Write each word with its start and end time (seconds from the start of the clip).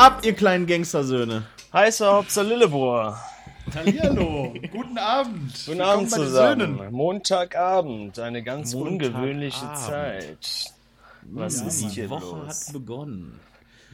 ab, 0.00 0.24
ihr 0.24 0.32
kleinen 0.34 0.66
Gangstersöhne? 0.66 1.44
Heißer 1.72 2.12
Hauptsache 2.12 2.46
Lillebohr. 2.46 3.18
Hallihallo, 3.74 4.54
guten 4.72 4.98
Abend. 4.98 5.52
Guten 5.52 5.66
Willkommen 5.66 5.80
Abend 5.82 6.10
zusammen. 6.10 6.76
Söhnen. 6.78 6.92
Montagabend, 6.92 8.18
eine 8.18 8.42
ganz 8.42 8.74
Montagabend. 8.74 9.04
ungewöhnliche 9.14 9.72
Zeit. 9.74 10.72
Was 11.22 11.60
Ja, 11.60 11.66
ist 11.66 11.80
die 11.82 11.88
hier 11.88 12.10
Woche 12.10 12.38
los? 12.38 12.66
hat 12.66 12.72
begonnen. 12.72 13.38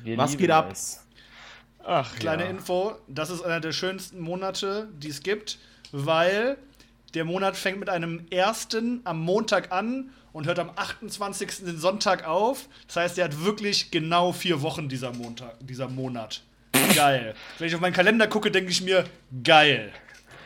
Wir 0.04 0.16
Was 0.16 0.36
geht 0.36 0.50
ab? 0.50 0.70
es. 0.72 1.04
Ach, 1.84 2.14
Kleine 2.18 2.44
ja. 2.44 2.50
Info, 2.50 2.92
das 3.08 3.30
ist 3.30 3.42
einer 3.42 3.60
der 3.60 3.72
schönsten 3.72 4.20
Monate, 4.20 4.88
die 4.98 5.08
es 5.08 5.20
gibt, 5.22 5.58
weil 5.92 6.56
der 7.14 7.24
Monat 7.24 7.56
fängt 7.56 7.78
mit 7.80 7.88
einem 7.90 8.26
ersten 8.30 9.00
am 9.04 9.20
Montag 9.20 9.72
an 9.72 10.10
und 10.36 10.46
hört 10.46 10.58
am 10.58 10.70
28. 10.76 11.64
den 11.64 11.78
Sonntag 11.78 12.26
auf. 12.26 12.68
Das 12.86 12.96
heißt, 12.96 13.16
der 13.16 13.24
hat 13.24 13.44
wirklich 13.44 13.90
genau 13.90 14.32
vier 14.32 14.60
Wochen 14.60 14.88
dieser 14.88 15.12
Montag, 15.12 15.54
dieser 15.60 15.88
Monat. 15.88 16.42
Geil. 16.94 17.34
Wenn 17.58 17.68
ich 17.68 17.74
auf 17.74 17.80
meinen 17.80 17.94
Kalender 17.94 18.26
gucke, 18.26 18.50
denke 18.50 18.70
ich 18.70 18.82
mir, 18.82 19.04
geil. 19.42 19.92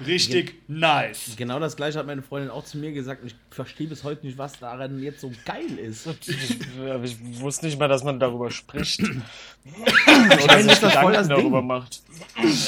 Richtig 0.06 0.62
nice. 0.66 1.34
Genau 1.36 1.58
das 1.60 1.76
gleiche 1.76 1.98
hat 1.98 2.06
meine 2.06 2.22
Freundin 2.22 2.50
auch 2.50 2.64
zu 2.64 2.78
mir 2.78 2.92
gesagt 2.92 3.20
und 3.20 3.26
ich 3.28 3.34
verstehe 3.50 3.86
bis 3.86 4.02
heute 4.02 4.24
nicht, 4.24 4.38
was 4.38 4.58
daran 4.58 4.98
jetzt 5.02 5.20
so 5.20 5.30
geil 5.44 5.76
ist. 5.78 6.06
Ich 6.06 7.40
wusste 7.40 7.66
nicht 7.66 7.78
mal, 7.78 7.88
dass 7.88 8.02
man 8.02 8.18
darüber 8.18 8.50
spricht. 8.50 9.00
Oder 9.02 10.90
voll 11.02 11.12
das 11.12 11.28
darüber 11.28 11.58
Ding. 11.58 11.66
macht. 11.66 12.00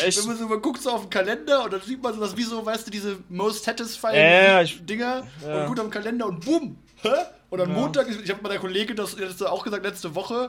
Echt? 0.05 0.19
Wenn 0.19 0.27
man 0.27 0.37
so 0.37 0.47
mal 0.49 0.59
guckt 0.61 0.83
so 0.83 0.91
auf 0.91 1.03
den 1.03 1.11
Kalender 1.11 1.65
und 1.65 1.73
dann 1.73 1.81
sieht 1.81 2.03
man 2.03 2.13
sowas 2.15 2.37
wie 2.37 2.43
so, 2.43 2.65
weißt 2.67 2.87
du, 2.87 2.91
diese 2.91 3.17
most 3.31 3.65
satisfying 3.65 4.63
ich- 4.65 4.85
Dinger 4.85 5.27
ja. 5.47 5.67
und 5.67 5.79
auf 5.81 5.87
den 5.87 5.91
Kalender 5.91 6.27
und 6.27 6.45
bumm, 6.45 6.77
hä? 7.03 7.09
Und 7.51 7.61
am 7.61 7.73
Montag, 7.73 8.07
ich 8.09 8.31
habe 8.31 8.43
meiner 8.43 8.59
Kollegin 8.59 8.97
das, 8.97 9.15
das 9.17 9.43
auch 9.43 9.63
gesagt 9.63 9.85
letzte 9.85 10.15
Woche 10.15 10.49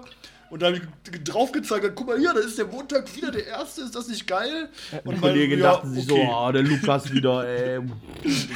und 0.49 0.61
da 0.61 0.67
habe 0.67 0.77
ich 0.77 1.23
drauf 1.25 1.51
gezeigt, 1.51 1.85
guck 1.95 2.07
mal 2.07 2.17
hier, 2.17 2.31
da 2.33 2.39
ist 2.39 2.57
der 2.57 2.65
Montag 2.65 3.13
wieder 3.13 3.29
der 3.31 3.45
erste, 3.45 3.81
ist 3.81 3.93
das 3.95 4.07
nicht 4.07 4.25
geil? 4.25 4.69
Und 5.03 5.15
Die 5.17 5.19
mein- 5.19 5.21
Kollegin 5.21 5.59
ja, 5.59 5.71
dachten 5.73 5.93
sich 5.93 6.05
so, 6.07 6.15
okay. 6.15 6.29
ah, 6.31 6.51
der 6.53 6.61
Lukas 6.63 7.11
wieder, 7.11 7.45
ey, 7.47 7.81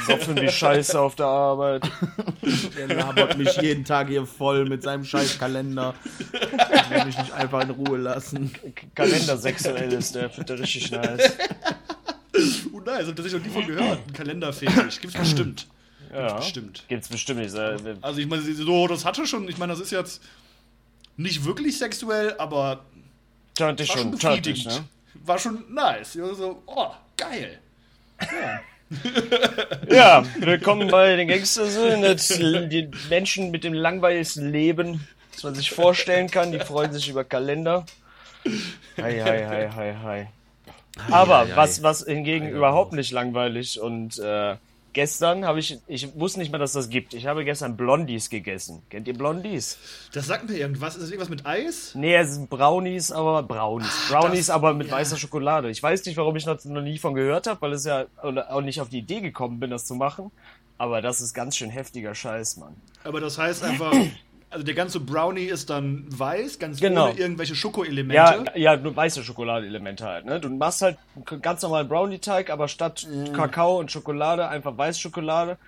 Soffen 0.06 0.40
wie 0.40 0.48
Scheiße 0.48 0.98
auf 0.98 1.14
der 1.16 1.26
Arbeit. 1.26 1.90
der 2.78 2.86
labert 2.96 3.36
mich 3.36 3.54
jeden 3.60 3.84
Tag 3.84 4.08
hier 4.08 4.24
voll 4.24 4.64
mit 4.66 4.82
seinem 4.82 5.04
Scheißkalender. 5.04 5.94
Ich 6.32 6.90
will 6.90 7.04
mich 7.04 7.18
nicht 7.18 7.32
einfach 7.34 7.62
in 7.64 7.70
Ruhe 7.70 7.98
lassen. 7.98 8.50
Kalender 8.94 9.36
sexuell 9.36 9.92
ist 9.92 10.14
der, 10.14 10.30
findet 10.30 10.48
der 10.50 10.58
richtig 10.60 10.90
nice. 10.90 11.32
Oh 12.72 12.80
nice, 12.80 13.06
hab 13.08 13.16
tatsächlich 13.16 13.32
noch 13.34 13.46
nie 13.46 13.52
von 13.52 13.66
gehört. 13.66 13.98
Ein 14.06 14.12
Kalenderfetisch, 14.14 15.00
gibt's 15.00 15.18
bestimmt. 15.18 15.66
Ja. 16.12 16.34
Bestimmt. 16.36 16.84
Gibt's 16.88 17.08
bestimmt 17.08 17.40
nicht. 17.40 17.54
äh, 17.54 17.76
Also 18.02 18.20
ich 18.20 18.26
meine, 18.26 18.42
so, 18.42 18.86
das 18.88 19.04
hatte 19.04 19.26
schon, 19.26 19.48
ich 19.48 19.58
meine, 19.58 19.72
das 19.72 19.80
ist 19.80 19.90
jetzt 19.90 20.22
nicht 21.16 21.44
wirklich 21.44 21.76
sexuell, 21.78 22.34
aber 22.38 22.84
dich 23.58 23.60
war 23.60 23.76
schon 23.86 23.86
schon, 23.86 24.18
tönt 24.18 24.46
dich, 24.46 24.64
befriedigend. 24.64 24.66
ne? 25.14 25.24
War 25.26 25.38
schon 25.38 25.64
nice. 25.74 26.12
So, 26.14 26.62
oh, 26.66 26.90
geil. 27.16 27.58
Ja, 29.90 30.24
willkommen 30.38 30.88
bei 30.88 31.16
den 31.16 31.28
Gangstersöhnen. 31.28 32.02
Das- 32.02 32.28
Die 32.28 32.90
Menschen 33.10 33.50
mit 33.50 33.64
dem 33.64 33.74
langweiligsten 33.74 34.50
Leben, 34.50 35.06
das 35.32 35.42
man 35.42 35.54
sich 35.54 35.70
vorstellen 35.70 36.30
kann, 36.30 36.52
die 36.52 36.60
freuen 36.60 36.92
sich 36.92 37.08
über 37.08 37.24
Kalender. 37.24 37.84
Hi, 38.96 39.20
hi, 39.20 39.44
hi, 39.44 39.68
hi, 39.74 39.94
hi. 40.02 40.26
Aber 41.10 41.40
hi, 41.40 41.50
hi. 41.50 41.56
was, 41.56 41.82
was 41.82 42.04
hingegen 42.04 42.48
überhaupt 42.48 42.92
nicht 42.92 43.10
langweilig 43.12 43.78
und 43.80 44.18
äh, 44.18 44.56
gestern 44.98 45.44
habe 45.44 45.60
ich, 45.60 45.78
ich 45.86 46.18
wusste 46.18 46.40
nicht 46.40 46.50
mal, 46.50 46.58
dass 46.58 46.72
das 46.72 46.88
gibt. 46.88 47.14
Ich 47.14 47.28
habe 47.28 47.44
gestern 47.44 47.76
Blondies 47.76 48.30
gegessen. 48.30 48.82
Kennt 48.90 49.06
ihr 49.06 49.14
Blondies? 49.14 49.78
Das 50.12 50.26
sagt 50.26 50.48
mir 50.48 50.56
irgendwas. 50.56 50.96
Ist 50.96 51.02
das 51.02 51.10
irgendwas 51.10 51.28
mit 51.28 51.46
Eis? 51.46 51.94
Nee, 51.94 52.16
es 52.16 52.34
sind 52.34 52.50
Brownies, 52.50 53.12
aber 53.12 53.44
Brownies. 53.44 54.08
Brownies, 54.08 54.50
aber 54.50 54.74
mit 54.74 54.90
weißer 54.90 55.16
Schokolade. 55.16 55.70
Ich 55.70 55.80
weiß 55.80 56.04
nicht, 56.04 56.16
warum 56.16 56.34
ich 56.34 56.46
noch 56.46 56.64
noch 56.64 56.82
nie 56.82 56.98
von 56.98 57.14
gehört 57.14 57.46
habe, 57.46 57.60
weil 57.60 57.74
es 57.74 57.84
ja 57.84 58.06
auch 58.16 58.60
nicht 58.60 58.80
auf 58.80 58.88
die 58.88 58.98
Idee 58.98 59.20
gekommen 59.20 59.60
bin, 59.60 59.70
das 59.70 59.84
zu 59.84 59.94
machen. 59.94 60.32
Aber 60.78 61.00
das 61.00 61.20
ist 61.20 61.32
ganz 61.32 61.56
schön 61.56 61.70
heftiger 61.70 62.16
Scheiß, 62.16 62.56
Mann. 62.56 62.74
Aber 63.04 63.20
das 63.20 63.38
heißt 63.38 63.62
einfach, 63.70 63.94
also 64.50 64.64
der 64.64 64.74
ganze 64.74 65.00
Brownie 65.00 65.44
ist 65.44 65.70
dann 65.70 66.04
weiß, 66.08 66.58
ganz 66.58 66.80
Genau. 66.80 67.10
ohne 67.10 67.18
irgendwelche 67.18 67.52
Ja, 67.52 67.56
Schokoelemente. 67.58 68.44
ja, 68.54 68.76
nur 68.76 68.94
weiße 68.96 69.22
Schokoladeelemente 69.22 70.04
halt, 70.06 70.24
ne? 70.24 70.40
Du 70.40 70.48
machst 70.48 70.82
halt 70.82 70.96
einen 71.30 71.42
ganz 71.42 71.62
normalen 71.62 71.88
Brownie-Teig, 71.88 72.50
aber 72.50 72.68
statt 72.68 73.06
Kakao 73.34 73.78
und 73.78 73.90
Schokolade 73.92 74.48
einfach 74.48 74.76
Weißschokolade. 74.76 75.58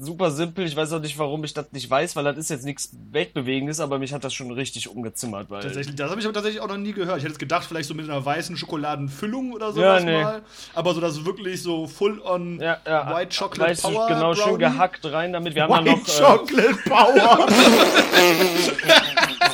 Super 0.00 0.30
simpel. 0.30 0.64
Ich 0.64 0.76
weiß 0.76 0.92
auch 0.92 1.00
nicht, 1.00 1.18
warum 1.18 1.42
ich 1.42 1.52
das 1.54 1.72
nicht 1.72 1.90
weiß, 1.90 2.14
weil 2.14 2.22
das 2.24 2.36
ist 2.38 2.50
jetzt 2.50 2.64
nichts 2.64 2.90
Weltbewegendes, 3.10 3.80
aber 3.80 3.98
mich 3.98 4.12
hat 4.12 4.22
das 4.22 4.32
schon 4.32 4.48
richtig 4.52 4.88
umgezimmert, 4.88 5.50
weil. 5.50 5.60
Tatsächlich, 5.62 5.96
das 5.96 6.08
habe 6.10 6.20
ich 6.20 6.26
aber 6.26 6.34
tatsächlich 6.34 6.62
auch 6.62 6.68
noch 6.68 6.76
nie 6.76 6.92
gehört. 6.92 7.16
Ich 7.18 7.24
hätte 7.24 7.32
jetzt 7.32 7.40
gedacht, 7.40 7.64
vielleicht 7.66 7.88
so 7.88 7.94
mit 7.94 8.08
einer 8.08 8.24
weißen 8.24 8.56
Schokoladenfüllung 8.56 9.52
oder 9.52 9.66
Ja, 9.66 9.72
sowas 9.72 10.04
nee. 10.04 10.22
mal. 10.22 10.42
Aber 10.74 10.94
so 10.94 11.00
das 11.00 11.24
wirklich 11.24 11.60
so 11.62 11.88
full 11.88 12.20
on 12.22 12.60
Ja, 12.60 12.78
ja. 12.86 13.12
White 13.16 13.36
Chocolate 13.36 13.72
weißt 13.72 13.84
du, 13.84 13.88
Power 13.88 14.06
genau, 14.08 14.34
schön 14.34 14.44
Brownie. 14.44 14.58
gehackt 14.58 15.04
rein 15.06 15.32
damit. 15.32 15.54
Wir 15.56 15.64
haben 15.64 15.84
ja 15.86 15.92
White 15.92 16.00
noch. 16.00 16.08
Äh, 16.08 16.22
Chocolate 16.22 16.78
Power! 16.88 17.48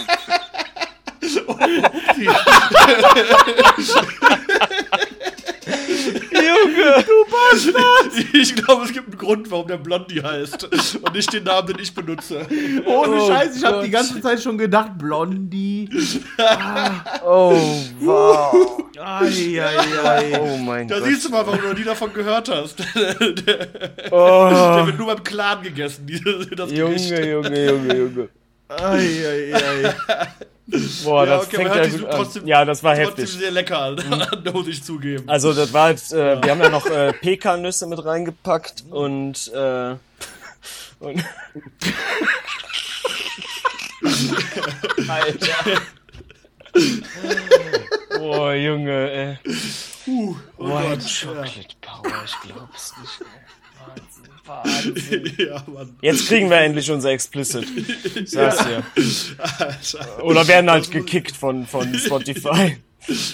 Junge! 6.32 7.04
Ich 8.32 8.54
glaube, 8.54 8.84
es 8.84 8.92
gibt 8.92 9.08
einen 9.08 9.18
Grund, 9.18 9.50
warum 9.50 9.66
der 9.66 9.76
Blondie 9.78 10.22
heißt. 10.22 10.64
Und 11.02 11.14
nicht 11.14 11.32
den 11.32 11.44
Namen, 11.44 11.66
den 11.68 11.78
ich 11.80 11.92
benutze. 11.94 12.46
Ohne 12.86 13.16
Oh 13.22 13.28
Scheiß, 13.28 13.56
ich 13.56 13.64
habe 13.64 13.82
die 13.84 13.90
ganze 13.90 14.20
Zeit 14.20 14.40
schon 14.42 14.58
gedacht, 14.58 14.92
Blondie. 14.98 15.88
Oh, 17.24 17.56
wow. 18.00 18.82
Ai, 19.00 19.60
ai, 19.62 20.04
ai. 20.04 20.40
Oh 20.40 20.56
mein 20.58 20.88
Da 20.88 20.98
Gott. 20.98 21.08
siehst 21.08 21.24
du 21.26 21.30
mal, 21.30 21.46
warum 21.46 21.60
du 21.60 21.68
noch 21.68 21.76
nie 21.78 21.84
davon 21.84 22.12
gehört 22.12 22.48
hast. 22.48 22.78
der 22.94 23.68
Oh, 24.10 24.86
wird 24.86 24.98
nur 24.98 25.06
beim 25.14 25.22
Clan 25.24 25.62
gegessen, 25.62 26.06
das 26.56 26.70
Junge, 26.70 26.94
Gericht. 26.94 27.10
Junge, 27.10 27.66
Junge, 27.66 27.96
Junge. 27.96 28.28
ai, 28.68 29.52
ai, 29.52 29.54
ai. 29.54 29.94
Boah, 30.66 31.24
Ja, 31.26 31.36
das 31.36 31.46
okay, 31.46 31.56
fängt 31.56 31.74
ja 31.74 31.86
gut 31.88 32.04
an. 32.06 32.10
trotzdem- 32.16 32.46
Ja, 32.46 32.64
das 32.64 32.82
war 32.82 32.94
Trotzdem 32.94 33.24
heftig. 33.24 33.38
sehr 33.38 33.50
lecker, 33.50 33.78
an, 33.80 33.96
muss 34.52 34.66
ich 34.66 34.82
zugeben. 34.82 35.28
Also 35.28 35.52
das 35.52 35.72
war 35.74 35.84
halt, 35.84 36.00
äh, 36.12 36.42
wir 36.42 36.50
haben 36.50 36.60
ja 36.60 36.70
noch 36.70 36.86
äh, 36.86 37.12
Pekannüsse 37.12 37.86
mit 37.86 38.02
reingepackt 38.04 38.84
und 38.90 39.52
äh, 39.52 39.96
und 41.00 41.22
Alter. 45.08 45.80
Boah, 48.18 48.54
Junge, 48.54 49.10
ey. 49.10 49.38
Puh, 50.04 50.36
oh 50.58 50.68
White 50.68 50.98
Gott. 50.98 51.20
Chocolate 51.22 51.76
Power, 51.80 52.24
ich 52.24 52.40
glaub's 52.40 52.94
nicht. 53.00 53.20
ey. 53.20 53.26
Wahnsinn. 54.46 55.32
Ja, 55.38 55.62
Mann. 55.66 55.96
Jetzt 56.02 56.26
kriegen 56.28 56.50
wir 56.50 56.58
endlich 56.58 56.90
unser 56.90 57.10
Explicit. 57.10 57.66
Sag's 58.26 58.58
dir. 58.64 58.82
Oder 60.22 60.46
werden 60.46 60.70
halt 60.70 60.90
gekickt 60.90 61.36
von, 61.36 61.66
von 61.66 61.94
Spotify. 61.94 62.76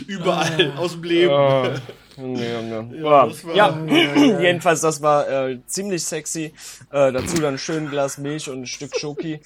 Überall 0.07 0.73
aus 0.77 0.93
dem 0.93 1.05
Leben. 1.05 1.33
Oh, 1.33 1.69
Junge, 2.17 2.53
Junge. 2.53 2.97
Ja, 2.97 3.03
Ja, 3.03 3.27
das 3.27 3.45
war- 3.45 3.55
ja. 3.55 3.87
jedenfalls, 4.41 4.81
das 4.81 5.01
war 5.03 5.29
äh, 5.49 5.59
ziemlich 5.67 6.03
sexy. 6.05 6.53
Äh, 6.91 7.13
dazu 7.13 7.37
dann 7.41 7.57
schön 7.59 7.89
Glas 7.89 8.19
Milch 8.19 8.49
und 8.49 8.63
ein 8.63 8.67
Stück 8.67 8.97
Schoki. 8.99 9.41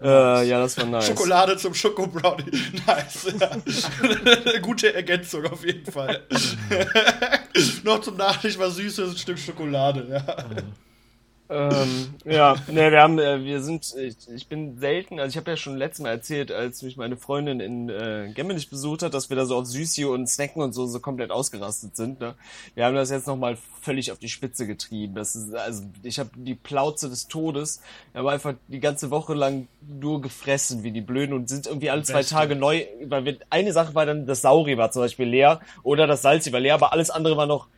Äh, 0.00 0.46
ja, 0.48 0.60
das 0.60 0.76
war 0.76 0.84
nice. 0.84 1.06
Schokolade 1.06 1.56
zum 1.56 1.72
Schoko 1.74 2.06
Brownie. 2.06 2.44
Nice. 2.86 3.28
Ja. 3.40 4.58
Gute 4.60 4.92
Ergänzung 4.94 5.46
auf 5.46 5.64
jeden 5.64 5.90
Fall. 5.90 6.22
Noch 7.82 8.00
zum 8.02 8.16
Nachtisch 8.18 8.58
was 8.58 8.76
Süßes, 8.76 9.12
ein 9.12 9.16
Stück 9.16 9.38
Schokolade. 9.38 10.06
Ja. 10.10 10.36
Ähm, 11.48 12.14
ja, 12.24 12.56
ne, 12.66 12.90
wir 12.90 13.00
haben, 13.00 13.18
äh, 13.18 13.44
wir 13.44 13.62
sind, 13.62 13.94
ich, 13.96 14.16
ich 14.34 14.48
bin 14.48 14.78
selten, 14.78 15.20
also 15.20 15.30
ich 15.30 15.36
habe 15.36 15.50
ja 15.50 15.56
schon 15.56 15.76
letztes 15.76 16.02
Mal 16.02 16.10
erzählt, 16.10 16.50
als 16.50 16.82
mich 16.82 16.96
meine 16.96 17.16
Freundin 17.16 17.60
in 17.60 17.88
äh, 17.88 18.32
Gemmenich 18.34 18.68
besucht 18.68 19.02
hat, 19.02 19.14
dass 19.14 19.30
wir 19.30 19.36
da 19.36 19.46
so 19.46 19.56
auf 19.56 19.66
Süßi 19.66 20.04
und 20.04 20.28
Snacken 20.28 20.60
und 20.60 20.72
so 20.72 20.86
so 20.86 20.98
komplett 20.98 21.30
ausgerastet 21.30 21.94
sind. 21.94 22.20
Ne? 22.20 22.34
Wir 22.74 22.84
haben 22.84 22.96
das 22.96 23.10
jetzt 23.10 23.26
nochmal 23.26 23.56
völlig 23.80 24.10
auf 24.10 24.18
die 24.18 24.28
Spitze 24.28 24.66
getrieben. 24.66 25.14
Das 25.14 25.36
ist, 25.36 25.54
also 25.54 25.84
ich 26.02 26.18
habe 26.18 26.30
die 26.34 26.56
Plauze 26.56 27.08
des 27.08 27.28
Todes. 27.28 27.80
Wir 28.12 28.20
haben 28.20 28.28
einfach 28.28 28.54
die 28.66 28.80
ganze 28.80 29.10
Woche 29.10 29.34
lang 29.34 29.68
nur 29.86 30.20
gefressen 30.20 30.82
wie 30.82 30.90
die 30.90 31.00
Blöden 31.00 31.32
und 31.32 31.48
sind 31.48 31.68
irgendwie 31.68 31.90
alle 31.90 32.02
zwei 32.02 32.18
Beste. 32.18 32.34
Tage 32.34 32.56
neu, 32.56 32.84
weil 33.04 33.24
wir, 33.24 33.38
eine 33.50 33.72
Sache 33.72 33.94
war 33.94 34.04
dann, 34.04 34.26
das 34.26 34.42
Sauri 34.42 34.76
war 34.76 34.90
zum 34.90 35.02
Beispiel 35.02 35.28
leer 35.28 35.60
oder 35.84 36.08
das 36.08 36.22
Salzi 36.22 36.52
war 36.52 36.60
leer, 36.60 36.74
aber 36.74 36.92
alles 36.92 37.10
andere 37.10 37.36
war 37.36 37.46
noch 37.46 37.68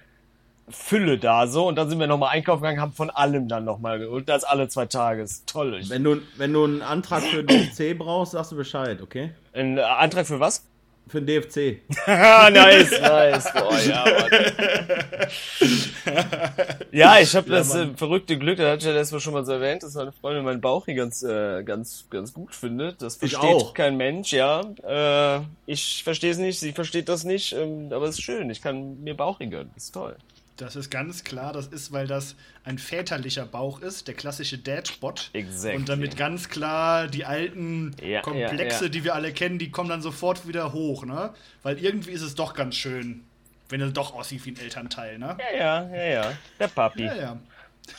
Fülle 0.70 1.18
da 1.18 1.46
so 1.46 1.66
und 1.66 1.76
dann 1.76 1.88
sind 1.88 1.98
wir 1.98 2.06
nochmal 2.06 2.30
einkaufen 2.30 2.62
gegangen, 2.62 2.80
haben 2.80 2.92
von 2.92 3.10
allem 3.10 3.48
dann 3.48 3.64
nochmal 3.64 4.04
und 4.06 4.28
das 4.28 4.44
alle 4.44 4.68
zwei 4.68 4.86
Tage. 4.86 5.22
Ist 5.22 5.46
toll. 5.48 5.80
Wenn 5.88 6.04
du, 6.04 6.20
wenn 6.36 6.52
du 6.52 6.64
einen 6.64 6.82
Antrag 6.82 7.22
für 7.22 7.42
DFC 7.44 7.96
brauchst, 7.98 8.32
sagst 8.32 8.52
du 8.52 8.56
Bescheid, 8.56 9.00
okay? 9.02 9.30
ein 9.52 9.78
äh, 9.78 9.82
Antrag 9.82 10.26
für 10.26 10.40
was? 10.40 10.64
Für 11.08 11.22
den 11.22 11.26
DFC. 11.42 11.80
Nice, 12.06 13.00
nice. 13.00 13.52
Boah, 13.54 13.78
ja, 13.80 14.04
ja, 16.92 17.18
ich 17.20 17.34
habe 17.34 17.48
das 17.48 17.74
äh, 17.74 17.88
verrückte 17.96 18.38
Glück, 18.38 18.58
da 18.58 18.68
hatte 18.70 18.78
ich 18.80 18.84
ja 18.84 18.92
letztes 18.92 19.12
Mal 19.12 19.20
schon 19.20 19.32
mal 19.32 19.44
so 19.46 19.52
erwähnt, 19.52 19.82
dass 19.82 19.94
meine 19.94 20.12
Freundin 20.12 20.44
meinen 20.44 20.60
Bauch 20.60 20.84
hier 20.84 20.94
ganz, 20.94 21.22
äh, 21.22 21.62
ganz, 21.62 22.06
ganz 22.10 22.34
gut 22.34 22.54
findet. 22.54 23.00
Das 23.00 23.14
Ich 23.22 23.32
versteht 23.32 23.50
auch. 23.50 23.72
kein 23.72 23.96
Mensch, 23.96 24.32
ja. 24.32 24.60
Äh, 24.86 25.40
ich 25.66 26.04
verstehe 26.04 26.30
es 26.30 26.38
nicht, 26.38 26.60
sie 26.60 26.72
versteht 26.72 27.08
das 27.08 27.24
nicht, 27.24 27.54
ähm, 27.54 27.88
aber 27.90 28.04
es 28.06 28.18
ist 28.18 28.22
schön. 28.22 28.50
Ich 28.50 28.60
kann 28.60 29.02
mir 29.02 29.16
Bauch 29.16 29.38
gönnen. 29.38 29.70
Das 29.74 29.84
ist 29.84 29.92
toll. 29.92 30.14
Das 30.58 30.74
ist 30.74 30.90
ganz 30.90 31.22
klar, 31.22 31.52
das 31.52 31.68
ist, 31.68 31.92
weil 31.92 32.08
das 32.08 32.34
ein 32.64 32.78
väterlicher 32.78 33.46
Bauch 33.46 33.80
ist, 33.80 34.08
der 34.08 34.14
klassische 34.14 34.58
Dad-Spot. 34.58 35.14
Exactly. 35.32 35.76
Und 35.78 35.88
damit 35.88 36.16
ganz 36.16 36.48
klar 36.48 37.06
die 37.06 37.24
alten 37.24 37.94
Ja, 38.02 38.22
Komplexe, 38.22 38.80
ja, 38.80 38.82
ja. 38.82 38.88
die 38.88 39.04
wir 39.04 39.14
alle 39.14 39.32
kennen, 39.32 39.60
die 39.60 39.70
kommen 39.70 39.88
dann 39.88 40.02
sofort 40.02 40.48
wieder 40.48 40.72
hoch, 40.72 41.04
ne? 41.06 41.32
Weil 41.62 41.78
irgendwie 41.78 42.10
ist 42.10 42.22
es 42.22 42.34
doch 42.34 42.54
ganz 42.54 42.74
schön, 42.74 43.22
wenn 43.68 43.80
er 43.80 43.90
doch 43.90 44.14
aussieht 44.14 44.44
wie 44.46 44.50
ein 44.50 44.58
Elternteil, 44.58 45.18
ne? 45.18 45.36
Ja, 45.56 45.88
ja, 45.88 45.96
ja, 45.96 46.04
ja. 46.04 46.32
Der 46.58 46.68
Papi. 46.68 47.04
Ja, 47.04 47.14
ja. 47.14 47.36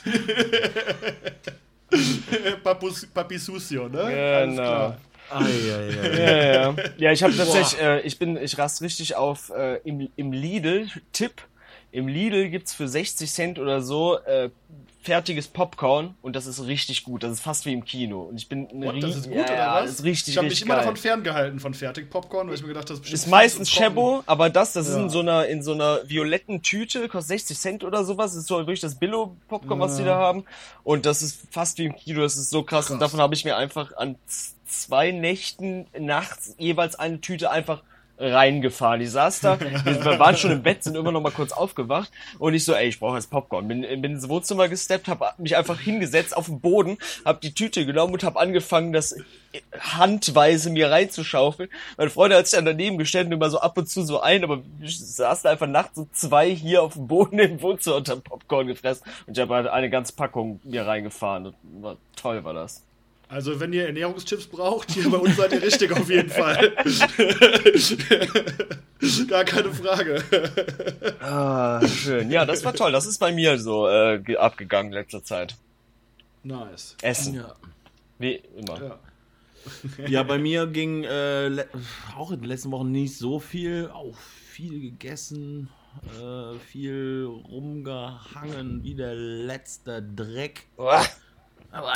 Papus, 2.62 3.06
Papi 3.06 3.38
Susio, 3.38 3.88
ne? 3.88 4.00
Alles 4.00 4.50
Genau. 4.50 4.62
klar. 4.62 4.98
Eieiei. 5.30 5.90
Ja, 6.18 6.52
ja. 6.52 6.74
ja, 6.98 7.12
ich 7.12 7.22
habe 7.22 7.36
tatsächlich, 7.36 7.80
äh, 7.80 8.00
ich 8.00 8.18
bin, 8.18 8.36
ich 8.36 8.58
rast 8.58 8.82
richtig 8.82 9.14
auf 9.14 9.50
äh, 9.50 9.76
im, 9.84 10.10
im 10.16 10.32
Lidl-Tipp. 10.32 11.42
Im 11.92 12.08
Lidl 12.08 12.48
gibt's 12.50 12.72
für 12.72 12.86
60 12.88 13.30
Cent 13.30 13.58
oder 13.58 13.80
so 13.82 14.18
äh, 14.20 14.50
fertiges 15.02 15.48
Popcorn 15.48 16.14
und 16.20 16.36
das 16.36 16.46
ist 16.46 16.64
richtig 16.66 17.04
gut. 17.04 17.22
Das 17.22 17.32
ist 17.32 17.40
fast 17.40 17.64
wie 17.64 17.72
im 17.72 17.84
Kino. 17.86 18.20
Und 18.22 18.36
ich 18.36 18.48
bin 18.48 18.68
ein 18.70 18.84
Und 18.84 19.02
das 19.02 19.16
ist 19.16 19.24
gut, 19.28 19.34
ja, 19.36 19.44
oder 19.44 19.54
ja, 19.56 19.82
was? 19.82 19.90
Ist 19.92 20.04
richtig, 20.04 20.34
ich 20.34 20.36
habe 20.38 20.48
mich 20.48 20.60
immer 20.62 20.74
geil. 20.74 20.82
davon 20.84 20.96
ferngehalten, 20.96 21.58
von 21.58 21.72
Fertig-Popcorn, 21.74 22.48
weil 22.48 22.54
ich 22.54 22.60
mir 22.62 22.68
gedacht 22.68 22.90
habe, 22.90 23.00
das 23.00 23.08
ist 23.08 23.14
Ist 23.14 23.26
meistens 23.28 23.70
und. 23.74 23.78
Chebo, 23.82 24.22
aber 24.26 24.50
das, 24.50 24.74
das 24.74 24.88
ist 24.88 24.96
Ja. 24.96 25.02
in 25.02 25.08
so 25.10 25.20
einer 25.20 25.46
in 25.46 25.62
so 25.62 25.72
einer 25.72 26.00
violetten 26.08 26.62
Tüte, 26.62 27.08
kostet 27.08 27.28
60 27.38 27.58
Cent 27.58 27.84
oder 27.84 28.04
sowas. 28.04 28.32
Das 28.32 28.42
ist 28.42 28.48
so 28.48 28.58
wirklich 28.58 28.80
das 28.80 28.96
Billo-Popcorn, 28.96 29.80
was 29.80 29.96
die 29.96 30.04
da 30.04 30.16
haben. 30.16 30.44
Und 30.84 31.06
das 31.06 31.22
ist 31.22 31.40
fast 31.50 31.78
wie 31.78 31.86
im 31.86 31.96
Kino, 31.96 32.20
das 32.20 32.36
ist 32.36 32.50
so 32.50 32.62
krass. 32.62 32.90
Und 32.90 32.98
Krass. 32.98 33.08
davon 33.10 33.20
habe 33.20 33.34
ich 33.34 33.44
mir 33.46 33.56
einfach 33.56 33.96
an 33.96 34.16
zwei 34.66 35.10
Nächten 35.12 35.86
nachts 35.98 36.54
jeweils 36.58 36.94
eine 36.96 37.20
Tüte 37.22 37.50
einfach 37.50 37.82
reingefahren. 38.20 39.00
Ich 39.00 39.10
saß 39.10 39.40
da, 39.40 39.58
wir 39.58 40.04
waren 40.18 40.36
schon 40.36 40.50
im 40.50 40.62
Bett, 40.62 40.84
sind 40.84 40.96
immer 40.96 41.10
noch 41.10 41.22
mal 41.22 41.32
kurz 41.32 41.52
aufgewacht 41.52 42.10
und 42.38 42.54
ich 42.54 42.64
so, 42.64 42.74
ey, 42.74 42.88
ich 42.88 43.00
brauche 43.00 43.16
jetzt 43.16 43.30
Popcorn. 43.30 43.66
Bin, 43.66 43.80
bin 43.80 44.04
ins 44.12 44.28
Wohnzimmer 44.28 44.68
gesteppt, 44.68 45.08
habe 45.08 45.30
mich 45.38 45.56
einfach 45.56 45.80
hingesetzt 45.80 46.36
auf 46.36 46.46
den 46.46 46.60
Boden, 46.60 46.98
habe 47.24 47.40
die 47.42 47.54
Tüte 47.54 47.86
genommen 47.86 48.12
und 48.12 48.22
habe 48.22 48.38
angefangen, 48.38 48.92
das 48.92 49.16
handweise 49.78 50.70
mir 50.70 50.90
reinzuschaufeln. 50.90 51.70
Meine 51.96 52.10
Freundin 52.10 52.38
hat 52.38 52.46
sich 52.46 52.56
dann 52.56 52.66
daneben 52.66 52.98
gestellt 52.98 53.26
und 53.26 53.32
immer 53.32 53.50
so 53.50 53.58
ab 53.58 53.76
und 53.78 53.88
zu 53.88 54.04
so 54.04 54.20
ein, 54.20 54.44
aber 54.44 54.62
ich 54.80 54.98
saß 54.98 55.42
da 55.42 55.50
einfach 55.50 55.66
nachts 55.66 55.96
so 55.96 56.06
zwei 56.12 56.54
hier 56.54 56.82
auf 56.82 56.92
dem 56.92 57.08
Boden 57.08 57.38
im 57.38 57.60
Wohnzimmer 57.62 57.96
und 57.96 58.08
hab 58.08 58.22
Popcorn 58.22 58.66
gefressen 58.66 59.04
und 59.26 59.36
ich 59.36 59.40
habe 59.40 59.54
halt 59.54 59.66
eine 59.66 59.90
ganze 59.90 60.12
Packung 60.12 60.60
mir 60.62 60.86
reingefahren. 60.86 61.54
War, 61.80 61.96
toll 62.14 62.44
war 62.44 62.54
das. 62.54 62.84
Also, 63.30 63.60
wenn 63.60 63.72
ihr 63.72 63.86
Ernährungstipps 63.86 64.46
braucht, 64.46 64.90
hier 64.90 65.08
bei 65.08 65.18
uns 65.18 65.36
seid 65.36 65.52
ihr 65.52 65.62
richtig 65.62 65.92
auf 65.92 66.10
jeden 66.10 66.30
Fall. 66.30 66.72
Gar 69.28 69.44
keine 69.44 69.72
Frage. 69.72 70.22
Ah, 71.20 71.86
schön. 71.86 72.30
Ja, 72.30 72.44
das 72.44 72.64
war 72.64 72.74
toll. 72.74 72.92
Das 72.92 73.06
ist 73.06 73.18
bei 73.18 73.32
mir 73.32 73.58
so 73.58 73.88
äh, 73.88 74.18
ge- 74.18 74.36
abgegangen 74.36 74.92
in 74.92 74.98
letzter 74.98 75.22
Zeit. 75.22 75.56
Nice. 76.42 76.96
Essen. 77.02 77.34
Ja. 77.36 77.54
Wie 78.18 78.34
immer. 78.56 78.82
Ja. 78.82 78.98
Ja, 80.08 80.22
bei 80.22 80.38
mir 80.38 80.66
ging 80.66 81.04
äh, 81.04 81.64
auch 82.16 82.30
in 82.30 82.40
den 82.40 82.48
letzten 82.48 82.70
Wochen 82.72 82.90
nicht 82.90 83.16
so 83.16 83.38
viel. 83.38 83.90
Auch 83.92 84.16
viel 84.16 84.80
gegessen, 84.80 85.68
äh, 86.20 86.58
viel 86.58 87.28
rumgehangen, 87.48 88.82
wie 88.82 88.94
der 88.94 89.14
letzte 89.14 90.02
Dreck. 90.02 90.66
Uah. 90.78 91.04
Aber 91.70 91.92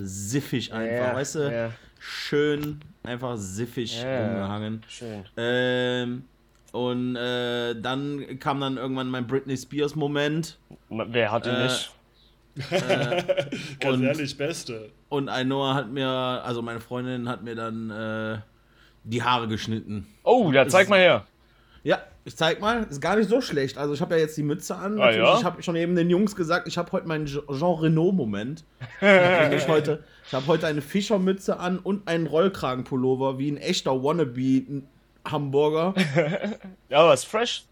siffig 0.00 0.72
einfach, 0.72 1.08
Ja, 1.08 1.14
weißt 1.14 1.34
du? 1.36 1.52
ja. 1.52 1.70
Schön, 2.00 2.80
einfach 3.02 3.36
siffig 3.36 4.02
Ja. 4.02 4.26
rumgehangen. 4.26 4.82
Schön. 4.88 5.24
Ähm, 5.36 6.24
und 6.72 7.16
äh, 7.16 7.74
dann 7.80 8.38
kam 8.38 8.60
dann 8.60 8.76
irgendwann 8.76 9.08
mein 9.08 9.26
Britney 9.26 9.56
Spears 9.56 9.94
Moment. 9.96 10.58
Wer 10.88 11.32
hat 11.32 11.46
ihn 11.46 11.54
Äh, 11.54 11.62
nicht? 11.64 11.90
Ganz 13.80 13.96
Und- 13.96 14.04
ehrlich, 14.04 14.36
Beste. 14.36 14.90
Und 15.08 15.28
Ainoa 15.28 15.74
hat 15.74 15.88
mir, 15.90 16.08
also 16.08 16.60
meine 16.62 16.80
Freundin 16.80 17.28
hat 17.28 17.42
mir 17.42 17.54
dann 17.54 17.90
äh, 17.90 18.38
die 19.04 19.22
Haare 19.22 19.48
geschnitten. 19.48 20.06
Oh, 20.22 20.50
da 20.52 20.68
zeig 20.68 20.88
mal 20.88 20.98
her. 20.98 21.26
Ja, 21.84 21.98
ich 22.28 22.36
zeig 22.36 22.60
mal, 22.60 22.84
ist 22.90 23.00
gar 23.00 23.16
nicht 23.16 23.28
so 23.30 23.40
schlecht. 23.40 23.78
Also 23.78 23.94
ich 23.94 24.00
habe 24.02 24.14
ja 24.14 24.20
jetzt 24.20 24.36
die 24.36 24.42
Mütze 24.42 24.76
an. 24.76 25.00
Ah, 25.00 25.10
ja? 25.10 25.38
Ich 25.38 25.44
habe 25.44 25.62
schon 25.62 25.76
eben 25.76 25.96
den 25.96 26.10
Jungs 26.10 26.36
gesagt, 26.36 26.68
ich 26.68 26.76
habe 26.76 26.92
heute 26.92 27.08
meinen 27.08 27.26
Je- 27.26 27.40
Jean 27.58 27.78
Renault 27.80 28.14
Moment. 28.14 28.64
ich 29.00 29.66
heute, 29.66 30.04
ich 30.26 30.34
habe 30.34 30.46
heute 30.46 30.66
eine 30.66 30.82
Fischermütze 30.82 31.58
an 31.58 31.78
und 31.78 32.06
einen 32.06 32.26
Rollkragenpullover 32.26 33.38
wie 33.38 33.50
ein 33.50 33.56
echter 33.56 34.02
wannabe 34.04 34.82
Hamburger. 35.26 35.94
Ja, 36.90 37.00
aber 37.00 37.14
ist 37.14 37.24
fresh. 37.24 37.64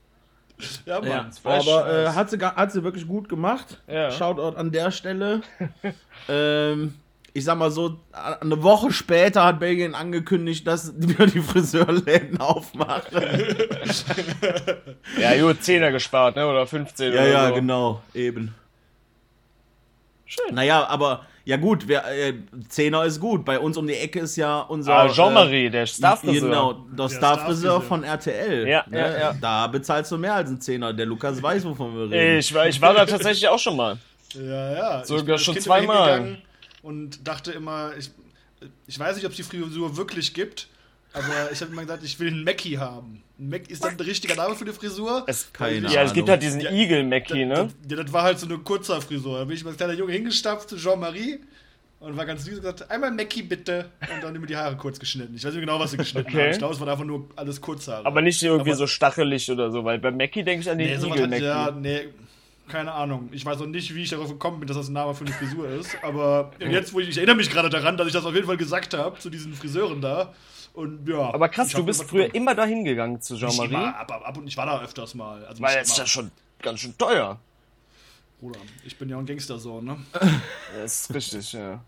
Ja, 0.86 1.00
Mann. 1.00 1.08
Ja, 1.08 1.30
fresh, 1.42 1.68
aber 1.68 2.04
äh, 2.04 2.08
hat, 2.08 2.30
sie, 2.30 2.38
hat 2.38 2.72
sie 2.72 2.82
wirklich 2.82 3.06
gut 3.06 3.28
gemacht. 3.28 3.82
Ja. 3.86 4.10
Shoutout 4.10 4.56
an 4.56 4.72
der 4.72 4.90
Stelle. 4.90 5.42
ähm, 6.28 6.94
ich 7.36 7.44
sag 7.44 7.58
mal 7.58 7.70
so, 7.70 7.98
eine 8.12 8.62
Woche 8.62 8.90
später 8.90 9.44
hat 9.44 9.60
Belgien 9.60 9.94
angekündigt, 9.94 10.66
dass 10.66 10.94
wir 10.96 11.26
die 11.26 11.40
Friseurläden 11.40 12.40
aufmachen. 12.40 13.04
Ja, 15.20 15.36
gut, 15.40 15.58
10er 15.60 15.92
gespart, 15.92 16.36
ne? 16.36 16.46
Oder 16.46 16.66
15 16.66 17.12
ja, 17.12 17.20
oder 17.20 17.28
ja, 17.28 17.48
so. 17.48 17.54
genau, 17.54 18.02
eben. 18.14 18.54
Schön. 20.24 20.54
Naja, 20.54 20.86
aber 20.88 21.26
ja 21.44 21.56
gut, 21.58 21.86
wir, 21.88 22.04
äh, 22.06 22.34
Zehner 22.68 23.04
ist 23.04 23.20
gut. 23.20 23.44
Bei 23.44 23.58
uns 23.58 23.76
um 23.76 23.86
die 23.86 23.94
Ecke 23.94 24.20
ist 24.20 24.36
ja 24.36 24.60
unser. 24.62 24.94
Ah, 24.94 25.08
Jean-Marie, 25.08 25.70
der 25.70 25.82
Äh, 25.82 25.86
Starfriseur. 25.86 26.48
genau, 26.48 26.72
der 26.72 27.06
Der 27.06 27.08
Starfriseur 27.14 27.80
Starfriseur. 27.80 27.82
von 27.82 28.02
RTL. 28.02 28.66
Ja, 28.66 28.84
ne? 28.88 28.98
ja, 28.98 29.18
ja. 29.18 29.32
Da 29.40 29.66
bezahlst 29.68 30.10
du 30.10 30.18
mehr 30.18 30.34
als 30.34 30.48
einen 30.48 30.60
Zehner. 30.60 30.92
Der 30.92 31.06
Lukas 31.06 31.40
weiß, 31.42 31.64
wovon 31.66 31.94
wir 31.96 32.10
reden. 32.10 32.38
Ich 32.38 32.52
war, 32.52 32.66
ich 32.66 32.80
war 32.80 32.94
da 32.94 33.06
tatsächlich 33.06 33.46
auch 33.48 33.58
schon 33.58 33.76
mal. 33.76 33.98
Ja, 34.34 34.72
ja. 34.72 35.04
Sogar 35.04 35.38
schon 35.38 35.58
zweimal. 35.60 36.38
Und 36.86 37.26
dachte 37.26 37.50
immer, 37.50 37.90
ich, 37.98 38.10
ich 38.86 38.96
weiß 38.98 39.16
nicht, 39.16 39.24
ob 39.26 39.32
es 39.32 39.36
die 39.36 39.42
Frisur 39.42 39.96
wirklich 39.96 40.32
gibt, 40.34 40.68
aber 41.12 41.50
ich 41.52 41.60
habe 41.60 41.72
immer 41.72 41.82
gesagt, 41.82 42.04
ich 42.04 42.20
will 42.20 42.28
einen 42.28 42.44
Mackie 42.44 42.78
haben. 42.78 43.24
Ein 43.40 43.48
Mac 43.50 43.68
ist 43.68 43.82
dann 43.84 43.96
der 43.96 44.06
richtige 44.06 44.36
Name 44.36 44.54
für 44.54 44.64
die 44.64 44.72
Frisur? 44.72 45.24
Es, 45.26 45.52
Keine 45.52 45.88
ja, 45.92 46.02
es 46.04 46.12
gibt 46.12 46.28
halt 46.28 46.42
diesen 46.42 46.60
Ja, 46.60 46.70
Eagle 46.70 47.02
Mackie, 47.04 47.44
ne? 47.44 47.68
Das, 47.82 47.90
ja, 47.98 48.02
das 48.04 48.12
war 48.12 48.22
halt 48.22 48.38
so 48.38 48.46
eine 48.46 48.58
kurzer 48.58 49.00
Frisur. 49.00 49.38
Da 49.38 49.44
bin 49.44 49.56
ich 49.56 49.66
als 49.66 49.76
kleiner 49.76 49.94
Junge 49.94 50.12
hingestapft 50.12 50.68
zu 50.70 50.76
Jean-Marie 50.76 51.40
und 51.98 52.16
war 52.16 52.24
ganz 52.24 52.44
süß 52.44 52.54
und 52.54 52.60
gesagt, 52.60 52.88
einmal 52.88 53.10
Mackie 53.10 53.42
bitte. 53.42 53.90
Und 54.14 54.22
dann 54.22 54.34
immer 54.36 54.46
die 54.46 54.56
Haare 54.56 54.76
kurz 54.76 54.98
geschnitten. 55.00 55.34
Ich 55.34 55.44
weiß 55.44 55.52
nicht 55.54 55.60
genau, 55.62 55.80
was 55.80 55.90
sie 55.90 55.96
geschnitten 55.96 56.28
Okay. 56.30 56.42
haben. 56.44 56.50
Ich 56.52 56.58
glaube, 56.58 56.74
es 56.74 56.80
war 56.80 56.86
einfach 56.88 57.04
nur 57.04 57.28
alles 57.34 57.60
Kurzhaare. 57.60 58.06
Aber 58.06 58.22
nicht 58.22 58.40
irgendwie 58.42 58.70
Aber- 58.70 58.78
so 58.78 58.86
stachelig 58.86 59.50
oder 59.50 59.72
so, 59.72 59.84
weil 59.84 59.98
bei 59.98 60.12
Mackie 60.12 60.44
denke 60.44 60.60
ich 60.62 60.70
an 60.70 60.78
den 60.78 60.88
Nee, 60.88 60.96
hat, 60.96 61.28
Mackie. 61.30 61.42
ja, 61.44 61.70
nee, 61.72 62.08
keine 62.68 62.92
Ahnung. 62.92 63.28
Ich 63.32 63.44
weiß 63.44 63.60
auch 63.60 63.66
nicht, 63.66 63.94
wie 63.94 64.02
ich 64.02 64.10
darauf 64.10 64.28
gekommen 64.28 64.60
bin, 64.60 64.66
dass 64.66 64.76
das 64.76 64.88
ein 64.88 64.92
Name 64.92 65.14
für 65.14 65.24
eine 65.24 65.34
Frisur 65.34 65.68
ist. 65.68 65.96
Aber 66.02 66.52
jetzt, 66.58 66.92
wo 66.92 67.00
ich, 67.00 67.08
ich 67.08 67.16
erinnere 67.16 67.36
mich 67.36 67.50
gerade 67.50 67.70
daran, 67.70 67.96
dass 67.96 68.06
ich 68.06 68.12
das 68.12 68.24
auf 68.24 68.34
jeden 68.34 68.46
Fall 68.46 68.56
gesagt 68.56 68.94
habe 68.94 69.18
zu 69.18 69.30
diesen 69.30 69.54
Friseuren 69.54 70.00
da. 70.00 70.34
Und 70.74 71.08
ja. 71.08 71.32
Aber 71.32 71.48
krass, 71.48 71.70
du 71.70 71.84
bist 71.84 72.04
früher 72.04 72.34
immer 72.34 72.54
dahin 72.54 72.84
gegangen 72.84 73.20
zu 73.20 73.36
Jean-Marie. 73.36 73.74
ab, 73.74 74.10
ab, 74.10 74.22
ab 74.26 74.36
und 74.36 74.46
ich 74.46 74.56
war 74.56 74.66
da 74.66 74.82
öfters 74.82 75.14
mal. 75.14 75.44
Also 75.46 75.62
Weil 75.62 75.78
das 75.78 75.88
ist 75.88 75.98
ja 75.98 76.06
schon 76.06 76.30
ganz 76.60 76.80
schön 76.80 76.96
teuer. 76.98 77.38
Bruder, 78.40 78.60
ich 78.84 78.98
bin 78.98 79.08
ja 79.08 79.18
ein 79.18 79.24
Gangstersohn, 79.24 79.84
ne? 79.84 79.96
Das 80.76 81.00
ist 81.00 81.14
richtig, 81.14 81.52
ja. 81.52 81.80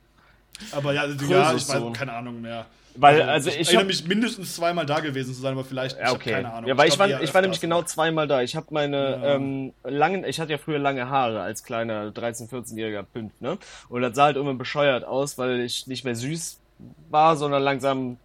Aber 0.72 0.94
ja, 0.94 1.02
also, 1.02 1.24
ja 1.26 1.54
ich 1.54 1.68
weiß 1.68 1.92
keine 1.92 2.14
Ahnung 2.14 2.40
mehr. 2.40 2.66
Weil, 3.00 3.22
also 3.22 3.50
ich 3.50 3.56
erinnere 3.58 3.80
hab, 3.80 3.86
mich 3.86 4.06
mindestens 4.06 4.56
zweimal 4.56 4.84
da 4.86 5.00
gewesen 5.00 5.32
zu 5.34 5.40
sein, 5.40 5.52
aber 5.52 5.64
vielleicht 5.64 5.98
Ja, 5.98 6.08
ich 6.08 6.12
okay. 6.12 6.32
keine 6.32 6.52
Ahnung. 6.52 6.68
Ja, 6.68 6.76
weil 6.76 6.88
ich, 6.88 6.94
glaub, 6.96 7.08
war, 7.08 7.16
eher 7.18 7.22
ich 7.22 7.32
war 7.32 7.40
nämlich 7.42 7.60
genau 7.60 7.82
zweimal 7.82 8.26
da. 8.26 8.42
Ich 8.42 8.56
habe 8.56 8.66
meine 8.70 8.96
Ja. 8.96 9.34
ähm, 9.36 9.72
langen, 9.84 10.24
ich 10.24 10.40
hatte 10.40 10.52
ja 10.52 10.58
früher 10.58 10.78
lange 10.78 11.08
Haare 11.08 11.40
als 11.40 11.62
kleiner 11.62 12.10
13-, 12.10 12.50
14-jähriger 12.50 13.04
Pimp, 13.04 13.40
ne? 13.40 13.58
Und 13.88 14.02
das 14.02 14.14
sah 14.16 14.24
halt 14.24 14.36
immer 14.36 14.54
bescheuert 14.54 15.04
aus, 15.04 15.38
weil 15.38 15.60
ich 15.60 15.86
nicht 15.86 16.04
mehr 16.04 16.16
süß 16.16 16.58
war, 17.10 17.36
sondern 17.36 17.62
langsam 17.62 18.18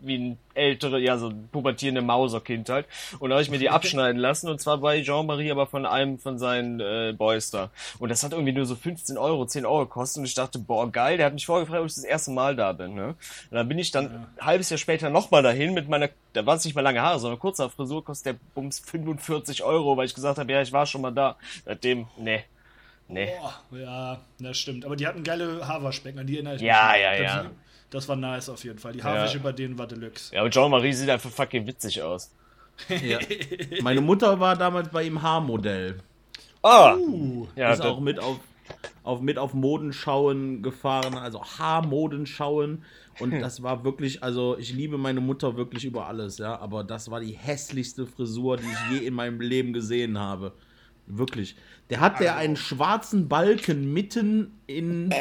wie 0.00 0.18
ein 0.18 0.38
ältere, 0.54 0.98
ja, 0.98 1.16
so 1.16 1.32
pubertierende 1.52 2.02
Mauserkind 2.02 2.68
halt. 2.68 2.86
Und 3.20 3.30
da 3.30 3.34
habe 3.36 3.42
ich 3.42 3.50
mir 3.50 3.58
die 3.58 3.70
abschneiden 3.70 4.20
lassen 4.20 4.48
und 4.48 4.60
zwar 4.60 4.78
bei 4.78 5.00
Jean-Marie, 5.02 5.50
aber 5.52 5.66
von 5.68 5.86
einem 5.86 6.18
von 6.18 6.38
seinen 6.38 6.80
äh, 6.80 7.14
Boys 7.16 7.50
da. 7.52 7.70
Und 8.00 8.08
das 8.08 8.24
hat 8.24 8.32
irgendwie 8.32 8.52
nur 8.52 8.66
so 8.66 8.74
15 8.74 9.16
Euro, 9.18 9.46
10 9.46 9.64
Euro 9.64 9.80
gekostet 9.86 10.18
und 10.20 10.24
ich 10.24 10.34
dachte, 10.34 10.58
boah, 10.58 10.90
geil, 10.90 11.16
der 11.18 11.26
hat 11.26 11.34
mich 11.34 11.46
vorher 11.46 11.64
gefragt, 11.64 11.82
ob 11.82 11.86
ich 11.86 11.94
das 11.94 12.02
erste 12.04 12.32
Mal 12.32 12.56
da 12.56 12.72
bin, 12.72 12.94
ne? 12.94 13.08
Und 13.08 13.16
dann 13.52 13.68
bin 13.68 13.78
ich 13.78 13.92
dann 13.92 14.06
ein 14.06 14.26
halbes 14.40 14.70
Jahr 14.70 14.78
später 14.78 15.08
nochmal 15.10 15.42
dahin 15.44 15.72
mit 15.74 15.88
meiner, 15.88 16.08
da 16.32 16.44
war 16.44 16.56
es 16.56 16.64
nicht 16.64 16.74
mehr 16.74 16.82
lange 16.82 17.00
Haare, 17.02 17.20
sondern 17.20 17.38
kurzer 17.38 17.70
Frisur, 17.70 18.04
kostet 18.04 18.34
der 18.34 18.40
Bums 18.56 18.80
45 18.80 19.62
Euro, 19.62 19.96
weil 19.96 20.06
ich 20.06 20.14
gesagt 20.14 20.38
habe, 20.38 20.50
ja, 20.50 20.60
ich 20.62 20.72
war 20.72 20.86
schon 20.86 21.02
mal 21.02 21.12
da. 21.12 21.36
Seitdem, 21.64 22.06
ne. 22.18 22.42
Nee. 23.08 23.30
Boah, 23.70 23.78
ja, 23.78 24.20
das 24.40 24.58
stimmt. 24.58 24.84
Aber 24.86 24.96
die 24.96 25.06
hatten 25.06 25.22
geile 25.22 25.66
Haarwaschbecken, 25.68 26.18
an 26.20 26.26
die 26.26 26.36
erinnere 26.36 26.56
ich 26.56 26.62
Ja, 26.62 26.92
mich. 26.92 27.02
ja, 27.02 27.10
Das- 27.12 27.20
ja. 27.44 27.50
Das 27.92 28.08
war 28.08 28.16
nice 28.16 28.48
auf 28.48 28.64
jeden 28.64 28.78
Fall. 28.78 28.94
Die 28.94 29.02
Haarwäsche 29.02 29.38
bei 29.38 29.52
denen 29.52 29.78
war 29.78 29.86
Deluxe. 29.86 30.34
Ja, 30.34 30.40
aber 30.40 30.50
Jean-Marie 30.50 30.94
sieht 30.94 31.10
einfach 31.10 31.30
fucking 31.30 31.66
witzig 31.66 32.02
aus. 32.02 32.32
Ja. 32.88 33.18
Meine 33.82 34.00
Mutter 34.00 34.40
war 34.40 34.56
damals 34.56 34.88
bei 34.88 35.04
ihm 35.04 35.20
Haarmodell. 35.20 35.98
Ah! 36.62 36.94
Uh, 36.94 37.46
ja, 37.54 37.70
ist 37.70 37.82
auch 37.82 38.00
mit 38.00 38.18
auf, 38.18 38.38
auf, 39.02 39.20
mit 39.20 39.36
auf 39.36 39.52
Modenschauen 39.52 40.62
gefahren, 40.62 41.18
also 41.18 41.44
Haarmodenschauen. 41.44 42.82
Und 43.20 43.40
das 43.40 43.62
war 43.62 43.84
wirklich, 43.84 44.22
also 44.22 44.56
ich 44.56 44.72
liebe 44.72 44.96
meine 44.96 45.20
Mutter 45.20 45.58
wirklich 45.58 45.84
über 45.84 46.06
alles, 46.06 46.38
ja. 46.38 46.58
Aber 46.58 46.84
das 46.84 47.10
war 47.10 47.20
die 47.20 47.32
hässlichste 47.32 48.06
Frisur, 48.06 48.56
die 48.56 48.64
ich 48.64 49.00
je 49.00 49.06
in 49.06 49.12
meinem 49.12 49.38
Leben 49.42 49.74
gesehen 49.74 50.18
habe. 50.18 50.52
Wirklich. 51.06 51.56
Der 51.90 52.00
hat 52.00 52.20
der 52.20 52.36
einen 52.36 52.56
schwarzen 52.56 53.28
Balken 53.28 53.92
mitten 53.92 54.58
in. 54.66 55.12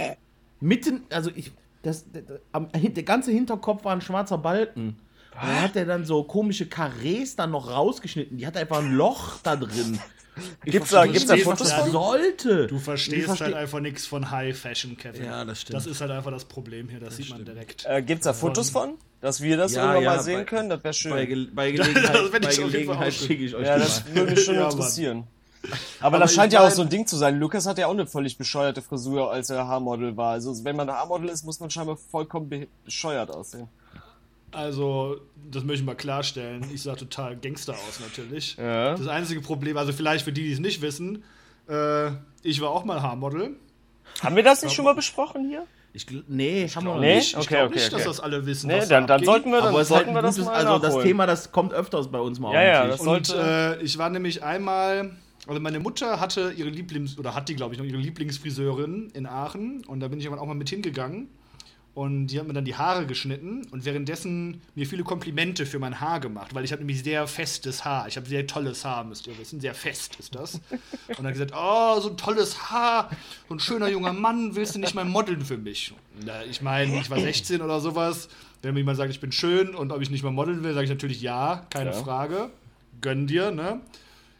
Mitten, 0.61 1.03
also 1.09 1.31
ich. 1.35 1.51
Das, 1.83 2.05
der, 2.11 2.21
der, 2.23 3.03
ganze 3.03 3.31
Hinterkopf 3.31 3.83
war 3.85 3.93
ein 3.93 4.01
schwarzer 4.01 4.37
Balken. 4.37 4.87
Und 4.89 4.95
dann 5.47 5.61
hat 5.61 5.75
er 5.75 5.85
dann 5.85 6.05
so 6.05 6.23
komische 6.23 6.67
Karrees 6.67 7.35
dann 7.35 7.51
noch 7.51 7.69
rausgeschnitten. 7.71 8.37
Die 8.37 8.45
hat 8.45 8.57
einfach 8.57 8.79
ein 8.79 8.93
Loch 8.93 9.39
da 9.43 9.55
drin. 9.55 9.99
Ich 10.63 10.71
Gibt's 10.71 10.91
da- 10.91 11.05
gibt's 11.05 11.25
da 11.25 11.33
was 11.35 11.41
Fotos 11.43 11.69
das 11.69 11.73
von? 11.81 11.91
sollte. 11.91 12.67
du 12.67 12.79
verstehst 12.79 13.27
versteh- 13.27 13.43
halt 13.43 13.53
einfach 13.55 13.81
nichts 13.81 14.07
von 14.07 14.31
High 14.31 14.57
Fashion, 14.57 14.95
Kevin. 14.95 15.25
Ja, 15.25 15.43
das 15.43 15.59
stimmt. 15.59 15.75
Das 15.75 15.85
ist 15.85 15.99
halt 15.99 16.09
einfach 16.09 16.31
das 16.31 16.45
Problem 16.45 16.87
hier, 16.87 17.01
das, 17.01 17.17
sieht 17.17 17.29
man 17.29 17.43
direkt. 17.43 17.85
Äh, 17.85 18.01
gibt's 18.01 18.23
da 18.23 18.31
Fotos 18.31 18.69
von? 18.69 18.93
Dass 19.19 19.41
wir 19.41 19.57
das 19.57 19.73
Ja, 19.73 19.81
irgendwann 19.93 20.03
ja, 20.03 20.15
mal 20.15 20.23
sehen 20.23 20.37
bei- 20.39 20.43
können? 20.45 20.69
Das 20.69 20.83
wäre 20.85 20.93
schön. 20.93 21.11
Bei, 21.11 21.25
Ge 21.25 21.47
bei 21.53 21.71
Das 21.73 21.85
Gelegenheit, 21.85 22.31
bei 22.31 22.55
Gelegenheit 22.55 23.13
schicke 23.13 23.43
ich 23.43 23.53
euch 23.55 23.67
ja, 23.67 23.77
das 23.77 24.05
mal. 24.05 24.15
würde 24.15 24.31
mich 24.31 24.45
schon 24.45 24.55
Ja, 24.55 24.61
Mann. 24.73 25.23
interessieren. 25.63 25.79
Aber, 26.01 26.19
das 26.19 26.31
ich 26.31 26.35
scheint 26.37 26.53
ja 26.53 26.65
auch 26.65 26.71
so 26.71 26.81
ein 26.81 26.89
Ding 26.89 27.05
zu 27.07 27.15
sein. 27.17 27.39
Lukas 27.39 27.65
hat 27.65 27.77
ja 27.77 27.87
auch 27.87 27.91
eine 27.91 28.07
völlig 28.07 28.37
bescheuerte 28.37 28.81
Frisur, 28.81 29.31
als 29.31 29.49
er 29.49 29.67
Haarmodel 29.67 30.15
war. 30.17 30.31
Also 30.31 30.63
wenn 30.63 30.75
man 30.75 30.89
ein 30.89 30.95
Haarmodel 30.95 31.29
ist, 31.29 31.43
muss 31.45 31.59
man 31.59 31.69
scheinbar 31.69 31.97
vollkommen 31.97 32.49
be- 32.49 32.67
bescheuert 32.85 33.29
aussehen. 33.31 33.67
Also, 34.53 35.17
das 35.49 35.63
möchte 35.63 35.81
ich 35.81 35.85
mal 35.85 35.95
klarstellen. 35.95 36.65
Ich 36.73 36.83
sah 36.83 36.95
total 36.95 37.37
Gangster 37.37 37.73
aus, 37.73 38.01
natürlich. 38.01 38.57
Ja. 38.57 38.95
Das 38.95 39.07
einzige 39.07 39.39
Problem, 39.39 39.77
also 39.77 39.93
vielleicht 39.93 40.25
für 40.25 40.33
die, 40.33 40.43
die 40.43 40.51
es 40.51 40.59
nicht 40.59 40.81
wissen, 40.81 41.23
äh, 41.69 42.07
ich 42.43 42.59
war 42.59 42.69
auch 42.71 42.83
mal 42.83 43.01
Haarmodel. 43.01 43.55
Haben 44.21 44.35
wir 44.35 44.43
das 44.43 44.61
nicht 44.61 44.73
schon 44.73 44.83
mal 44.83 44.93
besprochen 44.95 45.47
hier? 45.47 45.65
Ich, 45.93 46.05
nee, 46.27 46.67
haben 46.67 46.85
wir 46.85 46.93
noch 46.95 46.99
Nee? 46.99 47.15
nicht. 47.15 47.31
Ich 47.31 47.37
Okay, 47.37 47.47
glaube 47.47 47.65
okay, 47.67 47.75
nicht, 47.75 47.87
dass 47.93 48.01
okay. 48.01 48.09
das 48.09 48.19
alle 48.19 48.45
wissen. 48.45 48.67
Nee, 48.67 48.85
dann, 48.87 49.07
dann 49.07 49.23
sollten 49.23 49.51
wir, 49.51 49.59
dann 49.59 49.69
Aber 49.69 49.77
halt 49.79 49.87
sollten 49.87 50.13
wir 50.13 50.21
das 50.21 50.37
mal 50.37 50.53
also 50.53 50.79
das 50.79 50.89
nachholen. 50.89 51.07
Thema, 51.07 51.25
das 51.27 51.51
kommt 51.53 51.73
öfters 51.73 52.09
bei 52.09 52.19
uns 52.19 52.39
mal 52.39 52.53
Ja, 52.53 52.81
auf 52.83 52.97
den 52.99 53.07
ja, 53.09 53.17
das 53.17 53.33
Und 53.35 53.35
äh, 53.35 53.81
ich 53.81 53.97
war 53.97 54.09
nämlich 54.09 54.43
einmal, 54.43 55.11
also 55.47 55.59
meine 55.59 55.79
Mutter 55.79 56.19
hatte 56.19 56.53
ihre 56.55 56.69
Lieblings- 56.69 57.17
oder 57.17 57.33
hat 57.35 57.49
die, 57.49 57.55
glaube 57.55 57.73
ich, 57.73 57.79
noch 57.79 57.85
ihre 57.85 57.97
Lieblingsfriseurin 57.97 59.09
in 59.13 59.25
Aachen 59.25 59.83
und 59.85 59.99
da 59.99 60.07
bin 60.07 60.19
ich 60.19 60.25
irgendwann 60.25 60.43
auch 60.43 60.47
mal 60.47 60.53
mit 60.55 60.69
hingegangen 60.69 61.27
und 61.93 62.27
die 62.27 62.39
hat 62.39 62.47
mir 62.47 62.53
dann 62.53 62.63
die 62.63 62.75
Haare 62.75 63.05
geschnitten 63.05 63.67
und 63.71 63.83
währenddessen 63.83 64.61
mir 64.75 64.85
viele 64.87 65.03
Komplimente 65.03 65.65
für 65.65 65.77
mein 65.77 65.99
Haar 65.99 66.21
gemacht, 66.21 66.55
weil 66.55 66.63
ich 66.63 66.71
habe 66.71 66.81
nämlich 66.81 67.03
sehr 67.03 67.27
festes 67.27 67.83
Haar. 67.83 68.07
Ich 68.07 68.15
habe 68.15 68.29
sehr 68.29 68.47
tolles 68.47 68.85
Haar, 68.85 69.03
müsst 69.03 69.27
ihr 69.27 69.37
wissen, 69.37 69.59
sehr 69.59 69.73
fest 69.73 70.15
ist 70.17 70.33
das. 70.33 70.61
Und 71.17 71.23
dann 71.23 71.33
gesagt, 71.33 71.51
oh, 71.53 71.99
so 71.99 72.11
ein 72.11 72.17
tolles 72.17 72.71
Haar, 72.71 73.09
so 73.49 73.55
ein 73.55 73.59
schöner 73.59 73.89
junger 73.89 74.13
Mann, 74.13 74.55
willst 74.55 74.75
du 74.75 74.79
nicht 74.79 74.95
mal 74.95 75.03
modeln 75.03 75.41
für 75.43 75.57
mich? 75.57 75.93
Na, 76.25 76.45
ich 76.45 76.61
meine, 76.61 76.97
ich 76.97 77.09
war 77.09 77.19
16 77.19 77.61
oder 77.61 77.81
sowas. 77.81 78.29
Wenn 78.61 78.73
mir 78.73 78.79
jemand 78.81 78.97
sagt, 78.97 79.11
ich 79.11 79.19
bin 79.19 79.31
schön 79.33 79.75
und 79.75 79.91
ob 79.91 80.01
ich 80.01 80.09
nicht 80.11 80.23
mal 80.23 80.31
modeln 80.31 80.63
will, 80.63 80.73
sage 80.73 80.85
ich 80.85 80.89
natürlich 80.91 81.21
ja, 81.21 81.65
keine 81.71 81.89
Ja. 81.91 81.95
Frage. 81.97 82.51
Gönn 83.01 83.27
dir, 83.27 83.51
ne? 83.51 83.81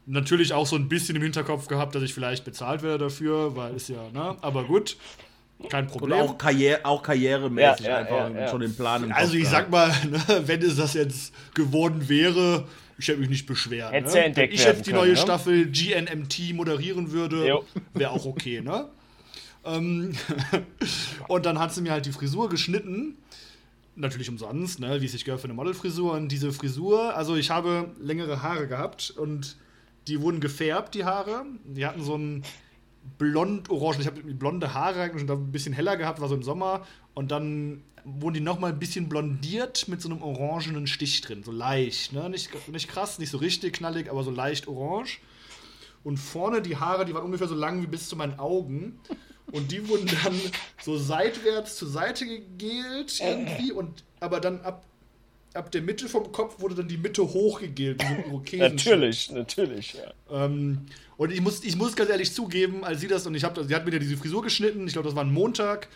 Natürlich 0.05 0.53
auch 0.53 0.65
so 0.65 0.75
ein 0.75 0.89
bisschen 0.89 1.15
im 1.15 1.21
Hinterkopf 1.21 1.67
gehabt, 1.67 1.93
dass 1.95 2.03
ich 2.03 2.13
vielleicht 2.13 2.43
bezahlt 2.43 2.81
werde 2.83 3.05
dafür, 3.05 3.55
weil 3.55 3.75
ist 3.75 3.87
ja, 3.89 4.09
ne? 4.11 4.35
Aber 4.41 4.63
gut, 4.63 4.97
kein 5.69 5.85
Und 5.85 5.91
Problem. 5.91 6.19
auch, 6.19 6.37
Karriere, 6.37 6.83
auch 6.85 7.03
karrieremäßig 7.03 7.85
Ja, 7.85 7.91
ja, 7.91 7.97
einfach 7.97 8.33
ja, 8.33 8.41
ja. 8.41 8.47
schon 8.47 8.61
den 8.61 8.75
Plan 8.75 9.03
im 9.03 9.11
Also 9.11 9.33
Kopf 9.33 9.41
ich 9.43 9.49
gehabt. 9.49 9.71
sag 9.71 9.71
mal, 9.71 9.89
ne, 10.37 10.47
wenn 10.47 10.61
es 10.61 10.75
das 10.75 10.95
jetzt 10.95 11.33
geworden 11.53 12.09
wäre, 12.09 12.67
ich 12.97 13.07
hätte 13.07 13.19
mich 13.19 13.29
nicht 13.29 13.45
beschwert. 13.45 13.91
Hätt's 13.93 14.13
ne? 14.13 14.19
ja 14.19 14.25
entdeckt 14.25 14.53
Wenn 14.53 14.59
ich 14.59 14.65
jetzt 14.65 14.85
die 14.87 14.91
können, 14.91 15.03
neue 15.03 15.11
ne? 15.11 15.17
Staffel 15.17 15.71
GNMT 15.71 16.53
moderieren 16.53 17.11
würde, 17.11 17.61
wäre 17.93 18.11
auch 18.11 18.25
okay, 18.25 18.61
ne? 18.61 18.87
ähm, 19.65 20.13
und 21.27 21.45
dann 21.45 21.59
hat 21.59 21.73
sie 21.73 21.81
mir 21.81 21.91
halt 21.91 22.05
die 22.05 22.11
Frisur 22.11 22.49
geschnitten. 22.49 23.17
Natürlich 23.95 24.29
umsonst, 24.29 24.79
ne? 24.79 25.01
wie 25.01 25.05
es 25.05 25.11
sich 25.11 25.25
gehört 25.25 25.41
für 25.41 25.45
eine 25.45 25.53
Modelfrisur. 25.53 26.13
Und 26.13 26.29
diese 26.29 26.51
Frisur, 26.53 27.15
also 27.15 27.35
ich 27.35 27.51
habe 27.51 27.91
längere 28.01 28.41
Haare 28.41 28.67
gehabt 28.67 29.11
und 29.11 29.57
die 30.07 30.21
wurden 30.21 30.39
gefärbt, 30.39 30.95
die 30.95 31.05
Haare. 31.05 31.45
Die 31.65 31.85
hatten 31.85 32.03
so 32.03 32.17
ein 32.17 32.43
blond-orange. 33.17 34.01
Ich 34.01 34.07
habe 34.07 34.21
blonde 34.21 34.73
Haare 34.73 35.01
eigentlich 35.01 35.21
und 35.21 35.27
da 35.27 35.33
ein 35.33 35.51
bisschen 35.51 35.73
heller 35.73 35.97
gehabt, 35.97 36.21
war 36.21 36.27
so 36.27 36.35
im 36.35 36.43
Sommer. 36.43 36.85
Und 37.13 37.31
dann 37.31 37.83
wurden 38.03 38.35
die 38.35 38.41
nochmal 38.41 38.71
ein 38.71 38.79
bisschen 38.79 39.09
blondiert 39.09 39.87
mit 39.87 40.01
so 40.01 40.09
einem 40.09 40.21
orangenen 40.21 40.87
Stich 40.87 41.21
drin. 41.21 41.43
So 41.43 41.51
leicht, 41.51 42.13
ne? 42.13 42.29
Nicht, 42.29 42.49
nicht 42.69 42.87
krass, 42.87 43.19
nicht 43.19 43.29
so 43.29 43.37
richtig 43.37 43.73
knallig, 43.73 44.09
aber 44.09 44.23
so 44.23 44.31
leicht 44.31 44.67
orange. 44.67 45.19
Und 46.03 46.17
vorne 46.17 46.61
die 46.61 46.77
Haare, 46.77 47.05
die 47.05 47.13
waren 47.13 47.23
ungefähr 47.23 47.47
so 47.47 47.55
lang 47.55 47.81
wie 47.81 47.87
bis 47.87 48.09
zu 48.09 48.15
meinen 48.15 48.39
Augen. 48.39 48.99
Und 49.51 49.71
die 49.71 49.87
wurden 49.87 50.07
dann 50.23 50.39
so 50.81 50.97
seitwärts 50.97 51.75
zur 51.75 51.89
Seite 51.89 52.25
gegelt 52.25 53.19
irgendwie. 53.19 53.71
Und 53.71 54.03
aber 54.19 54.39
dann 54.39 54.61
ab, 54.61 54.85
ab 55.53 55.71
der 55.71 55.81
Mitte 55.81 56.07
vom 56.07 56.31
Kopf 56.31 56.59
wurde 56.59 56.75
dann 56.75 56.87
die 56.87 56.97
Mitte 56.97 57.23
hochgegelt. 57.23 58.01
So. 58.01 58.41
Natürlich, 58.57 59.31
natürlich, 59.31 59.93
ja. 59.95 60.45
Ähm, 60.45 60.85
und 61.17 61.31
ich 61.31 61.41
muss, 61.41 61.63
ich 61.63 61.75
muss 61.75 61.95
ganz 61.95 62.09
ehrlich 62.09 62.33
zugeben, 62.33 62.83
als 62.83 63.01
sie 63.01 63.07
das, 63.07 63.27
und 63.27 63.35
ich 63.35 63.43
habe, 63.43 63.63
sie 63.63 63.75
hat 63.75 63.85
mir 63.85 63.91
ja 63.91 63.99
diese 63.99 64.17
Frisur 64.17 64.41
geschnitten, 64.41 64.87
ich 64.87 64.93
glaube, 64.93 65.07
das 65.07 65.15
war 65.15 65.23
ein 65.23 65.33
Montag, 65.33 65.87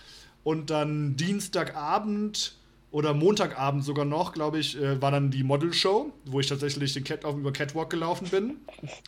und 0.43 0.69
dann 0.69 1.15
Dienstagabend 1.15 2.55
oder 2.91 3.13
Montagabend 3.13 3.83
sogar 3.83 4.05
noch, 4.05 4.31
glaube 4.31 4.59
ich, 4.59 4.79
äh, 4.79 5.01
war 5.01 5.11
dann 5.11 5.31
die 5.31 5.43
Modelshow, 5.43 6.13
wo 6.25 6.39
ich 6.39 6.47
tatsächlich 6.47 6.93
den 6.93 7.03
Cat 7.03 7.25
auf, 7.25 7.35
über 7.35 7.51
Catwalk 7.51 7.89
gelaufen 7.89 8.29
bin, 8.29 8.57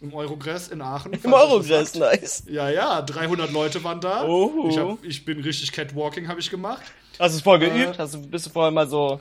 im 0.01 0.13
Eurogress 0.13 0.67
in 0.67 0.81
Aachen. 0.81 1.13
Im 1.13 1.31
Eurogress, 1.31 1.95
nice. 1.95 2.43
Ja, 2.49 2.69
ja, 2.69 3.01
300 3.01 3.51
Leute 3.51 3.83
waren 3.83 4.01
da. 4.01 4.25
Oho. 4.25 4.67
Ich, 4.69 4.77
hab, 4.77 5.03
ich 5.03 5.23
bin 5.23 5.39
richtig 5.39 5.71
Catwalking, 5.71 6.27
habe 6.27 6.39
ich 6.39 6.49
gemacht. 6.49 6.81
Hast 7.19 7.33
du 7.33 7.37
es 7.37 7.41
vorher 7.43 7.71
Äh, 7.73 7.79
geübt? 7.85 7.99
Hast 7.99 8.15
du, 8.15 8.21
bist 8.27 8.47
du 8.47 8.49
vorher 8.49 8.71
mal 8.71 8.89
so. 8.89 9.19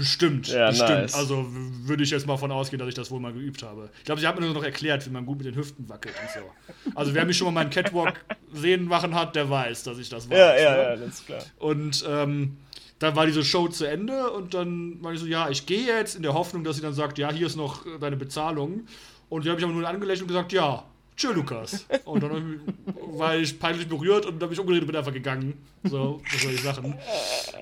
Bestimmt, 0.00 0.48
Ja, 0.48 0.68
bestimmt. 0.70 0.88
nice. 0.88 1.14
Also 1.14 1.46
würde 1.50 2.02
ich 2.02 2.10
jetzt 2.10 2.26
mal 2.26 2.38
von 2.38 2.50
ausgehen, 2.50 2.78
dass 2.78 2.88
ich 2.88 2.94
das 2.94 3.10
wohl 3.10 3.20
mal 3.20 3.34
geübt 3.34 3.62
habe. 3.62 3.90
Ich 3.98 4.04
glaube, 4.04 4.18
sie 4.18 4.26
hat 4.26 4.38
mir 4.40 4.46
nur 4.46 4.54
noch 4.54 4.64
erklärt, 4.64 5.04
wie 5.06 5.10
man 5.10 5.26
gut 5.26 5.36
mit 5.36 5.46
den 5.46 5.54
Hüften 5.54 5.86
wackelt 5.90 6.14
und 6.22 6.30
so. 6.42 6.92
Also 6.94 7.12
wer 7.14 7.26
mich 7.26 7.36
schon 7.36 7.44
mal 7.52 7.60
meinen 7.60 7.68
Catwalk 7.68 8.24
sehen 8.54 8.86
machen 8.86 9.14
hat, 9.14 9.36
der 9.36 9.50
weiß, 9.50 9.82
dass 9.82 9.98
ich 9.98 10.08
das 10.08 10.30
weiß. 10.30 10.38
Ja, 10.38 10.56
ja, 10.56 10.70
ne? 10.76 10.82
ja, 10.82 10.96
das 10.96 11.08
ist 11.08 11.26
klar. 11.26 11.42
Und 11.58 12.02
ähm, 12.08 12.56
dann 12.98 13.14
war 13.14 13.26
diese 13.26 13.44
Show 13.44 13.68
zu 13.68 13.84
Ende 13.84 14.30
und 14.30 14.54
dann 14.54 15.02
war 15.02 15.12
ich 15.12 15.20
so, 15.20 15.26
ja, 15.26 15.50
ich 15.50 15.66
gehe 15.66 15.86
jetzt 15.86 16.16
in 16.16 16.22
der 16.22 16.32
Hoffnung, 16.32 16.64
dass 16.64 16.76
sie 16.76 16.82
dann 16.82 16.94
sagt, 16.94 17.18
ja, 17.18 17.30
hier 17.30 17.46
ist 17.46 17.56
noch 17.56 17.84
äh, 17.84 17.98
deine 18.00 18.16
Bezahlung. 18.16 18.86
Und 19.28 19.44
die 19.44 19.50
habe 19.50 19.60
ich 19.60 19.64
aber 19.64 19.74
nur 19.74 19.86
angelächelt 19.86 20.22
und 20.22 20.28
gesagt, 20.28 20.52
ja, 20.52 20.84
tschö, 21.20 21.32
Lukas. 21.32 21.86
Und 22.04 22.22
dann 22.22 22.60
ich- 22.86 23.18
war 23.18 23.36
ich 23.36 23.58
peinlich 23.58 23.86
berührt 23.88 24.24
und 24.26 24.34
dann 24.34 24.42
habe 24.46 24.54
ich 24.54 24.60
umgedreht 24.60 24.82
und 24.82 24.86
bin 24.86 24.96
einfach 24.96 25.12
gegangen. 25.12 25.54
So, 25.84 26.20
so 26.30 26.38
solche 26.38 26.62
Sachen. 26.62 26.94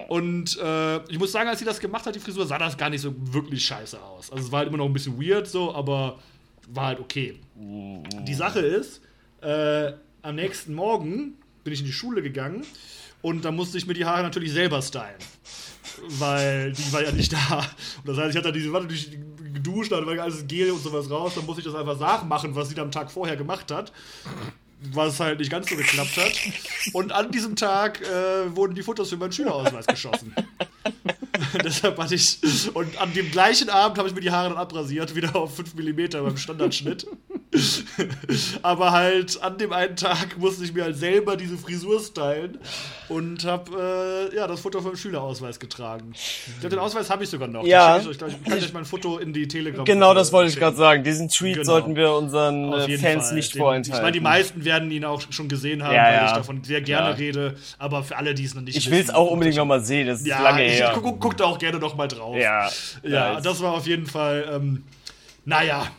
Und 0.08 0.56
äh, 0.58 0.96
ich 1.10 1.18
muss 1.18 1.32
sagen, 1.32 1.48
als 1.48 1.58
sie 1.58 1.64
das 1.64 1.80
gemacht 1.80 2.06
hat, 2.06 2.14
die 2.14 2.20
Frisur, 2.20 2.46
sah 2.46 2.58
das 2.58 2.76
gar 2.76 2.90
nicht 2.90 3.00
so 3.00 3.12
wirklich 3.32 3.64
scheiße 3.64 4.00
aus. 4.00 4.30
Also 4.30 4.44
es 4.46 4.52
war 4.52 4.60
halt 4.60 4.68
immer 4.68 4.78
noch 4.78 4.86
ein 4.86 4.92
bisschen 4.92 5.20
weird 5.20 5.46
so, 5.48 5.74
aber 5.74 6.18
war 6.68 6.86
halt 6.86 7.00
okay. 7.00 7.38
Die 7.56 8.34
Sache 8.34 8.60
ist, 8.60 9.00
äh, 9.42 9.92
am 10.22 10.34
nächsten 10.34 10.74
Morgen 10.74 11.34
bin 11.64 11.72
ich 11.72 11.80
in 11.80 11.86
die 11.86 11.92
Schule 11.92 12.22
gegangen 12.22 12.64
und 13.22 13.44
da 13.44 13.50
musste 13.50 13.78
ich 13.78 13.86
mir 13.86 13.94
die 13.94 14.04
Haare 14.04 14.22
natürlich 14.22 14.52
selber 14.52 14.80
stylen. 14.82 15.16
Weil 16.18 16.72
die 16.72 16.92
war 16.92 17.02
ja 17.02 17.12
nicht 17.12 17.32
da. 17.32 17.58
Und 17.58 18.08
das 18.08 18.16
heißt, 18.16 18.30
ich 18.30 18.36
hatte 18.36 18.52
diese 18.52 18.72
Warte 18.72 18.88
durch 18.88 19.10
geduscht, 19.54 19.92
dann 19.92 20.06
war 20.06 20.18
alles 20.18 20.46
Gel 20.46 20.70
und 20.70 20.82
sowas 20.82 21.10
raus, 21.10 21.32
dann 21.34 21.46
musste 21.46 21.60
ich 21.60 21.66
das 21.66 21.74
einfach 21.74 21.98
nachmachen, 21.98 22.54
was 22.54 22.68
sie 22.68 22.74
dann 22.74 22.86
am 22.86 22.90
Tag 22.90 23.10
vorher 23.10 23.36
gemacht 23.36 23.70
hat. 23.70 23.92
Was 24.92 25.18
halt 25.18 25.40
nicht 25.40 25.50
ganz 25.50 25.68
so 25.68 25.74
geklappt 25.74 26.16
hat. 26.16 26.32
Und 26.92 27.10
an 27.10 27.32
diesem 27.32 27.56
Tag 27.56 28.00
äh, 28.00 28.54
wurden 28.54 28.76
die 28.76 28.84
Fotos 28.84 29.08
für 29.08 29.16
meinen 29.16 29.32
Schülerausweis 29.32 29.88
geschossen. 29.88 30.32
Deshalb 31.64 31.98
hatte 31.98 32.14
ich. 32.14 32.38
Und 32.74 32.96
an 33.00 33.12
dem 33.12 33.28
gleichen 33.32 33.70
Abend 33.70 33.98
habe 33.98 34.08
ich 34.08 34.14
mir 34.14 34.20
die 34.20 34.30
Haare 34.30 34.50
dann 34.50 34.58
abrasiert, 34.58 35.16
wieder 35.16 35.34
auf 35.34 35.56
5 35.56 35.74
mm 35.74 36.10
beim 36.12 36.36
Standardschnitt. 36.36 37.08
Aber 38.62 38.92
halt 38.92 39.42
an 39.42 39.58
dem 39.58 39.72
einen 39.72 39.96
Tag 39.96 40.36
musste 40.38 40.64
ich 40.64 40.72
mir 40.72 40.84
halt 40.84 40.96
selber 40.96 41.36
diese 41.36 41.56
Frisur 41.56 42.00
stylen 42.00 42.58
und 43.08 43.44
habe 43.44 44.30
äh, 44.32 44.36
ja, 44.36 44.46
das 44.46 44.60
Foto 44.60 44.80
vom 44.80 44.96
Schülerausweis 44.96 45.58
getragen. 45.58 46.12
Ich 46.14 46.60
glaube, 46.60 46.76
den 46.76 46.78
Ausweis 46.78 47.08
habe 47.10 47.24
ich 47.24 47.30
sogar 47.30 47.48
noch. 47.48 47.64
Ja. 47.66 48.00
schicke 48.00 48.10
Ich, 48.12 48.22
euch. 48.22 48.32
ich 48.34 48.44
kann 48.44 48.58
euch 48.58 48.72
mein 48.72 48.84
Foto 48.84 49.18
in 49.18 49.32
die 49.32 49.48
Telegram. 49.48 49.84
Genau 49.84 50.14
das 50.14 50.32
wollte 50.32 50.50
ich 50.50 50.56
gerade 50.58 50.76
sagen. 50.76 51.02
Diesen 51.04 51.28
Tweet 51.28 51.54
Genau. 51.54 51.64
sollten 51.66 51.96
wir 51.96 52.12
unseren 52.12 52.72
äh, 52.72 52.98
Fans 52.98 53.26
Fall. 53.28 53.34
nicht 53.34 53.54
Den- 53.54 53.58
vorenthalten. 53.60 53.96
Ich 53.98 54.02
meine, 54.02 54.12
die 54.12 54.20
meisten 54.20 54.64
werden 54.64 54.90
ihn 54.90 55.04
auch 55.04 55.20
schon 55.30 55.48
gesehen 55.48 55.82
haben, 55.82 55.94
Ja, 55.94 56.04
weil 56.04 56.14
ja. 56.14 56.26
ich 56.26 56.32
davon 56.32 56.62
sehr 56.64 56.80
gerne 56.82 57.10
Ja. 57.10 57.14
rede. 57.14 57.56
Aber 57.78 58.02
für 58.04 58.16
alle, 58.16 58.34
die 58.34 58.44
es 58.44 58.54
noch 58.54 58.62
nicht 58.62 58.76
ich 58.76 58.90
will 58.90 59.00
es 59.00 59.10
auch 59.10 59.30
unbedingt 59.30 59.56
nochmal 59.56 59.80
sehen. 59.80 60.06
Das 60.06 60.20
ist 60.20 60.26
Ja, 60.26 60.42
lange 60.42 60.66
ich 60.66 60.74
her. 60.74 60.92
guck, 60.94 61.18
guck 61.20 61.36
da 61.36 61.44
auch 61.44 61.58
gerne 61.58 61.78
noch 61.78 61.96
mal 61.96 62.08
drauf. 62.08 62.36
Ja, 62.36 62.68
Ja, 63.02 63.34
nice. 63.34 63.42
das 63.42 63.60
war 63.62 63.72
auf 63.72 63.86
jeden 63.86 64.06
Fall 64.06 64.44
ähm, 64.52 64.84
Naja, 65.48 65.90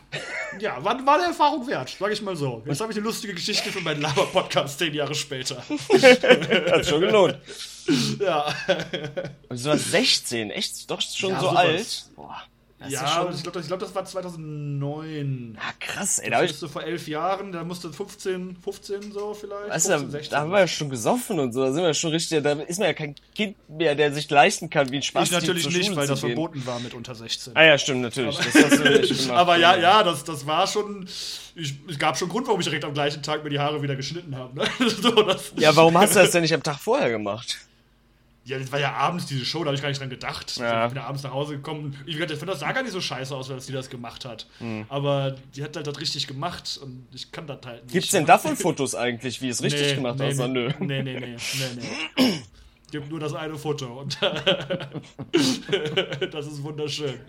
ja, 0.60 0.76
war, 0.84 1.04
war 1.04 1.14
eine 1.16 1.24
Erfahrung 1.24 1.66
wert, 1.66 1.96
sag 1.98 2.12
ich 2.12 2.22
mal 2.22 2.36
so. 2.36 2.62
Jetzt 2.66 2.80
habe 2.80 2.92
ich 2.92 2.98
eine 2.98 3.04
lustige 3.04 3.34
Geschichte 3.34 3.72
für 3.72 3.80
meinen 3.80 4.00
Laber-Podcast 4.00 4.78
zehn 4.78 4.94
Jahre 4.94 5.12
später. 5.12 5.56
Hat 6.70 6.86
schon 6.86 7.00
gelohnt. 7.00 7.36
Ja, 8.20 8.46
Und 9.48 9.58
du 9.58 9.64
warst 9.70 9.90
16, 9.90 10.52
echt 10.52 10.88
doch 10.88 11.00
schon 11.00 11.30
Ja, 11.30 11.40
so 11.40 11.48
sowas. 11.48 11.56
alt. 11.58 12.04
Boah, 12.14 12.42
das 12.80 12.92
ja 12.92 13.06
schon... 13.06 13.34
ich 13.34 13.42
glaube, 13.42 13.58
das, 13.58 13.66
glaub, 13.66 13.78
das 13.78 13.94
war 13.94 14.04
2009. 14.06 15.58
Ah, 15.60 15.72
krass, 15.78 16.18
ey. 16.18 16.30
Da, 16.30 16.30
Da 16.30 16.36
hab 16.36 16.42
bist 16.42 16.54
ich, 16.54 16.60
du 16.60 16.68
vor 16.68 16.82
elf 16.82 17.06
Jahren, 17.08 17.52
da 17.52 17.62
musste 17.62 17.92
15, 17.92 18.56
15 18.56 19.12
so 19.12 19.34
vielleicht. 19.34 19.68
weißt 19.68 19.86
15, 19.86 20.06
du, 20.06 20.10
16. 20.10 20.30
da 20.30 20.40
haben 20.40 20.50
wir 20.50 20.60
ja 20.60 20.66
schon 20.66 20.88
gesoffen 20.88 21.38
und 21.38 21.52
so. 21.52 21.62
Da 21.62 21.72
sind 21.72 21.82
wir 21.82 21.92
schon 21.92 22.10
richtig. 22.10 22.42
Da 22.42 22.52
ist 22.52 22.78
man 22.78 22.88
ja 22.88 22.94
kein 22.94 23.14
Kind 23.34 23.56
mehr, 23.68 23.94
der 23.94 24.12
sich 24.14 24.30
leisten 24.30 24.70
kann, 24.70 24.90
wie 24.90 24.96
ein 24.96 25.02
Spaß 25.02 25.28
ich 25.28 25.32
natürlich 25.32 25.68
nicht, 25.68 25.94
weil 25.94 26.06
das 26.06 26.20
verboten 26.20 26.64
war 26.66 26.80
mit 26.80 26.94
unter 26.94 27.14
16. 27.14 27.54
Ah 27.54 27.64
ja, 27.64 27.76
stimmt, 27.76 28.00
natürlich. 28.00 28.38
Das 28.38 28.70
gemacht. 28.70 29.30
Aber 29.30 29.56
ja, 29.56 29.76
ja, 29.76 30.02
das, 30.02 30.24
das 30.24 30.46
war 30.46 30.66
schon. 30.66 31.06
Ich, 31.54 31.74
es 31.88 31.98
gab 31.98 32.16
schon 32.16 32.28
Grund, 32.30 32.46
warum 32.46 32.60
ich 32.60 32.66
direkt 32.66 32.84
am 32.84 32.94
gleichen 32.94 33.22
Tag 33.22 33.44
mir 33.44 33.50
die 33.50 33.58
Haare 33.58 33.82
wieder 33.82 33.96
geschnitten 33.96 34.36
habe. 34.36 34.56
Ne? 34.56 34.64
so, 34.88 35.10
das, 35.22 35.52
Ja, 35.58 35.76
warum 35.76 35.96
hast 35.98 36.14
du 36.14 36.20
das 36.20 36.30
denn 36.30 36.42
nicht 36.42 36.54
am 36.54 36.62
Tag 36.62 36.78
vorher 36.78 37.10
gemacht? 37.10 37.58
Ja, 38.44 38.58
das 38.58 38.72
war 38.72 38.80
ja 38.80 38.92
abends 38.94 39.26
diese 39.26 39.44
Show, 39.44 39.60
da 39.60 39.66
habe 39.66 39.76
ich 39.76 39.82
gar 39.82 39.88
nicht 39.90 40.00
dran 40.00 40.10
gedacht. 40.10 40.56
Ja. 40.56 40.86
Ich 40.86 40.92
bin 40.92 41.00
ja 41.02 41.06
abends 41.06 41.22
nach 41.22 41.32
Hause 41.32 41.56
gekommen. 41.56 41.96
Ich, 42.06 42.18
ich 42.18 42.26
finde, 42.26 42.46
das 42.46 42.60
sah 42.60 42.72
gar 42.72 42.82
nicht 42.82 42.92
so 42.92 43.00
scheiße 43.00 43.34
aus, 43.36 43.50
als 43.50 43.66
die 43.66 43.72
das 43.72 43.90
gemacht 43.90 44.24
hat. 44.24 44.46
Hm. 44.58 44.86
Aber 44.88 45.36
die 45.54 45.62
hat 45.62 45.76
halt 45.76 45.86
das 45.86 46.00
richtig 46.00 46.26
gemacht 46.26 46.80
und 46.82 47.06
ich 47.14 47.30
kann 47.30 47.46
das 47.46 47.58
halt 47.64 47.84
nicht. 47.84 47.92
Gibt's 47.92 48.10
denn 48.10 48.26
davon 48.26 48.56
Fotos 48.56 48.94
eigentlich, 48.94 49.40
wie 49.42 49.50
es 49.50 49.62
richtig 49.62 49.88
Nee, 49.88 49.94
gemacht 49.96 50.18
nee, 50.18 50.28
hast? 50.30 50.38
nee, 50.38 50.48
Nö. 50.48 50.70
nee, 50.80 51.02
nee, 51.02 51.20
nee, 51.20 51.36
nee, 51.36 51.82
nee. 52.16 52.40
Gibt 52.90 53.08
nur 53.08 53.20
das 53.20 53.34
eine 53.34 53.56
Foto 53.56 54.00
und 54.00 54.18
das 56.32 56.46
ist 56.46 56.62
wunderschön. 56.62 57.14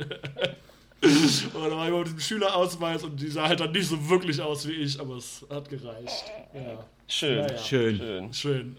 Und 1.03 1.55
da 1.55 1.71
war 1.77 1.87
ich 1.87 1.93
mit 1.95 2.05
diesem 2.05 2.19
Schülerausweis 2.19 3.03
und 3.03 3.19
die 3.19 3.27
sah 3.27 3.47
halt 3.47 3.59
dann 3.59 3.71
nicht 3.71 3.87
so 3.87 4.07
wirklich 4.07 4.39
aus 4.39 4.67
wie 4.67 4.73
ich, 4.73 4.99
aber 4.99 5.15
es 5.15 5.43
hat 5.49 5.67
gereicht. 5.67 6.25
Ja, 6.53 6.85
Schön. 7.07 7.39
Ja, 7.39 7.51
ja. 7.51 7.57
Schön. 7.57 7.97
Schön. 7.97 8.33
schön. 8.33 8.75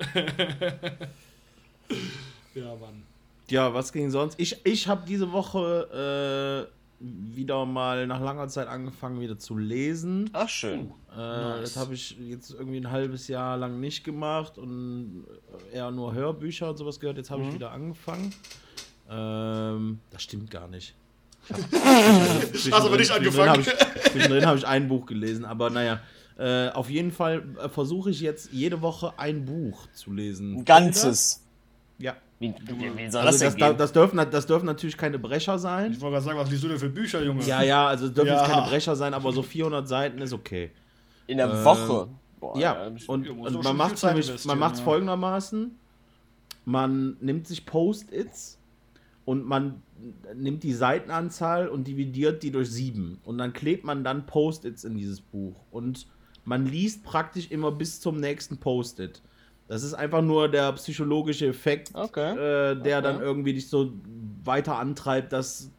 Ja, 2.54 2.74
Mann. 2.76 3.02
Ja, 3.48 3.74
was 3.74 3.92
ging 3.92 4.10
sonst? 4.10 4.38
Ich, 4.40 4.56
ich 4.64 4.88
habe 4.88 5.02
diese 5.06 5.30
Woche 5.32 6.68
äh, 6.68 7.04
wieder 7.34 7.66
mal 7.66 8.06
nach 8.06 8.20
langer 8.20 8.48
Zeit 8.48 8.68
angefangen, 8.68 9.20
wieder 9.20 9.38
zu 9.38 9.56
lesen. 9.58 10.30
Ach, 10.32 10.48
schön. 10.48 10.92
Äh, 11.12 11.16
Das 11.16 11.76
habe 11.76 11.94
ich 11.94 12.16
jetzt 12.20 12.50
irgendwie 12.52 12.78
ein 12.78 12.90
halbes 12.90 13.28
Jahr 13.28 13.56
lang 13.56 13.80
nicht 13.80 14.04
gemacht 14.04 14.56
und 14.58 15.24
eher 15.72 15.90
nur 15.90 16.14
Hörbücher 16.14 16.70
und 16.70 16.76
sowas 16.76 17.00
gehört. 17.00 17.18
Jetzt 17.18 17.30
habe 17.30 17.42
ich 17.42 17.52
wieder 17.54 17.72
angefangen. 17.72 18.32
Ähm, 19.10 19.98
das 20.10 20.22
stimmt 20.22 20.50
gar 20.50 20.68
nicht. 20.68 20.94
Ich 21.48 21.52
hab- 21.52 21.72
Hast 22.72 22.86
aber 22.86 22.96
nicht 22.96 23.10
angefangen. 23.10 23.50
Hab 23.50 23.58
ich, 23.58 24.12
zwischendrin 24.12 24.46
habe 24.46 24.58
ich 24.58 24.66
ein 24.66 24.88
Buch 24.88 25.06
gelesen, 25.06 25.44
aber 25.44 25.70
naja. 25.70 26.00
Äh, 26.38 26.70
auf 26.70 26.88
jeden 26.88 27.12
Fall 27.12 27.42
äh, 27.62 27.68
versuche 27.68 28.08
ich 28.10 28.20
jetzt 28.20 28.52
jede 28.52 28.80
Woche 28.80 29.12
ein 29.18 29.44
Buch 29.44 29.86
zu 29.92 30.12
lesen. 30.12 30.60
Ein 30.60 30.64
ganzes. 30.64 31.41
Ja. 32.02 32.16
Wie, 32.40 32.52
wie, 32.66 32.98
wie 32.98 33.10
soll 33.10 33.20
Also 33.22 33.38
das 33.38 33.38
das, 33.38 33.52
denn 33.54 33.60
da- 33.60 33.68
gehen? 33.68 33.78
das, 33.78 33.92
dürfen, 33.92 34.16
das 34.30 34.46
dürfen 34.46 34.66
natürlich 34.66 34.96
keine 34.96 35.18
Brecher 35.18 35.58
sein. 35.58 35.92
Ich 35.92 36.00
wollte 36.00 36.14
gerade 36.14 36.24
sagen, 36.24 36.38
was 36.38 36.50
liest 36.50 36.64
du 36.64 36.68
denn 36.68 36.78
für 36.78 36.88
Bücher, 36.88 37.22
Junge? 37.22 37.44
Ja, 37.44 37.62
ja, 37.62 37.86
also 37.86 38.06
es 38.06 38.12
dürfen 38.12 38.28
Ja. 38.28 38.40
jetzt 38.42 38.50
keine 38.50 38.66
Brecher 38.66 38.96
sein, 38.96 39.14
aber 39.14 39.30
so 39.32 39.42
400 39.42 39.86
Seiten 39.86 40.20
ist 40.20 40.32
okay. 40.32 40.72
In 41.28 41.36
der 41.38 41.48
ähm, 41.50 41.64
Woche. 41.64 42.08
Boah, 42.40 42.58
Ja, 42.58 42.86
und, 43.06 43.28
und 43.28 43.62
man 43.62 43.76
macht 43.76 44.02
investieren, 44.02 44.58
man 44.58 44.74
ja. 44.74 44.74
folgendermaßen: 44.82 45.78
Man 46.64 47.16
nimmt 47.20 47.46
sich 47.46 47.64
Post-its 47.64 48.58
und 49.24 49.46
man 49.46 49.80
nimmt 50.34 50.64
die 50.64 50.72
Seitenanzahl 50.72 51.68
und 51.68 51.86
dividiert 51.86 52.42
die 52.42 52.50
durch 52.50 52.70
sieben 52.72 53.20
und 53.24 53.38
dann 53.38 53.52
klebt 53.52 53.84
man 53.84 54.02
dann 54.02 54.26
Post-its 54.26 54.82
in 54.82 54.96
dieses 54.96 55.20
Buch 55.20 55.54
und 55.70 56.08
man 56.44 56.66
liest 56.66 57.04
praktisch 57.04 57.48
immer 57.52 57.70
bis 57.70 58.00
zum 58.00 58.18
nächsten 58.18 58.56
Post-it. 58.58 59.22
Das 59.72 59.82
ist 59.82 59.94
einfach 59.94 60.20
nur 60.20 60.48
der 60.50 60.70
psychologische 60.72 61.46
Effekt, 61.46 61.90
Okay. 61.94 62.32
äh, 62.32 62.74
der 62.76 62.98
Okay. 62.98 63.02
dann 63.02 63.20
irgendwie 63.22 63.54
dich 63.54 63.68
so 63.70 63.90
weiter 64.44 64.78
antreibt, 64.78 65.32
das 65.32 65.70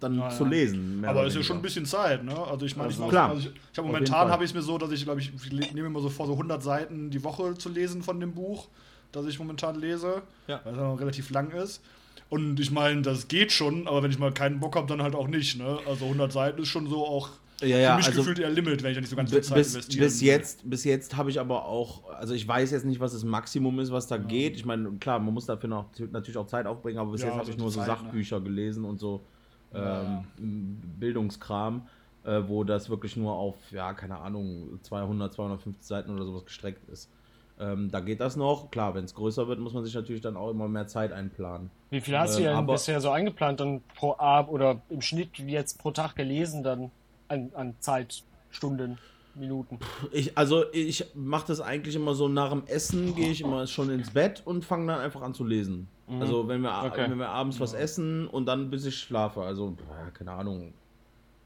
dann 0.00 0.18
Ja, 0.18 0.30
zu 0.30 0.44
ja. 0.44 0.50
lesen. 0.50 1.04
Aber 1.04 1.18
oder 1.20 1.28
ist 1.28 1.36
ja 1.36 1.42
schon 1.42 1.56
ein 1.56 1.62
bisschen 1.62 1.84
Zeit, 1.84 2.24
ne? 2.24 2.34
Also 2.38 2.64
ich 2.64 2.74
meine, 2.74 2.88
ich, 2.88 2.94
Also 2.94 3.02
mach- 3.04 3.10
klar. 3.10 3.28
also 3.28 3.40
ich, 3.42 3.46
ich 3.48 3.52
jeden 3.76 3.86
momentan 3.86 4.28
habe 4.30 4.44
ich 4.44 4.50
es 4.50 4.54
mir 4.54 4.62
so, 4.62 4.78
dass 4.78 4.90
ich 4.92 5.04
glaube 5.04 5.20
ich, 5.20 5.30
ich 5.34 5.74
nehme 5.74 5.88
immer 5.88 6.00
so 6.00 6.08
vor, 6.08 6.26
so 6.26 6.32
100 6.32 6.62
Seiten 6.62 7.10
die 7.10 7.22
Woche 7.22 7.52
zu 7.54 7.68
lesen 7.68 8.02
von 8.02 8.18
dem 8.18 8.32
Buch, 8.32 8.68
das 9.12 9.26
ich 9.26 9.38
momentan 9.38 9.78
lese, 9.78 10.22
Ja. 10.46 10.60
weil 10.64 10.72
es 10.72 10.78
auch 10.80 10.98
relativ 10.98 11.28
lang 11.30 11.50
ist. 11.50 11.82
Und 12.30 12.58
ich 12.60 12.70
meine, 12.70 13.02
das 13.02 13.28
geht 13.28 13.52
schon, 13.52 13.86
aber 13.86 14.02
wenn 14.02 14.10
ich 14.10 14.18
mal 14.18 14.32
keinen 14.32 14.58
Bock 14.58 14.74
habe, 14.76 14.86
dann 14.86 15.02
halt 15.02 15.14
auch 15.14 15.28
nicht, 15.28 15.58
ne? 15.58 15.78
Also 15.86 16.06
100 16.06 16.32
Seiten 16.32 16.62
ist 16.62 16.68
schon 16.68 16.88
so 16.88 17.06
auch 17.06 17.28
Ja, 17.64 17.78
ja, 17.78 17.90
für 17.92 17.96
mich 17.98 18.06
also- 18.06 18.20
gefühlt 18.20 18.38
eher 18.38 18.50
Limit, 18.50 18.82
wenn 18.82 18.90
ich 18.90 18.96
da 18.96 19.00
nicht 19.00 19.10
so 19.10 19.16
ganz 19.16 19.30
viel 19.30 19.38
Bis, 19.38 19.48
Zeit 19.48 19.56
bis, 19.56 19.74
investiere. 19.74 20.04
bis 20.04 20.20
jetzt, 20.20 20.70
bis 20.70 20.84
jetzt 20.84 21.16
habe 21.16 21.30
ich 21.30 21.40
aber 21.40 21.64
auch, 21.66 22.10
also 22.10 22.34
ich 22.34 22.46
weiß 22.46 22.70
jetzt 22.70 22.84
nicht, 22.84 23.00
was 23.00 23.12
das 23.12 23.24
Maximum 23.24 23.78
ist, 23.80 23.90
was 23.92 24.06
da 24.06 24.16
geht. 24.16 24.56
Ich 24.56 24.64
meine, 24.64 24.90
klar, 25.00 25.18
man 25.18 25.34
muss 25.34 25.46
dafür 25.46 25.68
noch 25.68 25.86
natürlich 26.12 26.36
auch 26.36 26.46
Zeit 26.46 26.66
aufbringen, 26.66 26.98
aber 26.98 27.12
bis 27.12 27.22
Ja, 27.22 27.28
jetzt 27.28 27.36
habe 27.36 27.46
so 27.46 27.52
ich 27.52 27.58
nur 27.58 27.70
so 27.70 27.80
Zeit, 27.80 27.88
ne? 27.88 27.94
Sachbücher 27.96 28.40
gelesen 28.40 28.84
und 28.84 28.98
so 28.98 29.24
Ja. 29.72 30.02
ähm, 30.38 30.80
Bildungskram, 30.98 31.86
äh, 32.24 32.42
wo 32.46 32.64
das 32.64 32.88
wirklich 32.90 33.16
nur 33.16 33.32
auf, 33.34 33.56
ja, 33.70 33.92
keine 33.92 34.18
Ahnung, 34.18 34.78
200, 34.82 35.32
250 35.32 35.82
Seiten 35.84 36.10
oder 36.10 36.24
sowas 36.24 36.44
gestreckt 36.44 36.88
ist. 36.88 37.10
Ähm, 37.58 37.90
da 37.90 38.00
geht 38.00 38.20
das 38.20 38.34
noch. 38.36 38.70
Klar, 38.72 38.94
wenn 38.96 39.04
es 39.04 39.14
größer 39.14 39.46
wird, 39.46 39.60
muss 39.60 39.72
man 39.74 39.84
sich 39.84 39.94
natürlich 39.94 40.22
dann 40.22 40.36
auch 40.36 40.50
immer 40.50 40.66
mehr 40.66 40.88
Zeit 40.88 41.12
einplanen. 41.12 41.70
Wie 41.90 42.00
viel 42.00 42.18
hast 42.18 42.36
du 42.38 42.42
Ähm, 42.42 42.56
denn 42.56 42.66
bisher 42.66 43.00
so 43.00 43.10
eingeplant 43.10 43.60
dann 43.60 43.82
pro 43.96 44.16
Abend 44.18 44.50
oder 44.50 44.82
im 44.88 45.00
Schnitt 45.00 45.38
jetzt 45.38 45.78
pro 45.78 45.92
Tag 45.92 46.16
gelesen 46.16 46.64
dann 46.64 46.90
an, 47.34 47.50
an 47.54 47.74
Zeit, 47.80 48.22
Stunden, 48.50 48.98
Minuten? 49.34 49.78
Ich, 50.12 50.36
also 50.38 50.64
ich 50.72 51.06
mache 51.14 51.48
das 51.48 51.60
eigentlich 51.60 51.96
immer 51.96 52.14
so 52.14 52.28
nach 52.28 52.50
dem 52.50 52.64
Essen, 52.66 53.14
gehe 53.14 53.30
ich 53.30 53.40
immer 53.40 53.66
schon 53.66 53.90
ins 53.90 54.10
Bett 54.10 54.42
und 54.44 54.64
fange 54.64 54.86
dann 54.92 55.00
einfach 55.00 55.22
an 55.22 55.34
zu 55.34 55.44
lesen. 55.44 55.88
Also 56.20 56.46
wenn 56.48 56.60
wir, 56.60 56.82
Okay. 56.84 57.10
wenn 57.10 57.18
wir 57.18 57.28
abends 57.30 57.58
was 57.60 57.72
essen 57.72 58.28
und 58.28 58.46
dann 58.46 58.70
bis 58.70 58.84
ich 58.86 58.96
schlafe. 58.98 59.40
Also, 59.42 59.74
keine 60.12 60.32
Ahnung, 60.32 60.72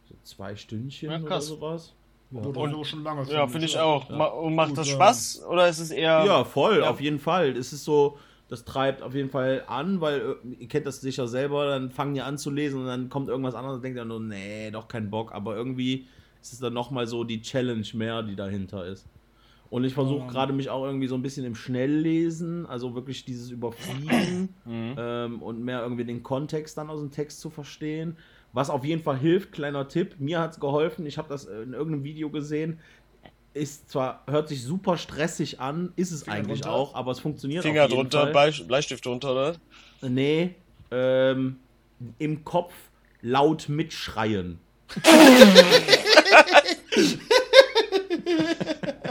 so 0.09 0.15
zwei 0.25 0.55
Stündchen 0.57 1.11
Ja, 1.13 1.21
oder 1.21 1.41
sowas. 1.41 1.95
Ja, 2.31 2.41
Oder 2.43 2.85
schon 2.85 3.05
lange. 3.05 3.23
Ja, 3.33 3.47
finde 3.47 3.67
ich 3.67 3.79
auch. 3.79 4.11
Ja. 4.11 4.25
Und 4.27 4.55
macht 4.55 4.71
Gut, 4.71 4.79
das 4.79 4.89
ja. 4.89 4.95
Spaß 4.97 5.45
oder 5.49 5.67
ist 5.69 5.79
es 5.79 5.91
eher. 5.91 6.25
ja 6.27 6.45
voll, 6.45 6.81
Ja. 6.81 6.91
auf 6.91 7.01
jeden 7.01 7.19
Fall. 7.19 7.57
Es 7.57 7.73
ist 7.73 7.85
so, 7.85 8.19
das 8.49 8.65
treibt 8.65 9.03
auf 9.03 9.15
jeden 9.15 9.31
Fall 9.31 9.65
an, 9.67 10.01
weil 10.01 10.21
äh, 10.21 10.49
ihr 10.61 10.69
kennt 10.69 10.87
das 10.87 11.01
sicher 11.01 11.29
selber, 11.29 11.67
dann 11.67 11.91
fangen 11.91 12.15
die 12.15 12.23
an 12.23 12.39
zu 12.39 12.51
lesen 12.51 12.81
und 12.81 12.87
dann 12.87 13.09
kommt 13.09 13.29
irgendwas 13.29 13.55
anderes 13.55 13.77
und 13.77 13.83
denkt 13.85 13.99
ihr 13.99 14.05
nur, 14.05 14.21
nee, 14.21 14.71
doch 14.71 14.89
kein 14.89 15.11
Bock. 15.11 15.33
Aber 15.33 15.55
irgendwie 15.55 16.07
ist 16.41 16.53
es 16.55 16.59
dann 16.59 16.73
nochmal 16.73 17.07
so 17.07 17.25
die 17.25 17.43
Challenge 17.43 17.87
mehr, 17.95 18.23
die 18.23 18.37
dahinter 18.37 18.87
ist. 18.87 19.07
Und 19.71 19.85
ich 19.85 19.93
versuche 19.93 20.23
Ja. 20.25 20.29
gerade 20.29 20.55
mich 20.55 20.71
auch 20.71 20.85
irgendwie 20.85 21.09
so 21.09 21.15
ein 21.15 21.21
bisschen 21.23 21.45
im 21.45 21.55
Schnelllesen, 21.55 22.65
also 22.65 22.95
wirklich 22.95 23.25
dieses 23.27 23.51
Überfliegen 23.51 24.55
Mhm. 24.65 24.95
ähm, 24.97 25.43
und 25.43 25.63
mehr 25.63 25.83
irgendwie 25.83 26.05
den 26.07 26.23
Kontext 26.23 26.79
dann 26.79 26.89
aus 26.89 27.01
dem 27.01 27.11
Text 27.11 27.41
zu 27.41 27.51
verstehen. 27.51 28.17
Was 28.53 28.71
auf 28.71 28.83
jeden 28.85 29.03
Fall 29.03 29.19
hilft, 29.19 29.53
kleiner 29.53 29.87
Tipp, 29.89 30.17
mir 30.19 30.41
hat 30.41 30.53
es 30.53 30.61
geholfen, 30.61 31.05
ich 31.05 31.19
habe 31.19 31.29
das 31.29 31.45
in 31.45 31.75
irgendeinem 31.75 32.05
Video 32.05 32.31
gesehen, 32.31 32.81
ist 33.59 33.91
zwar, 33.91 34.23
hört 34.27 34.49
sich 34.49 34.63
super 34.63 34.97
stressig 34.97 35.61
an, 35.61 35.93
ist 35.97 36.11
es 36.13 36.23
Finger 36.23 36.37
eigentlich 36.37 36.61
drunter? 36.63 36.75
auch, 36.77 36.95
aber 36.95 37.13
es 37.13 37.21
funktioniert 37.21 37.63
Finger 37.63 37.85
auf 37.85 37.91
jeden 37.91 38.09
drunter, 38.11 38.33
Fall. 38.33 38.51
Blei- 38.53 38.65
Bleistift 38.65 39.05
drunter, 39.05 39.33
oder? 39.33 39.57
Nee, 40.03 40.55
ähm, 40.91 41.57
im 42.19 42.45
Kopf 42.45 42.73
laut 43.23 43.69
mitschreien. 43.69 44.59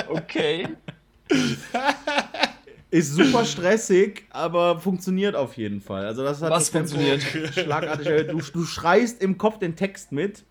Okay. 0.10 0.68
Ist 2.90 3.14
super 3.14 3.44
stressig, 3.46 4.26
aber 4.30 4.80
funktioniert 4.80 5.36
auf 5.36 5.58
jeden 5.58 5.82
Fall. 5.82 6.06
Also 6.06 6.24
das 6.24 6.42
hat 6.42 6.50
Was 6.52 6.72
das 6.72 6.90
Tempo 6.90 7.52
schlagartig. 7.52 8.08
Du, 8.30 8.38
du 8.40 8.66
schreist 8.66 9.22
im 9.22 9.38
Kopf 9.38 9.60
den 9.60 9.76
Text 9.76 10.12
mit, 10.12 10.46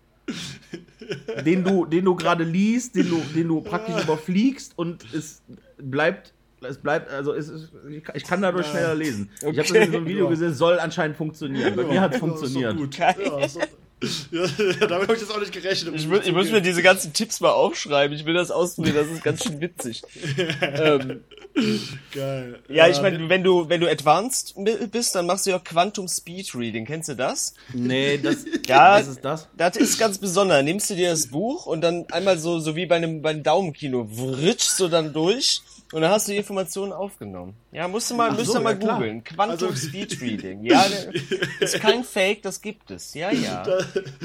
den 1.45 1.63
du, 1.63 1.85
den 1.85 2.05
du 2.05 2.15
gerade 2.15 2.43
liest, 2.43 2.95
den 2.95 3.09
du, 3.09 3.21
den 3.35 3.47
du 3.47 3.61
praktisch 3.61 4.01
überfliegst 4.03 4.73
und 4.77 5.05
es 5.13 5.41
bleibt, 5.77 6.33
es 6.61 6.77
bleibt, 6.77 7.09
also 7.11 7.33
es 7.33 7.49
ist, 7.49 7.71
ich, 7.89 8.03
ich 8.13 8.23
kann 8.23 8.41
dadurch 8.41 8.67
schneller 8.67 8.95
lesen. 8.95 9.29
Ich 9.39 9.45
habe 9.45 9.55
das 9.57 9.69
in 9.71 9.91
so 9.91 9.97
einem 9.97 10.07
Video 10.07 10.25
Ja. 10.25 10.29
gesehen, 10.31 10.53
soll 10.53 10.79
anscheinend 10.79 11.15
funktionieren. 11.17 11.75
Bei 11.75 11.83
mir 11.83 12.01
hat 12.01 12.13
es 12.13 12.19
funktioniert. 12.19 12.73
doch 12.73 12.77
gut. 12.77 12.97
Ja, 12.97 13.47
so, 13.47 13.59
ja, 14.31 14.45
damit 14.87 15.07
habe 15.07 15.15
ich 15.15 15.21
jetzt 15.21 15.31
auch 15.31 15.39
nicht 15.39 15.51
gerechnet. 15.51 15.95
Ich, 15.95 16.07
will, 16.09 16.21
ich 16.23 16.31
muss 16.31 16.51
mir 16.51 16.61
diese 16.61 16.83
ganzen 16.83 17.13
Tipps 17.13 17.39
mal 17.39 17.49
aufschreiben. 17.51 18.15
Ich 18.15 18.25
will 18.25 18.35
das 18.35 18.51
ausprobieren. 18.51 18.95
Das 18.95 19.07
ist 19.07 19.23
ganz 19.23 19.43
schön 19.43 19.59
witzig. 19.59 20.03
ähm, 20.61 21.21
Geil. 22.13 22.59
ja, 22.69 22.87
ich 22.87 23.01
meine, 23.01 23.27
wenn 23.29 23.43
du, 23.43 23.67
wenn 23.69 23.81
du 23.81 23.89
advanced 23.89 24.53
bi- 24.55 24.85
bist, 24.91 25.15
dann 25.15 25.25
machst 25.25 25.47
du 25.47 25.49
ja 25.49 25.57
Quantum 25.59 26.07
Speed 26.07 26.53
Reading. 26.53 26.85
Kennst 26.85 27.09
du 27.09 27.15
das? 27.15 27.55
Nee, 27.73 28.19
das, 28.19 28.45
Ja. 28.67 28.99
was 28.99 29.07
ist 29.07 29.25
das? 29.25 29.47
Das 29.57 29.75
ist 29.75 29.97
ganz 29.97 30.19
besonders. 30.19 30.63
Nimmst 30.63 30.89
du 30.91 30.95
dir 30.95 31.09
das 31.09 31.27
Buch 31.27 31.65
und 31.65 31.81
dann 31.81 32.05
einmal 32.11 32.37
so, 32.37 32.59
so 32.59 32.75
wie 32.75 32.85
bei 32.85 32.97
einem, 32.97 33.23
bei 33.23 33.31
einem 33.31 33.41
Daumenkino, 33.41 34.07
writschst 34.11 34.79
du 34.79 34.87
dann 34.89 35.11
durch 35.13 35.61
Und 35.93 36.01
dann 36.01 36.11
hast 36.11 36.27
du 36.27 36.33
die 36.33 36.37
Informationen 36.37 36.91
aufgenommen. 36.91 37.53
Ja, 37.71 37.87
musst 37.87 38.11
du 38.11 38.15
mal, 38.15 38.29
Ach 38.31 38.37
müsst 38.37 38.51
so, 38.51 38.57
ihr 38.57 38.61
mal 38.61 38.77
ja, 38.81 38.93
googeln. 38.95 39.23
Quantum 39.23 39.69
Also- 39.69 39.73
Speech 39.87 40.19
Reading. 40.21 40.63
Ja, 40.65 40.85
ist 41.61 41.79
kein 41.79 42.03
Fake, 42.03 42.41
das 42.41 42.61
gibt 42.61 42.91
es. 42.91 43.13
Ja, 43.13 43.31
ja. 43.31 43.63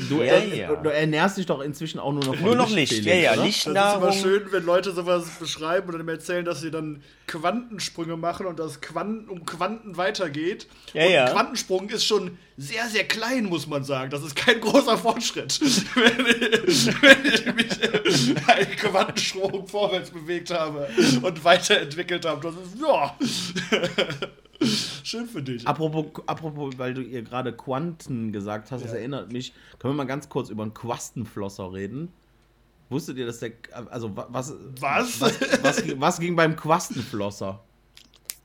Du, 0.09 0.17
Ja, 0.19 0.25
er, 0.25 0.45
ja. 0.47 0.75
du 0.75 0.89
ernährst 0.91 1.37
dich 1.39 1.47
doch 1.47 1.61
inzwischen 1.61 2.01
auch 2.01 2.13
nur 2.13 2.25
noch 2.25 2.35
von 2.35 2.45
Nur 2.45 2.57
noch 2.57 2.69
Licht. 2.69 2.93
Felix, 2.95 3.07
Ja, 3.07 3.15
ja, 3.15 3.33
oder? 3.35 3.43
Das 3.47 3.49
ist 3.57 3.67
immer 3.67 3.75
Lichtnahrung. 3.75 4.13
schön, 4.13 4.43
wenn 4.51 4.65
Leute 4.65 4.91
sowas 4.93 5.25
beschreiben 5.39 5.89
und 5.93 5.99
dann 5.99 6.09
erzählen, 6.09 6.45
dass 6.45 6.61
sie 6.63 6.73
dann 6.73 7.03
Quantensprünge 7.29 8.17
machen 8.17 8.47
und 8.47 8.59
das 8.59 8.81
Quanten 8.81 9.29
um 9.29 9.47
Quanten 9.47 9.97
weitergeht. 9.97 10.67
Ja, 10.95 11.05
und 11.07 11.13
ja. 11.13 11.31
Quantensprung 11.31 11.89
ist 11.91 12.05
schon 12.05 12.39
sehr, 12.57 12.87
sehr 12.89 13.05
klein, 13.05 13.45
muss 13.47 13.67
man 13.67 13.83
sagen. 13.85 14.11
Das 14.11 14.23
ist 14.23 14.37
kein 14.37 14.61
großer 14.61 14.99
Fortschritt. 14.99 15.61
wenn, 15.95 16.27
ich, 16.69 16.87
wenn 17.03 17.25
ich 17.27 17.47
mich 17.55 18.49
einen 18.49 18.77
Quantensprung 18.77 19.67
vorwärts 19.67 20.11
bewegt 20.11 20.51
habe 20.51 20.89
und 21.23 21.45
weiterentwickelt 21.45 22.25
habe. 22.27 22.41
Das 22.43 22.55
ist, 22.55 22.81
ja. 22.81 23.17
Schön 25.03 25.27
für 25.27 25.43
dich. 25.43 25.67
Apropos, 25.67 26.07
apropos, 26.27 26.75
weil 26.79 26.95
du 26.95 27.01
ihr 27.03 27.23
gerade 27.23 27.53
Quanten 27.53 28.33
gesagt 28.33 28.71
hast, 28.71 28.85
das 28.85 28.93
Ja. 28.93 28.99
erinnert 28.99 29.33
mich. 29.33 29.53
Können 29.79 29.95
wir 29.95 29.97
mal 29.99 30.05
ganz 30.07 30.29
kurz 30.29 30.51
über 30.51 30.63
einen 30.63 30.75
Quastenflosser 30.75 31.73
reden? 31.73 32.13
Wusstet 32.89 33.17
ihr, 33.17 33.27
dass 33.27 33.41
der. 33.41 33.53
Also, 33.91 34.15
wa- 34.17 34.29
was. 34.31 34.55
Was? 34.79 35.21
Was, 35.21 35.41
was, 35.63 35.83
was 36.01 36.21
ging 36.21 36.37
beim 36.37 36.55
Quastenflosser? 36.55 37.63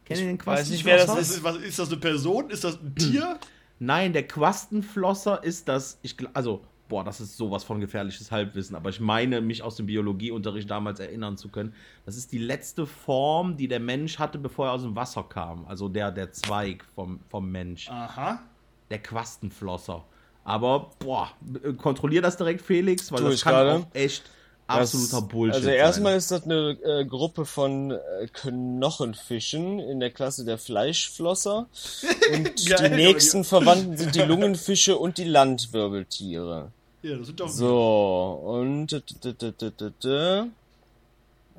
Kennt 0.05 0.21
ihr 0.21 0.27
den 0.27 0.43
weiß 0.43 0.69
nicht, 0.69 0.85
wer 0.85 1.05
das 1.05 1.17
ist, 1.19 1.43
was, 1.43 1.57
ist 1.57 1.77
das 1.77 1.89
eine 1.89 1.97
Person? 1.97 2.49
Ist 2.49 2.63
das 2.63 2.75
ein 2.81 2.95
Tier? 2.95 3.37
Nein, 3.79 4.13
der 4.13 4.27
Quastenflosser 4.27 5.43
ist 5.43 5.67
das. 5.67 5.99
Ich, 6.01 6.15
also, 6.33 6.63
boah, 6.87 7.03
das 7.03 7.21
ist 7.21 7.37
sowas 7.37 7.63
von 7.63 7.79
gefährliches 7.79 8.31
Halbwissen, 8.31 8.75
aber 8.75 8.89
ich 8.89 8.99
meine, 8.99 9.41
mich 9.41 9.61
aus 9.61 9.75
dem 9.75 9.85
Biologieunterricht 9.85 10.69
damals 10.69 10.99
erinnern 10.99 11.37
zu 11.37 11.49
können. 11.49 11.73
Das 12.05 12.15
ist 12.17 12.31
die 12.31 12.37
letzte 12.39 12.85
Form, 12.85 13.57
die 13.57 13.67
der 13.67 13.79
Mensch 13.79 14.19
hatte, 14.19 14.39
bevor 14.39 14.67
er 14.67 14.73
aus 14.73 14.81
dem 14.83 14.95
Wasser 14.95 15.23
kam. 15.23 15.65
Also 15.67 15.89
der, 15.89 16.11
der 16.11 16.31
Zweig 16.31 16.85
vom, 16.95 17.19
vom 17.29 17.51
Mensch. 17.51 17.89
Aha. 17.89 18.41
Der 18.89 18.99
Quastenflosser. 18.99 20.05
Aber, 20.43 20.91
boah, 20.99 21.29
kontrollier 21.77 22.21
das 22.21 22.37
direkt, 22.37 22.61
Felix, 22.61 23.11
weil 23.11 23.19
Tu 23.19 23.25
das 23.25 23.35
ich 23.35 23.41
kann 23.43 23.53
gerade. 23.53 23.73
auch 23.81 23.87
echt 23.93 24.23
absoluter 24.67 25.21
Das- 25.21 25.27
Bullshit 25.29 25.55
Also 25.55 25.65
sein. 25.67 25.75
erstmal 25.75 26.17
ist 26.17 26.31
das 26.31 26.43
eine 26.43 26.77
äh, 26.83 27.05
Gruppe 27.05 27.45
von 27.45 27.91
äh, 27.91 28.27
Knochenfischen 28.33 29.79
in 29.79 29.99
der 29.99 30.11
Klasse 30.11 30.45
der 30.45 30.57
Fleischflosser. 30.57 31.67
Und 32.33 32.65
Geil, 32.69 32.89
die 32.89 32.95
nächsten 32.95 33.43
Verwandten 33.43 33.95
sind 33.97 34.15
die 34.15 34.21
Lungenfische 34.33 34.97
und 34.97 35.17
die 35.17 35.23
Landwirbeltiere. 35.23 36.71
Ja, 37.03 37.15
das 37.17 37.27
sind 37.27 37.39
doch. 37.39 37.47
So, 37.47 38.41
und 38.43 38.91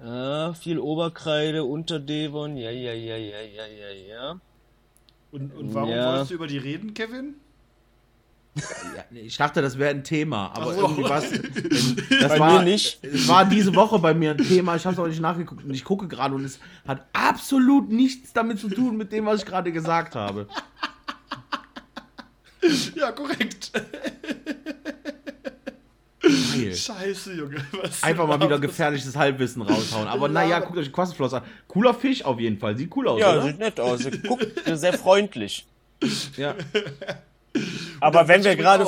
ja, 0.05 0.53
viel 0.55 0.79
Oberkreide, 0.79 1.65
Unterdevon, 1.65 2.57
ja, 2.57 2.71
ja, 2.71 2.93
ja, 2.93 3.17
ja, 3.17 3.41
ja, 3.41 3.67
ja, 3.67 3.91
ja. 4.09 4.41
Und, 5.33 5.55
und 5.55 5.75
warum 5.75 5.91
Ja. 5.91 6.13
wolltest 6.13 6.31
du 6.31 6.35
über 6.35 6.47
die 6.47 6.59
reden, 6.59 6.95
Kevin? 6.95 7.35
Ich 9.11 9.37
dachte, 9.37 9.63
das 9.63 9.79
wäre 9.79 9.91
ein 9.91 10.05
Thema, 10.05 10.53
aber 10.55 10.75
so. 10.75 10.81
irgendwie 10.81 11.03
war 11.05 11.23
es. 11.23 11.31
Das 12.21 12.33
Bei 12.33 12.39
war, 12.41 12.59
mir 12.59 12.65
nicht. 12.65 12.99
Es 13.05 13.29
war 13.29 13.45
diese 13.45 13.75
Woche 13.75 13.99
bei 13.99 14.13
mir 14.15 14.33
ein 14.33 14.39
Thema, 14.39 14.77
ich 14.77 14.85
habe 14.85 14.95
es 14.95 14.99
auch 15.01 15.07
nicht 15.07 15.21
nachgeguckt 15.21 15.65
und 15.65 15.73
ich 15.73 15.85
gucke 15.85 16.09
gerade 16.09 16.35
und 16.35 16.45
es 16.45 16.59
hat 16.87 17.07
absolut 17.13 17.91
nichts 17.91 18.33
damit 18.33 18.59
zu 18.59 18.69
tun 18.69 18.97
mit 18.97 19.13
dem, 19.13 19.27
was 19.27 19.41
ich 19.41 19.47
gerade 19.47 19.71
gesagt 19.73 20.15
habe. 20.15 20.47
Ja, 22.97 23.13
korrekt. 23.13 23.71
Geil. 26.21 26.75
Scheiße, 26.75 27.35
Junge. 27.35 27.65
Was 27.83 28.03
Einfach 28.03 28.27
mal 28.27 28.41
wieder 28.41 28.59
gefährliches 28.59 29.17
Halbwissen 29.17 29.63
raushauen. 29.63 30.09
Aber 30.09 30.29
naja, 30.29 30.61
guckt 30.61 30.77
euch 30.79 30.87
den 30.87 30.93
Quastenfloss 30.93 31.35
an. 31.35 31.43
Cooler 31.69 31.95
Fisch 31.95 32.25
auf 32.25 32.39
jeden 32.41 32.59
Fall. 32.59 32.77
Sieht 32.77 32.95
cool 32.97 33.09
aus, 33.09 33.21
Ja, 33.21 33.33
oder? 33.33 33.43
sieht 33.45 33.59
nett 33.59 33.81
aus. 33.81 34.01
Guckt 34.27 34.47
sehr 34.67 34.93
freundlich. 34.95 35.67
Ja. 36.37 36.55
Aber 38.01 38.29
wenn 38.29 38.45
wir 38.45 38.57
gerade. 38.57 38.87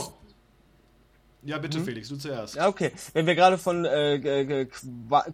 Ja, 1.42 1.56
bitte, 1.58 1.80
Felix, 1.80 2.08
du 2.08 2.16
zuerst. 2.16 2.54
Ja, 2.56 2.68
okay. 2.68 2.92
Wenn 3.14 3.26
wir 3.26 3.34
gerade 3.34 3.56
von 3.56 3.84
äh, 3.86 4.66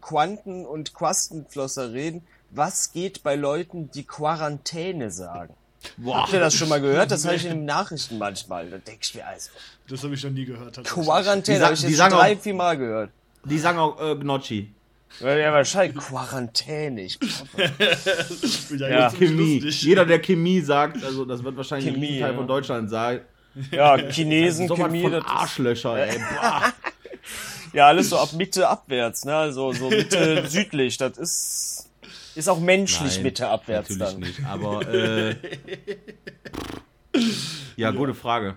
Quanten- 0.01 0.65
und 0.65 0.95
Quastenflosser 0.95 1.93
reden, 1.93 2.23
was 2.51 2.93
geht 2.93 3.23
bei 3.25 3.35
Leuten, 3.35 3.91
die 3.91 4.05
Quarantäne 4.05 5.11
sagen? 5.11 5.55
Boah. 5.97 6.23
Habt 6.23 6.33
ihr 6.33 6.41
das 6.41 6.55
schon 6.55 6.69
mal 6.69 6.81
gehört? 6.81 7.11
Das 7.11 7.25
höre 7.27 7.35
ich 7.35 7.45
in 7.47 7.51
den 7.59 7.65
Nachrichten 7.65 8.19
manchmal. 8.19 8.71
Da 8.71 8.79
denke 8.79 9.01
ich 9.03 9.15
mir, 9.15 9.27
also, 9.27 9.51
Das 9.89 10.03
habe 10.05 10.15
ich 10.15 10.23
noch 10.23 10.31
nie 10.31 10.45
gehört. 10.45 10.83
Quarantäne 10.85 11.65
habe 11.65 11.75
ich 11.75 11.81
die 11.81 11.89
jetzt 11.89 11.99
drei, 11.99 12.37
auch- 12.37 12.41
vier 12.41 12.55
Mal 12.55 12.79
gehört. 12.79 13.11
Die 13.45 13.59
sagen 13.59 13.79
auch 13.79 14.01
äh, 14.01 14.15
Gnocchi. 14.17 14.73
Ja, 15.21 15.53
wahrscheinlich 15.53 15.97
Quarantäne. 15.97 17.03
Ich, 17.03 17.19
ja, 18.79 18.89
Ja. 18.89 19.11
Chemie. 19.11 19.61
Jeder, 19.67 20.05
der 20.05 20.19
Chemie 20.21 20.61
sagt, 20.61 21.03
also 21.03 21.25
das 21.25 21.43
wird 21.43 21.57
wahrscheinlich 21.57 21.93
Chemie, 21.93 22.07
ein 22.07 22.11
Riesenteil 22.11 22.31
ja. 22.33 22.37
von 22.37 22.47
Deutschland 22.47 22.91
sagen. 22.91 23.21
ja, 23.71 23.97
Chinesen, 24.11 24.69
So 24.69 24.77
was 24.79 24.85
Chemie, 24.87 25.03
von 25.03 25.13
das 25.13 25.25
ist, 25.25 25.31
Arschlöcher, 25.31 25.97
ey. 26.07 26.19
Boah. 26.41 26.73
ja, 27.73 27.87
alles 27.87 28.11
so 28.11 28.19
ab 28.19 28.33
Mitte 28.35 28.69
abwärts, 28.69 29.25
ne? 29.25 29.35
Also 29.35 29.73
so 29.73 29.89
Mitte 29.89 30.47
südlich. 30.49 30.99
Das 30.99 31.17
ist, 31.17 31.91
ist 32.35 32.49
auch 32.49 32.61
menschlich 32.61 33.15
Nein, 33.15 33.23
Mitte 33.23 33.49
abwärts 33.49 33.89
Natürlich 33.97 34.13
dann. 34.13 34.21
nicht, 34.21 34.45
aber 34.45 34.87
äh, 34.93 35.37
ja, 37.77 37.91
gute 37.93 38.15
Frage. 38.15 38.57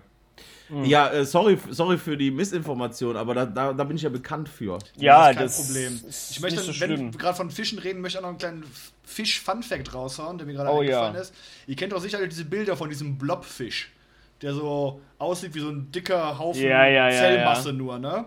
Hm. 0.70 0.86
Ja, 0.86 1.10
äh, 1.10 1.26
sorry, 1.26 1.58
sorry 1.70 1.98
für 1.98 2.16
die 2.16 2.30
Missinformation, 2.32 3.18
aber 3.18 3.34
da, 3.34 3.46
da, 3.46 3.74
da 3.74 3.84
bin 3.84 3.98
ich 3.98 4.04
ja 4.04 4.10
bekannt 4.10 4.48
für. 4.48 4.78
Ja, 4.96 5.34
das 5.34 5.34
ist 5.34 5.36
kein 5.36 5.46
das 5.46 5.66
Problem. 5.68 6.02
ist 6.10 6.32
Ich 6.32 6.40
möchte, 6.42 6.62
nicht 6.62 6.74
so 6.76 6.80
wenn 6.80 7.12
wir 7.12 7.18
gerade 7.18 7.36
von 7.36 7.50
Fischen 7.50 7.80
reden, 7.80 8.02
möchte 8.02 8.18
ich 8.18 8.20
auch 8.20 8.22
noch 8.24 8.30
einen 8.30 8.38
kleinen 8.38 8.64
Fisch-Fun-Fact 9.04 9.94
raushauen, 9.94 10.38
der 10.38 10.46
mir 10.46 10.54
gerade 10.54 10.70
Oh, 10.70 10.82
eingefallen 10.82 11.16
ja. 11.16 11.22
ist. 11.22 11.34
Ihr 11.66 11.76
kennt 11.76 11.92
doch 11.92 12.02
sicherlich 12.02 12.30
diese 12.30 12.46
Bilder 12.46 12.78
von 12.78 12.90
diesem 12.90 13.18
Blobfisch, 13.18 13.92
der 14.42 14.54
so 14.54 15.02
aussieht 15.18 15.56
wie 15.56 15.60
so 15.60 15.70
ein 15.70 15.92
dicker 15.92 16.38
Haufen 16.38 16.62
Ja, 16.62 16.86
ja, 16.88 17.10
ja, 17.10 17.18
Zellmasse 17.18 17.70
ja. 17.70 17.76
nur, 17.76 17.98
ne? 18.00 18.26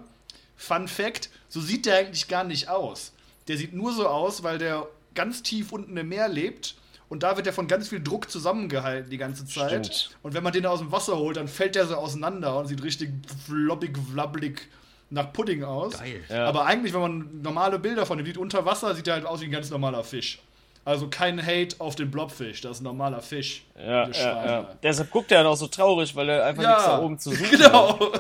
Fun 0.57 0.89
Fact, 0.89 1.31
so 1.49 1.61
sieht 1.61 1.87
der 1.87 1.97
eigentlich 1.99 2.29
gar 2.29 2.45
nicht 2.45 2.69
aus. 2.69 3.13
Der 3.49 3.57
sieht 3.57 3.73
nur 3.73 3.93
so 3.93 4.07
aus, 4.09 4.43
weil 4.43 4.59
der 4.59 4.87
ganz 5.15 5.43
tief 5.43 5.73
unten 5.73 5.97
im 5.97 6.09
Meer 6.09 6.29
lebt 6.29 6.75
und 7.13 7.23
da 7.23 7.37
wird 7.37 7.47
er 7.47 7.53
von 7.53 7.69
ganz 7.69 7.89
viel 7.89 8.03
Druck 8.03 8.31
zusammengehalten 8.31 9.11
die 9.11 9.19
ganze 9.19 9.45
Zeit. 9.45 9.85
Stimmt. 9.85 10.17
Und 10.23 10.33
wenn 10.33 10.43
man 10.43 10.51
den 10.51 10.65
aus 10.65 10.79
dem 10.79 10.93
Wasser 10.93 11.19
holt, 11.19 11.37
dann 11.37 11.47
fällt 11.47 11.75
der 11.75 11.87
so 11.87 11.97
auseinander 11.97 12.59
und 12.59 12.69
sieht 12.69 12.83
richtig 12.83 13.11
floppig, 13.47 13.99
flabblig 14.11 14.63
nach 15.11 15.31
Pudding 15.31 15.63
aus. 15.63 15.99
Geil. 15.99 16.25
Ja. 16.31 16.47
Aber 16.47 16.65
eigentlich, 16.65 16.95
wenn 16.95 17.03
man 17.03 17.43
normale 17.43 17.79
Bilder 17.79 18.07
von 18.07 18.17
dem 18.17 18.27
sieht 18.27 18.39
unter 18.39 18.65
Wasser, 18.65 18.95
sieht 18.95 19.09
er 19.09 19.13
halt 19.13 19.27
aus 19.27 19.43
wie 19.43 19.45
ein 19.45 19.51
ganz 19.51 19.69
normaler 19.69 20.05
Fisch. 20.05 20.41
Also 20.85 21.07
kein 21.09 21.41
Hate 21.41 21.77
auf 21.79 21.95
den 21.95 22.11
Blobfisch, 22.11 22.61
das 22.61 22.73
ist 22.73 22.81
ein 22.81 22.85
normaler 22.85 23.21
Fisch. 23.21 23.65
Ja, 23.79 24.09
ja, 24.09 24.47
ja. 24.47 24.69
Deshalb 24.83 25.13
guckt 25.13 25.31
er 25.31 25.39
dann 25.45 25.47
auch 25.53 25.57
so 25.57 25.69
traurig, 25.69 26.17
weil 26.17 26.29
er 26.29 26.45
einfach 26.45 26.63
Ja, 26.65 26.71
nichts 26.71 26.85
da 26.87 26.99
oben 26.99 27.19
zu 27.21 27.31
suchen 27.31 27.45
hat. 27.53 27.99
Genau. 27.99 28.13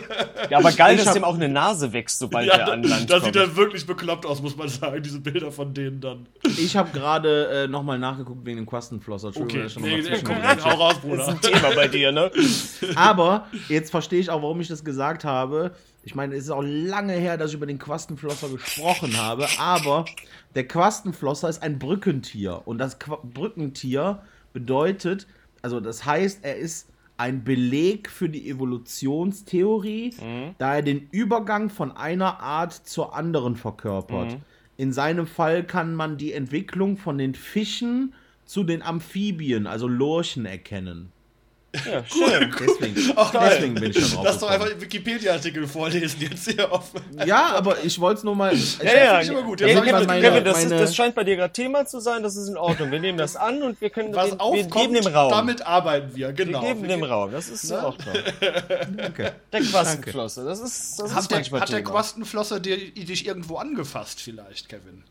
Ja, 0.49 0.59
aber 0.59 0.71
geil, 0.71 0.93
Ich 0.95 0.99
dass 1.01 1.09
hab- 1.09 1.15
dem 1.15 1.25
auch 1.25 1.35
eine 1.35 1.49
Nase 1.49 1.93
wächst, 1.93 2.21
sobald 2.21 2.47
Ja, 2.47 2.55
er 2.59 2.73
an 2.73 2.85
Land 2.85 3.11
da 3.11 3.15
kommt. 3.15 3.25
sieht 3.27 3.35
er 3.37 3.57
wirklich 3.57 3.85
bekloppt 3.85 4.25
aus, 4.27 4.41
muss 4.43 4.57
man 4.57 4.69
sagen, 4.69 5.03
diese 5.03 5.19
Bilder 5.19 5.51
von 5.51 5.75
denen 5.75 6.01
dann. 6.01 6.27
Ich 6.57 6.77
habe 6.77 6.91
gerade 6.97 7.65
äh, 7.65 7.67
nochmal 7.69 7.99
nachgeguckt 7.99 8.47
wegen 8.47 8.59
dem 8.59 8.67
Quastenflosser. 8.67 9.29
Entschuldigung, 9.29 9.67
Okay, 9.67 9.81
noch 9.81 10.03
nee, 10.05 10.11
nee, 10.11 10.23
komm, 10.23 10.65
hau 10.65 10.77
raus, 10.77 10.95
das 10.95 11.03
ist 11.03 11.03
Bruder. 11.03 11.29
ein 11.29 11.41
Thema 11.41 11.75
bei 11.75 11.89
dir, 11.89 12.13
ne? 12.13 12.31
Aber 12.95 13.47
jetzt 13.69 13.91
verstehe 13.91 14.21
ich 14.21 14.31
auch, 14.31 14.41
warum 14.41 14.61
ich 14.61 14.69
das 14.69 14.85
gesagt 14.85 15.25
habe. 15.25 15.73
Ich 16.05 16.15
meine, 16.15 16.35
es 16.35 16.45
ist 16.45 16.51
auch 16.51 16.65
lange 16.65 17.13
her, 17.13 17.37
dass 17.37 17.51
ich 17.51 17.57
über 17.57 17.67
den 17.67 17.79
Quastenflosser 17.79 18.49
gesprochen 18.49 19.17
habe, 19.17 19.47
aber 19.59 20.05
der 20.55 20.67
Quastenflosser 20.67 21.49
ist 21.49 21.63
ein 21.63 21.79
Brückentier. 21.79 22.63
Und 22.65 22.79
das 22.79 22.99
Qua 22.99 23.19
Brückentier 23.23 24.21
bedeutet, 24.53 25.29
also 25.63 25.79
das 25.79 26.05
heißt, 26.05 26.41
er 26.43 26.57
ist 26.57 26.89
ein 27.19 27.45
Beleg 27.45 28.11
für 28.11 28.29
die 28.29 28.51
Evolutionstheorie, 28.51 30.15
da 30.59 30.75
er 30.75 30.83
den 30.83 31.09
Übergang 31.13 31.71
von 31.71 31.93
einer 31.93 32.41
Art 32.41 32.73
zur 32.73 33.15
anderen 33.15 33.55
verkörpert. 33.55 34.39
In 34.77 34.93
seinem 34.93 35.29
Fall 35.29 35.63
kann 35.63 35.95
man 35.95 36.17
die 36.17 36.33
Entwicklung 36.33 36.97
von 36.97 37.19
den 37.19 37.37
Fischen 37.37 38.13
zu 38.45 38.65
den 38.65 38.83
Amphibien, 38.83 39.69
also 39.69 39.87
Lurchen, 39.87 40.47
erkennen. 40.47 41.13
Ja, 41.75 42.05
schön. 42.05 42.55
Deswegen, 42.61 43.13
Ach, 43.17 43.31
deswegen 43.31 43.75
bin 43.75 43.91
ich 43.91 43.97
da 43.97 44.07
drauf 44.17 44.25
Lass 44.25 44.39
doch 44.41 44.51
einfach 44.51 44.71
einen 44.71 44.81
Wikipedia-Artikel 44.81 45.67
vorlesen 45.67 46.21
jetzt 46.21 46.51
hier 46.51 46.71
auf. 46.71 46.91
Ja, 47.25 47.55
aber 47.57 47.83
ich 47.83 47.99
wollte 47.99 48.19
es 48.19 48.25
nur 48.25 48.37
mal. 48.37 48.53
Ich, 48.53 48.79
Ja, 48.79 48.95
ja, 48.95 49.21
ich 49.23 49.29
immer 49.29 49.43
gut. 49.43 49.63
Ja, 49.63 49.81
Kevin, 49.81 50.07
meine- 50.07 50.43
das, 50.43 50.63
ist, 50.65 50.95
scheint 50.97 51.15
bei 51.15 51.25
dir 51.25 51.37
gerade 51.37 51.53
Thema 51.53 51.87
zu 51.87 52.01
sein, 52.01 52.23
das 52.23 52.37
ist 52.37 52.49
in 52.49 52.59
Ordnung. 52.59 52.91
Wir 52.91 53.01
nehmen 53.01 53.17
das 53.17 53.37
an 53.37 53.63
und 53.63 53.81
wir 53.81 53.89
können 53.89 54.15
Was 54.15 54.27
wir, 54.27 54.33
wir 54.33 54.41
aufkommt, 54.43 54.73
geben 54.75 54.95
dem 54.95 55.07
Raum. 55.07 55.31
damit 55.31 55.67
arbeiten 55.67 56.15
wir, 56.15 56.29
wir 56.29 56.33
genau. 56.35 56.61
geben 56.61 56.87
dem 56.87 57.03
Raum, 57.05 57.33
das 57.33 57.49
ist 57.49 57.65
in 57.65 57.71
Ne? 57.71 57.87
Ordnung. 57.87 58.15
Danke. 58.97 59.33
Der 59.53 59.61
Quastenflosse, 59.61 60.45
das 60.45 60.61
ist, 60.61 60.99
das 60.99 61.11
ist 61.11 61.15
Hat 61.17 61.31
der, 61.31 61.39
manchmal 61.39 61.61
hat 61.63 61.69
der 61.71 61.79
Thema. 61.79 61.91
Quastenflosser 61.91 62.61
dir, 62.61 62.77
dich 62.77 63.27
irgendwo 63.27 63.57
angefasst 63.57 64.21
vielleicht, 64.21 64.69
Kevin? 64.69 65.05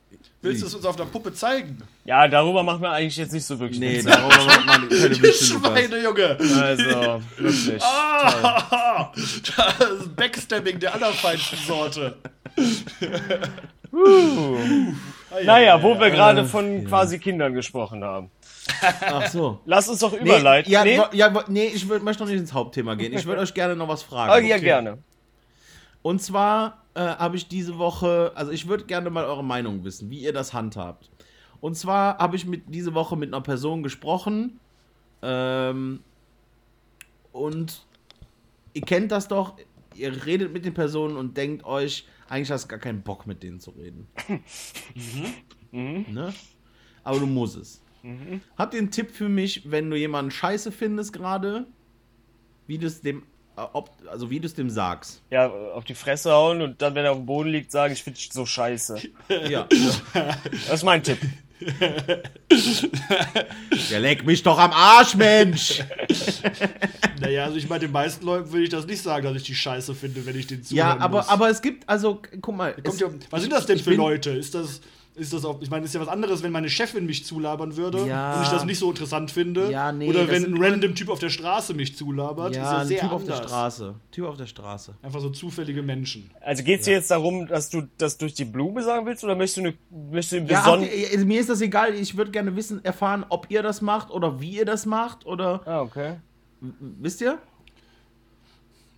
Willst 0.44 0.64
du 0.64 0.66
es 0.66 0.74
uns 0.74 0.86
auf 0.86 0.96
der 0.96 1.06
Puppe 1.06 1.32
zeigen? 1.34 1.78
Ja, 2.04 2.28
darüber 2.28 2.64
machen 2.64 2.82
wir 2.82 2.90
eigentlich 2.92 3.16
jetzt 3.18 3.32
nicht 3.32 3.46
so 3.46 3.60
wirklich 3.60 3.80
Nee, 3.80 4.02
darüber 4.02 4.28
macht 4.46 4.66
man 4.66 4.90
keine 4.90 4.90
Witze. 5.22 5.46
Schweine, 5.46 6.02
Junge! 6.04 6.38
Also, 6.40 7.22
wirklich. 7.38 7.84
Ah, 7.84 9.12
das 9.16 9.90
ist 10.00 10.16
Backstabbing 10.16 10.80
der 10.80 10.96
allerfeinsten 10.96 11.60
Sorte. 11.60 12.16
ja, 13.92 15.44
Naja, 15.44 15.60
ja, 15.60 15.84
wo 15.84 16.00
wir 16.00 16.10
gerade 16.10 16.46
von 16.46 16.86
quasi 16.88 17.20
Kindern 17.20 17.54
gesprochen 17.54 18.04
haben. 18.04 18.32
Ach 19.02 19.28
so. 19.28 19.60
Lass 19.66 19.88
uns 19.90 20.00
doch 20.00 20.12
Nee, 20.14 20.20
überleiten. 20.20 20.72
ja, 20.72 20.84
nee? 20.84 21.00
ja, 21.14 21.44
nee, 21.48 21.68
ich 21.68 21.88
würd, 21.88 22.04
möchte 22.04 22.24
noch 22.24 22.30
nicht 22.30 22.40
ins 22.40 22.54
Hauptthema 22.54 22.96
gehen. 22.96 23.14
Ich 23.14 23.26
würde 23.26 23.42
euch 23.42 23.54
gerne 23.54 23.76
noch 23.76 23.88
was 23.88 24.04
fragen. 24.04 24.32
Ah, 24.32 24.38
ja, 24.40 24.58
gerne. 24.58 24.98
Und 26.02 26.22
zwar 26.22 26.84
äh, 26.94 27.02
habe 27.02 27.36
ich 27.36 27.48
diese 27.48 27.78
Woche, 27.78 28.32
also 28.36 28.52
ich 28.52 28.68
würde 28.68 28.86
gerne 28.86 29.10
mal 29.10 29.26
eure 29.26 29.44
Meinung 29.44 29.84
wissen, 29.84 30.10
wie 30.10 30.20
ihr 30.20 30.34
das 30.34 30.54
handhabt. 30.54 31.10
Und 31.60 31.76
zwar 31.76 32.18
habe 32.18 32.36
ich 32.36 32.46
mit, 32.46 32.64
diese 32.68 32.94
Woche 32.94 33.16
mit 33.16 33.30
einer 33.30 33.42
Person 33.42 33.84
gesprochen 33.84 34.60
ähm, 35.22 36.00
und 37.32 37.86
ihr 38.74 38.82
kennt 38.82 39.12
das 39.12 39.28
doch, 39.28 39.58
ihr 39.96 40.26
redet 40.26 40.52
mit 40.52 40.66
den 40.66 40.74
Personen 40.74 41.16
und 41.16 41.38
denkt 41.38 41.66
euch, 41.66 42.08
eigentlich 42.28 42.52
hast 42.52 42.64
du 42.64 42.68
gar 42.70 42.80
keinen 42.80 43.04
Bock 43.04 43.28
mit 43.28 43.44
denen 43.44 43.60
zu 43.60 43.72
reden. 43.72 44.08
Mhm. 45.74 46.06
Ne? 46.10 46.34
Aber 47.02 47.20
du 47.20 47.26
musst 47.26 47.56
es. 47.56 47.82
Habt 48.58 48.74
ihr 48.74 48.80
einen 48.80 48.92
Tipp 48.92 49.12
für 49.12 49.30
mich, 49.30 49.72
wenn 49.72 49.90
du 49.90 49.96
jemanden 49.96 50.32
scheiße 50.32 50.72
findest 50.72 51.14
gerade, 51.14 51.66
wie 52.68 52.78
du 52.78 52.88
es 52.88 53.00
dem, 53.00 53.24
ob, 53.56 53.90
also 54.10 54.30
wie 54.30 54.40
du 54.40 54.46
es 54.48 54.54
dem 54.54 54.70
sagst? 54.70 55.22
Ja, 55.30 55.48
auf 55.50 55.84
die 55.84 55.94
Fresse 55.96 56.32
hauen 56.32 56.62
und 56.62 56.82
dann, 56.82 56.96
wenn 56.96 57.06
er 57.06 57.12
auf 57.12 57.18
dem 57.18 57.26
Boden 57.26 57.50
liegt, 57.50 57.72
sagen, 57.72 57.94
ich 57.94 58.04
finde 58.04 58.18
dich 58.20 58.30
so 58.32 58.46
scheiße. 58.46 58.98
Ja. 59.50 59.68
Das 60.14 60.74
ist 60.76 60.84
mein 60.84 61.04
Tipp. 61.04 61.20
Ja, 63.90 64.00
leck 64.00 64.26
mich 64.26 64.44
doch 64.44 64.58
am 64.58 64.72
Arsch, 64.72 65.16
Mensch! 65.16 65.84
Naja, 67.20 67.44
also 67.46 67.58
ich 67.58 67.70
meine, 67.70 67.82
den 67.82 67.92
meisten 67.92 68.26
Leuten 68.26 68.52
würde 68.52 68.64
ich 68.64 68.70
das 68.72 68.88
nicht 68.88 69.00
sagen, 69.04 69.24
dass 69.26 69.36
ich 69.36 69.44
die 69.44 69.54
scheiße 69.54 69.94
finde, 69.94 70.26
wenn 70.26 70.36
ich 70.36 70.48
den 70.48 70.64
zuhören 70.64 70.76
ja, 70.98 70.98
aber, 70.98 71.18
muss. 71.20 71.30
aber 71.30 71.52
es 71.52 71.62
gibt, 71.62 71.88
also, 71.88 72.20
guck 72.42 72.56
mal. 72.56 72.74
Kommt 72.74 72.88
es, 72.88 73.00
ja, 73.00 73.10
was 73.30 73.42
sind 73.42 73.54
das 73.54 73.68
denn 73.68 73.78
für 73.78 73.92
bin- 73.92 74.00
Leute? 74.00 74.32
Ist 74.32 74.56
das, 74.56 74.82
ist 75.16 75.34
das 75.34 75.44
auch, 75.44 75.62
ich 75.62 75.70
meine, 75.70 75.86
ist 75.86 75.94
ja 75.94 76.00
was 76.00 76.08
anderes, 76.08 76.42
wenn 76.42 76.52
meine 76.52 76.70
Chefin 76.70 77.06
mich 77.06 77.26
zulabern 77.26 77.76
würde 77.76 78.06
Ja. 78.08 78.38
und 78.38 78.44
ich 78.44 78.50
das 78.50 78.64
nicht 78.66 78.80
so 78.80 78.90
interessant 78.90 79.30
finde. 79.30 79.70
Ja, 79.70 79.92
nee, 79.92 80.08
Oder 80.10 80.28
wenn 80.30 80.46
ein 80.46 80.62
random 80.64 80.96
Typ 80.96 81.10
auf 81.10 81.20
der 81.20 81.30
Straße 81.30 81.74
mich 81.74 81.96
zulabert. 81.98 82.56
Ja, 82.56 82.62
ist 82.64 82.72
ja 82.72 82.78
ein 82.80 82.88
sehr 82.88 83.00
Typ 83.02 83.12
anders. 83.12 83.22
auf 83.22 83.26
der 83.40 83.48
Straße. 83.48 83.96
Typ 84.12 84.26
auf 84.26 84.38
der 84.38 84.46
Straße. 84.48 84.96
Einfach 85.02 85.20
so 85.20 85.30
zufällige 85.30 85.84
Menschen. 85.84 86.32
Also 86.40 86.64
geht 86.64 86.80
es 86.80 86.86
dir 86.86 86.94
jetzt 86.94 87.12
darum, 87.12 87.46
dass 87.48 87.70
du 87.70 87.88
das 87.98 88.18
durch 88.18 88.34
die 88.34 88.46
Blume 88.46 88.84
sagen 88.84 89.06
willst 89.06 89.24
oder 89.24 89.36
möchtest 89.36 89.58
du, 89.58 89.62
eine, 89.62 89.74
möchtest 90.12 90.32
du 90.34 90.38
eine 90.38 90.50
Ja, 90.50 90.78
ihr, 91.12 91.26
mir 91.26 91.42
ist 91.42 91.50
das 91.50 91.60
egal. 91.62 91.94
Ich 91.94 92.16
würde 92.16 92.32
gerne 92.32 92.56
wissen, 92.56 92.84
erfahren, 92.86 93.26
ob 93.30 93.48
ihr 93.50 93.64
das 93.64 93.82
macht 93.82 94.12
oder 94.12 94.40
wie 94.40 94.52
ihr 94.58 94.66
das 94.66 94.86
macht 94.86 95.26
oder. 95.26 95.62
Ah, 95.68 95.82
okay. 95.82 96.16
Wisst 96.80 97.22
ihr? 97.22 97.38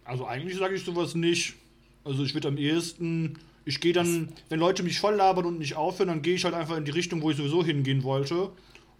Also 0.05 0.25
eigentlich 0.27 0.57
sage 0.57 0.75
ich 0.75 0.83
sowas 0.83 1.15
nicht. 1.15 1.55
Also 2.03 2.23
ich 2.23 2.33
würde 2.33 2.49
am 2.49 2.57
ehesten, 2.57 3.39
ich 3.65 3.79
gehe 3.79 3.93
dann, 3.93 4.29
wenn 4.49 4.59
Leute 4.59 4.83
mich 4.83 4.99
voll 4.99 5.15
labern 5.15 5.45
und 5.45 5.59
nicht 5.59 5.75
aufhören, 5.75 6.09
dann 6.09 6.21
gehe 6.21 6.35
ich 6.35 6.43
halt 6.43 6.53
einfach 6.53 6.77
in 6.77 6.85
die 6.85 6.91
Richtung, 6.91 7.21
wo 7.21 7.31
ich 7.31 7.37
sowieso 7.37 7.63
hingehen 7.63 8.03
wollte. 8.03 8.49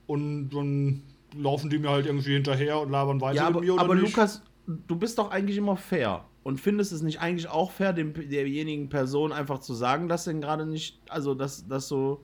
Und 0.08 0.50
dann 0.50 1.04
laufen 1.36 1.70
die 1.70 1.80
mir 1.80 1.90
halt 1.90 2.06
irgendwie 2.06 2.34
hinterher 2.34 2.80
und 2.80 2.92
labern 2.92 3.20
weiter 3.22 3.36
Ja, 3.36 3.46
mit 3.46 3.56
aber, 3.56 3.62
mir 3.62 3.74
oder 3.74 3.84
aber 3.84 3.96
nicht. 3.96 4.16
Lukas, 4.16 4.42
du 4.66 4.96
bist 4.96 5.18
doch 5.18 5.32
eigentlich 5.32 5.58
immer 5.58 5.76
fair. 5.76 6.26
Und 6.44 6.60
findest 6.60 6.92
es 6.92 7.02
nicht 7.02 7.20
eigentlich 7.22 7.48
auch 7.48 7.72
fair, 7.72 7.94
dem, 7.94 8.14
derjenigen 8.14 8.90
Person 8.90 9.32
einfach 9.32 9.60
zu 9.60 9.74
sagen, 9.74 10.10
dass 10.10 10.26
du 10.26 10.32
ihn 10.32 10.42
gerade 10.42 10.66
nicht, 10.66 11.00
also 11.10 11.34
dass, 11.34 11.68
dass 11.68 11.88
du, 11.88 12.20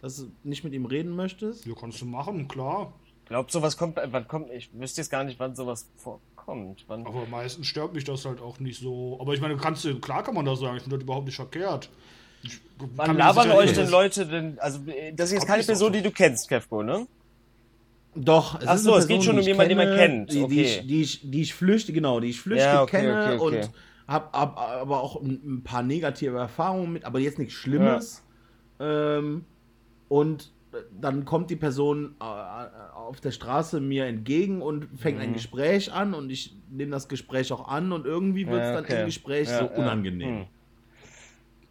dass 0.00 0.16
du 0.16 0.30
nicht 0.44 0.62
mit 0.62 0.72
ihm 0.72 0.86
reden 0.86 1.14
möchtest? 1.16 1.66
ja, 1.66 1.74
kannst 1.74 2.00
du 2.00 2.06
machen, 2.06 2.46
klar. 2.46 2.92
Glaubt 3.26 3.50
sowas 3.50 3.76
kommt, 3.76 3.96
wann 3.96 4.28
kommt, 4.28 4.50
ich 4.50 4.70
wüsste 4.74 5.00
jetzt 5.00 5.10
gar 5.10 5.24
nicht, 5.24 5.40
wann 5.40 5.54
sowas 5.54 5.90
vorkommt. 6.44 6.84
Wann, 6.88 7.06
Aber 7.06 7.26
meistens 7.26 7.66
stört 7.66 7.94
mich 7.94 8.04
das 8.04 8.24
halt 8.24 8.40
auch 8.40 8.60
nicht 8.60 8.80
so. 8.80 9.18
Aber 9.20 9.34
ich 9.34 9.40
meine, 9.40 9.56
kannst 9.56 9.84
du, 9.84 9.98
klar 10.00 10.22
kann 10.22 10.34
man 10.34 10.44
das 10.44 10.60
sagen, 10.60 10.76
ich 10.76 10.82
finde 10.82 10.96
das 10.96 11.04
überhaupt 11.04 11.26
nicht 11.26 11.36
verkehrt. 11.36 11.90
Ich 12.42 12.60
wann 12.96 13.16
labern 13.16 13.50
euch 13.52 13.72
denn 13.72 13.88
Leute 13.88 14.26
denn, 14.26 14.58
also 14.58 14.80
das 15.14 15.26
ist 15.28 15.32
jetzt 15.32 15.40
Kommt 15.40 15.48
keine 15.48 15.62
Person, 15.64 15.92
die 15.92 16.02
du 16.02 16.10
kennst, 16.10 16.48
Kevko, 16.48 16.82
ne? 16.82 17.06
Doch, 18.14 18.60
es 18.60 18.66
Ach 18.66 18.74
ist 18.76 18.84
so, 18.84 18.96
es 18.96 19.08
geht 19.08 19.24
schon 19.24 19.36
die 19.36 19.42
um 19.42 19.46
jemanden, 19.48 19.76
den 19.76 19.78
man 19.88 19.96
kennt. 19.96 20.32
Die, 20.32 20.34
die, 20.34 20.42
Okay. 20.44 20.62
ich, 20.62 20.86
die, 20.86 21.02
ich, 21.02 21.30
die 21.30 21.42
ich 21.42 21.54
flüchtig, 21.54 21.94
genau, 21.94 22.20
die 22.20 22.28
ich 22.28 22.40
flüchtig 22.40 22.64
Ja, 22.64 22.82
okay, 22.82 22.98
kenne 22.98 23.22
okay, 23.22 23.36
okay. 23.38 23.58
und 23.60 23.70
hab, 24.06 24.32
hab 24.32 24.58
aber 24.58 25.02
auch 25.02 25.20
ein, 25.20 25.40
ein 25.44 25.64
paar 25.64 25.82
negative 25.82 26.36
Erfahrungen 26.36 26.92
mit, 26.92 27.04
aber 27.04 27.18
jetzt 27.18 27.38
nichts 27.38 27.54
Schlimmes. 27.54 28.22
Ähm, 28.78 29.46
und 30.08 30.52
dann 30.92 31.24
kommt 31.24 31.50
die 31.50 31.56
Person 31.56 32.16
äh, 32.20 32.24
auf 32.24 33.20
der 33.20 33.30
Straße 33.30 33.80
mir 33.80 34.06
entgegen 34.06 34.62
und 34.62 34.86
fängt 34.98 35.16
Mhm. 35.16 35.22
ein 35.22 35.32
Gespräch 35.34 35.92
an 35.92 36.14
und 36.14 36.30
ich 36.30 36.54
nehme 36.70 36.90
das 36.92 37.08
Gespräch 37.08 37.52
auch 37.52 37.68
an 37.68 37.92
und 37.92 38.06
irgendwie 38.06 38.46
wird 38.46 38.62
es 38.62 38.68
Ja, 38.68 38.74
dann 38.74 38.84
okay. 38.84 39.00
im 39.00 39.06
Gespräch 39.06 39.48
Ja, 39.48 39.58
so 39.58 39.64
ja. 39.64 39.78
unangenehm. 39.78 40.36
Hm. 40.40 40.46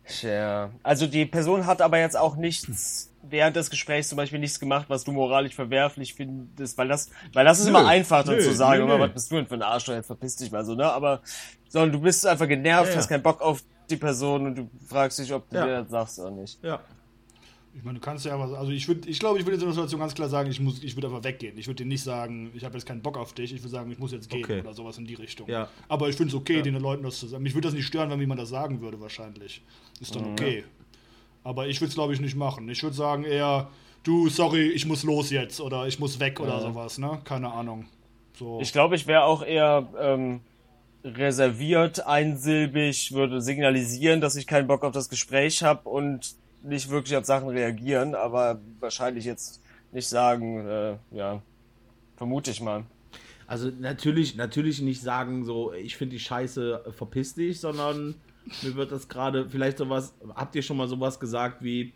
Tja, 0.06 0.72
also 0.84 1.08
die 1.08 1.26
Person 1.26 1.66
hat 1.66 1.82
aber 1.82 1.98
jetzt 1.98 2.18
auch 2.18 2.36
nichts 2.36 3.10
während 3.22 3.56
des 3.56 3.70
Gesprächs 3.70 4.10
zum 4.10 4.18
Beispiel 4.18 4.38
nichts 4.40 4.60
gemacht, 4.60 4.90
was 4.90 5.06
du 5.06 5.14
moralisch 5.14 5.56
verwerflich 5.56 6.14
findest, 6.14 6.78
weil 6.78 6.90
das, 6.90 7.10
weil 7.32 7.46
das 7.46 7.60
ist 7.60 7.66
Nö, 7.66 7.70
immer 7.70 7.86
einfach 7.88 8.26
dann 8.26 8.36
nö, 8.36 8.42
zu 8.42 8.54
sagen, 8.54 8.86
nö, 8.86 8.98
nö. 8.98 9.00
was 9.00 9.14
bist 9.14 9.32
du 9.32 9.36
denn 9.36 9.48
für 9.48 9.54
ein 9.56 9.62
Arschloch, 9.62 9.94
jetzt 9.96 10.08
verpiss 10.08 10.36
dich 10.36 10.52
mal 10.52 10.66
so, 10.66 10.76
ne? 10.76 10.92
Aber, 10.92 11.22
sondern 11.70 11.94
du 11.94 12.02
bist 12.02 12.26
einfach 12.28 12.50
genervt, 12.50 12.94
hast 12.98 13.08
keinen 13.08 13.24
Bock 13.24 13.42
auf 13.42 13.64
die 13.90 13.96
Person 13.96 14.46
und 14.48 14.56
du 14.56 14.70
fragst 14.86 15.20
dich, 15.20 15.32
ob 15.34 15.50
du 15.50 15.56
dir 15.56 15.82
das 15.84 15.90
sagst 15.90 16.20
oder 16.20 16.32
nicht. 16.32 16.62
Ja. 16.62 16.82
Ich 17.76 17.84
meine, 17.84 17.98
du 18.00 18.06
kannst 18.06 18.24
ja 18.26 18.38
was. 18.40 18.54
Also 18.54 18.72
ich 18.72 18.88
würde, 18.88 19.10
ich 19.10 19.20
glaube, 19.20 19.40
ich 19.40 19.46
würde 19.46 19.56
in 19.56 19.60
so 19.60 19.66
einer 19.66 19.74
Situation 19.74 20.00
ganz 20.00 20.14
klar 20.14 20.30
sagen, 20.30 20.50
ich 20.52 20.60
muss, 20.60 20.84
ich 20.84 20.96
würde 20.96 21.08
einfach 21.08 21.24
weggehen. 21.24 21.58
Ich 21.58 21.66
würde 21.68 21.84
dir 21.84 21.90
nicht 21.90 22.04
sagen, 22.04 22.52
ich 22.54 22.64
habe 22.64 22.76
jetzt 22.76 22.86
keinen 22.86 23.02
Bock 23.02 23.18
auf 23.18 23.34
dich. 23.34 23.52
Ich 23.52 23.62
würde 23.62 23.70
sagen, 23.72 23.92
ich 23.92 23.98
muss 23.98 24.12
jetzt 24.12 24.30
gehen 24.30 24.44
Okay. 24.44 24.60
oder 24.62 24.74
sowas 24.74 24.98
in 25.00 25.06
die 25.06 25.16
Richtung. 25.16 25.50
Ja. 25.50 25.68
Aber 25.88 26.08
ich 26.08 26.16
finde 26.16 26.30
es 26.30 26.36
okay, 26.36 26.62
den 26.62 26.76
Leuten 26.76 27.02
das 27.04 27.20
zu 27.20 27.26
sagen. 27.28 27.42
Mich 27.42 27.56
würde 27.56 27.68
das 27.68 27.74
nicht 27.76 27.86
stören, 27.88 28.10
wenn 28.12 28.18
mir 28.18 28.24
jemand 28.24 28.40
das 28.42 28.50
sagen 28.50 28.80
würde, 28.82 29.02
wahrscheinlich. 29.02 29.64
Ist 30.00 30.14
Mhm. 30.14 30.20
dann 30.20 30.32
okay. 30.34 30.64
Aber 31.44 31.68
ich 31.68 31.82
würde 31.82 31.90
es, 31.90 31.96
glaube 31.96 32.14
ich, 32.14 32.22
nicht 32.22 32.36
machen. 32.36 32.70
Ich 32.70 32.84
würde 32.84 32.96
sagen 32.96 33.24
eher, 33.24 33.70
du, 34.04 34.30
sorry, 34.30 34.70
ich 34.70 34.86
muss 34.86 35.04
los 35.04 35.32
jetzt 35.32 35.60
oder 35.60 35.88
ich 35.88 36.00
muss 36.00 36.20
weg 36.20 36.40
oder 36.40 36.62
sowas, 36.62 37.00
ne? 37.00 37.22
Keine 37.26 37.52
Ahnung. 37.52 37.86
So. 38.38 38.60
Ich 38.62 38.72
glaube, 38.72 38.96
ich 38.96 39.08
wäre 39.08 39.24
auch 39.24 39.44
eher 39.44 39.90
ähm, 40.00 40.42
reserviert, 41.04 42.06
einsilbig, 42.06 43.12
würde 43.14 43.42
signalisieren, 43.42 44.22
dass 44.22 44.36
ich 44.36 44.48
keinen 44.48 44.68
Bock 44.68 44.84
auf 44.84 44.94
das 44.94 45.10
Gespräch 45.10 45.64
habe 45.64 45.90
und 45.90 46.36
nicht 46.64 46.90
wirklich 46.90 47.16
auf 47.16 47.26
Sachen 47.26 47.50
reagieren, 47.50 48.16
aber 48.16 48.60
wahrscheinlich 48.80 49.26
jetzt 49.26 49.62
nicht 49.92 50.08
sagen, 50.08 50.66
äh, 50.66 50.98
ja, 51.12 51.42
vermute 52.16 52.52
ich 52.52 52.62
mal. 52.62 52.86
Also 53.48 53.70
natürlich, 53.80 54.36
natürlich 54.36 54.82
nicht 54.82 55.02
sagen 55.02 55.44
so, 55.44 55.74
ich 55.74 55.98
finde 55.98 56.16
die 56.16 56.20
Scheiße, 56.20 56.84
äh, 56.88 56.92
verpiss 56.92 57.36
dich, 57.36 57.60
sondern 57.60 58.16
mir 58.62 58.76
wird 58.76 58.92
das 58.92 59.08
gerade, 59.08 59.50
vielleicht 59.50 59.78
sowas, 59.78 60.16
habt 60.36 60.56
ihr 60.56 60.62
schon 60.62 60.78
mal 60.78 60.88
sowas 60.88 61.20
gesagt 61.20 61.64
wie, 61.64 61.94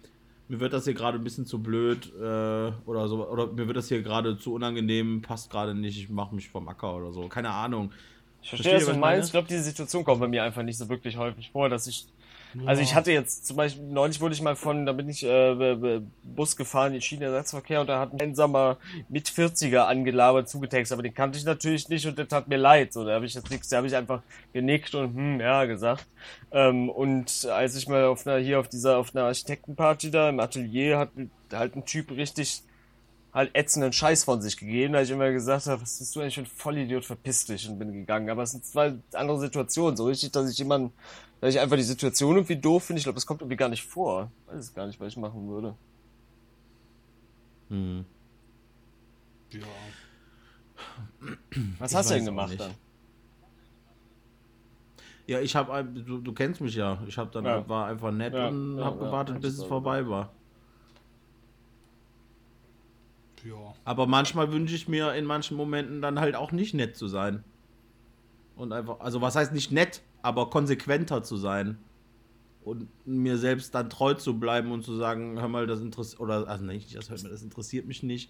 mir 0.49 0.59
wird 0.59 0.73
das 0.73 0.85
hier 0.85 0.93
gerade 0.93 1.17
ein 1.17 1.23
bisschen 1.23 1.45
zu 1.45 1.61
blöd 1.61 2.13
äh, 2.15 2.71
oder 2.85 3.07
so, 3.07 3.27
oder 3.27 3.47
mir 3.47 3.67
wird 3.67 3.77
das 3.77 3.87
hier 3.87 4.01
gerade 4.01 4.37
zu 4.37 4.53
unangenehm, 4.53 5.21
passt 5.21 5.49
gerade 5.49 5.73
nicht, 5.73 5.97
ich 5.97 6.09
mache 6.09 6.35
mich 6.35 6.49
vom 6.49 6.67
Acker 6.67 6.95
oder 6.95 7.11
so, 7.11 7.27
keine 7.27 7.49
Ahnung. 7.49 7.91
Ich 8.41 8.49
verstehe, 8.49 8.73
ihr, 8.73 8.77
was 8.77 8.85
du 8.85 8.91
meinst. 8.91 9.01
meine? 9.01 9.23
Ich 9.25 9.31
glaube, 9.31 9.47
diese 9.49 9.63
Situation 9.63 10.03
kommt 10.03 10.21
bei 10.21 10.27
mir 10.27 10.43
einfach 10.43 10.63
nicht 10.63 10.77
so 10.77 10.87
wirklich 10.89 11.17
häufig 11.17 11.51
vor, 11.51 11.69
dass 11.69 11.87
ich. 11.87 12.07
Also 12.65 12.81
ich 12.81 12.95
hatte 12.95 13.11
jetzt 13.11 13.45
zum 13.45 13.57
Beispiel, 13.57 13.83
neulich 13.83 14.21
wurde 14.21 14.33
ich 14.33 14.41
mal 14.41 14.55
von, 14.55 14.85
da 14.85 14.93
bin 14.93 15.09
ich 15.09 15.23
äh, 15.23 16.01
Bus 16.23 16.55
gefahren, 16.55 16.93
in 16.93 17.01
Schienenersatzverkehr 17.01 17.81
und 17.81 17.87
da 17.87 17.99
hat 17.99 18.13
ein 18.13 18.21
einsamer 18.21 18.77
mit 19.09 19.29
40er 19.29 19.81
angelabert, 19.81 20.49
zugetextet, 20.49 20.95
aber 20.95 21.03
den 21.03 21.13
kannte 21.13 21.37
ich 21.37 21.45
natürlich 21.45 21.89
nicht 21.89 22.05
und 22.07 22.17
der 22.17 22.27
tat 22.27 22.47
mir 22.47 22.57
leid. 22.57 22.93
So, 22.93 23.05
da 23.05 23.13
habe 23.13 23.25
ich 23.25 23.33
jetzt 23.33 23.49
nichts, 23.49 23.69
da 23.69 23.77
habe 23.77 23.87
ich 23.87 23.95
einfach 23.95 24.21
genickt 24.53 24.95
und 24.95 25.15
hm, 25.15 25.39
ja 25.39 25.65
gesagt. 25.65 26.07
Ähm, 26.51 26.89
und 26.89 27.45
als 27.45 27.75
ich 27.75 27.87
mal 27.87 28.05
auf 28.05 28.25
einer, 28.25 28.37
hier 28.39 28.59
auf 28.59 28.69
dieser, 28.69 28.97
auf 28.97 29.15
einer 29.15 29.25
Architektenparty 29.25 30.11
da 30.11 30.29
im 30.29 30.39
Atelier 30.39 30.97
hat 30.97 31.09
halt 31.51 31.75
ein 31.75 31.85
Typ 31.85 32.11
richtig 32.11 32.63
halt 33.37 33.55
ätzenden 33.55 33.93
Scheiß 33.93 34.23
von 34.23 34.41
sich 34.41 34.57
gegeben, 34.57 34.93
da 34.93 35.01
ich 35.01 35.11
immer 35.11 35.31
gesagt 35.31 35.67
habe, 35.67 35.81
was 35.81 35.99
bist 35.99 36.15
du 36.15 36.21
eigentlich 36.21 36.35
für 36.35 36.41
ein 36.41 36.47
Vollidiot, 36.47 37.05
verpiss 37.05 37.45
dich 37.45 37.69
und 37.69 37.77
bin 37.77 37.93
gegangen. 37.93 38.31
Aber 38.31 38.43
es 38.43 38.51
sind 38.51 38.65
zwei 38.65 38.95
andere 39.13 39.39
Situationen. 39.39 39.95
So 39.95 40.05
richtig, 40.07 40.31
dass 40.31 40.49
ich 40.49 40.57
jemanden, 40.57 40.91
dass 41.39 41.53
ich 41.53 41.59
einfach 41.59 41.75
die 41.75 41.83
Situation 41.83 42.35
irgendwie 42.35 42.55
doof 42.57 42.85
finde, 42.85 42.97
ich 42.99 43.03
glaube, 43.03 43.15
das 43.15 43.25
kommt 43.25 43.41
irgendwie 43.41 43.57
gar 43.57 43.69
nicht 43.69 43.83
vor. 43.83 44.31
Ich 44.47 44.53
weiß 44.53 44.59
es 44.65 44.73
gar 44.73 44.87
nicht, 44.87 44.99
was 44.99 45.09
ich 45.09 45.17
machen 45.17 45.47
würde. 45.47 45.75
Hm. 47.69 48.05
ja. 49.51 49.59
Was 51.79 51.91
Ich 51.91 51.97
hast 51.97 52.09
du 52.09 52.13
denn 52.15 52.25
gemacht 52.25 52.59
dann? 52.59 52.71
Ja, 55.27 55.41
ich 55.41 55.55
habe, 55.55 55.83
du, 55.83 56.19
du 56.19 56.33
kennst 56.33 56.61
mich 56.61 56.75
ja, 56.75 57.03
ich 57.05 57.17
habe 57.17 57.29
dann 57.31 57.43
Ja. 57.43 57.67
war 57.67 57.87
einfach 57.87 58.11
nett 58.11 58.33
Ja, 58.33 58.47
und 58.47 58.77
ja, 58.77 58.85
habe 58.85 58.97
ja, 58.99 59.05
gewartet, 59.05 59.41
bis 59.41 59.57
es 59.57 59.63
vorbei 59.63 60.07
war. 60.07 60.31
Ja. 63.43 63.73
Aber 63.85 64.07
manchmal 64.07 64.51
wünsche 64.51 64.75
ich 64.75 64.87
mir 64.87 65.13
in 65.13 65.25
manchen 65.25 65.57
Momenten 65.57 66.01
dann 66.01 66.19
halt 66.19 66.35
auch 66.35 66.51
nicht 66.51 66.73
nett 66.73 66.95
zu 66.95 67.07
sein. 67.07 67.43
Und 68.55 68.73
einfach, 68.73 68.99
also 68.99 69.21
was 69.21 69.35
heißt 69.35 69.53
nicht 69.53 69.71
nett, 69.71 70.01
aber 70.27 70.49
konsequenter 70.49 71.23
zu 71.23 71.37
sein. 71.37 71.77
Und 72.63 72.89
mir 73.05 73.37
selbst 73.37 73.73
dann 73.73 73.89
treu 73.89 74.13
zu 74.13 74.37
bleiben 74.37 74.73
und 74.73 74.83
zu 74.83 74.93
sagen, 74.97 75.39
hör 75.39 75.47
mal, 75.47 75.67
das 75.67 75.79
interessiert, 75.79 76.19
oder, 76.19 76.49
also 76.49 76.65
nicht, 76.65 76.93
das 76.97 77.09
hört 77.09 77.23
mir, 77.23 77.29
das 77.29 77.41
interessiert 77.41 77.85
mich 77.85 78.03
nicht. 78.03 78.29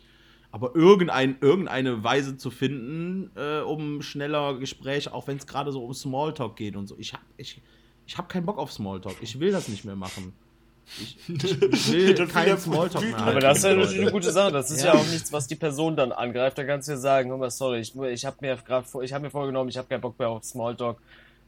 Aber 0.52 0.76
irgendein, 0.76 1.38
irgendeine 1.42 2.04
Weise 2.04 2.38
zu 2.38 2.52
finden, 2.52 3.32
äh, 3.36 3.62
um 3.62 4.04
schneller 4.04 4.60
Gespräche, 4.60 5.12
auch 5.12 5.28
wenn 5.28 5.38
es 5.38 5.48
gerade 5.48 5.72
so 5.72 5.84
um 5.84 5.94
Smalltalk 5.94 6.56
geht 6.56 6.76
und 6.76 6.86
so. 6.86 6.96
Ich 7.00 7.14
hab, 7.14 7.22
ich, 7.36 7.60
ich 8.06 8.18
hab 8.18 8.30
keinen 8.30 8.46
Bock 8.46 8.60
auf 8.60 8.72
Smalltalk. 8.72 9.16
Ich 9.22 9.40
will 9.40 9.52
das 9.52 9.70
nicht 9.70 9.84
mehr 9.84 9.96
machen. 9.96 10.34
Ich, 11.02 11.18
ich 11.28 11.92
will 11.92 12.16
er 12.16 12.58
Smalltalk 12.60 13.04
mehr. 13.04 13.18
Aber 13.18 13.40
das 13.40 13.58
ist 13.58 13.64
ja 13.64 13.76
natürlich 13.76 14.02
eine 14.02 14.12
gute 14.12 14.32
Sache. 14.32 14.52
Das 14.52 14.70
ist 14.70 14.84
ja. 14.84 14.94
Ja. 14.94 15.00
auch 15.00 15.08
nichts, 15.08 15.34
was 15.34 15.48
die 15.48 15.56
Person 15.56 15.96
dann 15.96 16.12
angreift. 16.12 16.60
Da 16.60 16.64
kannst 16.64 16.88
du 16.88 16.92
ja 16.92 16.98
sagen, 16.98 17.32
hör 17.32 17.38
mal, 17.38 17.50
sorry, 17.50 17.80
ich, 17.80 17.96
ich 17.96 18.26
habe 18.26 18.38
mir 18.42 18.56
gerade 18.56 18.88
vor, 18.88 19.02
ich 19.02 19.12
habe 19.12 19.24
mir 19.24 19.32
vorgenommen, 19.32 19.70
ich 19.70 19.78
habe 19.78 19.88
keinen 19.88 20.02
Bock 20.02 20.18
mehr 20.20 20.30
auf 20.30 20.44
Smalltalk. 20.44 21.02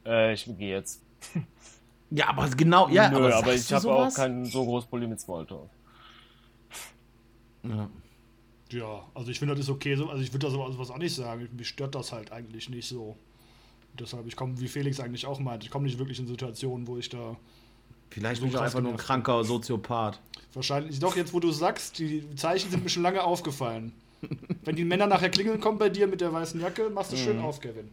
Äh, 0.06 0.32
ich 0.34 0.44
gehe 0.58 0.70
jetzt. 0.76 1.02
Ja, 2.12 2.30
aber 2.30 2.48
genau, 2.50 2.88
ja, 2.88 3.08
Nö, 3.08 3.18
aber, 3.18 3.36
aber 3.36 3.54
ich 3.54 3.72
habe 3.72 3.88
auch 3.92 4.12
kein 4.12 4.44
so 4.44 4.64
großes 4.64 4.90
Problem 4.90 5.10
mit 5.10 5.20
Smalltalk. 5.20 5.70
Ja. 7.62 7.88
Ja, 8.72 9.06
also 9.14 9.30
ich 9.30 9.38
finde, 9.38 9.54
das 9.54 9.64
ist 9.64 9.70
okay. 9.70 9.94
so- 9.96 10.08
Also 10.08 10.22
ich 10.22 10.32
würde 10.32 10.46
da 10.46 10.50
sowas 10.52 10.90
auch 10.90 10.98
nicht 10.98 11.14
sagen. 11.14 11.48
Mich 11.56 11.68
stört 11.68 11.94
das 11.94 12.12
halt 12.12 12.32
eigentlich 12.32 12.68
nicht 12.68 12.88
so. 12.88 13.16
Deshalb, 13.98 14.26
ich 14.26 14.34
komme, 14.36 14.58
wie 14.60 14.68
Felix 14.68 14.98
eigentlich 15.00 15.26
auch 15.26 15.38
meint, 15.40 15.64
ich 15.64 15.70
komme 15.70 15.84
nicht 15.86 15.98
wirklich 15.98 16.18
in 16.18 16.26
Situationen, 16.26 16.86
wo 16.86 16.96
ich 16.96 17.08
da 17.08 17.36
Vielleicht 18.10 18.40
So 18.40 18.46
bin 18.46 18.54
ich 18.56 18.60
einfach 18.60 18.80
nur 18.80 18.90
ein 18.92 18.96
kranker 18.98 19.44
Soziopath. 19.44 20.20
wahrscheinlich, 20.52 20.98
doch 20.98 21.14
jetzt, 21.16 21.32
wo 21.32 21.38
du 21.38 21.52
sagst, 21.52 22.00
die 22.00 22.24
Zeichen 22.34 22.70
sind 22.72 22.82
mir 22.82 22.88
schon 22.90 23.04
lange 23.04 23.22
aufgefallen. 23.22 23.92
Wenn 24.64 24.74
die 24.74 24.84
Männer 24.84 25.06
nachher 25.06 25.30
klingeln 25.30 25.60
kommen 25.60 25.78
bei 25.78 25.88
dir 25.90 26.08
mit 26.08 26.20
der 26.20 26.32
weißen 26.32 26.60
Jacke, 26.60 26.90
machst 26.90 27.12
du 27.12 27.16
schön 27.16 27.38
Mhm. 27.38 27.44
auf, 27.44 27.60
Kevin. 27.60 27.88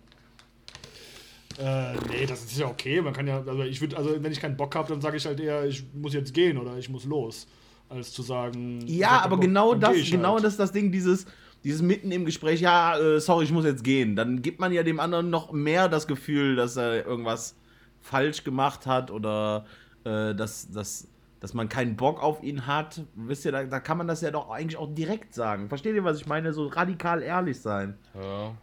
Äh, 1.58 1.94
nee, 2.10 2.26
das 2.26 2.44
ist 2.44 2.58
ja 2.58 2.68
okay. 2.68 3.02
Man 3.02 3.14
kann 3.14 3.28
ja, 3.28 3.38
also 3.38 3.64
ich 3.64 3.82
würde, 3.82 3.98
also 3.98 4.12
wenn 4.22 4.32
ich 4.32 4.40
keinen 4.40 4.58
Bock 4.58 4.76
habe, 4.76 4.90
dann 4.90 5.02
sage 5.02 5.18
ich 5.18 5.26
halt 5.26 5.40
eher, 5.40 5.66
ich 5.66 5.84
muss 5.94 6.14
jetzt 6.14 6.34
gehen 6.34 6.58
oder 6.58 6.78
ich 6.78 6.90
muss 6.90 7.06
los. 7.06 7.48
Als 7.90 8.12
zu 8.12 8.22
sagen. 8.22 8.86
Ja, 8.86 9.22
aber 9.22 9.38
Bock, 9.38 9.46
genau 9.46 9.74
das, 9.74 9.96
genau 10.10 10.34
halt. 10.34 10.44
das 10.44 10.54
ist 10.54 10.60
das 10.60 10.72
Ding, 10.74 10.92
dieses, 10.92 11.26
dieses 11.64 11.82
mitten 11.82 12.12
im 12.12 12.26
Gespräch, 12.26 12.60
ja, 12.60 12.98
äh, 12.98 13.20
sorry, 13.20 13.46
ich 13.46 13.52
muss 13.52 13.66
jetzt 13.66 13.84
gehen. 13.84 14.16
Dann 14.16 14.42
gibt 14.42 14.60
man 14.60 14.74
ja 14.74 14.84
dem 14.84 15.00
anderen 15.00 15.30
noch 15.30 15.54
mehr 15.54 15.88
das 15.88 16.06
Gefühl, 16.06 16.58
dass 16.58 16.76
er 16.76 17.06
irgendwas 17.06 17.56
falsch 18.02 18.44
gemacht 18.44 18.86
hat 18.86 19.10
oder 19.10 19.66
äh, 20.04 20.36
dass, 20.36 20.70
dass, 20.72 21.08
dass 21.40 21.54
man 21.54 21.70
keinen 21.70 21.96
Bock 21.96 22.22
auf 22.22 22.44
ihn 22.44 22.68
hat. 22.68 23.02
Wisst 23.16 23.46
ihr, 23.46 23.52
da, 23.52 23.64
da 23.64 23.80
kann 23.80 23.98
man 23.98 24.08
das 24.08 24.22
ja 24.22 24.32
doch 24.32 24.50
eigentlich 24.50 24.78
auch 24.78 24.94
direkt 24.94 25.34
sagen. 25.34 25.70
Versteht 25.70 25.96
ihr, 25.96 26.04
was 26.04 26.20
ich 26.20 26.28
meine? 26.28 26.54
So 26.54 26.68
radikal 26.68 27.22
ehrlich 27.22 27.60
sein. 27.60 27.98
Ja. 28.14 28.54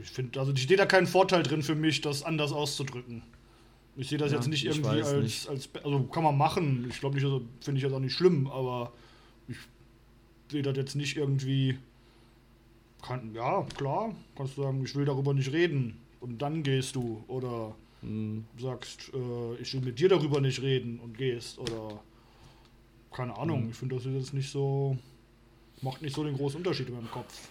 Ich 0.00 0.08
finde, 0.10 0.38
also 0.40 0.52
ich 0.52 0.66
sehe 0.66 0.76
da 0.76 0.86
keinen 0.86 1.06
Vorteil 1.06 1.42
drin 1.42 1.62
für 1.62 1.74
mich, 1.74 2.00
das 2.00 2.22
anders 2.22 2.52
auszudrücken. 2.52 3.22
Ich 3.96 4.08
sehe 4.08 4.18
das 4.18 4.30
Ja, 4.30 4.38
jetzt 4.38 4.48
nicht 4.48 4.64
ich 4.64 4.76
irgendwie 4.76 5.02
als, 5.02 5.14
nicht. 5.16 5.48
als, 5.48 5.68
also 5.84 6.04
kann 6.04 6.22
man 6.22 6.36
machen. 6.38 6.86
Ich 6.88 7.00
glaube 7.00 7.16
nicht, 7.16 7.24
also 7.24 7.42
finde 7.60 7.78
ich 7.78 7.84
jetzt 7.84 7.92
auch 7.92 8.00
nicht 8.00 8.14
schlimm, 8.14 8.46
aber 8.46 8.92
ich 9.48 9.56
sehe 10.50 10.62
das 10.62 10.76
jetzt 10.76 10.94
nicht 10.94 11.16
irgendwie. 11.16 11.78
Kann, 13.02 13.32
ja, 13.34 13.62
klar, 13.76 14.14
kannst 14.36 14.56
du 14.56 14.62
sagen, 14.62 14.84
ich 14.84 14.94
will 14.96 15.04
darüber 15.04 15.32
nicht 15.32 15.52
reden 15.52 15.98
und 16.20 16.42
dann 16.42 16.62
gehst 16.62 16.96
du 16.96 17.22
oder 17.28 17.74
Hm. 18.00 18.44
sagst, 18.58 19.10
äh, 19.12 19.54
ich 19.60 19.72
will 19.74 19.80
mit 19.80 19.98
dir 19.98 20.08
darüber 20.08 20.40
nicht 20.40 20.62
reden 20.62 21.00
und 21.00 21.18
gehst 21.18 21.58
oder 21.58 22.00
keine 23.12 23.36
Ahnung. 23.36 23.64
Mhm. 23.64 23.70
Ich 23.70 23.76
finde, 23.76 23.96
das 23.96 24.06
ist 24.06 24.14
jetzt 24.14 24.34
nicht 24.34 24.50
so, 24.50 24.96
macht 25.82 26.02
nicht 26.02 26.14
so 26.14 26.22
den 26.24 26.36
großen 26.36 26.58
Unterschied 26.58 26.88
in 26.88 26.94
meinem 26.94 27.10
Kopf. 27.10 27.48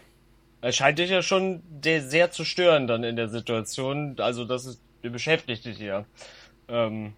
Es 0.67 0.75
scheint 0.75 0.99
dich 0.99 1.09
ja 1.09 1.21
schon 1.21 1.61
sehr 1.83 2.31
zu 2.31 2.43
stören 2.43 2.87
dann 2.87 3.03
in 3.03 3.15
der 3.15 3.29
Situation. 3.29 4.15
Also 4.19 4.45
das 4.45 4.65
ist, 4.65 4.81
beschäftigt 5.01 5.65
dich 5.65 5.79
ja. 5.79 6.05
Ähm, 6.67 7.13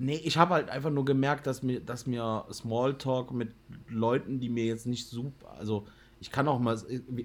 Nee, 0.00 0.14
ich 0.14 0.36
habe 0.36 0.54
halt 0.54 0.70
einfach 0.70 0.90
nur 0.90 1.04
gemerkt, 1.04 1.48
dass 1.48 1.64
mir, 1.64 1.80
dass 1.80 2.06
mir 2.06 2.44
Smalltalk 2.52 3.32
mit 3.32 3.50
Leuten, 3.88 4.38
die 4.38 4.48
mir 4.48 4.64
jetzt 4.64 4.86
nicht 4.86 5.08
super, 5.08 5.50
also 5.58 5.88
ich 6.20 6.30
kann 6.30 6.46
auch 6.46 6.60
mal, 6.60 6.74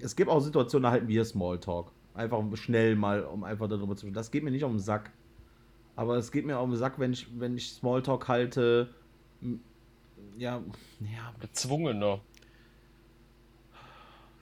es 0.02 0.16
gibt 0.16 0.28
auch 0.28 0.40
Situationen, 0.40 0.82
da 0.82 0.90
halten 0.90 1.06
wir 1.06 1.24
Smalltalk. 1.24 1.92
Einfach 2.14 2.42
schnell 2.56 2.96
mal, 2.96 3.22
um 3.22 3.44
einfach 3.44 3.68
darüber 3.68 3.94
zu 3.94 4.00
sprechen. 4.00 4.14
Das 4.14 4.32
geht 4.32 4.42
mir 4.42 4.50
nicht 4.50 4.64
um 4.64 4.72
den 4.72 4.80
Sack. 4.80 5.12
Aber 5.96 6.16
es 6.16 6.32
geht 6.32 6.46
mir 6.46 6.58
um 6.58 6.70
den 6.70 6.78
Sack, 6.78 6.98
wenn 6.98 7.12
ich, 7.12 7.28
wenn 7.38 7.56
ich 7.56 7.70
Smalltalk 7.70 8.26
halte, 8.26 8.88
ja, 10.36 10.60
ja, 11.00 11.34
gezwungener. 11.40 12.20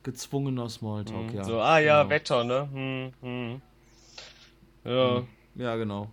Gezwungener 0.02 0.68
Smalltalk, 0.68 1.30
Hm, 1.30 1.36
ja. 1.36 1.44
so, 1.44 1.60
ah 1.60 1.78
ja, 1.78 2.02
genau. 2.02 2.14
Wetter, 2.14 2.44
ne? 2.44 2.68
Hm, 2.72 3.12
hm. 3.20 3.62
Ja. 4.84 5.22
Ja, 5.54 5.76
genau. 5.76 6.10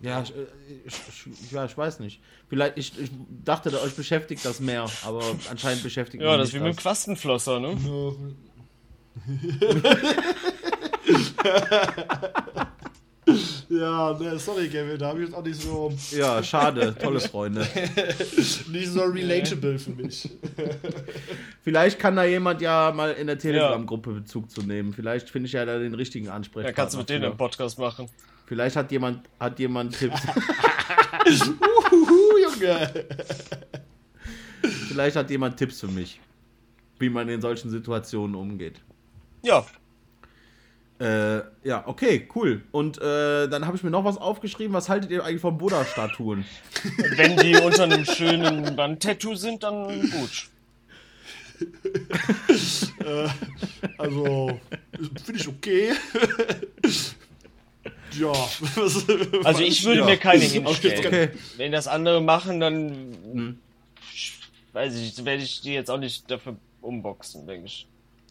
Ja, 0.00 0.22
ich, 0.22 0.34
äh, 0.36 0.46
ich, 0.84 0.94
ich, 1.26 1.50
ja, 1.52 1.64
ich 1.64 1.76
weiß 1.76 2.00
nicht. 2.00 2.20
Vielleicht, 2.48 2.76
ich, 2.76 2.98
ich 3.00 3.10
dachte, 3.44 3.80
euch 3.80 3.94
beschäftigt 3.96 4.44
das 4.44 4.60
mehr, 4.60 4.86
aber 5.04 5.22
anscheinend 5.50 5.82
beschäftigt 5.82 6.22
Ja, 6.22 6.32
mich 6.32 6.40
das 6.40 6.48
ist 6.48 6.54
wie 6.54 6.60
mit 6.60 6.74
dem 6.74 6.76
Quastenflosser, 6.76 7.60
ne? 7.60 7.76
Ja, 13.68 14.12
ne, 14.18 14.38
sorry, 14.38 14.68
Kevin, 14.68 14.98
da 14.98 15.08
habe 15.08 15.20
ich 15.20 15.26
jetzt 15.28 15.34
auch 15.36 15.42
nicht 15.44 15.60
so, 15.60 15.92
Ja, 16.12 16.42
schade, 16.42 16.94
tolle 17.00 17.18
Freunde. 17.20 17.66
nicht 18.70 18.88
so 18.88 19.02
relatable 19.02 19.78
für 19.78 19.90
mich. 19.90 20.28
Vielleicht 21.62 21.98
kann 21.98 22.14
da 22.16 22.24
jemand 22.24 22.60
ja 22.60 22.92
mal 22.94 23.12
in 23.12 23.26
der 23.26 23.38
Telegram-Gruppe 23.38 24.12
Bezug 24.12 24.50
zu 24.50 24.62
nehmen. 24.62 24.92
Vielleicht 24.92 25.30
finde 25.30 25.46
ich 25.48 25.52
ja 25.52 25.64
da 25.64 25.78
den 25.78 25.94
richtigen 25.94 26.26
Ja, 26.26 26.34
Ansprechpartner. 26.34 26.72
kannst 26.74 26.94
du 26.94 26.98
mit 26.98 27.08
denen 27.10 27.24
einen 27.24 27.36
Podcast 27.36 27.78
machen. 27.78 28.08
Vielleicht 28.46 28.76
hat 28.76 28.92
jemand, 28.92 29.28
hat 29.40 29.58
jemand 29.58 29.98
Tipps. 29.98 30.20
Uhu, 31.26 32.38
Junge. 32.38 33.06
Vielleicht 34.88 35.16
hat 35.16 35.30
jemand 35.30 35.56
Tipps 35.56 35.80
für 35.80 35.88
mich, 35.88 36.20
wie 36.98 37.08
man 37.10 37.28
in 37.28 37.40
solchen 37.40 37.70
Situationen 37.70 38.36
umgeht. 38.36 38.80
Ja, 39.42 39.64
Äh, 40.98 41.42
ja, 41.62 41.86
okay, 41.86 42.26
cool. 42.34 42.62
Und 42.72 42.96
äh, 42.98 43.48
dann 43.48 43.66
habe 43.66 43.76
ich 43.76 43.82
mir 43.82 43.90
noch 43.90 44.04
was 44.04 44.16
aufgeschrieben. 44.16 44.72
Was 44.72 44.88
haltet 44.88 45.10
ihr 45.10 45.22
eigentlich 45.24 45.42
von 45.42 45.58
Buddha-Statuen? 45.58 46.44
wenn 47.16 47.36
die 47.36 47.54
unter 47.56 47.82
einem 47.84 48.04
schönen 48.06 48.76
Wandtattoo 48.76 49.34
sind, 49.34 49.62
dann 49.62 50.10
gut. 50.10 50.48
Äh, 53.06 53.28
also, 53.98 54.60
finde 55.24 55.40
ich 55.40 55.48
okay. 55.48 55.92
ja. 58.18 58.32
Also 59.44 59.62
ich 59.62 59.84
würde 59.84 60.00
Ja. 60.00 60.04
mir 60.04 60.16
keine 60.18 60.42
hinstellen. 60.42 61.06
Okay. 61.06 61.28
Wenn 61.56 61.72
das 61.72 61.86
andere 61.88 62.20
machen, 62.20 62.60
dann 62.60 63.16
Hm. 63.32 63.58
weiß 64.72 64.94
ich, 64.96 65.24
werde 65.24 65.42
ich 65.42 65.60
die 65.62 65.72
jetzt 65.72 65.90
auch 65.90 65.98
nicht 65.98 66.30
dafür 66.30 66.56
umboxen, 66.82 67.46
denke 67.46 67.66
ich. 67.66 67.86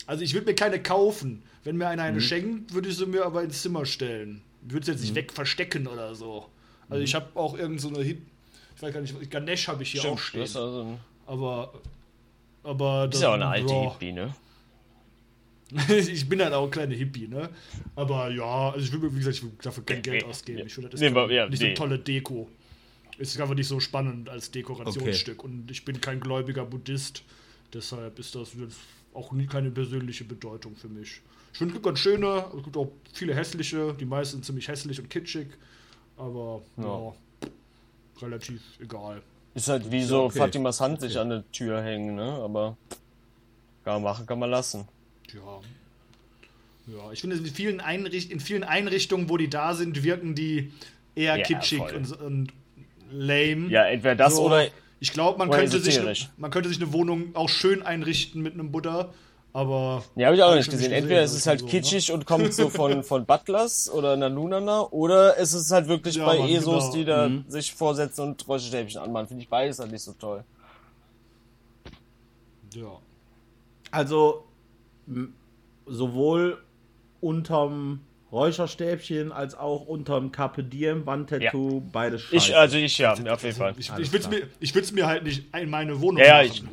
Also 0.08 0.24
ich 0.24 0.34
würde 0.34 0.46
mir 0.48 0.56
keine 0.56 0.82
kaufen. 0.82 1.44
Wenn 1.64 1.78
mir 1.78 1.88
einer 1.88 2.04
Mhm. 2.04 2.10
eine 2.10 2.22
schenkt, 2.22 2.74
würde 2.74 2.90
ich 2.90 2.98
sie 2.98 3.06
mir 3.06 3.26
aber 3.26 3.44
ins 3.44 3.62
Zimmer 3.62 3.86
stellen. 3.86 4.42
Ich 4.68 4.74
würde 4.74 4.86
sie 4.86 4.92
jetzt 4.92 5.02
nicht 5.02 5.16
weg 5.16 5.32
verstecken 5.34 5.88
oder 5.88 6.14
so. 6.16 6.48
Also 6.90 7.00
Mhm. 7.00 7.06
ich 7.06 7.16
habe 7.16 7.28
auch 7.36 7.58
irgend 7.58 7.82
so 7.82 7.90
eine 7.90 8.02
Hip 8.04 8.22
ich 8.76 8.82
weiß 8.82 8.94
gar 8.94 9.00
nicht, 9.00 9.32
Ganesh 9.32 9.70
habe 9.70 9.84
ich 9.84 9.92
hier 9.94 10.02
auch 10.02 10.20
Stimmt, 10.20 10.20
stehen. 10.20 10.42
das 10.42 10.50
ist, 10.52 10.56
also 10.58 11.00
Aber 11.26 11.74
aber 12.64 13.10
ist 13.12 13.22
ja 13.22 13.30
auch 13.30 13.34
eine 13.36 13.48
alte 13.48 13.74
Hippie, 13.74 14.12
ne? 14.12 14.36
ich 15.88 16.28
bin 16.30 16.42
halt 16.42 16.54
auch 16.54 16.66
ein 16.66 16.72
kleiner 16.72 16.94
Hippie, 16.94 17.28
ne? 17.28 17.50
Aber 17.96 18.30
ja, 18.32 18.72
also 18.72 18.86
ich 18.86 18.92
will, 19.02 19.12
wie 19.14 19.18
gesagt, 19.20 19.38
ich 19.38 19.44
will 19.44 19.52
dafür 19.62 19.84
kein 19.86 20.02
Geld 20.02 20.24
ausgeben. 20.26 20.60
nee. 20.60 20.66
Ich 20.66 20.74
finde, 20.74 20.90
das 20.90 21.00
Nee, 21.00 21.08
ist 21.08 21.12
aber- 21.16 21.32
ja, 21.32 21.48
nicht 21.48 21.58
so 21.60 21.64
nee. 21.64 21.70
eine 21.70 21.76
tolle 21.78 22.00
Deko. 22.00 22.50
Ist 23.18 23.40
einfach 23.40 23.56
nicht 23.56 23.68
so 23.68 23.80
spannend 23.80 24.28
als 24.30 24.52
Dekorationsstück. 24.52 25.44
Und 25.44 25.72
ich 25.72 25.86
bin 25.86 26.02
kein 26.02 26.20
gläubiger 26.20 26.66
Buddhist. 26.66 27.24
Deshalb 27.74 28.20
ist 28.20 28.36
das 28.36 28.52
auch 29.16 29.32
nie 29.32 29.48
keine 29.48 29.72
persönliche 29.72 30.24
Bedeutung 30.26 30.76
für 30.76 30.90
mich. 30.90 31.22
Ich 31.54 31.58
finde, 31.58 31.72
es 31.72 31.76
gibt 31.76 31.86
ganz 31.86 32.00
schöne, 32.00 32.46
es 32.58 32.64
gibt 32.64 32.76
auch 32.78 32.92
viele 33.14 33.34
hässliche. 33.34 33.94
Die 34.00 34.06
meisten 34.06 34.38
sind 34.38 34.46
ziemlich 34.46 34.68
hässlich 34.68 35.00
und 35.00 35.10
kitschig. 35.10 35.48
Aber 36.18 36.62
ja, 36.78 36.84
Ja. 36.84 37.14
relativ 38.22 38.62
egal. 38.80 39.22
Ist 39.54 39.70
halt 39.70 39.90
wie 39.90 40.04
so 40.04 40.24
okay. 40.24 40.40
Fatimas 40.40 40.82
Hand 40.82 41.02
sich 41.02 41.18
an 41.18 41.30
der 41.30 41.52
Tür 41.52 41.82
hängen, 41.82 42.16
ne? 42.16 42.24
Aber 42.44 42.78
kann 43.86 44.04
machen, 44.04 44.26
kann 44.26 44.40
man 44.40 44.50
lassen. 44.50 44.88
Ja. 45.34 45.62
Ja, 46.88 47.12
ich 47.12 47.22
finde, 47.22 47.38
in 47.38 47.46
vielen, 47.46 47.80
Einricht 47.80 48.32
in 48.32 48.40
vielen 48.40 48.64
Einrichtungen, 48.64 49.30
wo 49.30 49.38
die 49.38 49.50
da 49.50 49.74
sind, 49.74 50.04
wirken 50.04 50.36
die 50.36 50.72
eher 51.16 51.38
Ja, 51.38 51.44
kitschig 51.44 51.82
und, 51.82 52.12
und 52.22 52.54
lame. 53.10 53.70
Ja, 53.70 53.86
entweder 53.86 54.16
das 54.16 54.36
So, 54.36 54.46
oder 54.46 54.68
Ich 55.00 55.12
glaube, 55.12 55.38
man, 55.38 55.50
könnte 55.52 55.80
sich 55.80 56.00
ne- 56.02 56.14
man 56.38 56.52
könnte 56.52 56.70
sich 56.70 56.82
eine 56.82 56.92
Wohnung 56.94 57.36
auch 57.36 57.50
schön 57.50 57.84
einrichten 57.84 58.42
mit 58.42 58.54
einem 58.54 58.72
Buddha, 58.72 59.10
aber. 59.54 60.04
Ja, 60.16 60.28
habe 60.28 60.36
ich 60.38 60.44
auch 60.44 60.50
Hab 60.50 60.56
nicht 60.56 60.68
ich 60.68 60.72
gesehen. 60.72 60.92
Entweder 60.92 61.22
gesehen, 61.22 61.26
ist 61.26 61.32
es 61.32 61.44
das 61.44 61.48
halt 61.48 61.60
ist 61.62 61.62
so, 61.62 61.66
ne? 61.76 61.82
kitschig 61.82 62.12
und 62.12 62.26
kommt 62.26 62.54
so 62.54 62.70
von, 62.70 63.04
von 63.12 63.26
Butlers 63.26 63.90
oder 63.92 64.14
einer 64.14 64.30
Lunana, 64.30 64.82
oder 64.92 65.38
es 65.38 65.54
ist 65.54 65.72
halt 65.72 65.88
wirklich 65.88 66.16
Ja, 66.16 66.26
bei 66.26 66.40
Mann, 66.40 66.50
ESOs, 66.50 66.84
genau. 66.86 66.94
die 66.96 67.06
da 67.06 67.30
Mhm. 67.30 67.46
sich 67.48 67.74
vorsetzen 67.74 68.22
und 68.22 68.48
Räucherstäbchen 68.48 69.02
anmachen. 69.02 69.28
Finde 69.28 69.44
ich 69.44 69.50
beides 69.50 69.80
halt 69.80 69.92
nicht 69.92 70.02
so 70.04 70.14
toll. 70.14 70.44
Ja. 72.74 73.00
Also 73.92 74.44
sowohl 75.86 76.58
unterm 77.22 78.02
Räucherstäbchen 78.36 79.32
als 79.32 79.56
auch 79.56 79.86
unterm 79.88 80.32
Carpe 80.32 80.62
Diem 80.64 81.06
Wandtattoo, 81.06 81.82
beide 81.92 82.20
scheiße. 82.20 82.36
Ich, 82.36 82.56
also 82.56 82.78
ich 82.78 82.98
ja, 82.98 83.14
auf 83.14 83.44
jeden 83.44 83.56
Fall. 83.56 83.74
Ich, 83.78 83.90
ich 83.98 84.12
würde 84.12 84.28
mir, 84.28 84.42
ich 84.60 84.92
mir 84.92 85.08
halt 85.08 85.24
nicht 85.24 85.46
in 85.56 85.70
meine 85.70 86.00
Wohnung 86.02 86.22
Ja, 86.22 86.42
ja, 86.42 86.50
machen. 86.50 86.70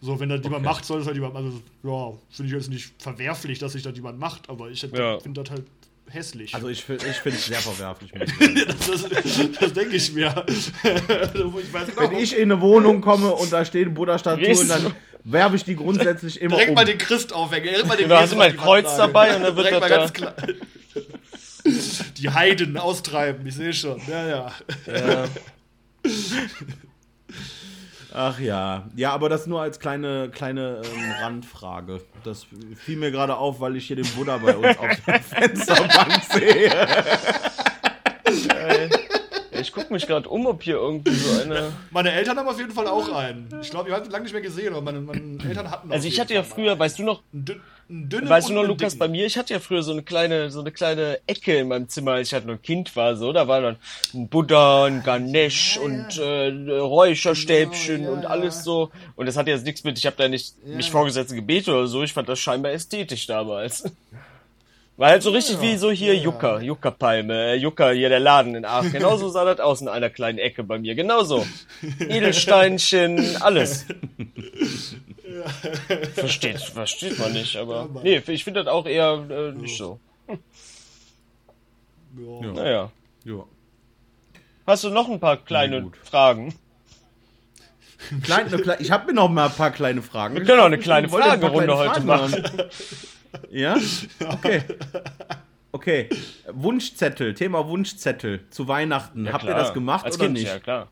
so, 0.00 0.18
wenn 0.18 0.30
das 0.30 0.40
jemand 0.42 0.64
macht, 0.64 0.84
soll 0.86 1.00
es 1.02 1.06
halt 1.06 1.16
jemand. 1.16 1.36
Also, 1.36 1.60
ja, 1.82 2.18
finde 2.30 2.48
ich 2.50 2.56
jetzt 2.58 2.70
nicht 2.70 2.94
verwerflich, 2.98 3.58
dass 3.58 3.72
sich 3.72 3.82
das 3.82 3.94
jemand 3.94 4.18
macht, 4.18 4.48
aber 4.48 4.70
ich 4.70 4.80
Ja. 4.82 5.20
finde 5.20 5.42
das 5.42 5.50
halt 5.50 5.64
hässlich. 6.08 6.54
Also 6.54 6.68
ich, 6.68 6.78
ich 6.88 7.16
finde 7.16 7.38
es 7.38 7.46
sehr 7.46 7.58
verwerflich. 7.60 8.10
das, 8.66 9.08
das, 9.08 9.50
das 9.60 9.72
denke 9.74 9.96
ich 9.96 10.12
mir. 10.12 10.34
Ich 10.54 11.72
weiß 11.72 11.88
Wenn 11.96 12.08
genau, 12.08 12.18
ich 12.18 12.36
in 12.36 12.50
eine 12.50 12.60
Wohnung 12.60 13.00
komme 13.02 13.30
und 13.32 13.52
da 13.52 13.64
stehen 13.64 13.92
Buddha-Statuen, 13.94 14.68
dann 14.68 14.94
werfe 15.24 15.56
ich 15.56 15.64
die 15.64 15.76
grundsätzlich 15.76 16.40
immer 16.40 16.56
direkt 16.56 16.70
um. 16.70 16.74
mal 16.76 16.84
den 16.84 16.98
Christ 16.98 17.32
aufhängen. 17.32 17.64
Direkt 17.68 17.86
mal 17.88 17.96
den 17.96 18.08
Genau, 18.08 18.20
hast 18.20 18.32
du 18.32 18.36
mal 18.36 18.46
auf 18.48 18.52
ein 18.52 18.58
Kreuz 18.58 18.96
dabei 18.96 19.36
und 19.36 19.42
dann 19.42 19.56
wird 19.56 19.66
Direkt 19.66 19.74
das 19.74 19.80
mal 19.80 19.88
da- 19.88 19.96
ganz 19.96 20.12
klar. 20.12 20.34
Die 22.18 22.30
Heiden 22.30 22.76
austreiben, 22.76 23.46
ich 23.46 23.54
sehe 23.54 23.72
schon. 23.72 24.00
Ja, 24.06 24.26
ja. 24.26 24.52
Ja. 24.86 25.24
Ach 28.12 28.38
ja. 28.38 28.88
Ja, 28.94 29.12
aber 29.12 29.28
das 29.28 29.46
nur 29.46 29.60
als 29.60 29.80
kleine, 29.80 30.30
kleine 30.30 30.82
ähm, 30.84 31.12
Randfrage. 31.20 32.00
Das 32.22 32.46
fiel 32.76 32.96
mir 32.96 33.10
gerade 33.10 33.36
auf, 33.36 33.60
weil 33.60 33.76
ich 33.76 33.86
hier 33.86 33.96
den 33.96 34.06
Buddha 34.14 34.36
bei 34.38 34.54
uns 34.56 34.78
auf 34.78 35.00
der 35.06 35.20
Fensterbank 35.20 36.22
sehe. 36.32 36.88
Ich 39.60 39.72
gucke 39.72 39.92
mich 39.92 40.06
gerade 40.06 40.28
um, 40.28 40.46
ob 40.46 40.62
hier 40.62 40.76
irgendwie 40.76 41.14
so 41.14 41.40
eine. 41.42 41.72
Meine 41.90 42.12
Eltern 42.12 42.38
haben 42.38 42.48
auf 42.48 42.58
jeden 42.58 42.72
Fall 42.72 42.86
auch 42.86 43.08
einen. 43.12 43.48
Ich 43.62 43.70
glaube, 43.70 43.88
ich 43.88 43.94
habe 43.94 44.04
ihn 44.04 44.10
lange 44.10 44.24
nicht 44.24 44.32
mehr 44.32 44.42
gesehen, 44.42 44.74
aber 44.74 44.82
meine, 44.82 45.00
meine 45.00 45.42
Eltern 45.42 45.70
hatten 45.70 45.90
Also 45.90 46.06
ich 46.06 46.14
jeden 46.14 46.20
hatte 46.20 46.34
ja 46.34 46.42
früher, 46.42 46.78
weißt 46.78 46.98
du 46.98 47.02
noch, 47.02 47.22
einen, 47.88 48.00
dünn, 48.00 48.00
einen 48.00 48.08
dünnen 48.10 48.28
weißt 48.28 48.48
du 48.48 48.52
noch, 48.54 48.64
Lukas, 48.64 48.92
dicken. 48.92 48.98
bei 48.98 49.08
mir, 49.08 49.26
ich 49.26 49.36
hatte 49.36 49.54
ja 49.54 49.60
früher 49.60 49.82
so 49.82 49.92
eine 49.92 50.02
kleine, 50.02 50.50
so 50.50 50.60
eine 50.60 50.70
kleine 50.70 51.18
Ecke 51.26 51.56
in 51.56 51.68
meinem 51.68 51.88
Zimmer, 51.88 52.12
als 52.12 52.28
ich 52.28 52.34
halt 52.34 52.46
noch 52.46 52.54
ein 52.54 52.62
Kind 52.62 52.94
war, 52.96 53.16
so, 53.16 53.32
da 53.32 53.48
war 53.48 53.60
dann 53.60 53.76
ein 54.12 54.28
Buddha, 54.28 54.84
ein 54.84 55.02
Ganesh 55.02 55.78
und 55.78 56.18
äh, 56.18 56.78
Räucherstäbchen 56.78 57.98
Genau, 57.98 58.10
ja, 58.10 58.16
und 58.16 58.22
ja. 58.22 58.28
alles 58.28 58.64
so. 58.64 58.90
Und 59.16 59.26
das 59.26 59.36
hat 59.36 59.46
jetzt 59.46 59.64
nichts 59.64 59.84
mit, 59.84 59.98
ich 59.98 60.06
habe 60.06 60.16
da 60.16 60.28
nicht 60.28 60.54
mich 60.64 60.90
vorgesetzt 60.90 61.34
gebetet 61.34 61.68
oder 61.68 61.86
so, 61.86 62.02
ich 62.02 62.12
fand 62.12 62.28
das 62.28 62.38
scheinbar 62.38 62.72
ästhetisch 62.72 63.26
damals. 63.26 63.84
War 64.96 65.10
halt 65.10 65.22
so 65.24 65.30
richtig 65.30 65.60
wie 65.60 65.76
so 65.76 65.90
hier 65.90 66.14
Yucca, 66.14 66.60
Yucca-Palme, 66.60 67.52
äh, 67.52 67.56
Yucca, 67.56 67.90
hier 67.90 68.08
der 68.08 68.20
Laden 68.20 68.54
in 68.54 68.64
Aachen. 68.64 68.92
Genauso 68.92 69.28
sah 69.28 69.44
das 69.44 69.58
aus 69.58 69.80
in 69.80 69.88
einer 69.88 70.08
kleinen 70.08 70.38
Ecke 70.38 70.62
bei 70.62 70.78
mir, 70.78 70.94
genauso. 70.94 71.44
Edelsteinchen, 71.98 73.36
alles. 73.42 73.86
Versteht, 76.14 76.60
versteht 76.60 77.18
man 77.18 77.32
nicht, 77.32 77.56
aber. 77.56 77.88
Mann. 77.88 78.04
Nee, 78.04 78.22
ich 78.28 78.44
finde 78.44 78.62
das 78.62 78.72
auch 78.72 78.86
eher 78.86 79.24
äh, 79.28 79.52
nicht 79.52 79.76
so. 79.76 79.98
Ja. 82.16 82.52
Naja. 82.52 82.90
Ja. 83.24 83.44
Hast 84.66 84.84
du 84.84 84.90
noch 84.90 85.08
ein 85.08 85.18
paar 85.18 85.38
kleine. 85.38 85.90
Fragen? 86.04 86.54
Klein, 88.22 88.46
eine 88.46 88.58
klei- 88.58 88.80
ich 88.80 88.90
habe 88.90 89.06
mir 89.06 89.14
noch 89.14 89.28
mal 89.28 89.46
ein 89.46 89.52
paar 89.52 89.70
kleine 89.70 90.02
Fragen. 90.02 90.36
Wir 90.36 90.44
können 90.44 90.60
auch 90.60 90.66
eine 90.66 90.78
kleine 90.78 91.08
Fragerunde 91.08 91.64
kleine 91.66 91.76
heute 91.76 92.02
Fragen 92.02 92.06
machen. 92.06 92.44
Ja? 93.50 93.76
Okay. 94.20 94.62
Okay. 95.72 96.08
Wunschzettel, 96.52 97.34
Thema 97.34 97.66
Wunschzettel 97.66 98.40
zu 98.50 98.68
Weihnachten. 98.68 99.32
Habt 99.32 99.44
ihr 99.44 99.48
klar. 99.50 99.58
das 99.58 99.74
gemacht 99.74 100.04
als 100.04 100.16
oder 100.16 100.26
kind, 100.26 100.34
nicht? 100.38 100.46
Ja, 100.46 100.58
klar. 100.60 100.88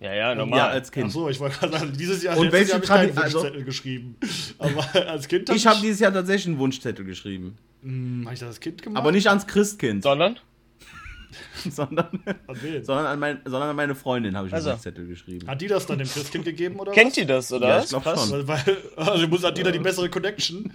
Ja, 0.00 0.12
ja, 0.14 0.34
normal. 0.34 0.58
Ja, 0.58 0.66
als 0.68 0.88
Ach 0.88 0.92
Kind. 0.94 1.12
so, 1.12 1.28
ich 1.28 1.38
wollte 1.40 1.58
gerade 1.58 1.78
sagen, 1.78 1.92
dieses 1.96 2.22
Jahr, 2.22 2.36
Und 2.36 2.50
welche 2.52 2.70
Jahr 2.72 2.74
habe 2.80 2.84
ich 2.84 2.88
keinen 3.14 3.18
also- 3.18 3.38
Wunschzettel 3.38 3.64
geschrieben. 3.64 4.16
Aber 4.58 4.84
als 5.08 5.28
Kind 5.28 5.48
hab 5.48 5.56
Ich 5.56 5.66
habe 5.66 5.80
dieses 5.80 6.00
Jahr 6.00 6.12
tatsächlich 6.12 6.46
einen 6.48 6.58
Wunschzettel 6.58 7.04
geschrieben. 7.04 7.56
Hm, 7.82 8.22
hab 8.26 8.32
ich 8.34 8.40
das 8.40 8.48
als 8.48 8.60
Kind 8.60 8.82
gemacht? 8.82 8.98
Aber 9.00 9.12
nicht 9.12 9.28
ans 9.28 9.46
Christkind, 9.46 10.02
Sondern? 10.02 10.38
sondern, 11.70 12.06
An 12.46 12.56
wen? 12.60 12.84
sondern, 12.84 13.06
an 13.06 13.18
mein, 13.18 13.40
sondern 13.44 13.70
an 13.70 13.76
meine 13.76 13.94
Freundin 13.94 14.36
habe 14.36 14.48
ich 14.48 14.52
einen 14.52 14.58
Also. 14.60 14.70
Wunschzettel 14.72 15.06
geschrieben. 15.06 15.48
Hat 15.48 15.60
die 15.60 15.66
das 15.66 15.86
dann 15.86 15.98
dem 15.98 16.06
Christkind 16.08 16.44
gegeben 16.44 16.78
oder 16.78 16.92
Kennt 16.92 17.16
ihr 17.16 17.26
das, 17.26 17.52
oder? 17.52 17.68
Ja, 17.68 17.76
was? 17.76 17.84
ich 17.84 17.90
glaub 17.90 18.02
Krass. 18.02 18.28
schon. 18.28 18.46
was? 18.46 18.66
Weil, 18.66 18.76
weil, 18.96 19.08
also 19.08 19.28
muss, 19.28 19.42
hat 19.42 19.56
die 19.56 19.62
da 19.62 19.70
die 19.70 19.78
bessere 19.78 20.10
Connection? 20.10 20.70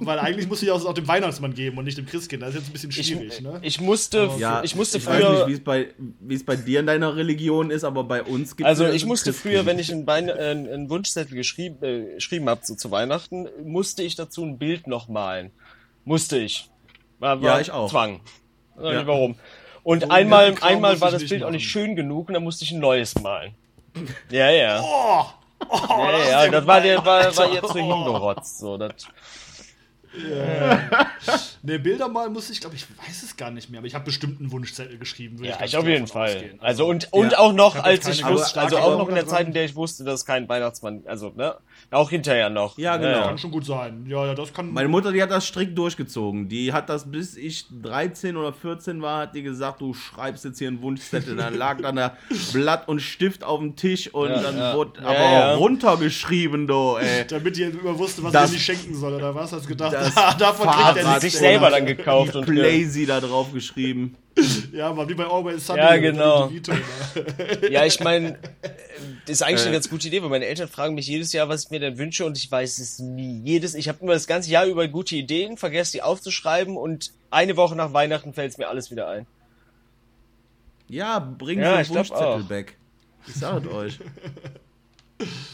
Weil 0.00 0.18
eigentlich 0.18 0.48
muss 0.48 0.60
sie 0.60 0.66
ja 0.66 0.74
auch 0.74 0.92
dem 0.94 1.08
Weihnachtsmann 1.08 1.54
geben 1.54 1.78
und 1.78 1.84
nicht 1.84 1.98
dem 1.98 2.06
Christkind. 2.06 2.42
Das 2.42 2.50
ist 2.50 2.54
jetzt 2.56 2.68
ein 2.68 2.72
bisschen 2.72 2.90
Ich, 2.90 3.06
schwierig, 3.06 3.40
ne? 3.40 3.58
ich 3.62 3.80
musste, 3.80 4.30
Ja, 4.38 4.62
ich 4.62 4.74
musste 4.76 4.98
ich 4.98 5.06
weiß 5.06 5.16
früher, 5.22 5.32
nicht, 5.32 5.46
wie 5.48 5.52
es 5.54 5.64
bei, 5.64 5.88
wie 6.20 6.34
es 6.34 6.44
bei 6.44 6.56
dir 6.56 6.80
in 6.80 6.86
deiner 6.86 7.16
Religion 7.16 7.70
ist, 7.70 7.84
aber 7.84 8.04
bei 8.04 8.22
uns 8.22 8.56
gibt 8.56 8.66
also 8.68 8.86
ich 8.86 9.04
musste 9.06 9.32
früher, 9.32 9.66
wenn 9.66 9.78
ich 9.78 9.90
einen, 9.92 10.04
Bein, 10.06 10.28
äh, 10.28 10.32
einen 10.32 10.88
Wunschzettel 10.90 11.34
geschrieben, 11.36 11.82
äh, 11.82 12.14
geschrieben 12.14 12.48
habe 12.48 12.60
so 12.64 12.74
zu 12.74 12.90
Weihnachten, 12.90 13.48
musste 13.64 14.02
ich 14.02 14.14
dazu 14.16 14.44
ein 14.44 14.58
Bild 14.58 14.86
noch 14.86 15.08
malen. 15.08 15.50
Musste 16.04 16.38
ich. 16.38 16.70
War, 17.18 17.42
war 17.42 17.56
Ja, 17.56 17.60
ich 17.60 17.70
auch. 17.72 17.90
Zwang. 17.90 18.20
Ja. 18.80 19.00
ich 19.00 19.06
Warum? 19.06 19.34
Und 19.82 20.02
So 20.04 20.08
einmal, 20.10 20.54
einmal 20.60 21.00
war 21.00 21.08
ich 21.08 21.12
das 21.14 21.22
nicht 21.22 21.30
Bild 21.30 21.42
auch 21.42 21.46
machen. 21.46 21.54
nicht 21.54 21.68
schön 21.70 21.96
genug 21.96 22.28
und 22.28 22.34
dann 22.34 22.44
musste 22.44 22.64
ich 22.64 22.72
ein 22.72 22.78
neues 22.80 23.14
malen. 23.20 23.54
Ja, 24.30 24.50
ja. 24.50 24.80
Oh! 24.84 25.24
Oh, 25.70 25.76
ja, 25.98 26.18
ja, 26.30 26.40
der 26.42 26.50
das 26.52 26.66
war, 26.68 26.80
der, 26.80 27.04
war, 27.04 27.36
war 27.36 27.52
jetzt 27.52 27.66
so 27.66 27.74
hingerotzt. 27.74 28.58
So, 28.60 28.78
das, 28.78 28.92
Ne, 31.62 31.78
Bilder 31.78 32.08
mal 32.08 32.30
muss 32.30 32.50
ich, 32.50 32.60
glaube 32.60 32.76
ich, 32.76 32.86
weiß 33.06 33.22
es 33.22 33.36
gar 33.36 33.50
nicht 33.50 33.70
mehr, 33.70 33.78
aber 33.78 33.86
ich 33.86 33.94
habe 33.94 34.04
bestimmt 34.04 34.40
einen 34.40 34.50
Wunschzettel 34.52 34.98
geschrieben. 34.98 35.38
würde 35.38 35.50
ja, 35.50 35.56
ganz 35.58 35.70
ich 35.70 35.76
auf 35.76 35.86
jeden 35.86 36.06
Fall. 36.06 36.34
ausgehen. 36.36 36.60
Also 36.60 36.86
und, 36.86 37.12
und 37.12 37.32
Ja. 37.32 37.38
auch 37.38 37.52
noch, 37.52 37.76
Ich 37.76 37.82
als 37.82 38.06
ich 38.08 38.26
wusste, 38.26 38.60
also 38.60 38.78
auch 38.78 38.96
noch 38.98 39.08
in 39.08 39.14
der 39.14 39.26
Zeit, 39.26 39.46
in 39.46 39.52
der 39.52 39.64
ich 39.64 39.74
wusste, 39.74 40.04
dass 40.04 40.24
kein 40.24 40.48
Weihnachtsmann, 40.48 41.02
also, 41.06 41.32
ne, 41.34 41.54
auch 41.90 42.10
hinterher 42.10 42.50
noch. 42.50 42.76
Ja, 42.78 42.96
genau. 42.96 43.22
Kann 43.28 43.38
schon 43.38 43.50
gut 43.50 43.64
sein. 43.64 44.04
Ja, 44.08 44.26
ja, 44.26 44.34
das 44.34 44.52
kann. 44.52 44.72
Meine 44.72 44.88
Mutter, 44.88 45.12
die 45.12 45.22
hat 45.22 45.30
das 45.30 45.46
strikt 45.46 45.76
durchgezogen. 45.78 46.48
Die 46.48 46.72
hat 46.72 46.88
das, 46.88 47.10
bis 47.10 47.36
ich 47.36 47.66
13 47.82 48.36
oder 48.36 48.52
14 48.52 49.00
war, 49.02 49.22
hat 49.22 49.34
die 49.34 49.42
gesagt, 49.42 49.80
du 49.80 49.94
schreibst 49.94 50.44
jetzt 50.44 50.58
hier 50.58 50.68
einen 50.68 50.82
Wunschzettel. 50.82 51.36
Dann 51.36 51.54
lag 51.54 51.80
dann 51.80 51.96
da 51.96 52.16
Blatt 52.52 52.88
und 52.88 53.00
Stift 53.00 53.44
auf 53.44 53.60
dem 53.60 53.76
Tisch 53.76 54.12
und 54.12 54.28
Ja, 54.30 54.42
dann 54.42 54.58
ja. 54.58 54.74
wurde 54.74 55.00
Ja, 55.00 55.06
aber 55.08 55.14
ja. 55.18 55.54
runtergeschrieben, 55.54 56.66
du, 56.66 56.96
ey. 56.96 57.26
damit 57.26 57.56
ihr 57.58 57.68
immer 57.70 57.98
wusste, 57.98 58.22
was 58.22 58.32
Das- 58.32 58.50
ihr 58.50 58.54
nicht 58.54 58.64
schenken 58.64 58.94
soll, 58.94 59.14
oder 59.14 59.34
was? 59.34 59.52
Hast 59.52 59.64
du 59.64 59.68
gedacht, 59.68 59.92
Das 59.94 60.14
davon 60.38 60.66
kriegt 60.66 60.78
Fahrrad- 60.80 60.96
er 60.96 61.04
Hat 61.06 61.22
nichts. 61.22 61.22
sich 61.22 61.36
selber 61.38 61.70
dann 61.70 61.86
gekauft 61.86 62.36
und 62.36 62.46
Blazy 62.46 63.06
da 63.06 63.20
drauf 63.20 63.52
geschrieben. 63.52 64.16
Ja, 64.72 64.92
mal 64.92 65.08
wie 65.08 65.14
bei 65.14 65.24
Always 65.24 65.66
Sunny. 65.66 65.78
Ja, 65.80 65.96
genau. 65.96 66.48
Ne? 66.50 66.60
Ja, 67.70 67.84
ich 67.84 68.00
meine, 68.00 68.38
ist 69.26 69.42
eigentlich 69.42 69.60
Äh. 69.60 69.64
eine 69.64 69.72
ganz 69.72 69.90
gute 69.90 70.08
Idee, 70.08 70.22
weil 70.22 70.28
meine 70.30 70.46
Eltern 70.46 70.68
fragen 70.68 70.94
mich 70.94 71.06
jedes 71.06 71.32
Jahr, 71.32 71.48
was 71.48 71.64
ich 71.64 71.70
mir 71.70 71.80
denn 71.80 71.98
wünsche 71.98 72.24
und 72.24 72.36
ich 72.38 72.50
weiß 72.50 72.78
es 72.78 72.98
nie. 72.98 73.40
Jedes, 73.44 73.74
ich 73.74 73.88
habe 73.88 73.98
immer 74.02 74.12
das 74.12 74.26
ganze 74.26 74.50
Jahr 74.50 74.66
über 74.66 74.86
gute 74.88 75.16
Ideen, 75.16 75.56
vergesse 75.56 75.92
die 75.92 76.02
aufzuschreiben 76.02 76.76
und 76.76 77.12
eine 77.30 77.56
Woche 77.56 77.74
nach 77.76 77.92
Weihnachten 77.92 78.32
fällt 78.32 78.52
es 78.52 78.58
mir 78.58 78.68
alles 78.68 78.90
wieder 78.90 79.08
ein. 79.08 79.26
Ja, 80.88 81.18
bringen 81.18 81.62
Ja, 81.62 81.76
den 81.82 81.84
glaub 81.92 82.08
Wunschzettel 82.08 82.44
back. 82.44 82.76
Ich 83.26 83.34
sag 83.34 83.64
es 83.64 83.70
euch. 83.72 83.98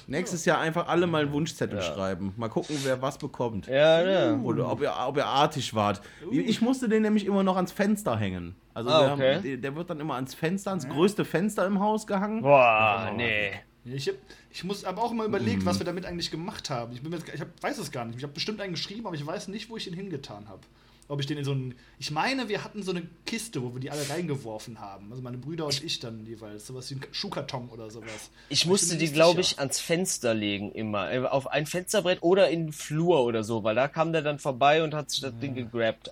Nächstes 0.07 0.45
Jahr 0.45 0.59
einfach 0.61 0.89
alle 0.89 1.07
mal 1.07 1.23
einen 1.23 1.33
Wunschzettel 1.33 1.81
schreiben. 1.83 2.35
Mal 2.37 2.49
gucken, 2.49 2.77
wer 2.85 3.01
was 3.01 3.17
bekommt. 3.19 3.67
Ja, 3.67 4.03
ja. 4.03 4.37
Oder 4.41 4.71
ob 4.71 4.81
ihr, 4.83 4.93
ob 5.07 5.17
ihr 5.17 5.27
artig 5.27 5.75
wart. 5.75 6.01
Ich 6.31 6.61
musste 6.61 6.89
den 6.89 7.03
nämlich 7.03 7.25
immer 7.27 7.43
noch 7.43 7.57
ans 7.57 7.73
Fenster 7.73 8.17
hängen. 8.19 8.55
Also 8.75 8.91
Ah, 8.91 9.07
wir 9.07 9.13
okay. 9.15 9.35
haben, 9.37 9.43
der- 9.43 9.57
der 9.57 9.77
wird 9.77 9.89
dann 9.91 10.01
immer 10.01 10.15
ans 10.15 10.35
Fenster, 10.35 10.71
ans 10.71 10.89
größte 10.89 11.25
Fenster 11.25 11.67
im 11.67 11.81
Haus 11.81 12.07
gehangen. 12.07 12.43
Boah, 12.43 13.13
nee. 13.17 13.53
Ich, 13.87 14.09
hab, 14.09 14.15
ich 14.51 14.65
muss 14.65 14.85
aber 14.85 15.03
auch 15.03 15.13
immer 15.13 15.25
überlegt, 15.25 15.65
was 15.67 15.79
wir 15.79 15.85
damit 15.87 16.07
eigentlich 16.07 16.31
gemacht 16.31 16.71
haben. 16.71 16.93
Ich, 16.95 17.03
bin 17.03 17.13
jetzt, 17.13 17.29
ich 17.33 17.41
hab, 17.41 17.49
weiß 17.63 17.79
es 17.79 17.91
gar 17.93 18.05
nicht. 18.07 18.17
Ich 18.17 18.23
habe 18.23 18.33
bestimmt 18.33 18.61
einen 18.61 18.73
geschrieben, 18.73 19.07
aber 19.07 19.15
ich 19.15 19.27
weiß 19.27 19.49
nicht, 19.49 19.69
wo 19.71 19.77
ich 19.77 19.87
ihn 19.87 19.95
hingetan 19.95 20.49
habe. 20.49 20.61
Ob 21.07 21.21
ich 21.21 21.27
den 21.27 21.37
in 21.37 21.45
so 21.45 21.53
einen. 21.53 21.75
Ich 21.99 22.11
meine, 22.11 22.49
wir 22.49 22.65
hatten 22.65 22.83
so 22.83 22.91
eine 22.91 23.03
Kiste, 23.27 23.63
wo 23.63 23.75
wir 23.75 23.81
die 23.81 23.91
alle 23.91 24.09
reingeworfen 24.09 24.81
haben. 24.81 25.11
Also 25.11 25.23
meine 25.23 25.37
Brüder 25.37 25.67
und 25.67 25.85
ich 25.85 26.01
dann 26.01 26.25
jeweils. 26.25 26.67
Sowas 26.67 26.91
wie 26.91 26.95
ein 26.95 27.03
Schuhkarton 27.13 27.69
oder 27.69 27.91
sowas. 27.91 28.31
Ich 28.49 28.65
musste 28.65 28.95
mir 28.95 29.01
die, 29.01 29.13
glaube 29.13 29.43
ich, 29.43 29.59
ans 29.59 29.81
Fenster 29.81 30.33
legen 30.33 30.73
immer. 30.73 31.13
Äh, 31.13 31.19
Auf 31.27 31.47
ein 31.47 31.67
Fensterbrett 31.67 32.23
oder 32.23 32.49
in 32.49 32.67
den 32.67 32.73
Flur 32.73 33.23
oder 33.23 33.45
so, 33.45 33.65
weil 33.65 33.75
da 33.75 33.87
kam 33.87 34.13
der 34.13 34.23
dann 34.23 34.39
vorbei 34.39 34.83
und 34.83 34.95
hat 34.95 35.11
sich 35.11 35.21
das 35.21 35.39
Ding 35.39 35.55
gegrabt. 35.55 36.11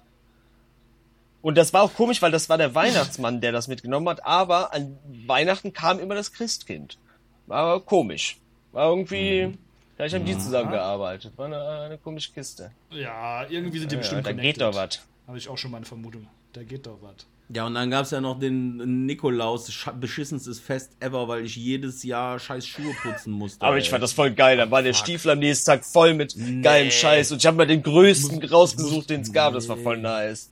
Und 1.40 1.57
das 1.59 1.72
war 1.72 1.82
auch 1.82 1.95
komisch, 1.95 2.22
weil 2.22 2.30
das 2.30 2.49
war 2.49 2.57
der 2.57 2.74
Weihnachtsmann, 2.74 3.40
der 3.40 3.51
das 3.51 3.66
mitgenommen 3.66 4.09
hat, 4.09 4.24
aber 4.24 4.72
an 4.72 4.97
Weihnachten 5.26 5.72
kam 5.72 5.99
immer 5.99 6.14
das 6.14 6.32
Christkind. 6.32 6.99
War 7.47 7.80
komisch. 7.80 8.38
War 8.70 8.88
irgendwie, 8.90 9.59
vielleicht 10.03 10.14
haben 10.14 10.24
die 10.24 10.38
zusammengearbeitet. 10.38 11.32
War 11.36 11.46
eine, 11.46 11.68
eine 11.84 11.98
komische 11.98 12.32
Kiste. 12.32 12.70
Ja, 12.90 13.46
irgendwie 13.48 13.78
sind 13.78 13.92
die 13.92 13.96
Ja, 13.96 14.00
bestimmt 14.00 14.26
da 14.26 14.32
geht 14.32 14.61
doch 14.61 14.74
was. 14.74 15.00
Habe 15.26 15.38
ich 15.38 15.48
auch 15.48 15.59
schon 15.59 15.70
meine 15.70 15.84
Vermutung. 15.84 16.26
Da 16.53 16.62
geht 16.62 16.86
doch 16.86 16.98
was. 17.00 17.26
Ja, 17.55 17.66
und 17.66 17.74
dann 17.74 17.90
gab 17.90 18.05
es 18.05 18.11
ja 18.11 18.20
noch 18.20 18.38
den 18.38 19.07
Nikolaus, 19.07 19.70
beschissenstes 20.00 20.59
Fest 20.59 20.92
ever, 21.00 21.28
weil 21.28 21.44
ich 21.44 21.57
jedes 21.57 22.03
Jahr 22.03 22.38
scheiß 22.38 22.66
Schuhe 22.66 22.94
putzen 23.03 23.32
musste. 23.32 23.64
Aber 23.64 23.76
ich 23.76 23.84
ey. 23.84 23.90
fand 23.90 24.03
das 24.03 24.12
voll 24.12 24.30
geil. 24.30 24.57
Da 24.57 24.70
war 24.70 24.82
der 24.82 24.94
Stiefel 24.94 25.32
am 25.32 25.38
nächsten 25.38 25.66
Tag 25.66 25.84
voll 25.84 26.14
mit 26.14 26.34
geilem 26.62 26.90
Scheiß. 26.90 27.32
Und 27.32 27.38
ich 27.38 27.46
habe 27.46 27.57
mal 27.59 27.66
den 27.66 27.82
größten 27.82 28.42
rausgesucht, 28.44 29.11
den 29.11 29.20
es 29.20 29.32
gab. 29.32 29.55
Das 29.55 29.68
war 29.68 29.76
voll 29.76 29.98
nice. 29.98 30.50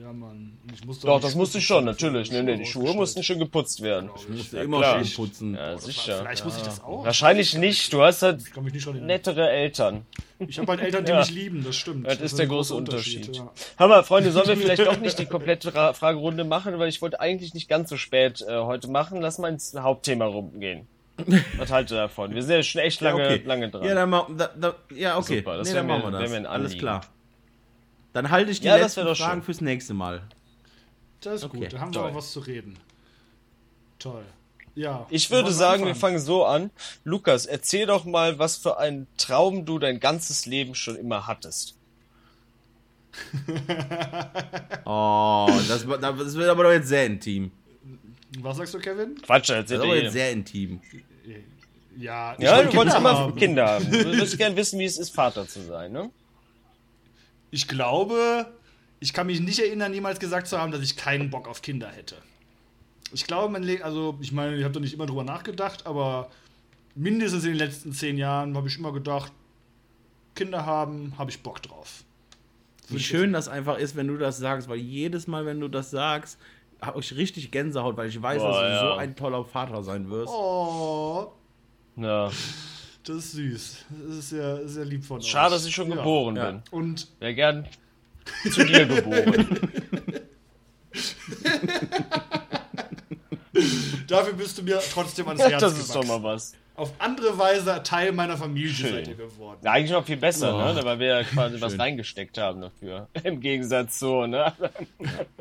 Ja, 0.00 0.12
Mann. 0.12 0.58
Ich 0.74 0.84
musste 0.84 1.06
Doch, 1.06 1.16
die 1.18 1.22
das 1.22 1.32
Schuhe 1.32 1.38
musste 1.40 1.58
ich 1.58 1.66
schon, 1.66 1.84
natürlich. 1.84 2.30
Nee, 2.32 2.42
nee, 2.42 2.56
die 2.56 2.64
Schuhe 2.64 2.82
rausgestellt. 2.82 2.96
mussten 2.96 3.22
schön 3.22 3.38
geputzt 3.38 3.82
werden. 3.82 4.10
Ich 4.16 4.28
musste 4.28 4.56
Ja, 4.56 4.62
immer 4.62 4.78
klar. 4.78 5.04
schön 5.04 5.14
putzen. 5.16 5.54
Ja, 5.54 5.76
sicher. 5.78 6.18
Vielleicht 6.20 6.44
muss 6.44 6.56
ich 6.56 6.62
das 6.62 6.82
auch. 6.82 7.04
Wahrscheinlich 7.04 7.54
nicht. 7.56 7.92
Du 7.92 8.02
hast 8.02 8.22
halt 8.22 8.42
schon 8.78 9.04
nettere 9.06 9.50
Eltern. 9.50 10.06
Ich 10.38 10.58
habe 10.58 10.72
halt 10.72 10.80
Eltern, 10.80 11.04
die 11.04 11.12
Ja. 11.12 11.18
mich 11.20 11.30
lieben, 11.30 11.62
das 11.64 11.76
stimmt. 11.76 12.06
Das 12.06 12.20
ist 12.20 12.38
der 12.38 12.46
große 12.46 12.74
Unterschied. 12.74 13.36
ja. 13.36 13.50
Hör 13.76 13.88
mal, 13.88 14.02
Freunde, 14.02 14.32
sollen 14.32 14.48
wir 14.48 14.56
vielleicht 14.56 14.84
doch 14.86 14.98
nicht 14.98 15.18
die 15.18 15.26
komplette 15.26 15.74
Ra 15.74 15.92
Fragerunde 15.92 16.44
machen, 16.44 16.78
weil 16.78 16.88
ich 16.88 17.00
wollte 17.02 17.20
eigentlich 17.20 17.54
nicht 17.54 17.68
ganz 17.68 17.90
so 17.90 17.96
spät 17.96 18.42
äh, 18.48 18.58
heute 18.60 18.88
machen. 18.88 19.20
Lass 19.20 19.38
mal 19.38 19.48
ins 19.48 19.74
Hauptthema 19.78 20.24
rumgehen. 20.26 20.86
Was 21.58 21.70
haltet 21.70 21.92
ihr 21.92 21.98
davon? 21.98 22.34
Wir 22.34 22.42
sind 22.42 22.56
ja 22.56 22.62
schon 22.62 22.80
echt 22.80 23.00
lange, 23.02 23.22
ja, 23.22 23.30
okay. 23.34 23.42
lange 23.44 23.70
dran. 23.70 23.84
Ja, 23.84 23.94
dann 23.94 24.10
ma, 24.10 24.26
da, 24.36 24.50
da, 24.58 24.74
ja, 24.94 25.18
okay. 25.18 25.38
Super, 25.38 25.58
das 25.58 25.68
nee, 25.68 25.74
wär 25.74 25.80
dann 25.80 25.86
mir- 25.86 25.92
machen 25.98 26.06
wir 26.06 26.12
wär 26.14 26.20
das. 26.22 26.30
mir 26.30 26.36
ein 26.38 26.46
Alles 26.46 26.76
klar. 26.78 27.02
Dann 28.12 28.30
halte 28.30 28.50
ich 28.50 28.60
die 28.60 28.66
Ja, 28.66 28.78
das 28.78 28.96
letzten 28.96 29.14
Fragen 29.16 29.40
schön. 29.40 29.42
fürs 29.42 29.60
nächste 29.60 29.94
Mal. 29.94 30.22
Das 31.20 31.34
ist 31.36 31.44
Okay, 31.44 31.58
gut, 31.60 31.72
da 31.72 31.78
haben 31.80 31.94
wir 31.94 32.00
toll. 32.00 32.10
auch 32.10 32.14
was 32.16 32.32
zu 32.32 32.40
reden. 32.40 32.78
Toll. 33.98 34.24
Ja. 34.74 35.06
Ich 35.10 35.30
würde 35.30 35.52
sagen, 35.52 35.84
wir 35.84 35.94
fangen 35.94 36.18
so 36.18 36.44
an. 36.44 36.70
Lukas, 37.04 37.46
erzähl 37.46 37.86
doch 37.86 38.04
mal, 38.04 38.38
was 38.38 38.56
für 38.56 38.78
einen 38.78 39.06
Traum 39.18 39.64
du 39.66 39.78
dein 39.78 40.00
ganzes 40.00 40.46
Leben 40.46 40.74
schon 40.74 40.96
immer 40.96 41.26
hattest. 41.26 41.76
Oh, 44.84 45.48
das, 45.68 45.86
das 45.86 46.34
wird 46.34 46.48
aber 46.48 46.64
doch 46.64 46.72
jetzt 46.72 46.88
sehr 46.88 47.06
intim. 47.06 47.52
Was 48.40 48.56
sagst 48.56 48.74
du, 48.74 48.78
Kevin? 48.78 49.14
Quatsch, 49.22 49.50
Das 49.50 49.56
erzähl 49.56 49.76
ist 49.78 49.82
aber 49.84 49.94
dir. 49.94 50.02
jetzt 50.04 50.12
sehr 50.12 50.32
intim. 50.32 50.80
Ja, 51.96 52.34
ich 52.34 52.42
Ja, 52.44 52.56
wollte 52.56 52.70
du 52.70 52.76
wolltest 52.78 52.96
immer. 52.96 53.32
Kinder 53.36 53.66
haben. 53.68 53.84
Du 53.90 54.04
würdest 54.04 54.38
gerne 54.38 54.56
wissen, 54.56 54.78
wie 54.78 54.86
es 54.86 54.96
ist, 54.98 55.14
Vater 55.14 55.46
zu 55.46 55.60
sein, 55.62 55.92
ne? 55.92 56.10
Ich 57.52 57.68
glaube, 57.68 58.50
ich 58.98 59.12
kann 59.12 59.26
mich 59.28 59.40
nicht 59.40 59.60
erinnern, 59.60 59.92
jemals 59.94 60.18
gesagt 60.18 60.48
zu 60.48 60.58
haben, 60.58 60.72
dass 60.72 60.80
ich 60.80 60.96
keinen 60.96 61.30
Bock 61.30 61.46
auf 61.46 61.62
Kinder 61.62 61.88
hätte. 61.88 62.16
Ich 63.12 63.26
glaube, 63.26 63.52
mein 63.52 63.62
Leben, 63.62 63.82
also 63.82 64.18
ich 64.20 64.32
meine, 64.32 64.56
ich 64.56 64.64
habe 64.64 64.72
da 64.72 64.80
nicht 64.80 64.94
immer 64.94 65.06
drüber 65.06 65.22
nachgedacht, 65.22 65.86
aber 65.86 66.30
mindestens 66.94 67.44
in 67.44 67.50
den 67.50 67.58
letzten 67.58 67.92
zehn 67.92 68.16
Jahren 68.16 68.56
habe 68.56 68.68
ich 68.68 68.78
immer 68.78 68.92
gedacht, 68.92 69.32
Kinder 70.34 70.64
haben, 70.64 71.12
habe 71.18 71.30
ich 71.30 71.42
Bock 71.42 71.62
drauf. 71.62 72.04
Wie 72.88 72.98
schön 72.98 73.32
das 73.34 73.48
einfach 73.48 73.76
ist, 73.76 73.96
wenn 73.96 74.08
du 74.08 74.16
das 74.16 74.38
sagst, 74.38 74.68
weil 74.68 74.78
jedes 74.78 75.26
Mal, 75.26 75.44
wenn 75.46 75.60
du 75.60 75.68
das 75.68 75.90
sagst, 75.90 76.38
habe 76.80 77.00
ich 77.00 77.14
richtig 77.16 77.50
Gänsehaut, 77.50 77.96
weil 77.96 78.08
ich 78.08 78.20
weiß, 78.20 78.40
Boah, 78.42 78.48
dass 78.48 78.60
du 78.60 78.66
ja. 78.66 78.80
so 78.80 78.92
ein 78.94 79.14
toller 79.14 79.44
Vater 79.44 79.82
sein 79.82 80.10
wirst. 80.10 80.32
Oh, 80.32 81.32
Ja. 81.96 82.30
Das 83.04 83.16
ist 83.16 83.32
süß. 83.32 83.84
Das 84.08 84.16
ist 84.16 84.28
sehr, 84.30 84.68
sehr 84.68 84.84
lieb 84.84 85.04
von 85.04 85.18
euch. 85.20 85.26
Schade, 85.26 85.54
dass 85.54 85.66
ich 85.66 85.74
schon 85.74 85.88
Ja. 85.90 85.96
geboren 85.96 86.36
Ja. 86.36 86.50
bin. 86.50 86.62
Und 86.70 87.08
Wäre 87.20 87.34
gern 87.34 87.66
zu 88.50 88.64
dir 88.64 88.86
geboren. 88.86 89.58
dafür 94.08 94.32
bist 94.34 94.58
du 94.58 94.62
mir 94.62 94.80
trotzdem 94.92 95.28
ans 95.28 95.40
Ja, 95.42 95.48
Herz 95.50 95.60
das 95.60 95.78
ist 95.78 95.94
doch 95.94 96.00
gewachsen. 96.02 96.22
mal 96.22 96.34
was. 96.34 96.54
Auf 96.74 96.90
andere 96.98 97.36
Weise 97.36 97.82
Teil 97.82 98.12
meiner 98.12 98.36
Familie 98.36 98.70
Schön. 98.72 98.92
seid 98.94 99.08
ihr 99.08 99.14
geworden. 99.14 99.58
Ja, 99.62 99.72
eigentlich 99.72 99.90
noch 99.90 100.06
viel 100.06 100.16
besser, 100.16 100.54
Oh. 100.54 100.72
ne? 100.74 100.82
Weil 100.84 100.98
wir 100.98 101.06
ja 101.06 101.22
quasi 101.24 101.60
was 101.60 101.72
Schön. 101.72 101.80
reingesteckt 101.82 102.38
haben 102.38 102.62
dafür. 102.62 103.08
Im 103.24 103.40
Gegensatz 103.40 103.98
zu, 103.98 104.26
ne? 104.26 104.52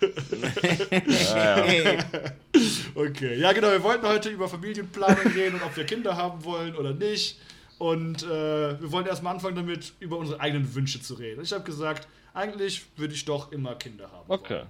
ja, 0.00 1.64
ja. 1.66 2.04
Okay, 2.94 3.38
ja 3.38 3.52
genau, 3.52 3.70
wir 3.70 3.82
wollten 3.82 4.06
heute 4.06 4.28
über 4.30 4.48
Familienplanung 4.48 5.32
reden 5.32 5.56
und 5.56 5.62
ob 5.62 5.76
wir 5.76 5.84
Kinder 5.84 6.16
haben 6.16 6.44
wollen 6.44 6.74
oder 6.74 6.92
nicht. 6.92 7.38
Und 7.78 8.24
äh, 8.24 8.80
wir 8.80 8.90
wollen 8.90 9.06
erstmal 9.06 9.34
anfangen 9.34 9.54
damit, 9.54 9.92
über 10.00 10.16
unsere 10.18 10.40
eigenen 10.40 10.74
Wünsche 10.74 11.00
zu 11.00 11.14
reden. 11.14 11.42
Ich 11.42 11.52
habe 11.52 11.62
gesagt, 11.64 12.08
eigentlich 12.34 12.82
würde 12.96 13.14
ich 13.14 13.24
doch 13.24 13.52
immer 13.52 13.76
Kinder 13.76 14.10
haben. 14.10 14.24
Okay. 14.28 14.54
Wollen. 14.54 14.66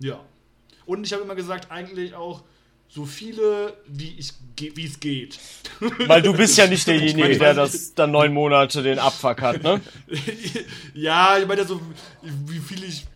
Ja. 0.00 0.20
Und 0.86 1.04
ich 1.06 1.12
habe 1.12 1.22
immer 1.22 1.36
gesagt, 1.36 1.70
eigentlich 1.70 2.14
auch 2.14 2.42
so 2.88 3.04
viele, 3.04 3.74
wie 3.86 4.16
ich 4.18 4.32
ge- 4.56 4.72
wie 4.74 4.86
es 4.86 4.98
geht. 4.98 5.38
Weil 6.06 6.22
du 6.22 6.32
bist 6.32 6.56
ja 6.56 6.66
nicht 6.66 6.86
derjenige, 6.86 7.38
der 7.38 7.54
das 7.54 7.94
dann 7.94 8.10
neun 8.10 8.32
Monate 8.32 8.82
den 8.82 8.98
Abfuck 8.98 9.40
hat, 9.42 9.62
ne? 9.62 9.80
ja, 10.94 11.38
ich 11.38 11.46
meine 11.46 11.64
so, 11.64 11.80
wie 12.22 12.58
viel 12.58 12.82
ich, 12.84 13.06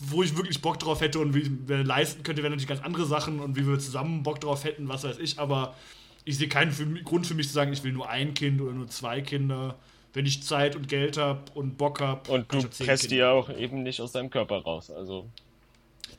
wo 0.00 0.22
ich 0.22 0.36
wirklich 0.36 0.60
Bock 0.62 0.78
drauf 0.78 1.00
hätte 1.00 1.18
und 1.18 1.34
wie 1.34 1.40
ich 1.40 1.50
mir 1.50 1.82
leisten 1.82 2.22
könnte, 2.22 2.42
wären 2.42 2.52
natürlich 2.52 2.68
ganz 2.68 2.82
andere 2.82 3.04
Sachen 3.06 3.40
und 3.40 3.56
wie 3.56 3.66
wir 3.66 3.78
zusammen 3.78 4.22
Bock 4.22 4.40
drauf 4.40 4.64
hätten, 4.64 4.88
was 4.88 5.04
weiß 5.04 5.18
ich, 5.18 5.38
aber 5.38 5.74
ich 6.24 6.38
sehe 6.38 6.48
keinen 6.48 6.72
für, 6.72 6.86
mich- 6.86 7.04
Grund 7.04 7.26
für 7.26 7.34
mich 7.34 7.48
zu 7.48 7.54
sagen, 7.54 7.72
ich 7.72 7.82
will 7.84 7.92
nur 7.92 8.08
ein 8.08 8.34
Kind 8.34 8.60
oder 8.60 8.72
nur 8.72 8.88
zwei 8.88 9.20
Kinder. 9.20 9.76
Wenn 10.12 10.26
ich 10.26 10.42
Zeit 10.42 10.74
und 10.74 10.88
Geld 10.88 11.16
habe 11.18 11.40
und 11.54 11.78
Bock 11.78 12.00
habe. 12.00 12.32
Und 12.32 12.52
du 12.52 12.62
presst 12.84 13.12
die 13.12 13.16
ja 13.16 13.30
auch 13.30 13.48
eben 13.48 13.84
nicht 13.84 14.00
aus 14.00 14.10
deinem 14.10 14.28
Körper 14.28 14.58
raus. 14.58 14.90
Also. 14.90 15.28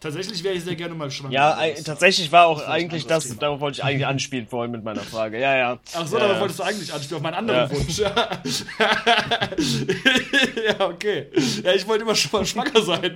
Tatsächlich 0.01 0.43
wäre 0.43 0.55
ich 0.55 0.63
sehr 0.63 0.75
gerne 0.75 0.95
mal 0.95 1.11
schwanger. 1.11 1.31
Ja, 1.33 1.59
das- 1.69 1.83
tatsächlich 1.83 2.31
war 2.31 2.47
auch 2.47 2.65
eigentlich 2.67 3.05
das, 3.05 3.25
Thema. 3.27 3.39
darauf 3.39 3.59
wollte 3.59 3.77
ich 3.77 3.83
eigentlich 3.83 4.07
anspielen 4.07 4.47
vorhin 4.47 4.71
mit 4.71 4.83
meiner 4.83 5.01
Frage. 5.03 5.39
Ja, 5.39 5.55
ja. 5.55 5.79
Ach 5.93 6.07
so, 6.07 6.17
ja, 6.17 6.23
darauf 6.23 6.39
wolltest 6.41 6.59
du 6.59 6.63
eigentlich 6.63 6.91
anspielen, 6.91 7.17
auf 7.17 7.23
meinen 7.23 7.35
anderen 7.35 7.69
Ja. 7.69 7.71
Wunsch. 7.71 7.99
ja, 10.79 10.87
okay. 10.89 11.27
Ja, 11.63 11.73
ich 11.73 11.87
wollte 11.87 12.03
immer 12.03 12.15
schon 12.15 12.31
mal 12.31 12.45
schwanger 12.45 12.81
sein. 12.81 13.13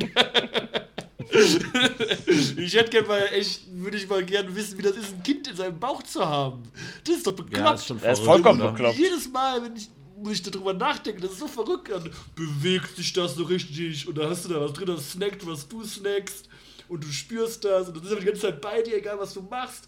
ich 2.57 2.73
hätte 2.75 2.89
gerne 2.91 3.07
mal 3.07 3.21
echt, 3.33 3.61
würde 3.71 3.97
ich 3.97 4.07
mal 4.07 4.23
gerne 4.23 4.55
wissen, 4.55 4.77
wie 4.77 4.81
das 4.83 4.95
ist, 4.95 5.13
ein 5.13 5.23
Kind 5.23 5.47
in 5.47 5.55
seinem 5.55 5.79
Bauch 5.79 6.03
zu 6.03 6.25
haben. 6.25 6.63
Das 7.03 7.17
ist 7.17 7.27
doch 7.27 7.33
bekloppt. 7.33 7.89
Ja, 7.89 7.95
ist 7.95 8.03
Er 8.03 8.11
ist 8.13 8.23
vollkommen 8.23 8.61
oder? 8.61 8.71
bekloppt. 8.71 8.97
Jedes 8.97 9.29
Mal, 9.31 9.61
wenn 9.63 9.75
ich, 9.75 9.89
muss 10.21 10.33
ich 10.33 10.43
darüber 10.43 10.73
nachdenken, 10.73 11.21
das 11.21 11.31
ist 11.31 11.39
so 11.39 11.47
verrückt. 11.47 11.89
Dann 11.91 12.09
bewegt 12.36 12.95
sich 12.95 13.11
das 13.13 13.36
so 13.36 13.43
richtig 13.43 14.07
und 14.07 14.17
dann 14.17 14.29
hast 14.29 14.45
du 14.45 14.49
da 14.49 14.61
was 14.61 14.73
drin, 14.73 14.86
das 14.86 15.11
snackt, 15.11 15.45
was 15.47 15.67
du 15.67 15.83
snackst 15.83 16.47
und 16.89 17.03
du 17.03 17.07
spürst 17.07 17.65
das 17.65 17.88
und 17.88 17.97
das 17.97 18.05
ist 18.05 18.11
aber 18.11 18.19
die 18.21 18.27
ganze 18.27 18.41
Zeit 18.41 18.61
bei 18.61 18.81
dir, 18.81 18.97
egal 18.97 19.19
was 19.19 19.33
du 19.33 19.41
machst. 19.41 19.88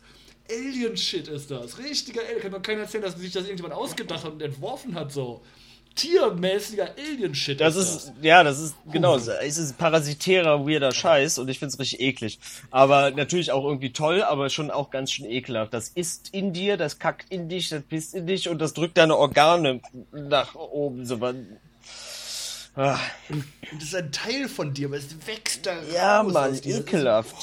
Alien-Shit 0.49 1.27
ist 1.27 1.51
das. 1.51 1.77
Richtiger 1.77 2.21
Alien. 2.21 2.39
Kann 2.41 2.51
doch 2.51 2.61
keiner 2.61 2.81
erzählen, 2.81 3.03
dass 3.03 3.15
sich 3.17 3.33
das 3.33 3.43
irgendjemand 3.43 3.73
ausgedacht 3.75 4.23
hat 4.23 4.31
und 4.31 4.41
entworfen 4.41 4.95
hat, 4.95 5.11
so. 5.11 5.41
Tiermäßiger 5.95 6.91
Alien-Shit 6.95 7.59
Das 7.59 7.75
ist, 7.75 8.13
ja, 8.21 8.43
das 8.43 8.59
ist, 8.59 8.75
genau, 8.91 9.15
es 9.17 9.27
ist 9.57 9.77
parasitärer, 9.79 10.65
weirder 10.67 10.91
Scheiß 10.91 11.39
und 11.39 11.49
ich 11.49 11.57
find's 11.59 11.79
richtig 11.79 11.99
eklig. 11.99 12.39
Aber 12.69 13.09
natürlich 13.11 13.51
auch 13.51 13.65
irgendwie 13.65 13.91
toll, 13.91 14.21
aber 14.21 14.49
schon 14.49 14.69
auch 14.69 14.91
ganz 14.91 15.11
schön 15.11 15.25
ekelhaft. 15.25 15.73
Das 15.73 15.89
ist 15.89 16.29
in 16.33 16.53
dir, 16.53 16.77
das 16.77 16.99
kackt 16.99 17.25
in 17.31 17.49
dich, 17.49 17.69
das 17.69 17.81
pisst 17.81 18.13
in 18.13 18.27
dich 18.27 18.47
und 18.47 18.59
das 18.59 18.73
drückt 18.73 18.97
deine 18.97 19.17
Organe 19.17 19.81
nach 20.11 20.53
oben. 20.55 21.05
So, 21.05 21.17
man- 21.17 21.57
Und 23.30 23.43
das 23.73 23.84
ist 23.84 23.95
ein 23.95 24.11
Teil 24.11 24.47
von 24.47 24.73
dir, 24.73 24.88
aber 24.88 24.97
es 24.97 25.07
wächst 25.25 25.65
da 25.65 25.82
ja, 25.84 26.21
raus 26.21 26.34
Mann, 26.34 26.51
aus 26.51 26.61
dir. 26.61 26.75
Ist- 26.75 26.88
ekelhaft. 26.88 27.36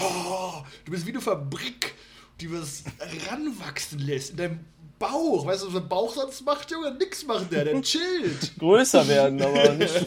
Oh, 0.00 0.62
du 0.84 0.92
bist 0.92 1.06
wie 1.06 1.10
eine 1.10 1.20
Fabrik, 1.20 1.94
die 2.40 2.52
was 2.52 2.84
ranwachsen 3.30 3.98
lässt 3.98 4.30
in 4.30 4.36
deinem 4.36 4.60
Bauch. 5.00 5.44
Weißt 5.46 5.62
du, 5.62 5.66
was 5.66 5.72
der 5.72 5.80
Bauch 5.80 6.14
sonst 6.14 6.44
macht, 6.44 6.70
Junge? 6.70 6.94
Nix 6.94 7.26
macht 7.26 7.50
der, 7.50 7.64
der 7.64 7.82
chillt. 7.82 8.52
Größer 8.58 9.08
werden, 9.08 9.42
aber 9.42 9.72
nicht. 9.72 10.06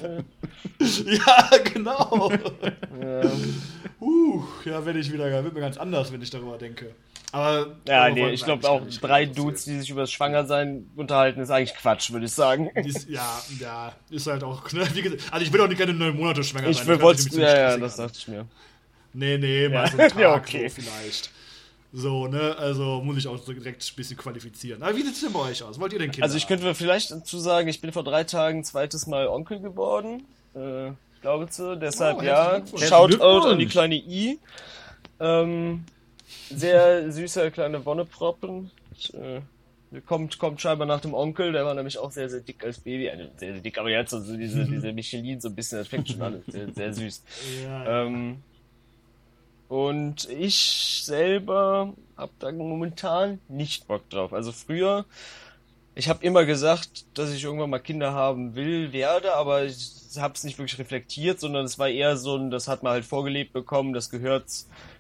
ja, 1.05 1.49
genau. 1.73 2.31
Ja, 3.01 3.31
Uh, 3.99 4.43
ja, 4.65 4.85
werde 4.85 4.99
ich 4.99 5.11
wieder, 5.13 5.43
wird 5.43 5.53
mir 5.53 5.61
ganz 5.61 5.77
anders, 5.77 6.11
wenn 6.11 6.21
ich 6.21 6.29
darüber 6.29 6.57
denke. 6.57 6.93
Aber 7.31 7.77
ja 7.87 8.09
nee, 8.09 8.29
ich 8.31 8.43
glaube 8.43 8.69
auch 8.69 8.81
drei 9.01 9.25
Dudes, 9.25 9.63
die 9.63 9.79
sich 9.79 9.89
über 9.89 10.01
das 10.01 10.11
Schwangersein 10.11 10.89
unterhalten, 10.97 11.39
ist 11.39 11.49
eigentlich 11.49 11.73
Quatsch, 11.73 12.11
würde 12.11 12.25
ich 12.25 12.31
sagen. 12.33 12.69
ist. 12.75 13.09
Ja, 13.09 13.41
ja, 13.59 13.93
ist 14.11 14.27
halt 14.27 14.43
auch, 14.43 14.69
ne, 14.73 14.85
wie 14.93 15.01
gesagt, 15.01 15.23
also 15.31 15.45
ich 15.45 15.51
will 15.53 15.61
auch 15.61 15.67
nicht 15.67 15.77
gerne 15.77 15.93
neun 15.93 16.15
Monate 16.17 16.43
schwanger 16.43 16.67
Ich 16.67 16.77
sein. 16.79 16.87
will, 16.87 17.01
wollte, 17.01 17.21
sich 17.21 17.31
nämlich 17.31 17.49
ja, 17.49 17.71
ja, 17.71 17.77
das 17.77 17.95
dachte 17.95 18.17
ich 18.19 18.27
mir. 18.27 18.45
Nee, 19.13 19.37
nee, 19.37 19.69
mal 19.69 19.85
Ja. 19.85 19.87
so 19.91 19.97
einen 19.97 20.09
Tag 20.11 20.19
Ja, 20.19 20.35
okay. 20.35 20.67
so 20.67 20.75
vielleicht. 20.81 21.31
So, 21.95 22.25
ne, 22.25 22.55
also 22.57 23.01
muss 23.03 23.17
ich 23.17 23.27
auch 23.27 23.37
so 23.37 23.53
direkt 23.53 23.83
ein 23.83 23.95
bisschen 23.95 24.17
qualifizieren. 24.17 24.81
Aber 24.81 24.95
wie 24.95 25.03
sieht's 25.03 25.21
denn 25.21 25.31
bei 25.31 25.41
euch 25.41 25.61
aus? 25.61 25.79
Wollt 25.79 25.93
ihr 25.93 25.99
denn 25.99 26.09
Kinder 26.09 26.25
Also 26.25 26.37
ich 26.37 26.47
könnte 26.47 26.73
vielleicht 26.73 27.11
dazu 27.11 27.37
sagen, 27.37 27.67
ich 27.67 27.81
bin 27.81 27.91
vor 27.91 28.03
drei 28.03 28.23
Tagen 28.23 28.63
zweites 28.63 29.05
Mal 29.05 29.27
Onkel 29.27 29.59
geworden. 29.59 30.23
Äh, 30.55 30.89
ich 30.89 31.21
glaube 31.21 31.49
zu. 31.49 31.77
Deshalb 31.77 32.17
Oh, 32.17 32.23
ja. 32.23 32.63
Shoutout 32.75 33.47
an 33.47 33.59
die 33.59 33.67
kleine 33.67 33.93
I. 33.95 34.39
Ähm, 35.19 35.85
sehr 36.49 37.11
süßer 37.11 37.51
kleiner 37.51 37.85
Wonneproppen. 37.85 38.71
Ich, 38.97 39.13
äh, 39.13 39.41
kommt, 40.07 40.39
kommt 40.39 40.61
scheinbar 40.61 40.87
nach 40.87 41.01
dem 41.01 41.13
Onkel, 41.13 41.51
der 41.51 41.63
war 41.63 41.75
nämlich 41.75 41.99
auch 41.99 42.11
sehr, 42.11 42.27
sehr 42.27 42.41
dick 42.41 42.63
als 42.65 42.79
Baby. 42.79 43.09
Also 43.11 43.25
sehr, 43.37 43.53
sehr 43.53 43.61
dick, 43.61 43.77
aber 43.77 43.91
jetzt 43.91 44.15
also 44.15 44.35
diese, 44.35 44.65
diese 44.65 44.91
Michelin 44.93 45.39
so 45.39 45.49
ein 45.49 45.55
bisschen, 45.55 45.77
das 45.77 45.87
fängt 45.87 46.09
schon 46.09 46.21
an. 46.23 46.41
Sehr, 46.47 46.73
sehr 46.73 46.93
süß. 46.93 47.23
Ja, 47.63 47.83
ja. 47.83 48.05
Ähm, 48.05 48.37
und 49.68 50.30
ich 50.30 51.01
selber 51.03 51.93
habe 52.18 52.32
da 52.39 52.51
momentan 52.51 53.39
nicht 53.47 53.88
Bock 53.88 54.09
drauf. 54.09 54.34
Also 54.34 54.51
früher, 54.51 55.05
ich 55.95 56.09
habe 56.09 56.24
immer 56.24 56.45
gesagt, 56.45 57.05
dass 57.14 57.32
ich 57.32 57.43
irgendwann 57.43 57.70
mal 57.70 57.80
Kinder 57.80 58.14
haben 58.14 58.55
will, 58.55 58.93
werde, 58.93 59.36
aber 59.36 59.66
ich 59.66 60.01
habe 60.18 60.34
es 60.34 60.43
nicht 60.43 60.57
wirklich 60.57 60.80
reflektiert, 60.80 61.39
sondern 61.39 61.66
es 61.66 61.80
war 61.80 61.89
eher 61.89 62.18
so 62.18 62.36
ein, 62.36 62.51
das 62.51 62.68
hat 62.68 62.84
man 62.84 62.93
halt 62.93 63.05
vorgelebt 63.05 63.53
bekommen, 63.53 63.93
das 63.93 64.09
gehört, 64.09 64.45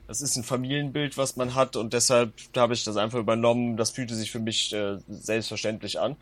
das 0.07 0.21
ist 0.21 0.35
ein 0.35 0.43
Familienbild, 0.43 1.17
was 1.17 1.37
man 1.37 1.55
hat 1.55 1.75
und 1.75 1.93
deshalb 1.93 2.33
habe 2.55 2.73
ich 2.73 2.83
das 2.83 2.97
einfach 2.97 3.19
übernommen. 3.19 3.77
Das 3.77 3.91
fühlte 3.91 4.15
sich 4.15 4.31
für 4.31 4.39
mich 4.39 4.73
äh, 4.73 4.97
selbstverständlich 5.07 5.99
an. 5.99 6.17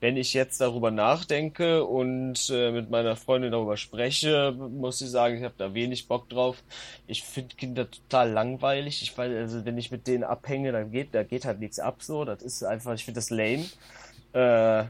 Wenn 0.00 0.16
ich 0.16 0.32
jetzt 0.32 0.60
darüber 0.60 0.90
nachdenke 0.90 1.84
und 1.84 2.50
äh, 2.50 2.72
mit 2.72 2.90
meiner 2.90 3.16
Freundin 3.16 3.52
darüber 3.52 3.76
spreche, 3.76 4.52
muss 4.52 5.00
ich 5.00 5.10
sagen, 5.10 5.36
ich 5.36 5.44
habe 5.44 5.54
da 5.58 5.74
wenig 5.74 6.08
Bock 6.08 6.28
drauf. 6.28 6.62
Ich 7.06 7.22
finde 7.22 7.56
Kinder 7.56 7.90
total 7.90 8.30
langweilig. 8.30 9.02
Ich 9.02 9.16
weiß, 9.16 9.30
also 9.36 9.64
wenn 9.64 9.76
ich 9.76 9.90
mit 9.90 10.06
denen 10.06 10.24
abhänge, 10.24 10.72
dann 10.72 10.90
geht, 10.90 11.14
da 11.14 11.22
geht 11.22 11.44
halt 11.44 11.60
nichts 11.60 11.78
ab 11.78 12.02
so. 12.02 12.24
Das 12.24 12.42
ist 12.42 12.62
einfach, 12.62 12.94
ich 12.94 13.04
finde 13.04 13.18
das 13.18 13.30
lame. 13.30 13.66
Äh, 14.32 14.86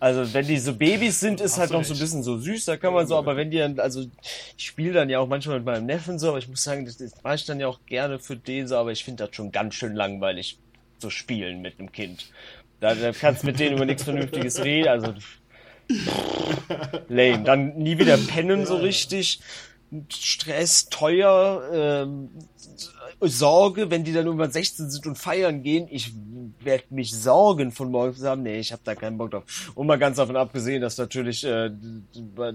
also 0.00 0.32
wenn 0.32 0.46
die 0.46 0.58
so 0.58 0.74
Babys 0.74 1.18
sind, 1.20 1.40
ist 1.40 1.52
Hast 1.52 1.58
halt 1.58 1.70
noch 1.72 1.84
so 1.84 1.94
ein 1.94 1.98
bisschen 1.98 2.22
so 2.22 2.38
süß, 2.38 2.66
da 2.66 2.76
kann 2.76 2.94
man 2.94 3.06
so, 3.06 3.16
aber 3.16 3.36
wenn 3.36 3.50
die 3.50 3.58
dann, 3.58 3.80
also 3.80 4.04
ich 4.56 4.66
spiele 4.66 4.92
dann 4.92 5.10
ja 5.10 5.18
auch 5.18 5.26
manchmal 5.26 5.56
mit 5.56 5.66
meinem 5.66 5.86
Neffen 5.86 6.18
so, 6.18 6.28
aber 6.28 6.38
ich 6.38 6.48
muss 6.48 6.62
sagen, 6.62 6.84
das, 6.84 6.98
das 6.98 7.12
mache 7.22 7.34
ich 7.34 7.44
dann 7.46 7.58
ja 7.58 7.66
auch 7.66 7.80
gerne 7.86 8.18
für 8.18 8.36
den 8.36 8.68
so, 8.68 8.76
aber 8.76 8.92
ich 8.92 9.04
finde 9.04 9.26
das 9.26 9.34
schon 9.34 9.50
ganz 9.50 9.74
schön 9.74 9.94
langweilig 9.94 10.58
zu 10.98 11.10
spielen 11.10 11.62
mit 11.62 11.78
einem 11.78 11.90
Kind. 11.90 12.30
Da, 12.80 12.94
da 12.94 13.12
kannst 13.12 13.42
mit 13.42 13.58
denen 13.58 13.76
über 13.76 13.86
nichts 13.86 14.04
Vernünftiges 14.04 14.62
reden, 14.64 14.88
also 14.88 15.14
Lame. 17.08 17.42
Dann 17.44 17.76
nie 17.76 17.98
wieder 17.98 18.16
pennen 18.16 18.66
so 18.66 18.76
richtig. 18.76 19.40
Stress, 20.10 20.90
teuer, 20.90 21.62
ähm, 21.72 22.28
Sorge, 23.20 23.90
wenn 23.90 24.04
die 24.04 24.12
dann 24.12 24.26
irgendwann 24.26 24.52
16 24.52 24.90
sind 24.90 25.06
und 25.06 25.16
feiern 25.16 25.62
gehen, 25.62 25.88
ich 25.90 26.12
werde 26.60 26.84
mich 26.90 27.12
sorgen 27.14 27.72
von 27.72 27.90
morgens 27.90 28.22
haben. 28.22 28.42
Nee, 28.42 28.58
ich 28.58 28.72
habe 28.72 28.82
da 28.84 28.94
keinen 28.94 29.18
Bock 29.18 29.30
drauf. 29.30 29.72
Und 29.74 29.86
mal 29.86 29.98
ganz 29.98 30.16
davon 30.16 30.36
abgesehen, 30.36 30.80
dass 30.80 30.98
natürlich 30.98 31.44
äh, 31.44 31.70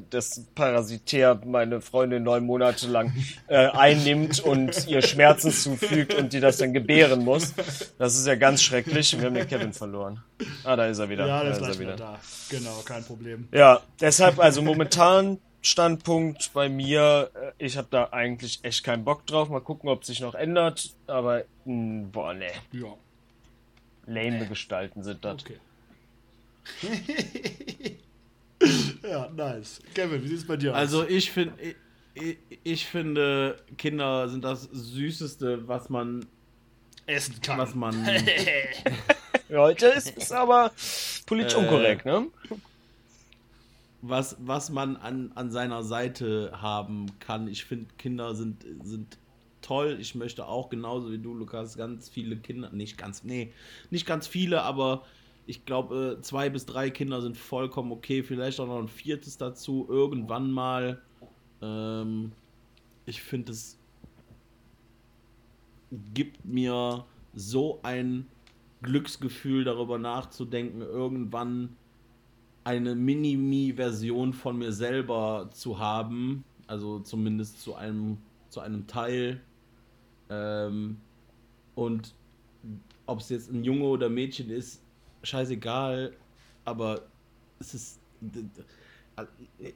das 0.10 0.46
Parasitär 0.56 1.40
meine 1.46 1.82
Freundin 1.82 2.24
neun 2.24 2.46
Monate 2.46 2.88
lang 2.88 3.14
äh, 3.48 3.68
einnimmt 3.68 4.40
und 4.40 4.88
ihr 4.88 5.02
Schmerzen 5.02 5.52
zufügt 5.52 6.14
und 6.14 6.34
die 6.34 6.40
das 6.40 6.58
dann 6.58 6.74
gebären 6.74 7.24
muss. 7.24 7.54
Das 7.98 8.16
ist 8.16 8.28
ja 8.28 8.36
ganz 8.36 8.62
schrecklich. 8.62 9.18
Wir 9.18 9.28
haben 9.28 9.36
den 9.36 9.48
Kevin 9.48 9.74
verloren. 9.74 10.22
Ah, 10.64 10.76
da 10.76 10.88
ist 10.88 11.00
er 11.00 11.10
wieder. 11.10 11.28
Ja, 11.28 11.44
da 11.44 11.52
ist 11.52 11.62
ist 11.62 11.68
er 11.68 11.80
wieder. 11.80 11.96
da. 11.96 12.20
Genau, 12.50 12.82
kein 12.86 13.04
Problem. 13.04 13.48
Ja, 13.52 13.82
deshalb 14.00 14.40
also 14.40 14.62
momentan 14.62 15.40
Standpunkt 15.62 16.52
bei 16.54 16.68
mir, 16.68 17.32
äh, 17.34 17.52
ich 17.58 17.78
habe 17.78 17.88
da 17.90 18.10
eigentlich 18.12 18.60
echt 18.64 18.84
keinen 18.84 19.06
Bock 19.06 19.26
drauf. 19.26 19.50
Mal 19.50 19.62
gucken, 19.62 19.90
ob 19.90 20.04
sich 20.04 20.20
noch 20.20 20.36
ändert. 20.36 20.94
Aber 21.08 21.44
mh, 21.66 22.10
boah, 22.12 22.34
nee. 22.34 22.48
Ja, 22.74 22.94
Lame 24.06 24.48
Gestalten 24.48 25.04
sind 25.04 25.24
das. 25.24 25.42
okay. 25.42 25.58
ja, 29.04 29.30
nice. 29.30 29.82
Kevin, 29.94 30.24
wie 30.24 30.28
sieht's 30.28 30.48
bei 30.48 30.58
dir 30.58 30.72
aus? 30.72 30.78
Also 30.78 31.08
ich 31.08 31.32
finde, 31.32 31.54
ich, 32.14 32.38
ich 32.64 32.86
finde, 32.86 33.58
Kinder 33.78 34.30
sind 34.30 34.44
das 34.44 34.64
Süßeste, 34.72 35.68
was 35.68 35.90
man, 35.90 36.26
Essen 37.06 37.42
kann. 37.42 37.58
was 37.58 37.76
man. 37.76 37.96
Heute 39.52 39.88
ist 39.88 40.14
es 40.18 40.32
aber 40.32 40.72
politisch 41.26 41.54
Äh, 41.56 41.58
unkorrekt, 41.58 42.06
ne? 42.06 42.28
was, 44.02 44.36
was 44.40 44.70
man 44.70 44.98
an, 44.98 45.32
an 45.36 45.52
seiner 45.52 45.84
Seite 45.84 46.52
haben 46.62 47.08
kann. 47.20 47.48
Ich 47.48 47.66
finde, 47.66 47.88
Kinder 47.98 48.36
sind, 48.36 48.66
sind 48.84 49.18
toll. 49.64 49.98
Ich 50.00 50.16
möchte 50.16 50.48
auch 50.48 50.70
genauso 50.70 51.12
wie 51.12 51.18
du, 51.18 51.34
Lukas, 51.34 51.78
ganz 51.78 52.10
viele 52.10 52.38
Kinder, 52.38 52.70
nicht 52.72 52.98
ganz, 52.98 53.24
nee, 53.24 53.52
nicht 53.90 54.06
ganz 54.06 54.28
viele, 54.28 54.62
aber 54.64 55.04
ich 55.46 55.66
glaube, 55.66 56.20
zwei 56.22 56.50
bis 56.50 56.66
drei 56.66 56.90
Kinder 56.90 57.22
sind 57.22 57.38
vollkommen 57.38 57.92
okay. 57.92 58.24
Vielleicht 58.24 58.60
auch 58.60 58.68
noch 58.68 58.80
ein 58.80 58.88
viertes 58.88 59.38
dazu, 59.38 59.86
irgendwann 59.90 60.52
mal. 60.52 61.02
Ähm, 61.62 62.32
ich 63.06 63.22
finde, 63.22 63.52
es 63.52 63.78
gibt 66.14 66.46
mir 66.46 67.06
so 67.34 67.80
ein 67.84 68.28
Glücksgefühl, 68.82 69.64
darüber 69.64 69.98
nachzudenken, 69.98 70.82
irgendwann 70.82 71.76
eine 72.64 72.96
Mini-Me-Version 72.96 74.34
von 74.34 74.58
mir 74.58 74.72
selber 74.72 75.50
zu 75.52 75.80
haben, 75.80 76.46
also 76.68 77.00
zumindest 77.00 77.62
zu 77.62 77.76
einem, 77.76 78.18
zu 78.50 78.62
einem 78.62 78.88
Teil. 78.88 79.42
Ähm, 80.34 80.98
und 81.76 82.14
ob 83.06 83.20
es 83.20 83.30
jetzt 83.30 83.52
ein 83.52 83.64
Junge 83.64 83.86
oder 83.86 84.10
Mädchen 84.10 84.50
ist, 84.50 84.82
scheißegal, 85.24 86.14
aber 86.66 87.02
es 87.60 87.74
ist. 87.74 88.00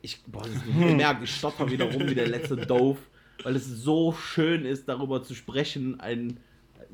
Ich, 0.01 0.22
boah, 0.26 0.43
ich 0.68 0.74
merke, 0.74 1.24
ich 1.26 1.36
stopper 1.36 1.70
wieder 1.70 1.86
rum 1.86 2.08
wie 2.10 2.16
der 2.16 2.28
letzte 2.28 2.55
Doof, 2.58 2.97
weil 3.43 3.55
es 3.55 3.66
so 3.68 4.14
schön 4.14 4.66
ist, 4.66 4.88
darüber 4.88 5.24
zu 5.24 5.36
sprechen. 5.36 5.99
Ein, 5.99 6.38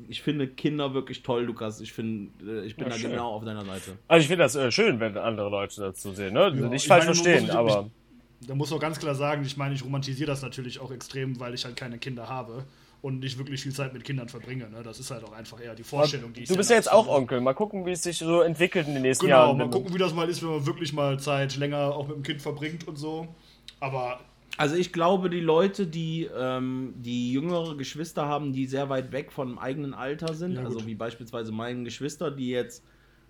ich 0.08 0.22
finde 0.22 0.48
Kinder 0.48 0.92
wirklich 0.94 1.22
toll, 1.22 1.44
Lukas. 1.44 1.80
Ich 1.80 1.92
finde, 1.92 2.64
ich 2.64 2.74
bin 2.76 2.84
Ja, 2.84 2.90
da 2.90 2.98
schön. 2.98 3.12
genau 3.12 3.30
auf 3.32 3.44
deiner 3.44 3.64
Seite. 3.64 3.96
Also 4.08 4.22
ich 4.22 4.28
finde 4.28 4.44
das 4.44 4.54
äh, 4.56 4.70
schön, 4.70 5.00
wenn 5.00 5.16
andere 5.16 5.48
Leute 5.48 5.80
dazu 5.80 6.12
sehen, 6.12 6.34
ne? 6.34 6.40
Ja, 6.54 6.68
Nicht 6.68 6.82
ich 6.82 6.88
falsch 6.88 7.04
verstehen, 7.04 7.42
muss- 7.46 7.50
aber. 7.50 7.90
Da 8.46 8.54
muss 8.54 8.70
auch 8.72 8.80
ganz 8.80 8.98
klar 8.98 9.14
sagen, 9.14 9.42
ich 9.44 9.56
meine, 9.56 9.74
ich 9.74 9.82
romantisiere 9.82 10.26
das 10.26 10.42
natürlich 10.42 10.78
auch 10.78 10.90
extrem, 10.90 11.40
weil 11.40 11.54
ich 11.54 11.64
halt 11.64 11.76
keine 11.76 11.96
Kinder 11.98 12.28
habe 12.28 12.64
und 13.04 13.20
nicht 13.20 13.36
wirklich 13.36 13.62
viel 13.62 13.74
Zeit 13.74 13.92
mit 13.92 14.02
Kindern 14.02 14.30
verbringe. 14.30 14.68
Ne? 14.70 14.82
Das 14.82 14.98
ist 14.98 15.10
halt 15.10 15.22
auch 15.24 15.32
einfach 15.32 15.60
eher 15.62 15.74
die 15.74 15.82
Vorstellung, 15.82 16.32
die 16.32 16.44
ich 16.44 16.48
Du 16.48 16.56
bist 16.56 16.70
ja 16.70 16.76
jetzt 16.76 16.90
auch 16.90 17.06
habe. 17.06 17.16
Onkel. 17.18 17.40
Mal 17.42 17.52
gucken, 17.52 17.84
wie 17.84 17.90
es 17.90 18.02
sich 18.02 18.16
so 18.16 18.40
entwickelt 18.40 18.88
in 18.88 18.94
den 18.94 19.02
nächsten 19.02 19.26
Genau, 19.26 19.36
Jahren. 19.48 19.58
mal 19.58 19.64
wenn- 19.64 19.70
gucken, 19.70 19.92
wie 19.92 19.98
das 19.98 20.14
mal 20.14 20.26
ist, 20.28 20.42
wenn 20.42 20.48
man 20.48 20.64
wirklich 20.66 20.94
mal 20.94 21.20
Zeit 21.20 21.54
länger 21.56 21.94
auch 21.94 22.08
mit 22.08 22.16
dem 22.16 22.22
Kind 22.22 22.40
verbringt 22.40 22.88
und 22.88 22.96
so. 22.96 23.28
Aber 23.78 24.20
Also 24.56 24.76
ich 24.76 24.90
glaube, 24.92 25.28
die 25.28 25.40
Leute, 25.40 25.86
die, 25.86 26.30
ähm, 26.34 26.94
die 26.96 27.32
jüngere 27.32 27.76
Geschwister 27.76 28.24
haben, 28.26 28.52
die 28.54 28.66
sehr 28.66 28.88
weit 28.88 29.12
weg 29.12 29.32
vom 29.32 29.58
eigenen 29.58 29.92
Alter 29.92 30.32
sind, 30.32 30.54
Ja, 30.54 30.62
also 30.64 30.86
wie 30.86 30.94
beispielsweise 30.94 31.52
meine 31.52 31.82
Geschwister, 31.84 32.30
die 32.30 32.48
jetzt, 32.48 32.82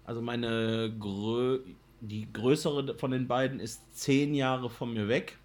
also 0.05 0.22
meine 0.22 0.95
Grö 1.01 1.59
die 2.01 2.29
größere 2.33 2.97
von 2.99 3.11
den 3.11 3.27
beiden 3.27 3.59
ist 3.59 3.81
zehn 3.99 4.35
Jahre 4.35 4.68
von 4.70 4.93
mir 4.95 5.09
weg. 5.09 5.37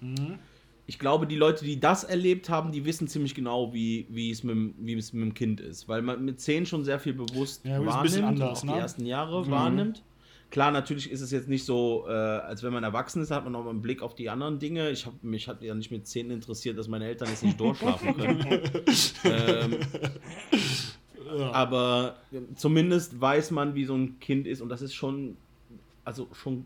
mhm. 0.00 0.38
Ich 0.88 0.98
glaube, 1.00 1.26
die 1.26 1.34
Leute, 1.36 1.64
die 1.64 1.80
das 1.80 2.04
erlebt 2.04 2.48
haben, 2.48 2.70
die 2.70 2.84
wissen 2.84 3.08
ziemlich 3.08 3.34
genau, 3.34 3.74
wie, 3.74 4.06
wie, 4.08 4.30
es, 4.30 4.44
mit, 4.44 4.54
dem- 4.54 4.74
wie 4.78 4.94
es 4.94 5.12
mit 5.12 5.22
dem 5.24 5.34
Kind 5.34 5.60
ist. 5.60 5.88
Weil 5.88 6.00
man 6.02 6.24
mit 6.24 6.40
zehn 6.40 6.64
schon 6.64 6.84
sehr 6.84 7.00
viel 7.00 7.12
bewusst 7.14 7.64
Ja, 7.64 7.84
wahrnimmt 7.84 8.22
anders, 8.24 8.62
ne? 8.64 8.72
die 8.72 8.78
ersten 8.78 9.04
Jahre 9.06 9.44
Mhm. 9.44 9.50
wahrnimmt. 9.50 10.02
Klar, 10.48 10.70
natürlich 10.70 11.10
ist 11.10 11.22
es 11.22 11.32
jetzt 11.32 11.48
nicht 11.48 11.64
so, 11.64 12.04
äh, 12.06 12.12
als 12.12 12.62
wenn 12.62 12.72
man 12.72 12.84
erwachsen 12.84 13.20
ist, 13.20 13.32
hat 13.32 13.42
man 13.42 13.52
noch 13.52 13.66
einen 13.66 13.82
Blick 13.82 14.00
auf 14.00 14.14
die 14.14 14.30
anderen 14.30 14.60
Dinge. 14.60 14.90
Ich 14.90 15.04
hab, 15.04 15.20
mich 15.24 15.48
hat 15.48 15.60
ja 15.60 15.74
nicht 15.74 15.90
mit 15.90 16.06
zehn 16.06 16.30
interessiert, 16.30 16.78
dass 16.78 16.86
meine 16.86 17.06
Eltern 17.06 17.28
jetzt 17.30 17.42
nicht 17.42 17.58
durchschlafen 17.58 18.16
können. 18.16 18.46
ähm, 19.24 19.76
ja. 21.36 21.50
aber 21.50 22.16
zumindest 22.54 23.20
weiß 23.20 23.50
man, 23.50 23.74
wie 23.74 23.84
so 23.86 23.94
ein 23.96 24.20
Kind 24.20 24.46
ist 24.46 24.60
und 24.60 24.68
das 24.68 24.82
ist 24.82 24.94
schon, 24.94 25.36
also 26.04 26.28
schon 26.32 26.64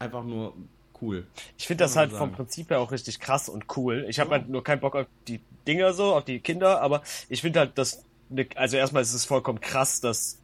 einfach 0.00 0.24
nur 0.24 0.54
cool. 1.02 1.26
Ich 1.58 1.66
finde 1.66 1.84
das 1.84 1.96
halt 1.96 2.10
vom 2.10 2.18
sagen. 2.18 2.32
Prinzip 2.32 2.70
her 2.70 2.80
auch 2.80 2.92
richtig 2.92 3.20
krass 3.20 3.48
und 3.48 3.64
cool. 3.76 4.04
Ich 4.08 4.18
habe 4.20 4.30
halt 4.30 4.48
nur 4.48 4.62
keinen 4.64 4.80
Bock 4.80 4.94
auf 4.96 5.06
die 5.28 5.40
Dinger 5.66 5.92
so, 5.92 6.14
auf 6.14 6.24
die 6.24 6.40
Kinder, 6.40 6.80
aber 6.80 7.02
ich 7.28 7.40
finde 7.42 7.60
halt, 7.60 7.76
dass, 7.78 8.02
ne- 8.28 8.48
also 8.56 8.76
erstmal 8.76 9.02
ist 9.02 9.12
es 9.14 9.24
vollkommen 9.24 9.60
krass, 9.60 10.00
dass 10.00 10.38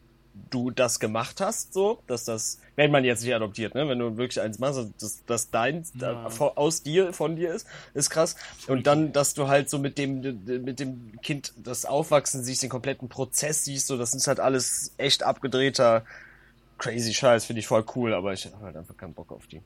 du 0.51 0.71
das 0.71 1.01
gemacht 1.01 1.41
hast, 1.41 1.73
so, 1.73 2.03
dass 2.07 2.25
das, 2.27 2.61
wenn 2.75 2.91
man 2.91 3.05
jetzt 3.05 3.23
nicht 3.25 3.35
adoptiert, 3.35 3.75
ne, 3.75 3.89
wenn 3.89 3.99
du 3.99 4.19
wirklich 4.19 4.39
eins 4.39 4.59
machst, 4.59 4.79
dass 5.01 5.25
das 5.25 5.51
dein, 5.51 5.83
Ja. 5.99 6.27
aus 6.27 6.83
dir, 6.83 7.15
von 7.15 7.37
dir 7.37 7.55
ist, 7.55 7.67
ist 7.95 8.11
krass. 8.11 8.37
Und 8.69 8.87
dann, 8.87 9.15
dass 9.15 9.33
du 9.33 9.49
halt 9.49 9.71
so 9.71 9.79
mit 9.79 9.97
dem, 9.97 10.21
mit 10.45 10.79
dem 10.79 11.19
Kind 11.23 11.55
das 11.57 11.87
Aufwachsen 11.87 12.45
siehst, 12.45 12.63
den 12.63 12.69
kompletten 12.69 13.09
Prozess 13.09 13.65
siehst, 13.65 13.87
so, 13.87 13.97
das 13.97 14.13
ist 14.15 14.27
halt 14.27 14.39
alles 14.39 14.93
echt 14.99 15.23
abgedrehter, 15.23 16.05
crazy 16.77 17.15
Scheiß, 17.15 17.47
finde 17.47 17.61
ich 17.61 17.67
voll 17.67 17.87
cool, 17.95 18.13
aber 18.13 18.35
ich 18.35 18.45
habe 18.45 18.63
halt 18.63 18.77
einfach 18.77 18.97
keinen 18.99 19.15
Bock 19.15 19.33
auf 19.33 19.47
die. 19.47 19.63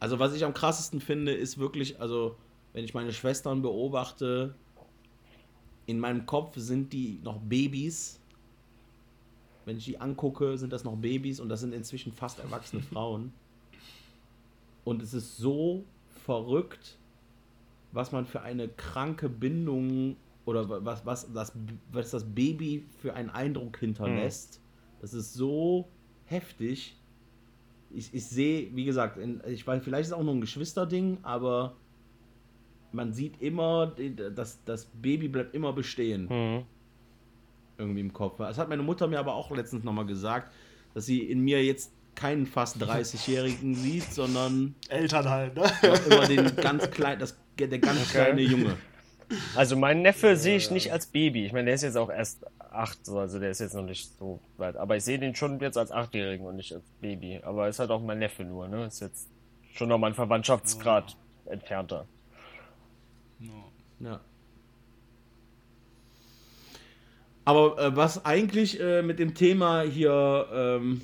Also 0.00 0.18
was 0.18 0.34
ich 0.34 0.44
am 0.44 0.54
krassesten 0.54 1.00
finde, 1.00 1.32
ist 1.32 1.58
wirklich, 1.58 2.00
also 2.00 2.36
wenn 2.72 2.84
ich 2.84 2.94
meine 2.94 3.12
Schwestern 3.12 3.62
beobachte, 3.62 4.54
in 5.86 6.00
meinem 6.00 6.24
Kopf 6.24 6.56
sind 6.56 6.92
die 6.92 7.20
noch 7.22 7.38
Babys. 7.38 8.18
Wenn 9.66 9.76
ich 9.76 9.84
die 9.84 10.00
angucke, 10.00 10.56
sind 10.56 10.72
das 10.72 10.84
noch 10.84 10.96
Babys 10.96 11.38
und 11.38 11.48
das 11.48 11.60
sind 11.60 11.74
inzwischen 11.74 12.12
fast 12.12 12.38
erwachsene 12.38 12.82
Frauen. 12.92 13.32
Und 14.84 15.02
es 15.02 15.12
ist 15.12 15.36
so 15.36 15.84
verrückt, 16.24 16.98
was 17.92 18.10
man 18.10 18.24
für 18.24 18.40
eine 18.40 18.68
kranke 18.68 19.28
Bindung 19.28 20.16
oder 20.46 20.84
was, 20.84 21.04
was, 21.04 21.32
das, 21.32 21.52
was 21.92 22.10
das 22.10 22.24
Baby 22.24 22.86
für 23.02 23.14
einen 23.14 23.30
Eindruck 23.30 23.76
hinterlässt. 23.78 24.60
Das 25.00 25.12
ist 25.12 25.34
so 25.34 25.88
heftig 26.24 26.96
ich, 27.90 28.14
ich 28.14 28.26
sehe, 28.26 28.74
wie 28.74 28.84
gesagt, 28.84 29.16
in, 29.18 29.42
ich 29.46 29.66
weiß, 29.66 29.82
vielleicht 29.82 30.02
ist 30.02 30.06
es 30.08 30.12
auch 30.12 30.22
nur 30.22 30.34
ein 30.34 30.40
Geschwisterding, 30.40 31.18
aber 31.22 31.76
man 32.92 33.12
sieht 33.12 33.40
immer, 33.40 33.94
das, 34.34 34.64
das 34.64 34.86
Baby 34.86 35.28
bleibt 35.28 35.54
immer 35.54 35.72
bestehen, 35.72 36.24
Mhm. 36.28 36.64
irgendwie 37.78 38.00
im 38.00 38.12
Kopf. 38.12 38.38
Das 38.38 38.58
hat 38.58 38.68
meine 38.68 38.82
Mutter 38.82 39.06
mir 39.06 39.18
aber 39.18 39.34
auch 39.34 39.50
letztens 39.50 39.84
nochmal 39.84 40.06
gesagt, 40.06 40.52
dass 40.94 41.06
sie 41.06 41.22
in 41.22 41.40
mir 41.40 41.64
jetzt 41.64 41.92
keinen 42.14 42.46
fast 42.46 42.82
30-Jährigen 42.82 43.74
sieht, 43.76 44.12
sondern 44.12 44.74
Eltern 44.88 45.28
halt, 45.28 45.54
ne? 45.54 45.70
immer 46.06 46.26
den 46.26 46.56
ganz 46.56 46.90
kleinen, 46.90 47.20
das, 47.20 47.38
der 47.58 47.78
ganz 47.78 48.00
Okay. 48.00 48.10
kleine 48.10 48.42
Junge. 48.42 48.76
Also 49.54 49.76
meinen 49.76 50.02
Neffe 50.02 50.36
sehe 50.36 50.56
ich 50.56 50.70
nicht 50.70 50.92
als 50.92 51.06
Baby. 51.06 51.46
Ich 51.46 51.52
meine, 51.52 51.66
der 51.66 51.74
ist 51.74 51.82
jetzt 51.82 51.96
auch 51.96 52.10
erst 52.10 52.44
acht, 52.58 53.04
so, 53.04 53.18
also 53.18 53.38
der 53.38 53.50
ist 53.50 53.60
jetzt 53.60 53.74
noch 53.74 53.84
nicht 53.84 54.18
so 54.18 54.40
weit. 54.56 54.76
Aber 54.76 54.96
ich 54.96 55.04
sehe 55.04 55.18
den 55.18 55.34
schon 55.34 55.60
jetzt 55.60 55.78
als 55.78 55.92
Achtjährigen 55.92 56.46
und 56.46 56.56
nicht 56.56 56.72
als 56.72 56.84
Baby. 57.00 57.40
Aber 57.42 57.68
ist 57.68 57.78
halt 57.78 57.90
auch 57.90 58.02
mein 58.02 58.18
Neffe 58.18 58.44
nur, 58.44 58.68
ne? 58.68 58.86
Ist 58.86 59.00
jetzt 59.00 59.28
schon 59.72 59.88
noch 59.88 59.98
mal 59.98 60.08
ein 60.08 60.14
Verwandtschaftsgrad 60.14 61.16
entfernter. 61.46 62.06
Ja. 64.00 64.20
Aber 67.44 67.78
äh, 67.78 67.96
was 67.96 68.24
eigentlich 68.24 68.80
äh, 68.80 69.02
mit 69.02 69.18
dem 69.18 69.34
Thema 69.34 69.82
hier, 69.82 70.46
ähm, 70.52 71.02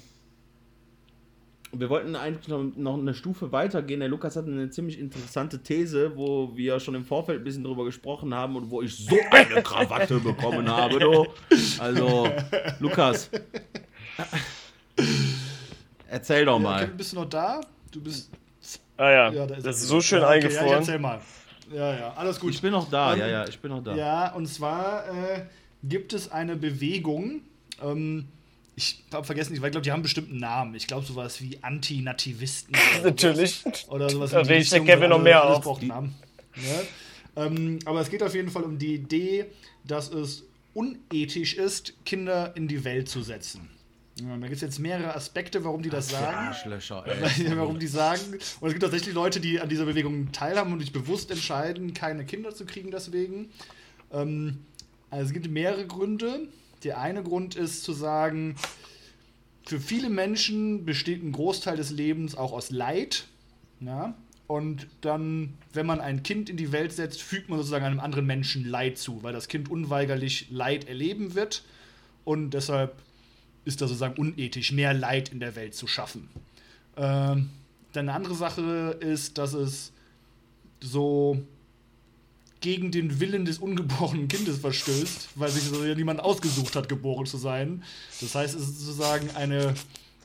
wir 1.80 1.88
wollten 1.90 2.16
eigentlich 2.16 2.48
noch, 2.48 2.62
noch 2.76 2.98
eine 2.98 3.14
Stufe 3.14 3.52
weitergehen. 3.52 4.00
Der 4.00 4.08
Lukas 4.08 4.36
hat 4.36 4.46
eine 4.46 4.70
ziemlich 4.70 4.98
interessante 4.98 5.62
These, 5.62 6.16
wo 6.16 6.56
wir 6.56 6.78
schon 6.80 6.94
im 6.94 7.04
Vorfeld 7.04 7.40
ein 7.40 7.44
bisschen 7.44 7.64
drüber 7.64 7.84
gesprochen 7.84 8.34
haben 8.34 8.56
und 8.56 8.70
wo 8.70 8.82
ich 8.82 8.94
so 8.96 9.16
eine 9.30 9.62
Krawatte 9.62 10.18
bekommen 10.20 10.68
habe. 10.68 10.98
Du. 10.98 11.26
Also, 11.78 12.28
Lukas. 12.80 13.30
Erzähl 16.08 16.44
doch 16.44 16.54
Ja, 16.58 16.58
mal. 16.62 16.80
Kevin, 16.84 16.96
bist 16.96 17.12
du 17.12 17.16
noch 17.16 17.28
da? 17.28 17.60
Du 17.90 18.00
bist. 18.00 18.30
Ah 18.96 19.10
ja, 19.10 19.30
Ja, 19.30 19.46
da 19.46 19.54
das 19.56 19.64
er 19.64 19.70
ist 19.70 19.82
so 19.88 20.00
schön 20.00 20.20
ja, 20.20 20.28
okay, 20.28 20.38
Ja, 20.40 20.44
eingefroren. 20.46 20.68
ich 20.68 20.72
erzähl 20.88 20.98
mal. 20.98 21.20
Ja, 21.72 21.94
ja, 21.98 22.12
alles 22.14 22.38
gut. 22.40 22.54
Ich 22.54 22.62
bin 22.62 22.70
noch 22.70 22.88
da, 22.88 23.12
Ähm, 23.14 23.20
ja, 23.20 23.26
ja, 23.28 23.48
ich 23.48 23.58
bin 23.58 23.70
noch 23.72 23.82
da. 23.82 23.94
Ja, 23.94 24.32
und 24.34 24.46
zwar 24.46 25.06
äh, 25.08 25.42
gibt 25.82 26.12
es 26.12 26.30
eine 26.30 26.56
Bewegung. 26.56 27.40
Ähm, 27.82 28.28
ich 28.76 29.02
habe 29.10 29.24
vergessen, 29.24 29.54
ich 29.54 29.60
glaube, 29.60 29.80
die 29.80 29.90
haben 29.90 29.96
einen 29.96 30.02
bestimmten 30.02 30.36
Namen. 30.36 30.74
Ich 30.74 30.86
glaube, 30.86 31.06
sowas 31.06 31.40
wie 31.40 31.58
Antinativisten. 31.62 32.76
Natürlich. 33.02 33.64
Oder 33.88 34.10
sowas 34.10 34.32
Da 34.32 34.42
die 34.42 34.52
regt 34.52 34.70
der 34.70 34.80
Kevin 34.84 35.08
noch 35.08 35.16
alle 35.16 35.24
mehr 35.24 35.44
auf. 35.44 35.62
braucht 35.62 35.80
einen 35.80 35.88
Namen. 35.88 36.14
Ne? 36.56 36.86
Ähm, 37.36 37.78
aber 37.86 38.00
es 38.02 38.10
geht 38.10 38.22
auf 38.22 38.34
jeden 38.34 38.50
Fall 38.50 38.64
um 38.64 38.78
die 38.78 38.94
Idee, 38.94 39.46
dass 39.84 40.12
es 40.12 40.44
unethisch 40.74 41.54
ist, 41.54 41.94
Kinder 42.04 42.54
in 42.54 42.68
die 42.68 42.84
Welt 42.84 43.08
zu 43.08 43.22
setzen. 43.22 43.70
Ja, 44.20 44.28
da 44.28 44.46
gibt 44.46 44.52
es 44.56 44.60
jetzt 44.60 44.78
mehrere 44.78 45.14
Aspekte, 45.14 45.64
warum 45.64 45.82
die 45.82 45.90
das 45.90 46.10
Für 46.10 46.16
sagen. 46.16 46.48
Arschlöcher, 46.48 47.04
ey. 47.38 47.56
warum 47.56 47.78
die 47.78 47.86
sagen. 47.86 48.20
Und 48.60 48.68
es 48.68 48.72
gibt 48.74 48.82
tatsächlich 48.82 49.14
Leute, 49.14 49.40
die 49.40 49.58
an 49.58 49.70
dieser 49.70 49.86
Bewegung 49.86 50.32
teilhaben 50.32 50.72
und 50.72 50.80
sich 50.80 50.92
bewusst 50.92 51.30
entscheiden, 51.30 51.94
keine 51.94 52.26
Kinder 52.26 52.54
zu 52.54 52.66
kriegen 52.66 52.90
deswegen. 52.90 53.50
Ähm, 54.12 54.58
also 55.10 55.26
es 55.26 55.32
gibt 55.32 55.48
mehrere 55.48 55.86
Gründe. 55.86 56.48
Der 56.86 57.00
eine 57.00 57.24
Grund 57.24 57.56
ist 57.56 57.82
zu 57.82 57.92
sagen, 57.92 58.54
für 59.66 59.80
viele 59.80 60.08
Menschen 60.08 60.84
besteht 60.84 61.20
ein 61.20 61.32
Großteil 61.32 61.76
des 61.76 61.90
Lebens 61.90 62.36
auch 62.36 62.52
aus 62.52 62.70
Leid. 62.70 63.24
Ja? 63.80 64.14
Und 64.46 64.86
dann, 65.00 65.54
wenn 65.72 65.84
man 65.84 66.00
ein 66.00 66.22
Kind 66.22 66.48
in 66.48 66.56
die 66.56 66.70
Welt 66.70 66.92
setzt, 66.92 67.20
fügt 67.20 67.48
man 67.48 67.58
sozusagen 67.58 67.84
einem 67.84 67.98
anderen 67.98 68.24
Menschen 68.24 68.64
Leid 68.64 68.98
zu, 68.98 69.24
weil 69.24 69.32
das 69.32 69.48
Kind 69.48 69.68
unweigerlich 69.68 70.46
Leid 70.50 70.86
erleben 70.86 71.34
wird. 71.34 71.64
Und 72.24 72.50
deshalb 72.50 72.94
ist 73.64 73.80
das 73.80 73.88
sozusagen 73.88 74.14
unethisch, 74.16 74.70
mehr 74.70 74.94
Leid 74.94 75.30
in 75.30 75.40
der 75.40 75.56
Welt 75.56 75.74
zu 75.74 75.88
schaffen. 75.88 76.28
Ähm, 76.96 77.50
dann 77.92 78.08
eine 78.08 78.12
andere 78.12 78.36
Sache 78.36 78.96
ist, 79.00 79.38
dass 79.38 79.54
es 79.54 79.90
so 80.80 81.42
gegen 82.60 82.90
den 82.90 83.20
Willen 83.20 83.44
des 83.44 83.58
ungeborenen 83.58 84.28
Kindes 84.28 84.58
verstößt, 84.58 85.28
weil 85.34 85.50
sich 85.50 85.64
so 85.64 85.84
ja 85.84 85.94
niemand 85.94 86.20
ausgesucht 86.20 86.76
hat, 86.76 86.88
geboren 86.88 87.26
zu 87.26 87.36
sein. 87.36 87.82
Das 88.20 88.34
heißt, 88.34 88.54
es 88.54 88.62
ist 88.62 88.80
sozusagen 88.80 89.30
eine, 89.34 89.74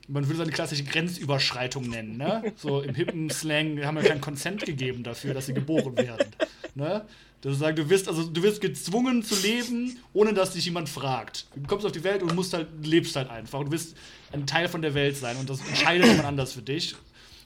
man 0.08 0.26
würde 0.26 0.36
es 0.36 0.42
eine 0.42 0.52
klassische 0.52 0.84
Grenzüberschreitung 0.84 1.88
nennen. 1.88 2.18
Ne? 2.18 2.54
So 2.56 2.82
im 2.82 2.96
hippen 2.96 3.30
Slang 3.30 3.76
wir 3.76 3.88
haben 3.88 3.98
ja 3.98 4.04
keinen 4.04 4.22
Consent 4.22 4.66
gegeben 4.66 5.04
dafür, 5.04 5.34
dass 5.34 5.48
sie 5.48 5.54
geboren 5.54 5.98
werden. 5.98 6.28
Ne? 6.74 7.06
Das 7.42 7.58
sagen, 7.58 7.76
du 7.76 7.90
wirst 7.90 8.08
also 8.08 8.24
du 8.24 8.44
wirst 8.44 8.62
gezwungen 8.62 9.24
zu 9.24 9.36
leben, 9.36 9.98
ohne 10.14 10.34
dass 10.34 10.54
dich 10.54 10.66
jemand 10.66 10.90
fragt. 10.90 11.48
Du 11.56 11.68
kommst 11.68 11.86
auf 11.86 11.92
die 11.92 12.04
Welt 12.04 12.22
und 12.22 12.36
musst 12.36 12.54
halt 12.54 12.68
lebst 12.84 13.16
halt 13.16 13.30
einfach. 13.30 13.64
Du 13.64 13.72
wirst 13.72 13.96
ein 14.32 14.46
Teil 14.46 14.70
von 14.70 14.82
der 14.82 14.94
Welt 14.94 15.18
sein 15.18 15.38
und 15.38 15.50
das 15.50 15.60
entscheidet 15.68 16.08
jemand 16.08 16.28
anders 16.28 16.54
für 16.54 16.62
dich. 16.62 16.96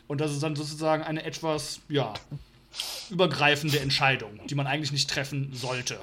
Und 0.07 0.21
das 0.21 0.31
ist 0.31 0.43
dann 0.43 0.55
sozusagen 0.55 1.01
eine 1.01 1.23
etwas 1.23 1.79
ja 1.89 2.13
übergreifende 3.09 3.79
Entscheidung, 3.79 4.39
die 4.47 4.55
man 4.55 4.67
eigentlich 4.67 4.91
nicht 4.91 5.09
treffen 5.09 5.51
sollte. 5.53 5.99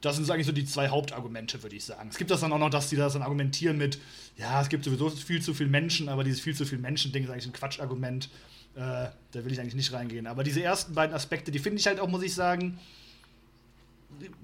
Das 0.00 0.16
sind 0.16 0.30
eigentlich 0.30 0.46
so 0.46 0.52
die 0.52 0.66
zwei 0.66 0.88
Hauptargumente, 0.88 1.62
würde 1.62 1.76
ich 1.76 1.84
sagen. 1.84 2.10
Es 2.10 2.18
gibt 2.18 2.30
das 2.30 2.40
dann 2.40 2.52
auch 2.52 2.58
noch, 2.58 2.70
dass 2.70 2.90
die 2.90 2.96
das 2.96 3.14
dann 3.14 3.22
argumentieren 3.22 3.78
mit, 3.78 3.98
ja, 4.36 4.60
es 4.60 4.68
gibt 4.68 4.84
sowieso 4.84 5.08
viel 5.08 5.40
zu 5.40 5.54
viele 5.54 5.70
Menschen, 5.70 6.08
aber 6.08 6.24
dieses 6.24 6.40
viel 6.40 6.54
zu 6.54 6.66
viele 6.66 6.82
Menschen-Ding 6.82 7.24
ist 7.24 7.30
eigentlich 7.30 7.46
ein 7.46 7.52
Quatschargument. 7.54 8.28
Äh, 8.74 8.78
da 8.78 9.12
will 9.32 9.52
ich 9.52 9.60
eigentlich 9.60 9.76
nicht 9.76 9.92
reingehen. 9.92 10.26
Aber 10.26 10.44
diese 10.44 10.62
ersten 10.62 10.94
beiden 10.94 11.14
Aspekte, 11.14 11.50
die 11.50 11.58
finde 11.58 11.78
ich 11.78 11.86
halt 11.86 12.00
auch, 12.00 12.08
muss 12.08 12.22
ich 12.22 12.34
sagen, 12.34 12.78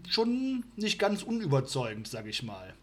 schon 0.08 0.64
nicht 0.76 0.98
ganz 0.98 1.22
unüberzeugend, 1.22 2.08
sage 2.08 2.30
ich 2.30 2.42
mal. 2.42 2.74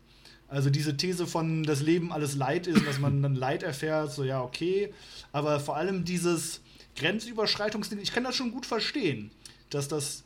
Also 0.50 0.70
diese 0.70 0.96
These 0.96 1.28
von 1.28 1.64
das 1.64 1.82
Leben 1.82 2.14
alles 2.14 2.36
Leid 2.36 2.68
ist, 2.68 2.86
dass 2.86 3.00
man 3.00 3.22
dann 3.22 3.36
Leid 3.36 3.64
erfährt, 3.64 4.14
so 4.14 4.24
ja, 4.24 4.42
okay. 4.42 4.94
Aber 5.32 5.60
vor 5.60 5.76
allem 5.76 6.06
dieses 6.06 6.62
Grenzüberschreitungsding, 6.98 8.00
ich 8.00 8.12
kann 8.12 8.24
das 8.24 8.36
schon 8.36 8.52
gut 8.52 8.66
verstehen, 8.66 9.32
dass 9.70 9.88
das 9.88 10.24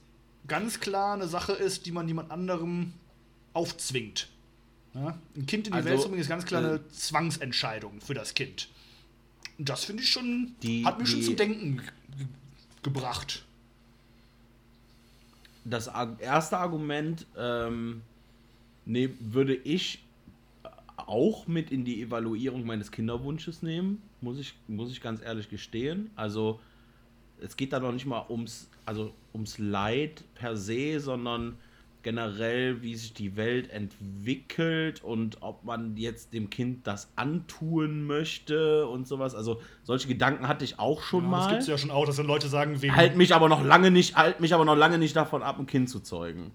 ganz 0.47 0.80
klar 0.80 1.13
eine 1.13 1.28
Sache 1.28 1.53
ist, 1.53 1.86
die 1.86 1.91
man 1.91 2.07
jemand 2.07 2.32
anderem 2.32 2.93
aufzwingt. 3.53 4.30
Ja? 4.93 5.17
Ein 5.36 5.45
Kind 5.45 5.67
in 5.67 5.74
die 5.74 5.78
Also, 5.78 5.89
Welt 5.89 6.01
zu 6.01 6.07
bringen 6.09 6.22
ist 6.22 6.30
ganz 6.30 6.45
klar 6.45 6.63
äh, 6.63 6.67
eine 6.67 6.88
Zwangsentscheidung 6.89 8.01
für 8.01 8.13
das 8.13 8.34
Kind. 8.34 8.69
Und 9.57 9.69
das 9.69 9.84
finde 9.86 10.03
ich 10.03 10.09
schon, 10.09 10.55
Die- 10.63 10.86
hat 10.86 10.99
mich 10.99 11.09
schon 11.09 11.19
die- 11.19 11.26
zum 11.26 11.36
Denken 11.36 11.78
ge 11.78 11.86
gebracht. 12.84 13.45
Das 15.63 15.88
erste 16.19 16.57
Argument 16.57 17.28
ähm, 17.38 18.01
ne, 18.88 19.11
würde 19.19 19.53
ich 19.55 20.03
auch 20.97 21.45
mit 21.47 21.72
in 21.72 21.86
die 21.86 22.01
Evaluierung 22.01 22.65
meines 22.65 22.91
Kinderwunsches 22.91 23.61
nehmen, 23.61 24.01
muss 24.22 24.39
ich, 24.39 24.55
muss 24.67 24.91
ich 24.91 25.01
ganz 25.01 25.22
ehrlich 25.22 25.49
gestehen. 25.49 26.11
Also 26.15 26.59
es 27.39 27.57
geht 27.57 27.74
da 27.74 27.80
noch 27.80 27.91
nicht 27.91 28.05
mal 28.05 28.26
ums, 28.30 28.69
also 28.86 29.13
ums 29.34 29.57
Leid 29.57 30.24
per 30.36 30.55
se, 30.55 30.99
sondern 30.99 31.57
generell, 32.03 32.82
wie 32.82 32.95
sich 32.95 33.13
die 33.13 33.36
Welt 33.36 33.69
entwickelt 33.69 35.03
und 35.03 35.38
ob 35.41 35.63
man 35.63 35.95
jetzt 35.97 36.34
dem 36.34 36.49
Kind 36.49 36.88
das 36.88 37.11
antun 37.15 38.05
möchte 38.05 38.88
und 38.88 39.07
sowas. 39.07 39.36
Also 39.36 39.61
solche 39.84 40.07
Gedanken 40.07 40.47
hatte 40.47 40.65
ich 40.65 40.80
auch 40.80 41.01
schon 41.01 41.26
Ja, 41.26 41.30
mal. 41.30 41.39
Das 41.39 41.49
gibt 41.49 41.61
es 41.61 41.67
ja 41.67 41.78
schon 41.78 41.91
auch, 41.91 42.05
dass 42.05 42.15
dann 42.15 42.26
Leute 42.26 42.47
sagen, 42.47 42.82
wegen 42.82 42.95
Halt 42.95 43.17
mich 43.17 43.36
aber 43.36 43.49
noch 43.49 43.63
lange 43.63 43.91
nicht, 43.91 44.15
halt 44.15 44.39
mich 44.39 44.53
aber 44.53 44.65
noch 44.65 44.76
lange 44.76 44.97
nicht 44.97 45.15
davon 45.15 45.43
ab, 45.43 45.59
ein 45.59 45.67
Kind 45.67 45.89
zu 45.89 45.99
zeugen. 45.99 46.51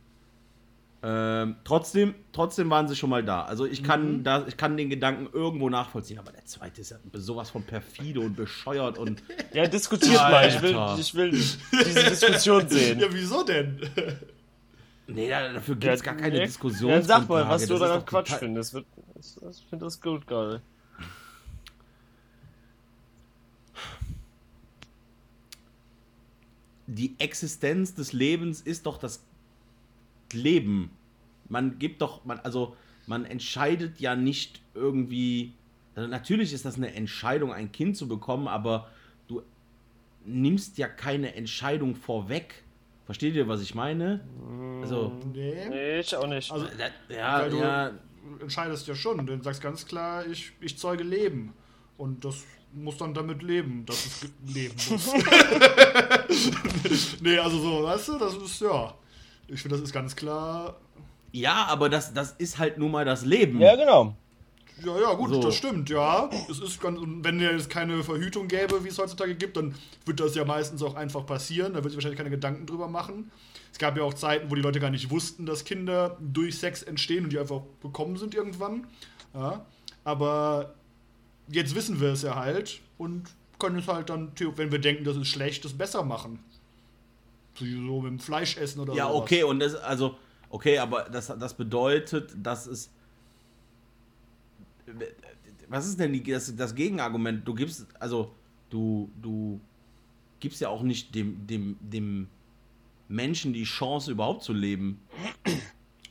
Ähm, 1.09 1.55
trotzdem, 1.63 2.17
trotzdem 2.33 2.69
waren 2.69 2.89
sie 2.89 2.97
schon 2.97 3.11
mal 3.11 3.23
da. 3.23 3.45
Also 3.45 3.65
ich 3.65 3.85
kann 3.85 4.25
da, 4.25 4.45
ich 4.49 4.57
kann 4.57 4.77
den 4.77 4.91
Gedanken 4.91 5.29
irgendwo 5.33 5.71
nachvollziehen, 5.71 6.19
aber 6.19 6.33
der 6.33 6.45
zweite 6.47 6.81
ist 6.81 6.91
ja 6.91 6.97
sowas 7.13 7.51
von 7.51 7.63
perfide 7.63 8.19
und 8.19 8.35
bescheuert 8.35 8.99
und 8.99 9.23
Ja, 9.53 9.69
diskutiert 9.69 10.17
mal. 10.17 10.49
Ich 10.49 10.61
will, 10.63 10.75
ich 10.99 11.13
will 11.15 11.85
diese 11.85 12.03
Diskussion 12.11 12.69
sehen. 12.69 12.99
Ja, 12.99 13.07
wieso 13.11 13.45
denn? 13.45 13.79
nee, 15.07 15.29
da- 15.29 15.53
dafür 15.53 15.77
gibt 15.77 15.95
es 15.95 16.03
gar 16.03 16.17
keine 16.17 16.39
nee. 16.39 16.45
Diskussion. 16.47 16.91
Dann 16.91 17.03
sag 17.05 17.29
mal, 17.29 17.47
was 17.49 17.67
du 17.67 17.79
daran 17.79 18.05
Quatsch 18.05 18.27
total- 18.31 18.39
findest. 18.41 18.75
Ich 18.75 19.37
ich 19.49 19.65
finde 19.71 19.85
das 19.85 20.01
gut 20.01 20.27
gerade. 20.27 20.61
die 26.87 27.15
Existenz 27.19 27.95
des 27.95 28.13
Lebens 28.13 28.61
ist 28.61 28.87
doch 28.87 28.99
das 28.99 29.21
Leben. 30.33 30.91
Man 31.49 31.79
gibt 31.79 32.03
doch, 32.03 32.25
man, 32.25 32.39
also 32.41 32.77
man 33.07 33.25
entscheidet 33.25 34.01
ja 34.01 34.17
nicht 34.17 34.61
irgendwie. 34.75 35.53
Also 35.95 36.09
natürlich 36.09 36.53
ist 36.53 36.65
das 36.65 36.77
eine 36.77 36.93
Entscheidung, 36.95 37.53
ein 37.53 37.73
Kind 37.73 37.97
zu 37.97 38.09
bekommen, 38.09 38.49
aber 38.49 38.89
du 39.29 39.43
nimmst 40.25 40.77
ja 40.79 40.89
keine 40.89 41.35
Entscheidung 41.35 41.95
vorweg. 41.95 42.63
Versteht 43.07 43.35
ihr, 43.37 43.47
was 43.47 43.63
ich 43.63 43.75
meine? 43.75 44.21
Also, 44.83 45.13
Nee. 45.33 45.69
Nee, 45.69 46.01
ich 46.01 46.15
auch 46.17 46.27
nicht. 46.27 46.51
Also, 46.51 46.67
da- 46.67 47.15
ja, 47.15 47.41
weil 47.41 47.51
du 47.51 47.59
ja, 47.61 47.93
entscheidest 48.41 48.89
ja 48.89 48.95
schon. 48.97 49.25
Du 49.25 49.41
sagst 49.43 49.63
ganz 49.63 49.87
klar, 49.87 50.27
ich, 50.27 50.53
ich 50.61 50.77
zeuge 50.77 51.05
Leben. 51.05 51.53
Und 51.97 52.25
das 52.25 52.45
muss 52.75 52.99
dann 52.99 53.15
damit 53.15 53.43
leben, 53.43 53.87
dass 53.87 54.05
es 54.05 54.33
leben 54.55 54.75
muss. 54.91 55.13
nee, 57.23 57.39
also 57.39 57.59
so, 57.59 57.83
weißt 57.85 58.09
du, 58.09 58.19
das 58.19 58.35
ist 58.37 58.61
ja. 58.61 58.95
Ich 59.49 59.63
finde, 59.63 59.77
das 59.77 59.85
ist 59.85 59.93
ganz 59.93 60.15
klar. 60.15 60.77
Ja, 61.41 61.67
aber 61.69 61.89
das, 61.89 62.13
das 62.15 62.33
ist 62.39 62.59
halt 62.59 62.79
nun 62.79 62.91
mal 62.91 63.05
das 63.05 63.25
Leben. 63.25 63.61
ja, 63.61 63.77
genau. 63.77 64.15
Ja, 64.85 65.01
ja, 65.01 65.15
gut, 65.15 65.31
So. 65.31 65.41
das 65.41 65.55
stimmt, 65.57 65.89
ja. 65.89 66.29
Es 66.51 66.59
ist 66.59 66.81
ganz, 66.83 66.99
und 66.99 67.25
wenn 67.25 67.41
es 67.41 67.67
keine 67.71 68.03
Verhütung 68.05 68.47
gäbe, 68.47 68.85
wie 68.85 68.89
es 68.89 68.99
heutzutage 68.99 69.35
gibt, 69.35 69.57
dann 69.57 69.75
wird 70.05 70.21
das 70.21 70.35
ja 70.35 70.45
meistens 70.45 70.83
auch 70.83 70.95
einfach 70.95 71.25
passieren. 71.25 71.73
Da 71.73 71.77
wird 71.83 71.93
sich 71.93 71.97
wahrscheinlich 71.97 72.19
keine 72.19 72.29
Gedanken 72.29 72.67
drüber 72.67 72.87
machen. 72.87 73.31
Es 73.73 73.79
gab 73.79 73.97
ja 73.97 74.03
auch 74.03 74.13
Zeiten, 74.13 74.51
wo 74.51 74.55
die 74.55 74.61
Leute 74.61 74.79
gar 74.79 74.91
nicht 74.91 75.11
wussten, 75.11 75.47
dass 75.47 75.65
Kinder 75.65 76.19
durch 76.21 76.59
Sex 76.59 76.83
entstehen 76.83 77.25
und 77.25 77.33
die 77.33 77.39
einfach 77.39 77.63
bekommen 77.81 78.19
sind 78.19 78.35
irgendwann. 78.35 78.87
Ja. 79.33 79.65
Aber 80.05 80.75
jetzt 81.49 81.75
wissen 81.75 81.99
wir 82.01 82.11
es 82.13 82.21
ja 82.21 82.35
halt 82.37 82.81
und 82.99 83.25
können 83.59 83.79
es 83.79 83.89
halt 83.89 84.11
dann, 84.11 84.33
wenn 84.57 84.73
wir 84.73 84.79
denken, 84.79 85.05
das 85.05 85.17
ist 85.17 85.29
schlecht, 85.29 85.65
das 85.65 85.73
besser 85.73 86.03
machen. 86.05 86.39
So 87.59 87.65
so 87.65 88.01
mit 88.03 88.11
dem 88.11 88.19
Fleisch 88.19 88.59
essen 88.59 88.81
oder 88.81 88.93
Ja, 88.93 89.09
sowas. 89.09 89.23
okay, 89.23 89.43
und 89.43 89.61
das, 89.61 89.75
also, 89.75 90.17
okay, 90.51 90.79
aber 90.79 91.05
das, 91.05 91.27
das 91.39 91.55
bedeutet, 91.55 92.33
dass 92.43 92.67
es. 92.67 92.91
Was 95.69 95.87
ist 95.87 95.99
denn 95.99 96.13
die, 96.13 96.23
das, 96.23 96.55
das 96.55 96.75
Gegenargument? 96.75 97.47
Du 97.47 97.55
gibst, 97.55 97.87
also, 97.99 98.33
du, 98.71 99.11
du 99.21 99.61
gibst 100.39 100.61
ja 100.61 100.69
auch 100.69 100.83
nicht 100.83 101.15
dem, 101.15 101.45
dem, 101.47 101.77
dem 101.81 102.29
Menschen 103.09 103.53
die 103.53 103.65
Chance, 103.65 104.13
überhaupt 104.13 104.45
zu 104.45 104.53
leben. 104.53 105.01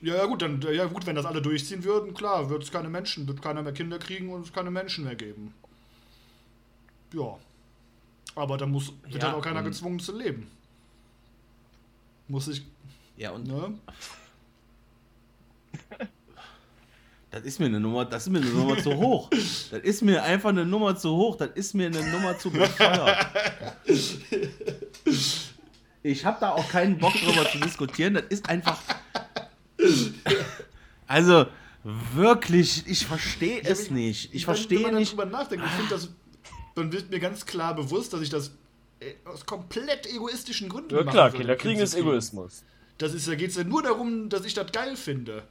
Ja, 0.02 0.16
ja, 0.16 0.26
gut, 0.26 0.42
dann, 0.42 0.62
ja, 0.62 0.86
gut, 0.86 1.06
wenn 1.06 1.16
das 1.16 1.26
alle 1.26 1.42
durchziehen 1.42 1.84
würden, 1.86 2.14
klar, 2.14 2.50
wird 2.50 2.64
es 2.64 2.72
keine 2.72 2.90
Menschen, 2.90 3.28
wird 3.28 3.42
keiner 3.42 3.62
mehr 3.64 3.72
Kinder 3.74 3.98
kriegen 3.98 4.30
und 4.30 4.42
es 4.46 4.52
keine 4.54 4.72
Menschen 4.72 5.06
mehr 5.06 5.16
geben. 5.16 5.54
Ja. 7.14 7.38
Aber 8.36 8.58
da 8.58 8.66
muss, 8.66 8.92
wird 9.04 9.16
Ja, 9.16 9.30
halt 9.30 9.36
auch 9.38 9.42
keiner 9.42 9.60
und- 9.60 9.66
gezwungen 9.66 10.00
zu 10.00 10.18
leben. 10.18 10.48
Muss 12.28 12.48
ich, 12.50 12.66
Ja, 13.18 13.32
und 13.32 13.48
ne? 13.48 13.74
Das 17.32 17.44
ist 17.44 17.60
mir 17.60 17.66
eine 17.66 17.82
Nummer, 17.82 18.06
das 18.06 18.24
ist 18.24 18.30
mir 18.30 18.40
eine 18.40 18.50
Nummer 18.50 18.78
zu 18.82 18.96
hoch. 18.96 19.30
Das 19.30 19.82
ist 19.84 20.02
mir 20.02 20.24
einfach 20.24 20.50
eine 20.50 20.66
Nummer 20.66 20.96
zu 20.96 21.10
hoch. 21.10 21.36
Das 21.36 21.50
ist 21.56 21.74
mir 21.74 21.88
eine 21.88 22.02
Nummer 22.10 22.38
zu 22.38 22.50
bescheuert. 22.50 23.28
Ich 26.02 26.24
habe 26.24 26.38
da 26.40 26.52
auch 26.52 26.70
keinen 26.70 26.98
Bock 26.98 27.14
drüber 27.14 27.50
zu 27.50 27.58
diskutieren. 27.58 28.14
Das 28.14 28.24
ist 28.30 28.48
einfach. 28.48 28.80
Also 31.08 31.48
wirklich, 31.84 32.88
ich 32.88 33.06
verstehe 33.06 33.62
es 33.64 33.92
nicht. 33.92 34.34
Ich 34.34 34.46
verstehe 34.46 34.94
nicht. 34.94 35.12
Drüber 35.12 35.26
nachdenke, 35.26 35.66
ich 35.66 35.72
finde 35.72 35.90
das, 35.90 36.10
dann 36.76 36.92
wird 36.92 37.10
mir 37.12 37.20
ganz 37.20 37.46
klar 37.46 37.76
bewusst, 37.76 38.14
dass 38.14 38.22
ich 38.22 38.30
das 38.30 38.52
äh, 39.00 39.14
aus 39.26 39.46
komplett 39.46 40.08
egoistischen 40.08 40.70
Gründen 40.70 40.96
ja, 40.96 41.04
mache. 41.04 41.18
Ja 41.18 41.30
klar, 41.30 41.32
Kinderkriegen 41.32 41.82
ist 41.82 41.96
Egoismus. 41.96 42.64
Das 42.98 43.14
ist, 43.14 43.28
da 43.28 43.36
geht 43.36 43.50
es 43.50 43.58
ja 43.58 43.64
nur 43.64 43.84
darum, 43.84 44.30
dass 44.30 44.46
ich 44.46 44.54
das 44.54 44.72
geil 44.72 44.96
finde. 44.96 45.44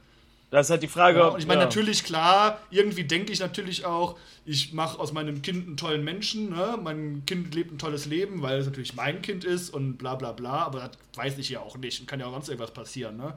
Das 0.51 0.67
ist 0.67 0.69
halt 0.69 0.83
die 0.83 0.87
Frage. 0.87 1.19
Ja, 1.19 1.27
und 1.29 1.39
ich 1.39 1.47
meine, 1.47 1.61
ja. 1.61 1.65
natürlich, 1.65 2.03
klar, 2.03 2.59
irgendwie 2.69 3.03
denke 3.03 3.33
ich 3.33 3.39
natürlich 3.39 3.85
auch, 3.85 4.17
ich 4.45 4.73
mache 4.73 4.99
aus 4.99 5.11
meinem 5.11 5.41
Kind 5.41 5.67
einen 5.67 5.77
tollen 5.77 6.03
Menschen, 6.03 6.51
ne? 6.51 6.79
mein 6.81 7.23
Kind 7.25 7.53
lebt 7.55 7.73
ein 7.73 7.77
tolles 7.77 8.05
Leben, 8.05 8.41
weil 8.41 8.59
es 8.59 8.65
natürlich 8.65 8.95
mein 8.95 9.21
Kind 9.21 9.43
ist 9.43 9.71
und 9.71 9.97
bla 9.97 10.15
bla 10.15 10.31
bla, 10.31 10.63
aber 10.65 10.79
das 10.79 10.91
weiß 11.15 11.37
ich 11.39 11.49
ja 11.49 11.61
auch 11.61 11.77
nicht 11.77 11.99
und 11.99 12.07
kann 12.07 12.19
ja 12.19 12.27
auch 12.27 12.31
sonst 12.33 12.49
irgendwas 12.49 12.71
passieren. 12.71 13.17
Ne? 13.17 13.35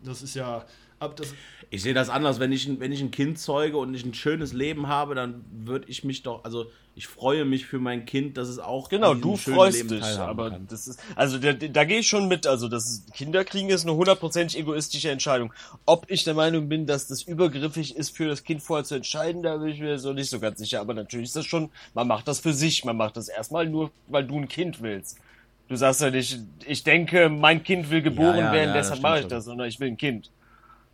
Das 0.00 0.20
ist 0.22 0.34
ja, 0.34 0.64
ich 1.70 1.82
sehe 1.82 1.94
das 1.94 2.10
anders. 2.10 2.38
Wenn 2.38 2.52
ich, 2.52 2.68
wenn 2.80 2.92
ich 2.92 3.00
ein 3.00 3.10
Kind 3.10 3.38
zeuge 3.38 3.78
und 3.78 3.94
ich 3.94 4.04
ein 4.04 4.12
schönes 4.12 4.52
Leben 4.52 4.88
habe, 4.88 5.14
dann 5.14 5.44
würde 5.50 5.86
ich 5.88 6.04
mich 6.04 6.22
doch, 6.22 6.44
also 6.44 6.66
ich 6.94 7.06
freue 7.06 7.46
mich 7.46 7.64
für 7.64 7.78
mein 7.78 8.04
Kind, 8.04 8.36
dass 8.36 8.48
es 8.48 8.58
auch 8.58 8.90
genau 8.90 9.14
du 9.14 9.36
freust 9.36 9.78
Leben 9.78 9.88
dich, 9.88 10.04
aber 10.18 10.50
kann. 10.50 10.66
das 10.68 10.86
ist 10.86 11.00
also 11.16 11.38
da, 11.38 11.54
da 11.54 11.84
gehe 11.84 12.00
ich 12.00 12.08
schon 12.08 12.28
mit. 12.28 12.46
Also 12.46 12.68
das 12.68 12.90
ist, 12.90 13.14
Kinderkriegen 13.14 13.70
ist 13.70 13.84
eine 13.84 13.94
hundertprozentig 13.94 14.58
egoistische 14.58 15.10
Entscheidung. 15.10 15.54
Ob 15.86 16.10
ich 16.10 16.24
der 16.24 16.34
Meinung 16.34 16.68
bin, 16.68 16.84
dass 16.84 17.06
das 17.06 17.22
übergriffig 17.22 17.96
ist, 17.96 18.14
für 18.14 18.28
das 18.28 18.44
Kind 18.44 18.62
vorher 18.62 18.84
zu 18.84 18.96
entscheiden, 18.96 19.42
da 19.42 19.56
bin 19.56 19.68
ich 19.68 19.80
mir 19.80 19.98
so 19.98 20.12
nicht 20.12 20.28
so 20.28 20.40
ganz 20.40 20.58
sicher. 20.58 20.80
Aber 20.80 20.92
natürlich 20.92 21.28
ist 21.28 21.36
das 21.36 21.46
schon, 21.46 21.70
man 21.94 22.06
macht 22.06 22.28
das 22.28 22.40
für 22.40 22.52
sich, 22.52 22.84
man 22.84 22.98
macht 22.98 23.16
das 23.16 23.28
erstmal 23.28 23.66
nur, 23.66 23.90
weil 24.08 24.26
du 24.26 24.38
ein 24.38 24.48
Kind 24.48 24.82
willst. 24.82 25.18
Du 25.68 25.76
sagst 25.76 26.02
ja 26.02 26.10
nicht, 26.10 26.38
ich 26.66 26.84
denke, 26.84 27.30
mein 27.30 27.62
Kind 27.62 27.88
will 27.88 28.02
geboren 28.02 28.36
ja, 28.36 28.46
ja, 28.46 28.52
werden, 28.52 28.68
ja, 28.68 28.74
deshalb 28.74 29.00
mache 29.00 29.20
ich 29.20 29.26
das, 29.26 29.46
sondern 29.46 29.68
ich 29.68 29.80
will 29.80 29.88
ein 29.88 29.96
Kind. 29.96 30.30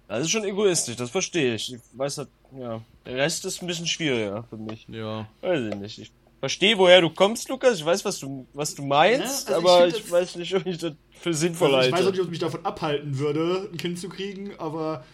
Das 0.09 0.23
ist 0.23 0.31
schon 0.31 0.45
egoistisch, 0.45 0.97
das 0.97 1.11
verstehe 1.11 1.55
ich. 1.55 1.75
Ich 1.75 1.81
weiß 1.93 2.19
halt, 2.19 2.29
ja. 2.59 2.81
Der 3.05 3.17
Rest 3.17 3.45
ist 3.45 3.63
ein 3.63 3.67
bisschen 3.67 3.87
schwieriger 3.87 4.43
für 4.49 4.57
mich. 4.57 4.87
Ja. 4.89 5.29
Weiß 5.43 5.61
ich 5.71 5.75
nicht. 5.79 5.99
Ich 5.99 6.11
verstehe, 6.41 6.79
woher 6.79 7.03
du 7.03 7.11
kommst, 7.11 7.49
Lukas. 7.51 7.79
Ich 7.79 7.85
weiß, 7.85 8.07
was 8.07 8.19
du, 8.19 8.47
was 8.55 8.75
du 8.75 8.85
meinst, 8.85 9.51
ja, 9.51 9.57
also 9.57 9.69
aber 9.69 9.87
ich, 9.87 9.99
ich 9.99 10.11
weiß 10.11 10.37
nicht, 10.37 10.55
ob 10.55 10.67
ich 10.67 10.79
das 10.79 10.95
für 11.13 11.35
sinnvoll 11.35 11.75
also 11.75 11.77
halte. 11.77 11.89
Ich 11.89 11.93
weiß 11.95 12.07
auch 12.07 12.13
nicht, 12.13 12.21
ob 12.21 12.27
ich 12.27 12.31
mich 12.31 12.39
davon 12.39 12.65
abhalten 12.65 13.19
würde, 13.19 13.69
ein 13.71 13.77
Kind 13.77 13.99
zu 13.99 14.09
kriegen, 14.09 14.53
aber 14.59 15.05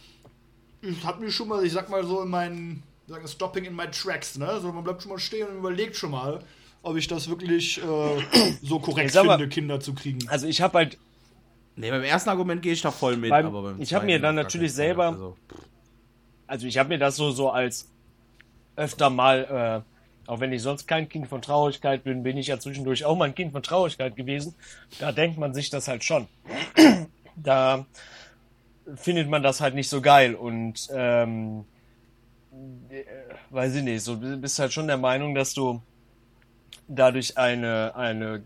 ich 0.81 1.05
habe 1.05 1.25
mir 1.25 1.31
schon 1.33 1.49
mal, 1.49 1.65
ich 1.65 1.73
sag 1.73 1.91
mal 1.91 2.07
so 2.07 2.23
in 2.23 2.29
meinen, 2.29 2.83
sagen 3.09 3.27
Stopping 3.27 3.65
in 3.65 3.75
my 3.75 3.91
tracks, 3.91 4.39
ne? 4.39 4.61
So, 4.61 4.71
man 4.71 4.85
bleibt 4.85 5.03
schon 5.03 5.11
mal 5.11 5.19
stehen 5.19 5.49
und 5.49 5.59
überlegt 5.59 5.97
schon 5.97 6.13
mal, 6.13 6.41
ob 6.83 6.97
ich 6.97 7.09
das 7.09 7.29
wirklich 7.29 7.79
äh, 7.79 8.53
so 8.63 8.79
korrekt 8.79 9.11
finde, 9.11 9.27
mal, 9.27 9.49
Kinder 9.49 9.81
zu 9.81 9.93
kriegen. 9.93 10.29
Also 10.29 10.47
ich 10.47 10.61
habe 10.61 10.79
halt 10.79 10.99
Nee, 11.77 11.91
beim 11.91 12.03
ersten 12.03 12.31
Argument 12.31 12.63
gehe 12.63 12.73
ich 12.73 12.83
da 12.83 12.91
voll 12.91 13.17
mit. 13.17 13.31
Beim, 13.31 13.47
aber 13.47 13.63
beim 13.63 13.81
ich 13.81 13.95
habe 13.95 14.07
mir 14.07 14.21
dann 14.21 14.37
natürlich 14.37 14.73
selber, 14.73 15.09
also, 15.09 15.37
also 16.47 16.67
ich 16.67 16.79
habe 16.79 16.89
mir 16.89 16.99
das 16.99 17.17
so, 17.17 17.31
so 17.31 17.51
als 17.51 17.91
öfter 18.77 19.11
mal, 19.11 19.85
äh, 20.27 20.31
auch 20.31 20.41
wenn 20.41 20.53
ich 20.53 20.63
sonst 20.63 20.87
kein 20.87 21.09
Kind 21.09 21.29
von 21.29 21.43
Traurigkeit 21.43 22.05
bin, 22.05 22.23
bin 22.23 22.37
ich 22.37 22.47
ja 22.47 22.59
zwischendurch 22.59 23.05
auch 23.05 23.17
mal 23.17 23.27
ein 23.27 23.35
Kind 23.35 23.53
von 23.53 23.63
Traurigkeit 23.63 24.17
gewesen. 24.17 24.55
Da 24.99 25.13
denkt 25.13 25.39
man 25.39 25.53
sich 25.53 25.71
das 25.71 25.89
halt 25.89 26.05
schon. 26.05 26.29
da 27.37 27.85
findet 28.97 29.29
man 29.29 29.43
das 29.43 29.61
halt 29.61 29.75
nicht 29.75 29.89
so 29.89 30.01
geil 30.01 30.35
und 30.35 30.89
ähm, 30.93 31.65
äh, 32.91 33.05
weiß 33.51 33.77
ich 33.77 33.83
nicht, 33.83 34.03
so 34.03 34.17
bist 34.17 34.59
halt 34.59 34.73
schon 34.73 34.87
der 34.87 34.99
Meinung, 34.99 35.35
dass 35.35 35.55
du 35.55 35.83
dadurch 36.89 37.39
eine, 37.39 37.95
eine, 37.97 38.43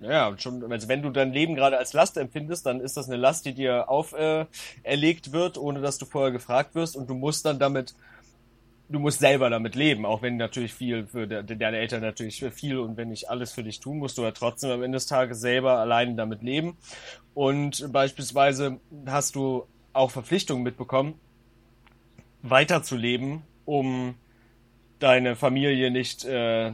ja, 0.00 0.34
schon, 0.38 0.70
also 0.70 0.88
wenn 0.88 1.02
du 1.02 1.10
dein 1.10 1.32
Leben 1.32 1.54
gerade 1.54 1.78
als 1.78 1.92
Last 1.92 2.16
empfindest, 2.16 2.66
dann 2.66 2.80
ist 2.80 2.96
das 2.96 3.08
eine 3.08 3.16
Last, 3.16 3.46
die 3.46 3.54
dir 3.54 3.88
auferlegt 3.88 5.28
äh, 5.28 5.32
wird, 5.32 5.58
ohne 5.58 5.80
dass 5.80 5.98
du 5.98 6.06
vorher 6.06 6.32
gefragt 6.32 6.74
wirst 6.74 6.96
und 6.96 7.08
du 7.08 7.14
musst 7.14 7.46
dann 7.46 7.58
damit, 7.58 7.94
du 8.88 8.98
musst 8.98 9.20
selber 9.20 9.50
damit 9.50 9.74
leben, 9.74 10.04
auch 10.04 10.22
wenn 10.22 10.36
natürlich 10.36 10.74
viel 10.74 11.06
für 11.06 11.26
de, 11.26 11.44
deine 11.44 11.78
Eltern 11.78 12.02
natürlich 12.02 12.44
viel 12.52 12.78
und 12.78 12.96
wenn 12.96 13.08
nicht 13.08 13.30
alles 13.30 13.52
für 13.52 13.62
dich 13.62 13.80
tun, 13.80 13.98
musst 13.98 14.18
du 14.18 14.22
ja 14.22 14.32
trotzdem 14.32 14.70
am 14.70 14.82
Ende 14.82 14.96
des 14.96 15.06
Tages 15.06 15.40
selber 15.40 15.78
allein 15.78 16.16
damit 16.16 16.42
leben. 16.42 16.76
Und 17.34 17.92
beispielsweise 17.92 18.80
hast 19.06 19.36
du 19.36 19.66
auch 19.92 20.10
Verpflichtungen 20.10 20.62
mitbekommen, 20.62 21.14
weiterzuleben, 22.42 23.42
um 23.64 24.14
deine 24.98 25.36
Familie 25.36 25.90
nicht 25.90 26.24
äh, 26.24 26.72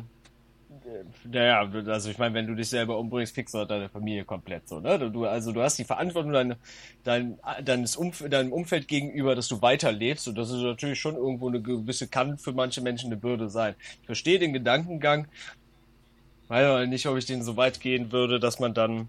naja, 1.25 1.69
also 1.87 2.11
ich 2.11 2.19
meine, 2.19 2.35
wenn 2.35 2.47
du 2.47 2.55
dich 2.55 2.69
selber 2.69 2.99
umbringst, 2.99 3.35
fixst 3.35 3.55
du 3.55 3.65
deine 3.65 3.89
Familie 3.89 4.25
komplett 4.25 4.69
so, 4.69 4.81
ne? 4.81 4.99
Du, 5.11 5.25
also 5.27 5.53
du 5.53 5.63
hast 5.63 5.79
die 5.79 5.85
Verantwortung 5.85 6.33
deine, 6.33 6.57
dein, 7.05 7.39
deines 7.65 7.97
Umf 7.97 8.29
deinem 8.29 8.53
Umfeld 8.53 8.89
gegenüber, 8.89 9.35
dass 9.35 9.49
du 9.49 9.61
weiterlebst 9.63 10.29
und 10.29 10.37
das 10.37 10.51
ist 10.51 10.63
natürlich 10.63 11.01
schon 11.01 11.17
irgendwo 11.17 11.49
eine 11.49 11.61
gewisse, 11.61 12.09
kann 12.09 12.39
für 12.39 12.53
manche 12.53 12.81
Menschen 12.81 13.07
eine 13.07 13.17
Bürde 13.17 13.49
sein. 13.49 13.75
Ich 14.01 14.07
verstehe 14.07 14.39
den 14.39 14.53
Gedankengang, 14.53 15.27
weiß 16.49 16.89
nicht, 16.89 17.07
ob 17.07 17.17
ich 17.17 17.27
den 17.27 17.43
so 17.43 17.57
weit 17.57 17.81
gehen 17.81 18.13
würde, 18.13 18.41
dass 18.41 18.61
man 18.61 18.75
dann 18.75 19.09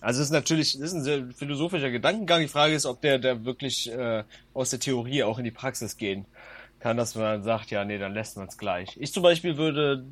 also 0.00 0.20
es 0.20 0.28
ist 0.28 0.32
natürlich, 0.32 0.72
das 0.74 0.82
ist 0.82 0.92
ein 0.92 1.02
sehr 1.02 1.26
philosophischer 1.34 1.90
Gedankengang. 1.90 2.42
Die 2.42 2.48
Frage 2.48 2.74
ist, 2.74 2.86
ob 2.86 3.00
der, 3.00 3.18
der 3.18 3.44
wirklich 3.44 3.90
äh, 3.90 4.24
aus 4.52 4.70
der 4.70 4.78
Theorie 4.78 5.22
auch 5.22 5.38
in 5.38 5.44
die 5.44 5.50
Praxis 5.50 5.96
gehen 5.96 6.26
kann, 6.80 6.96
dass 6.96 7.14
man 7.14 7.42
sagt, 7.42 7.70
ja, 7.70 7.84
nee, 7.84 7.98
dann 7.98 8.14
lässt 8.14 8.36
man 8.36 8.48
es 8.48 8.58
gleich. 8.58 8.96
Ich 9.00 9.12
zum 9.12 9.22
Beispiel 9.22 9.56
würde 9.56 10.04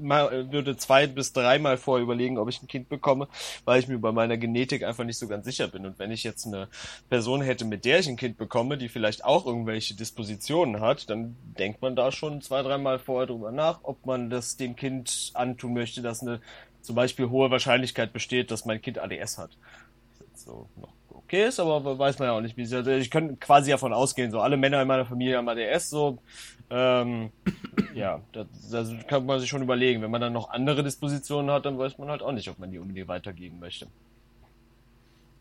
würde 0.00 0.76
zwei 0.76 1.06
bis 1.06 1.32
dreimal 1.32 1.76
vorher 1.76 2.02
überlegen, 2.02 2.38
ob 2.38 2.48
ich 2.48 2.62
ein 2.62 2.68
Kind 2.68 2.88
bekomme, 2.88 3.28
weil 3.64 3.80
ich 3.80 3.88
mir 3.88 3.98
bei 3.98 4.12
meiner 4.12 4.36
Genetik 4.36 4.84
einfach 4.84 5.04
nicht 5.04 5.18
so 5.18 5.28
ganz 5.28 5.44
sicher 5.44 5.68
bin. 5.68 5.86
Und 5.86 5.98
wenn 5.98 6.10
ich 6.10 6.24
jetzt 6.24 6.46
eine 6.46 6.68
Person 7.08 7.42
hätte, 7.42 7.64
mit 7.64 7.84
der 7.84 8.00
ich 8.00 8.08
ein 8.08 8.16
Kind 8.16 8.38
bekomme, 8.38 8.78
die 8.78 8.88
vielleicht 8.88 9.24
auch 9.24 9.46
irgendwelche 9.46 9.94
Dispositionen 9.94 10.80
hat, 10.80 11.08
dann 11.10 11.36
denkt 11.58 11.82
man 11.82 11.96
da 11.96 12.12
schon 12.12 12.40
zwei, 12.40 12.62
dreimal 12.62 12.98
vorher 12.98 13.26
drüber 13.26 13.52
nach, 13.52 13.80
ob 13.82 14.06
man 14.06 14.30
das 14.30 14.56
dem 14.56 14.76
Kind 14.76 15.30
antun 15.34 15.74
möchte, 15.74 16.02
dass 16.02 16.22
eine 16.22 16.40
zum 16.80 16.96
Beispiel 16.96 17.30
hohe 17.30 17.50
Wahrscheinlichkeit 17.50 18.12
besteht, 18.12 18.50
dass 18.50 18.64
mein 18.64 18.82
Kind 18.82 18.98
ADS 18.98 19.38
hat. 19.38 19.50
So 20.34 20.68
noch 20.76 20.92
okay 21.10 21.46
ist, 21.46 21.60
aber 21.60 21.98
weiß 21.98 22.18
man 22.18 22.28
ja 22.28 22.32
auch 22.32 22.40
nicht, 22.40 22.56
wie 22.56 22.66
sie. 22.66 22.80
Ich 22.96 23.10
könnte 23.10 23.36
quasi 23.36 23.70
davon 23.70 23.92
ausgehen, 23.92 24.30
so 24.30 24.40
alle 24.40 24.56
Männer 24.56 24.82
in 24.82 24.88
meiner 24.88 25.06
Familie 25.06 25.36
haben 25.36 25.48
ADS, 25.48 25.90
so 25.90 26.18
ähm, 26.74 27.30
ja, 27.94 28.22
das, 28.32 28.90
kann 29.06 29.26
man 29.26 29.40
sich 29.40 29.50
schon 29.50 29.62
überlegen. 29.62 30.00
Wenn 30.00 30.10
man 30.10 30.22
dann 30.22 30.32
noch 30.32 30.48
andere 30.48 30.82
Dispositionen 30.82 31.50
hat, 31.50 31.66
dann 31.66 31.78
weiß 31.78 31.98
man 31.98 32.08
halt 32.08 32.22
auch 32.22 32.32
nicht, 32.32 32.48
ob 32.48 32.58
man 32.58 32.70
die 32.70 32.78
unbedingt 32.78 33.08
weitergeben 33.08 33.60
möchte. 33.60 33.88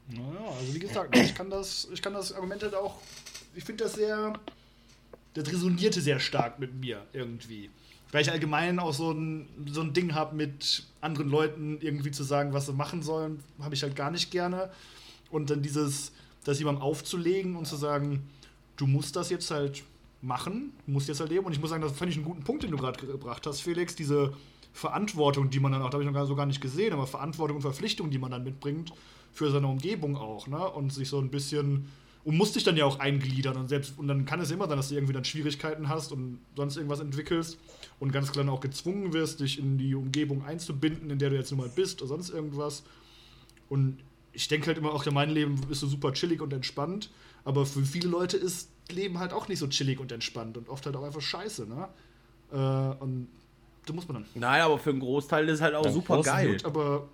Naja, 0.10 0.52
also 0.60 0.76
wie 0.76 0.80
gesagt, 0.80 1.16
ich 1.16 1.34
kann 1.34 1.50
das, 1.50 1.88
ich 1.94 2.02
kann 2.02 2.14
das 2.14 2.34
Argument 2.34 2.62
halt 2.64 2.76
auch, 2.76 2.96
ich 3.56 3.64
finde 3.64 3.86
das 3.86 3.94
sehr, 3.94 4.34
das 5.34 5.48
resonierte 5.48 6.02
sehr 6.02 6.20
stark 6.20 6.60
mit 6.60 6.76
mir 6.76 7.02
irgendwie. 7.14 7.70
Weil 8.12 8.24
ich 8.24 8.32
allgemein 8.32 8.78
auch 8.80 8.92
so 8.92 9.12
ein, 9.12 9.48
so 9.68 9.80
ein 9.80 9.94
Ding 9.94 10.14
habe, 10.14 10.36
mit 10.36 10.84
anderen 11.00 11.30
Leuten 11.30 11.78
irgendwie 11.80 12.12
zu 12.12 12.24
sagen, 12.24 12.52
was 12.52 12.66
sie 12.66 12.74
machen 12.74 13.04
sollen, 13.04 13.42
habe 13.62 13.74
ich 13.74 13.84
halt 13.84 13.96
gar 13.96 14.12
nicht 14.12 14.32
gerne. 14.32 14.70
Und 15.30 15.50
dann 15.50 15.62
dieses, 15.62 16.12
das 16.44 16.60
jemandem 16.60 16.84
aufzulegen 16.84 17.56
und 17.56 17.68
zu 17.68 17.78
sagen, 17.78 18.30
du 18.76 18.86
musst 18.86 19.16
das 19.16 19.30
jetzt 19.30 19.50
halt 19.50 19.84
machen, 20.22 20.74
muss 20.86 21.08
jetzt 21.08 21.20
erleben. 21.20 21.46
Und 21.46 21.54
ich 21.54 21.60
muss 21.60 21.70
sagen, 21.70 21.82
das 21.82 21.94
fand 21.94 22.12
ich 22.12 22.18
einen 22.18 22.26
guten 22.26 22.44
Punkt, 22.44 22.64
den 22.64 22.72
du 22.72 22.78
gerade 22.78 23.06
gebracht 23.06 23.46
hast, 23.48 23.62
Felix. 23.62 23.96
Diese 23.96 24.34
Verantwortung, 24.74 25.50
die 25.50 25.60
man 25.60 25.72
dann 25.72 25.82
auch, 25.82 25.90
da 25.90 25.94
habe 25.94 26.04
ich 26.04 26.08
noch 26.08 26.14
gar, 26.14 26.26
so 26.26 26.36
gar 26.36 26.46
nicht 26.46 26.62
gesehen, 26.62 26.94
aber 26.94 27.08
Verantwortung 27.08 27.58
und 27.58 27.62
Verpflichtung, 27.62 28.10
die 28.10 28.20
man 28.20 28.32
dann 28.32 28.44
mitbringt 28.44 28.94
für 29.32 29.50
seine 29.50 29.68
Umgebung 29.68 30.18
auch, 30.18 30.48
ne? 30.48 30.70
Und 30.70 30.94
sich 30.94 31.10
so 31.10 31.20
ein 31.20 31.30
bisschen 31.30 31.88
und 32.24 32.38
musst 32.38 32.56
dich 32.56 32.64
dann 32.64 32.78
ja 32.78 32.86
auch 32.86 33.00
eingliedern 33.00 33.58
und 33.58 33.68
selbst 33.68 33.98
und 33.98 34.08
dann 34.08 34.26
kann 34.26 34.40
es 34.40 34.52
immer 34.52 34.68
sein, 34.68 34.78
dass 34.78 34.90
du 34.90 34.96
irgendwie 34.96 35.14
dann 35.14 35.26
Schwierigkeiten 35.26 35.90
hast 35.90 36.12
und 36.12 36.40
sonst 36.56 36.76
irgendwas 36.78 37.00
entwickelst 37.00 37.58
und 38.00 38.12
ganz 38.12 38.32
klar 38.32 38.48
auch 38.50 38.60
gezwungen 38.60 39.14
wirst, 39.14 39.40
dich 39.40 39.58
in 39.58 39.78
die 39.78 39.96
Umgebung 39.96 40.44
einzubinden, 40.44 41.10
in 41.10 41.18
der 41.18 41.32
du 41.32 41.36
jetzt 41.36 41.52
nun 41.52 41.60
mal 41.60 41.70
bist 41.70 42.02
oder 42.02 42.10
sonst 42.10 42.30
irgendwas. 42.30 42.84
Und 43.70 43.98
ich 44.34 44.48
denke 44.48 44.68
halt 44.68 44.78
immer 44.78 44.94
auch, 44.94 45.06
ja, 45.06 45.12
mein 45.12 45.30
Leben 45.30 45.60
ist 45.70 45.82
so 45.82 45.88
super 45.88 46.14
chillig 46.14 46.42
und 46.42 46.54
entspannt, 46.54 47.10
aber 47.44 47.66
für 47.66 47.84
viele 47.84 48.08
Leute 48.08 48.38
ist 48.38 48.70
Leben 48.90 49.20
halt 49.20 49.34
auch 49.34 49.48
nicht 49.48 49.60
so 49.60 49.68
chillig 49.68 50.00
und 50.00 50.12
entspannt 50.12 50.58
und 50.58 50.70
oft 50.70 50.86
halt 50.86 50.96
auch 50.96 51.04
einfach 51.04 51.22
scheiße, 51.22 51.68
ne? 51.68 51.88
Äh, 52.52 53.04
und 53.04 53.28
da 53.86 53.94
muss 53.94 54.08
man 54.08 54.16
dann. 54.16 54.26
Nein, 54.36 54.62
aber 54.62 54.78
für 54.78 54.92
einen 54.92 55.00
Großteil 55.00 55.48
ist 55.48 55.56
es 55.56 55.62
halt 55.62 55.76
auch 55.76 55.86
ja, 55.86 55.92
super 55.92 56.22
geil. 56.22 56.54
Gut, 56.54 56.66
aber 56.66 57.08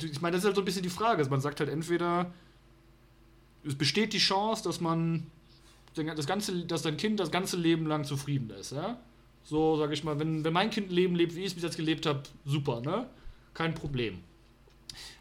ich 0.00 0.20
meine, 0.20 0.34
das 0.34 0.42
ist 0.42 0.46
halt 0.46 0.56
so 0.56 0.62
ein 0.62 0.64
bisschen 0.64 0.82
die 0.82 0.90
Frage. 0.90 1.18
Also 1.18 1.30
man 1.30 1.40
sagt 1.40 1.60
halt 1.60 1.70
entweder, 1.70 2.32
es 3.64 3.74
besteht 3.74 4.12
die 4.12 4.18
Chance, 4.18 4.62
dass 4.64 4.80
man 4.80 5.26
das 5.94 6.26
ganze, 6.26 6.64
dass 6.64 6.82
dein 6.82 6.96
Kind 6.96 7.20
das 7.20 7.30
ganze 7.30 7.56
Leben 7.56 7.86
lang 7.86 8.04
zufrieden 8.04 8.50
ist, 8.50 8.72
ja? 8.72 8.98
So, 9.44 9.76
sage 9.76 9.92
ich 9.94 10.04
mal, 10.04 10.18
wenn, 10.20 10.44
wenn 10.44 10.52
mein 10.52 10.70
Kind 10.70 10.90
ein 10.90 10.94
Leben 10.94 11.16
lebt, 11.16 11.34
wie 11.34 11.40
ich 11.40 11.46
es 11.46 11.54
bis 11.54 11.64
jetzt 11.64 11.76
gelebt 11.76 12.06
habe, 12.06 12.22
super, 12.44 12.80
ne? 12.80 13.08
Kein 13.54 13.74
Problem. 13.74 14.20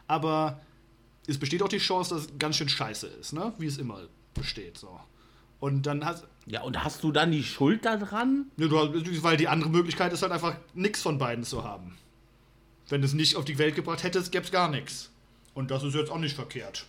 Aber 0.08 0.62
es 1.32 1.40
besteht 1.40 1.64
auch 1.64 1.70
die 1.70 1.78
Chance, 1.78 2.14
dass 2.16 2.26
es 2.26 2.38
ganz 2.38 2.58
schön 2.58 2.70
scheiße 2.70 3.08
ist, 3.08 3.34
ne? 3.34 3.54
Wie 3.58 3.66
es 3.66 3.78
immer 3.78 4.02
besteht, 4.34 4.78
so. 4.78 5.00
Und 5.60 5.86
dann 5.86 6.04
hast 6.06 6.26
Ja, 6.48 6.62
und 6.64 6.84
hast 6.84 7.04
du 7.04 7.12
dann 7.12 7.32
die 7.32 7.44
Schuld 7.44 7.86
daran? 7.86 8.48
ja, 8.58 8.68
du, 8.68 9.24
weil 9.24 9.38
die 9.38 9.48
andere 9.48 9.70
Möglichkeit 9.70 10.12
ist 10.12 10.22
halt 10.24 10.32
einfach 10.32 10.56
nichts 10.74 11.02
von 11.02 11.18
beiden 11.18 11.44
zu 11.44 11.64
haben. 11.64 11.98
Wenn 12.90 13.02
du 13.02 13.08
es 13.08 13.14
nicht 13.14 13.36
auf 13.36 13.46
die 13.46 13.58
Welt 13.58 13.76
gebracht 13.76 14.04
hättest, 14.04 14.32
gäbe 14.32 14.44
es 14.44 14.52
gar 14.52 14.70
nichts. 14.70 15.12
Und 15.54 15.72
das 15.72 15.84
ist 15.84 15.94
jetzt 15.96 16.12
auch 16.12 16.18
nicht 16.18 16.36
verkehrt. 16.36 16.86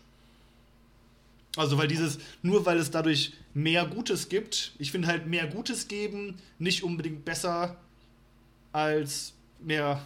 Also, 1.56 1.76
weil 1.76 1.86
dieses, 1.86 2.18
nur 2.40 2.64
weil 2.64 2.78
es 2.78 2.90
dadurch 2.90 3.34
mehr 3.52 3.84
Gutes 3.86 4.30
gibt, 4.30 4.72
ich 4.78 4.90
finde 4.90 5.08
halt 5.08 5.26
mehr 5.26 5.46
Gutes 5.46 5.86
geben 5.86 6.38
nicht 6.58 6.82
unbedingt 6.82 7.24
besser 7.24 7.76
als 8.72 9.34
mehr, 9.60 10.02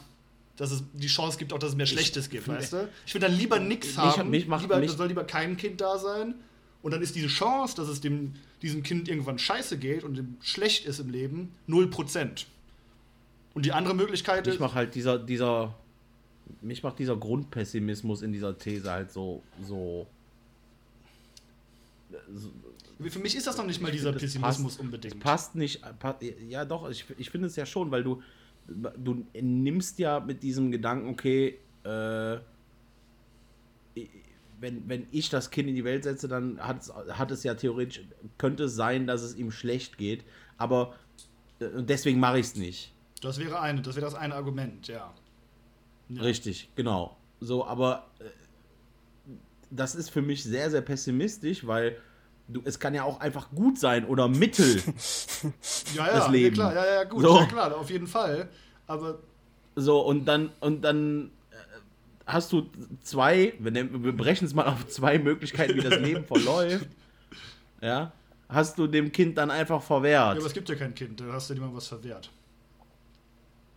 dass 0.56 0.70
es 0.70 0.82
die 0.94 1.06
Chance 1.06 1.38
gibt, 1.38 1.52
auch 1.52 1.58
dass 1.58 1.70
es 1.70 1.76
mehr 1.76 1.86
Schlechtes 1.86 2.30
gibt, 2.30 2.48
weißt 2.48 2.72
du? 2.72 2.88
Ich 3.06 3.14
würde 3.14 3.26
dann 3.26 3.36
lieber 3.36 3.58
nichts 3.58 3.96
haben, 3.98 4.30
mich 4.30 4.46
macht- 4.46 4.62
lieber, 4.62 4.78
mich- 4.78 4.90
soll 4.92 5.08
lieber 5.08 5.24
kein 5.24 5.56
Kind 5.56 5.80
da 5.80 5.98
sein. 5.98 6.34
Und 6.82 6.92
dann 6.92 7.02
ist 7.02 7.14
diese 7.16 7.26
Chance, 7.26 7.74
dass 7.76 7.88
es 7.88 8.00
dem, 8.00 8.34
diesem 8.62 8.82
Kind 8.82 9.08
irgendwann 9.08 9.38
scheiße 9.38 9.76
geht 9.78 10.04
und 10.04 10.16
ihm 10.16 10.36
schlecht 10.40 10.86
ist 10.86 11.00
im 11.00 11.10
Leben, 11.10 11.52
0%. 11.68 12.46
Und 13.54 13.64
die 13.66 13.72
andere 13.72 13.94
Möglichkeit 13.94 14.46
ist, 14.46 14.60
macht 14.60 14.74
halt 14.74 14.94
dieser, 14.94 15.18
dieser, 15.18 15.74
mich 16.60 16.82
macht 16.82 16.98
dieser 16.98 17.16
Grundpessimismus 17.16 18.22
in 18.22 18.32
dieser 18.32 18.56
These 18.56 18.90
halt 18.90 19.10
so, 19.10 19.42
so. 19.66 20.06
für 23.08 23.18
mich 23.18 23.34
ist 23.34 23.46
das 23.46 23.56
noch 23.56 23.66
nicht 23.66 23.80
mal 23.80 23.88
Ich 23.88 23.96
dieser 23.96 24.12
Pessimismus 24.12 24.74
passt- 24.74 24.80
unbedingt. 24.80 25.20
Passt 25.20 25.54
nicht, 25.54 25.80
ja 26.48 26.64
doch, 26.64 26.88
ich, 26.90 27.04
ich 27.18 27.30
finde 27.30 27.48
es 27.48 27.56
ja 27.56 27.66
schon, 27.66 27.90
weil 27.90 28.04
du, 28.04 28.22
du 28.68 29.24
nimmst 29.40 29.98
ja 29.98 30.20
mit 30.20 30.42
diesem 30.42 30.70
Gedanken, 30.70 31.08
okay, 31.08 31.58
äh, 31.84 32.38
wenn, 34.58 34.88
wenn 34.88 35.06
ich 35.10 35.28
das 35.28 35.50
Kind 35.50 35.68
in 35.68 35.74
die 35.74 35.84
Welt 35.84 36.04
setze, 36.04 36.28
dann 36.28 36.58
hat 36.60 36.82
es, 36.82 36.92
hat 36.92 37.30
es 37.30 37.44
ja 37.44 37.54
theoretisch, 37.54 38.02
könnte 38.38 38.64
es 38.64 38.74
sein, 38.74 39.06
dass 39.06 39.22
es 39.22 39.36
ihm 39.36 39.50
schlecht 39.50 39.98
geht, 39.98 40.24
aber 40.56 40.94
äh, 41.60 41.66
deswegen 41.82 42.20
mache 42.20 42.38
ich 42.38 42.46
es 42.46 42.56
nicht. 42.56 42.92
Das 43.20 43.38
wäre 43.38 43.60
eine, 43.60 43.82
das 43.82 43.96
wäre 43.96 44.06
das 44.06 44.14
eine 44.14 44.34
Argument, 44.34 44.88
ja. 44.88 45.12
Ja. 46.08 46.22
Richtig, 46.22 46.70
genau. 46.76 47.16
So, 47.40 47.66
aber 47.66 48.10
äh, 48.20 48.24
das 49.70 49.94
ist 49.94 50.10
für 50.10 50.22
mich 50.22 50.44
sehr, 50.44 50.70
sehr 50.70 50.80
pessimistisch, 50.80 51.66
weil 51.66 51.96
du, 52.48 52.62
es 52.64 52.78
kann 52.78 52.94
ja 52.94 53.04
auch 53.04 53.20
einfach 53.20 53.50
gut 53.50 53.78
sein 53.78 54.04
oder 54.06 54.28
mittel. 54.28 54.82
Ja, 55.94 56.06
ja, 56.06 56.12
das 56.12 56.24
ja, 56.26 56.30
Leben. 56.30 56.54
klar, 56.54 56.74
ja, 56.74 56.84
ja, 56.86 57.04
gut, 57.04 57.22
So. 57.22 57.38
ja 57.38 57.46
klar, 57.46 57.76
auf 57.76 57.90
jeden 57.90 58.06
Fall. 58.06 58.48
Aber 58.86 59.18
So, 59.74 60.00
und 60.00 60.24
dann, 60.26 60.50
und 60.60 60.82
dann 60.82 61.30
äh, 61.50 61.54
hast 62.26 62.52
du 62.52 62.68
zwei, 63.02 63.54
wir, 63.58 63.70
nehmen- 63.70 64.04
wir 64.04 64.16
brechen 64.16 64.44
es 64.46 64.54
mal 64.54 64.66
auf 64.66 64.86
zwei 64.88 65.18
Möglichkeiten, 65.18 65.74
wie 65.76 65.80
das 65.80 65.98
Leben 66.00 66.24
verläuft. 66.26 66.88
Ja. 67.80 68.12
Hast 68.48 68.78
du 68.78 68.86
dem 68.86 69.10
Kind 69.12 69.36
dann 69.38 69.50
einfach 69.50 69.76
Ja, 69.76 69.80
verwehrt. 69.80 70.36
aber 70.36 70.46
es 70.46 70.52
gibt 70.52 70.68
ja 70.68 70.74
kein 70.76 70.94
Kind, 70.94 71.20
da 71.20 71.24
hast 71.32 71.48
du 71.48 71.54
ja 71.54 71.56
niemandem 71.56 71.76
was 71.78 71.88
verwehrt. 71.88 72.30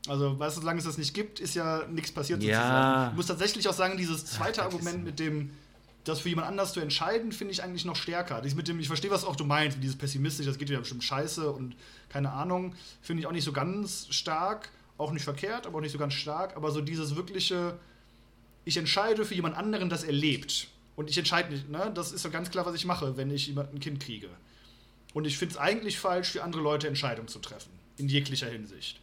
Also, 0.07 0.39
weißt 0.39 0.57
du, 0.57 0.61
solange 0.61 0.79
es 0.79 0.85
das 0.85 0.97
nicht 0.97 1.13
gibt, 1.13 1.39
ist 1.39 1.55
ja 1.55 1.83
nichts 1.89 2.11
passiert 2.11 2.41
Ja. 2.41 2.55
sozusagen. 2.55 3.09
Ich 3.11 3.15
muss 3.17 3.25
tatsächlich 3.27 3.67
auch 3.67 3.73
sagen, 3.73 3.97
dieses 3.97 4.25
zweite 4.25 4.61
ist- 4.61 4.65
Argument 4.65 5.03
mit 5.03 5.19
dem, 5.19 5.51
das 6.09 6.19
für 6.19 6.29
jemand 6.29 6.47
anders 6.47 6.73
zu 6.73 6.79
entscheiden, 6.79 7.31
finde 7.31 7.53
ich 7.53 7.63
eigentlich 7.63 7.85
noch 7.85 7.95
stärker. 7.95 8.41
Dieses 8.41 8.55
mit 8.55 8.67
dem, 8.67 8.79
ich 8.79 8.87
verstehe, 8.87 9.11
was 9.11 9.23
auch 9.23 9.35
du 9.35 9.45
meinst, 9.45 9.77
dieses 9.81 9.97
pessimistisch, 9.97 10.45
das 10.45 10.57
geht 10.57 10.69
ja 10.69 10.79
bestimmt 10.79 11.03
scheiße 11.03 11.49
und 11.51 11.75
keine 12.09 12.31
Ahnung, 12.31 12.75
finde 13.01 13.21
ich 13.21 13.27
auch 13.27 13.31
nicht 13.31 13.43
so 13.43 13.53
ganz 13.53 14.07
stark, 14.09 14.69
auch 14.97 15.11
nicht 15.11 15.23
verkehrt, 15.23 15.65
aber 15.65 15.77
auch 15.77 15.81
nicht 15.81 15.91
so 15.91 15.97
ganz 15.97 16.13
stark, 16.13 16.55
aber 16.55 16.71
so 16.71 16.81
dieses 16.81 17.15
wirkliche, 17.15 17.79
ich 18.65 18.77
entscheide 18.77 19.25
für 19.25 19.35
jemand 19.35 19.55
anderen, 19.55 19.89
dass 19.89 20.03
er 20.03 20.11
lebt. 20.11 20.67
Und 20.95 21.09
ich 21.09 21.17
entscheide 21.17 21.49
nicht, 21.51 21.69
ne? 21.69 21.91
Das 21.95 22.11
ist 22.11 22.23
so 22.23 22.29
ganz 22.29 22.51
klar, 22.51 22.65
was 22.65 22.75
ich 22.75 22.83
mache, 22.83 23.15
wenn 23.15 23.31
ich 23.31 23.47
jemand 23.47 23.73
ein 23.73 23.79
Kind 23.79 24.01
kriege. 24.01 24.27
Und 25.13 25.25
ich 25.25 25.37
finde 25.37 25.53
es 25.53 25.57
eigentlich 25.57 25.97
falsch, 25.97 26.31
für 26.31 26.43
andere 26.43 26.61
Leute 26.61 26.87
Entscheidungen 26.87 27.29
zu 27.29 27.39
treffen. 27.39 27.71
In 27.97 28.09
jeglicher 28.09 28.49
Hinsicht. 28.49 28.99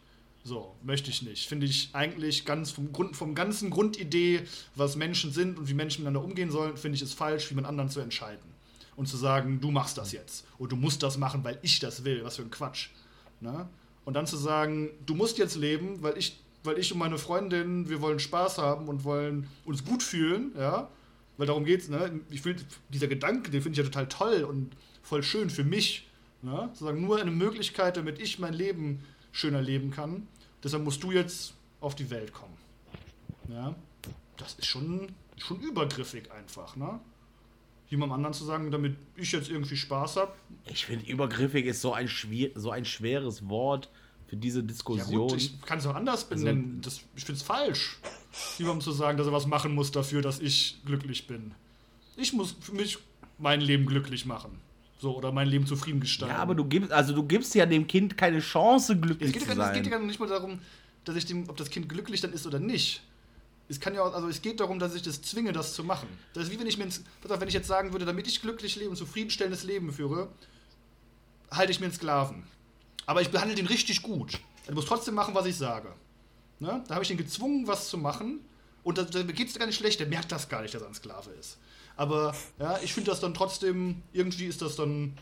So, 0.46 0.76
möchte 0.84 1.10
ich 1.10 1.22
nicht. 1.22 1.48
Finde 1.48 1.66
ich 1.66 1.90
eigentlich 1.92 2.44
ganz 2.44 2.70
vom, 2.70 2.92
Grund, 2.92 3.16
vom 3.16 3.34
ganzen 3.34 3.68
Grundidee, 3.68 4.42
was 4.76 4.94
Menschen 4.94 5.32
sind 5.32 5.58
und 5.58 5.68
wie 5.68 5.74
Menschen 5.74 6.04
miteinander 6.04 6.24
umgehen 6.24 6.52
sollen, 6.52 6.76
finde 6.76 6.94
ich 6.94 7.02
es 7.02 7.12
falsch, 7.12 7.46
für 7.46 7.50
jemand 7.50 7.66
anderen 7.66 7.90
zu 7.90 7.98
entscheiden. 7.98 8.44
Und 8.94 9.08
zu 9.08 9.16
sagen, 9.16 9.60
du 9.60 9.72
machst 9.72 9.98
das 9.98 10.12
jetzt. 10.12 10.46
Und 10.56 10.70
du 10.70 10.76
musst 10.76 11.02
das 11.02 11.18
machen, 11.18 11.42
weil 11.42 11.58
ich 11.62 11.80
das 11.80 12.04
will. 12.04 12.22
Was 12.22 12.36
für 12.36 12.42
ein 12.42 12.52
Quatsch. 12.52 12.90
Ne? 13.40 13.68
Und 14.04 14.14
dann 14.14 14.28
zu 14.28 14.36
sagen, 14.36 14.90
du 15.04 15.16
musst 15.16 15.36
jetzt 15.36 15.56
leben, 15.56 16.00
weil 16.04 16.16
ich, 16.16 16.38
weil 16.62 16.78
ich 16.78 16.92
und 16.92 17.00
meine 17.00 17.18
Freundin, 17.18 17.88
wir 17.88 18.00
wollen 18.00 18.20
Spaß 18.20 18.58
haben 18.58 18.86
und 18.86 19.02
wollen 19.02 19.48
uns 19.64 19.84
gut 19.84 20.04
fühlen, 20.04 20.52
ja. 20.56 20.88
Weil 21.38 21.48
darum 21.48 21.64
geht's, 21.64 21.88
ne? 21.88 22.20
Ich 22.30 22.42
find, 22.42 22.64
dieser 22.90 23.08
Gedanke, 23.08 23.50
den 23.50 23.62
finde 23.62 23.80
ich 23.80 23.84
ja 23.84 23.90
total 23.90 24.08
toll 24.08 24.44
und 24.44 24.76
voll 25.02 25.24
schön 25.24 25.50
für 25.50 25.64
mich. 25.64 26.06
Ne? 26.42 26.68
Sozusagen 26.72 27.00
nur 27.00 27.20
eine 27.20 27.32
Möglichkeit, 27.32 27.96
damit 27.96 28.20
ich 28.20 28.38
mein 28.38 28.54
Leben 28.54 29.00
schöner 29.32 29.60
leben 29.60 29.90
kann. 29.90 30.28
Deshalb 30.66 30.82
musst 30.82 31.00
du 31.04 31.12
jetzt 31.12 31.54
auf 31.80 31.94
die 31.94 32.10
Welt 32.10 32.32
kommen. 32.32 32.56
Ja? 33.48 33.72
Das 34.36 34.54
ist 34.54 34.66
schon, 34.66 35.12
schon 35.36 35.60
übergriffig 35.60 36.32
einfach, 36.32 36.74
ne? 36.74 36.98
Jemandem 37.88 38.16
anderen 38.16 38.34
zu 38.34 38.44
sagen, 38.44 38.72
damit 38.72 38.96
ich 39.14 39.30
jetzt 39.30 39.48
irgendwie 39.48 39.76
Spaß 39.76 40.16
habe. 40.16 40.32
Ich 40.64 40.86
finde, 40.86 41.06
übergriffig 41.06 41.66
ist 41.66 41.80
so 41.80 41.92
ein, 41.92 42.08
schwier 42.08 42.50
so 42.56 42.72
ein 42.72 42.84
schweres 42.84 43.48
Wort 43.48 43.88
für 44.26 44.34
diese 44.34 44.58
Ja 44.58 44.66
Diskussion. 44.66 45.28
gut, 45.28 45.36
ich 45.36 45.62
kann 45.62 45.78
es 45.78 45.86
auch 45.86 45.94
anders 45.94 46.28
benennen. 46.28 46.80
das, 46.80 47.02
ich 47.14 47.24
finde 47.24 47.38
es 47.38 47.46
falsch, 47.46 47.98
jemandem 48.58 48.80
zu 48.80 48.90
sagen, 48.90 49.16
dass 49.18 49.28
er 49.28 49.32
was 49.32 49.46
machen 49.46 49.72
muss 49.72 49.92
dafür, 49.92 50.20
dass 50.20 50.40
ich 50.40 50.80
glücklich 50.84 51.28
bin. 51.28 51.54
Ich 52.16 52.32
muss 52.32 52.56
für 52.60 52.72
mich 52.72 52.98
mein 53.38 53.60
Leben 53.60 53.86
glücklich 53.86 54.26
machen. 54.26 54.58
So, 54.98 55.16
oder 55.16 55.30
mein 55.30 55.48
Leben 55.48 55.66
zufrieden 55.66 56.00
gestalten. 56.00 56.34
ja, 56.34 56.40
aber 56.40 56.54
du 56.54 56.64
gibst, 56.64 56.90
also 56.90 57.12
du 57.14 57.22
gibst 57.22 57.54
ja 57.54 57.66
dem 57.66 57.86
Kind 57.86 58.16
keine 58.16 58.40
Chance, 58.40 58.96
glücklich 58.96 59.32
geht, 59.32 59.42
zu 59.42 59.48
ja, 59.48 59.54
gar- 59.54 59.64
es 59.66 59.72
sein. 59.74 59.82
geht 59.82 59.92
ja 59.92 59.98
gar 59.98 60.06
nicht 60.06 60.18
mal 60.20 60.28
darum, 60.28 60.58
dass 61.04 61.16
ich 61.16 61.26
dem, 61.26 61.48
ob 61.50 61.56
das 61.56 61.68
Kind 61.70 61.88
glücklich 61.88 62.20
dann 62.22 62.32
ist 62.32 62.46
oder 62.46 62.58
nicht. 62.58 63.02
Es 63.68 63.78
kann 63.80 63.94
ja 63.94 64.02
auch, 64.02 64.14
also 64.14 64.28
es 64.28 64.40
geht 64.40 64.60
darum, 64.60 64.78
dass 64.78 64.94
ich 64.94 65.02
das 65.02 65.20
zwinge, 65.22 65.52
das 65.52 65.74
zu 65.74 65.84
machen. 65.84 66.08
Das 66.32 66.44
ist 66.44 66.52
wie 66.52 66.58
wenn 66.58 66.66
ich 66.66 66.78
mir, 66.78 66.84
ins, 66.84 67.02
pass 67.20 67.30
auf, 67.32 67.40
wenn 67.40 67.48
ich 67.48 67.54
jetzt 67.54 67.66
sagen 67.66 67.92
würde, 67.92 68.04
damit 68.06 68.26
ich 68.26 68.40
glücklich 68.40 68.76
lebe 68.76 68.90
und 68.90 68.96
zufriedenstellendes 68.96 69.64
Leben 69.64 69.92
führe, 69.92 70.28
halte 71.50 71.72
ich 71.72 71.80
mir 71.80 71.86
einen 71.86 71.94
Sklaven. 71.94 72.44
Aber 73.06 73.20
ich 73.22 73.30
behandle 73.30 73.54
den 73.56 73.66
richtig 73.66 74.02
gut. 74.02 74.38
Er 74.66 74.74
muss 74.74 74.86
trotzdem 74.86 75.14
machen, 75.14 75.34
was 75.34 75.46
ich 75.46 75.56
sage. 75.56 75.88
Ne? 76.58 76.82
Da 76.88 76.94
habe 76.94 77.04
ich 77.04 77.10
ihn 77.10 77.16
gezwungen, 77.16 77.66
was 77.66 77.88
zu 77.88 77.98
machen. 77.98 78.40
Und 78.82 78.98
da, 78.98 79.02
da 79.02 79.22
geht 79.22 79.48
es 79.48 79.58
gar 79.58 79.66
nicht 79.66 79.76
schlecht. 79.76 80.00
Der 80.00 80.06
merkt 80.06 80.32
das 80.32 80.48
gar 80.48 80.62
nicht, 80.62 80.74
dass 80.74 80.82
er 80.82 80.88
ein 80.88 80.94
Sklave 80.94 81.30
ist. 81.32 81.58
Aber 81.96 82.34
ja, 82.58 82.78
ich 82.82 82.92
finde 82.92 83.10
das 83.10 83.20
dann 83.20 83.34
trotzdem, 83.34 84.02
irgendwie 84.12 84.46
ist 84.46 84.60
das 84.60 84.76
dann, 84.76 85.16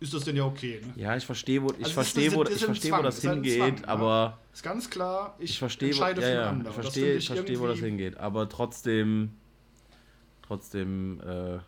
ist 0.00 0.14
das 0.14 0.24
denn 0.24 0.36
ja 0.36 0.44
okay. 0.44 0.80
Ne? 0.82 1.02
Ja, 1.02 1.16
ich 1.16 1.26
verstehe, 1.26 1.62
wo, 1.62 1.70
ich 1.70 1.84
Also 1.84 1.92
verstehe, 1.92 2.30
das 2.30 2.38
wo, 2.38 2.44
ich 2.44 2.64
verstehe, 2.64 2.92
wo 2.92 3.02
das 3.02 3.20
hingeht, 3.20 3.58
Zwang, 3.58 3.74
ne? 3.74 3.88
aber 3.88 4.38
Ist 4.52 4.62
ganz 4.62 4.88
klar, 4.88 5.36
ich, 5.38 5.50
ich 5.50 5.58
verstehe, 5.58 5.90
entscheide 5.90 6.22
ja, 6.22 6.28
ja, 6.28 6.56
ich 6.66 6.74
verstehe, 6.74 7.16
ich 7.16 7.26
verstehe, 7.26 7.60
wo 7.60 7.66
das 7.66 7.80
hingeht, 7.80 8.16
aber 8.16 8.48
trotzdem, 8.48 9.32
trotzdem, 10.42 11.20
äh. 11.20 11.58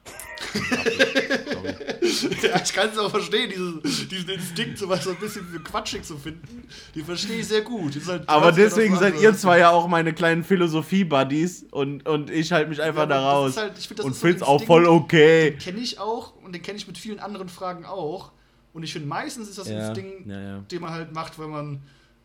Ja, 2.42 2.60
ich 2.62 2.72
kann 2.72 2.88
es 2.90 2.98
auch 2.98 3.10
verstehen, 3.10 3.50
diesen, 3.50 3.82
diesen 4.08 4.28
Instinkt, 4.30 4.78
sowas 4.78 5.04
so 5.04 5.10
ein 5.10 5.16
bisschen 5.16 5.46
für 5.46 5.60
quatschig 5.60 6.02
zu 6.02 6.16
finden. 6.18 6.66
Die 6.94 7.02
verstehe 7.02 7.38
ich 7.40 7.48
sehr 7.48 7.62
gut. 7.62 7.94
Halt 8.06 8.28
Aber 8.28 8.52
deswegen 8.52 8.96
seid 8.96 9.14
was 9.14 9.22
ihr 9.22 9.34
zwei 9.36 9.58
ja 9.60 9.70
auch 9.70 9.86
meine 9.88 10.12
kleinen 10.12 10.42
Philosophie-Buddies 10.44 11.66
und, 11.70 12.06
und 12.08 12.30
ich 12.30 12.50
halte 12.52 12.68
mich 12.68 12.80
einfach 12.82 13.02
Ja, 13.02 13.06
da 13.06 13.30
raus 13.32 13.56
halt- 13.56 13.78
ich 13.78 13.86
find, 13.88 13.98
das 14.00 14.06
und 14.06 14.14
so 14.14 14.18
ein 14.26 14.30
find's 14.30 14.42
auch 14.42 14.60
Instinkt, 14.60 14.66
voll 14.66 14.86
okay. 14.86 15.50
Den 15.50 15.58
kenne 15.58 15.78
ich 15.80 15.98
auch 15.98 16.34
und 16.42 16.52
den 16.54 16.62
kenne 16.62 16.78
ich 16.78 16.86
mit 16.86 16.98
vielen 16.98 17.20
anderen 17.20 17.48
Fragen 17.48 17.84
auch. 17.84 18.32
Und 18.72 18.82
ich 18.82 18.92
finde, 18.92 19.08
meistens 19.08 19.48
ist 19.48 19.58
das 19.58 19.68
Ja, 19.68 19.88
ein 19.88 19.94
Ding, 19.94 20.28
ja, 20.28 20.40
ja. 20.40 20.58
den 20.70 20.80
man 20.80 20.92
halt 20.92 21.12
macht, 21.12 21.38
weil 21.38 21.48
man 21.48 21.82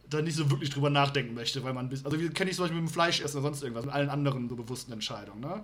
da 0.09 0.21
nicht 0.21 0.35
so 0.35 0.49
wirklich 0.51 0.69
drüber 0.69 0.89
nachdenken 0.91 1.33
möchte, 1.33 1.63
weil 1.63 1.73
man 1.73 1.89
bis, 1.89 2.05
also 2.05 2.19
wie 2.19 2.29
kenne 2.29 2.49
ich 2.51 2.55
zum 2.55 2.65
Beispiel 2.65 2.79
mit 2.79 2.89
dem 2.89 2.93
Fleischessen 2.93 3.39
oder 3.39 3.49
sonst 3.49 3.63
irgendwas, 3.63 3.85
mit 3.85 3.93
allen 3.93 4.09
anderen 4.09 4.47
so 4.49 4.55
bewussten 4.55 4.91
Entscheidungen, 4.93 5.41
ne? 5.41 5.63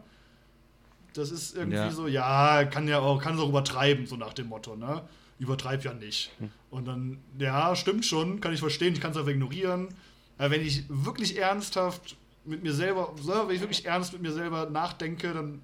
Das 1.14 1.32
ist 1.32 1.56
irgendwie 1.56 1.78
Ja. 1.78 1.92
so, 1.92 2.08
ja, 2.08 2.64
kann 2.66 2.88
ja 2.88 3.00
auch, 3.00 3.22
kann 3.22 3.36
es 3.36 3.40
auch 3.42 3.50
übertreiben, 3.50 4.06
so 4.08 4.16
nach 4.16 4.34
dem 4.34 4.48
Motto, 4.48 4.76
ne? 4.76 5.02
Übertreib 5.40 5.84
ja 5.84 5.94
nicht. 5.94 6.32
Hm. 6.40 6.52
Und 6.70 6.86
dann, 6.86 7.18
ja, 7.38 7.76
stimmt 7.76 8.06
schon, 8.06 8.40
kann 8.42 8.54
ich 8.54 8.60
verstehen, 8.60 8.94
ich 8.94 9.02
kann 9.02 9.12
es 9.12 9.18
einfach 9.18 9.32
ignorieren. 9.32 9.90
Aber 10.38 10.52
wenn 10.52 10.62
ich 10.66 10.84
wirklich 10.88 11.38
ernsthaft 11.38 12.16
mit 12.46 12.64
mir 12.64 12.74
selber, 12.74 13.14
wenn 13.16 13.56
ich 13.56 13.62
wirklich 13.62 13.86
ernst 13.86 14.14
mit 14.14 14.22
mir 14.22 14.32
selber 14.32 14.70
nachdenke, 14.70 15.34
dann 15.34 15.62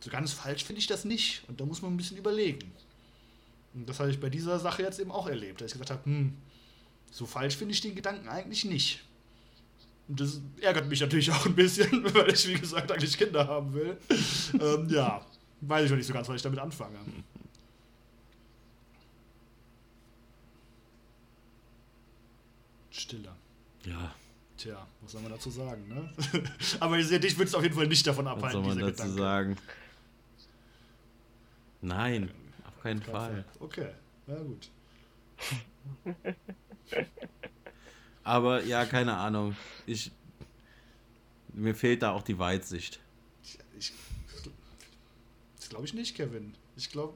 so 0.00 0.10
ganz 0.10 0.32
falsch 0.32 0.64
finde 0.64 0.80
ich 0.80 0.86
das 0.86 1.04
nicht. 1.04 1.42
Und 1.48 1.60
da 1.60 1.66
muss 1.66 1.82
man 1.82 1.92
ein 1.92 1.96
bisschen 1.96 2.16
überlegen. 2.16 2.72
Und 3.74 3.88
das 3.88 4.00
habe 4.00 4.10
ich 4.10 4.20
bei 4.20 4.30
dieser 4.30 4.58
Sache 4.58 4.82
jetzt 4.82 4.98
eben 5.00 5.10
auch 5.10 5.26
erlebt, 5.28 5.60
dass 5.60 5.66
ich 5.68 5.72
gesagt 5.72 5.90
habe, 5.90 6.04
hm, 6.04 6.36
so 7.10 7.26
falsch 7.26 7.56
finde 7.56 7.74
ich 7.74 7.80
den 7.80 7.94
Gedanken 7.94 8.28
eigentlich 8.28 8.64
nicht. 8.64 9.00
Und 10.10 10.18
das 10.18 10.40
ärgert 10.60 10.88
mich 10.88 11.00
natürlich 11.00 11.30
auch 11.30 11.46
ein 11.46 11.54
bisschen, 11.54 12.02
weil 12.14 12.32
ich, 12.34 12.48
wie 12.48 12.54
gesagt, 12.58 12.90
eigentlich 12.90 13.16
Kinder 13.16 13.46
haben 13.46 13.72
will. 13.72 13.96
ähm, 14.60 14.88
ja, 14.90 15.24
weiß 15.60 15.84
ich 15.84 15.90
noch 15.90 15.96
nicht 15.98 16.08
so 16.08 16.12
ganz, 16.12 16.28
was 16.28 16.34
ich 16.34 16.42
damit 16.42 16.58
anfange. 16.58 16.98
Stille. 22.90 23.30
Ja, 23.86 24.12
Tja, 24.56 24.84
was 25.00 25.12
soll 25.12 25.22
man 25.22 25.30
dazu 25.30 25.48
sagen, 25.48 25.86
ne? 25.86 26.12
Aber 26.80 26.98
ihr 26.98 27.06
seht, 27.06 27.22
dich 27.22 27.38
würde 27.38 27.48
es 27.48 27.54
auf 27.54 27.62
jeden 27.62 27.76
Fall 27.76 27.86
nicht 27.86 28.04
davon 28.04 28.24
was 28.24 28.32
abhalten, 28.32 28.64
soll 28.64 28.74
man 28.74 28.78
dazu 28.80 29.04
Gedanke. 29.04 29.16
sagen? 29.16 29.56
Nein, 31.82 32.30
auf 32.64 32.74
Auf 32.76 32.82
keinen 32.82 33.02
Fall. 33.02 33.44
Okay, 33.60 33.90
na 34.26 34.34
gut. 34.42 34.68
Aber 38.24 38.62
ja, 38.64 38.84
keine 38.84 39.16
Ahnung. 39.16 39.56
Ich. 39.86 40.10
Mir 41.52 41.74
fehlt 41.74 42.02
da 42.02 42.12
auch 42.12 42.22
die 42.22 42.38
Weitsicht. 42.38 43.00
Ich, 43.78 43.92
das 45.58 45.68
glaube 45.68 45.84
ich 45.86 45.94
nicht, 45.94 46.14
Kevin. 46.14 46.54
Ich 46.76 46.90
glaube, 46.90 47.14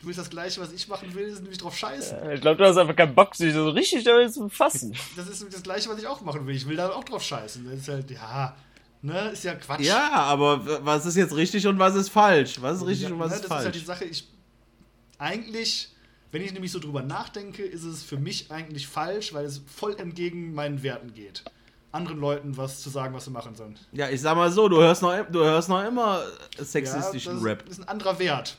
du 0.00 0.06
willst 0.06 0.18
das 0.18 0.30
Gleiche, 0.30 0.60
was 0.60 0.72
ich 0.72 0.88
machen 0.88 1.14
will, 1.14 1.24
ist 1.26 1.40
nämlich 1.40 1.58
drauf 1.58 1.76
scheißen. 1.76 2.30
Ich 2.32 2.40
glaube, 2.40 2.56
du 2.56 2.64
hast 2.68 2.76
einfach 2.76 2.96
keinen 2.96 3.14
Bock, 3.14 3.34
sich 3.34 3.52
so 3.54 3.70
richtig 3.70 4.04
damit 4.04 4.32
zu 4.34 4.40
befassen. 4.40 4.96
Das 5.16 5.28
ist 5.28 5.46
das 5.52 5.62
Gleiche, 5.62 5.88
was 5.88 5.98
ich 5.98 6.06
auch 6.06 6.20
machen 6.22 6.46
will. 6.46 6.54
Ich 6.56 6.66
will 6.66 6.76
da 6.76 6.90
auch 6.90 7.04
drauf 7.04 7.22
scheißen. 7.22 7.64
Das 7.64 7.74
ist 7.80 7.88
halt, 7.88 8.10
ja, 8.10 8.56
ne, 9.02 9.28
ist 9.30 9.44
ja 9.44 9.54
Quatsch. 9.54 9.80
Ja, 9.82 10.10
aber 10.12 10.84
was 10.84 11.06
ist 11.06 11.16
jetzt 11.16 11.34
richtig 11.36 11.66
und 11.66 11.78
was 11.78 11.94
ist 11.94 12.08
falsch? 12.08 12.60
Was 12.60 12.78
ist 12.78 12.86
richtig 12.86 13.12
und 13.12 13.18
was 13.20 13.30
Ne, 13.30 13.36
ist 13.36 13.44
das 13.44 13.46
ist 13.46 13.54
halt 13.54 13.62
falsch? 13.64 13.78
die 13.78 13.84
Sache, 13.84 14.04
ich. 14.06 14.28
Eigentlich, 15.18 15.93
wenn 16.34 16.42
ich 16.42 16.52
nämlich 16.52 16.72
so 16.72 16.80
drüber 16.80 17.00
nachdenke, 17.02 17.62
ist 17.62 17.84
es 17.84 18.02
für 18.02 18.16
mich 18.18 18.50
eigentlich 18.50 18.88
falsch, 18.88 19.32
weil 19.32 19.44
es 19.44 19.62
voll 19.72 19.94
entgegen 20.00 20.52
meinen 20.52 20.82
Werten 20.82 21.14
geht. 21.14 21.44
Anderen 21.92 22.18
Leuten 22.18 22.56
was 22.56 22.82
zu 22.82 22.90
sagen, 22.90 23.14
was 23.14 23.26
sie 23.26 23.30
machen 23.30 23.54
sollen. 23.54 23.78
Ja, 23.92 24.10
ich 24.10 24.20
sag 24.20 24.34
mal 24.36 24.50
so, 24.50 24.68
du 24.68 24.78
hörst 24.78 25.00
noch, 25.00 25.14
du 25.30 25.44
hörst 25.44 25.68
noch 25.68 25.84
immer 25.86 26.24
sexistischen 26.58 27.34
ja, 27.34 27.38
das 27.38 27.44
Rap. 27.44 27.68
ist 27.68 27.78
ein 27.78 27.86
anderer 27.86 28.18
Wert. 28.18 28.58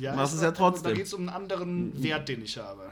Ja, 0.00 0.16
Machst 0.16 0.32
ist- 0.32 0.38
es 0.40 0.42
ja 0.42 0.50
trotzdem. 0.50 0.90
Da 0.90 0.96
geht 0.96 1.06
es 1.06 1.14
um 1.14 1.20
einen 1.20 1.28
anderen 1.28 2.02
Wert, 2.02 2.28
den 2.28 2.42
ich 2.42 2.58
habe. 2.58 2.90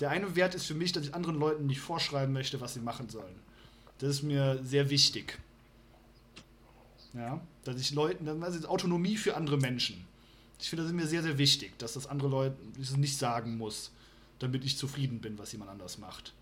Der 0.00 0.08
eine 0.10 0.34
Wert 0.34 0.54
ist 0.54 0.64
für 0.64 0.72
mich, 0.74 0.92
dass 0.92 1.04
ich 1.04 1.14
anderen 1.14 1.38
Leuten 1.38 1.66
nicht 1.66 1.80
vorschreiben 1.80 2.32
möchte, 2.32 2.62
was 2.62 2.72
sie 2.72 2.80
machen 2.80 3.10
sollen. 3.10 3.34
Das 3.98 4.08
ist 4.08 4.22
mir 4.22 4.60
sehr 4.64 4.88
wichtig. 4.88 5.38
Ja, 7.12 7.38
dass 7.64 7.78
ich 7.78 7.92
Leuten, 7.92 8.24
das 8.40 8.54
ist 8.54 8.66
Autonomie 8.66 9.18
für 9.18 9.36
andere 9.36 9.58
Menschen. 9.58 10.06
Ich 10.60 10.68
finde, 10.70 10.82
das 10.82 10.90
ist 10.92 10.96
mir 10.96 11.06
sehr, 11.06 11.22
sehr 11.22 11.38
wichtig, 11.38 11.78
dass 11.78 11.92
das 11.94 12.06
andere 12.06 12.28
Leute 12.28 12.56
ich 12.80 12.90
es 12.90 12.96
nicht 12.96 13.16
sagen 13.16 13.56
muss, 13.58 13.92
damit 14.38 14.64
ich 14.64 14.76
zufrieden 14.76 15.20
bin, 15.20 15.38
was 15.38 15.52
jemand 15.52 15.70
anders 15.70 15.98
macht. 15.98 16.32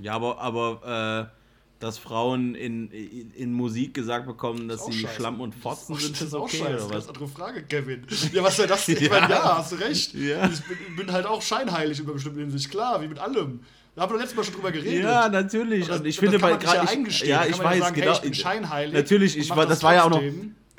Ja, 0.00 0.14
aber, 0.14 0.40
aber 0.40 1.28
äh, 1.30 1.36
dass 1.80 1.98
Frauen 1.98 2.54
in, 2.54 2.90
in, 2.90 3.30
in 3.32 3.52
Musik 3.52 3.94
gesagt 3.94 4.26
bekommen, 4.26 4.68
dass 4.68 4.80
Ist 4.82 4.92
sie 4.92 5.00
scheiße. 5.00 5.14
Schlamm 5.16 5.40
und 5.40 5.54
Fotzen 5.54 5.94
Das 5.94 6.02
sind, 6.04 6.12
ist 6.14 6.22
ist 6.22 6.34
auch 6.34 6.42
okay, 6.42 6.58
scheiße. 6.58 6.74
oder 6.74 6.84
was? 6.84 6.90
Ganz 6.90 7.08
andere 7.08 7.28
Frage, 7.28 7.62
Kevin. 7.64 8.06
Ja, 8.32 8.42
was 8.42 8.56
soll 8.56 8.66
das 8.66 8.86
denn? 8.86 8.96
Ich 8.96 9.02
Ja. 9.08 9.08
meine, 9.10 9.30
ja, 9.32 9.58
hast 9.58 9.72
du 9.72 9.76
recht. 9.76 10.14
Ja. 10.14 10.48
Ich 10.48 10.60
bin, 10.62 10.96
bin 10.96 11.12
halt 11.12 11.26
auch 11.26 11.40
scheinheilig 11.42 11.98
über 12.00 12.12
bestimmte 12.12 12.40
Hinsicht. 12.40 12.70
Klar, 12.70 13.00
wie 13.02 13.08
mit 13.08 13.18
allem. 13.18 13.60
Da 13.96 14.02
haben 14.02 14.12
wir 14.14 14.18
letztes 14.18 14.36
Mal 14.36 14.44
schon 14.44 14.54
drüber 14.54 14.70
geredet. 14.72 15.02
Ja, 15.02 15.28
natürlich. 15.28 15.86
Das, 15.86 16.00
und 16.00 16.06
ich 16.06 16.16
das 16.16 16.20
finde, 16.20 16.38
kann 16.38 16.50
weil 16.50 16.62
ja 16.62 16.84
gerade 16.84 17.26
ja, 17.26 17.44
ich 17.44 17.50
kann 17.50 17.58
man 17.58 17.66
weiß 17.66 17.78
sagen, 17.80 17.94
genau. 17.94 18.06
Hey, 18.06 18.14
ich 18.16 18.20
bin 18.22 18.34
scheinheilig. 18.34 18.94
natürlich, 18.94 19.34
und 19.34 19.40
ich 19.40 19.50
war, 19.50 19.66
das 19.66 19.82
war 19.82 19.94
ja 19.94 20.04
auch 20.04 20.10
noch. 20.10 20.22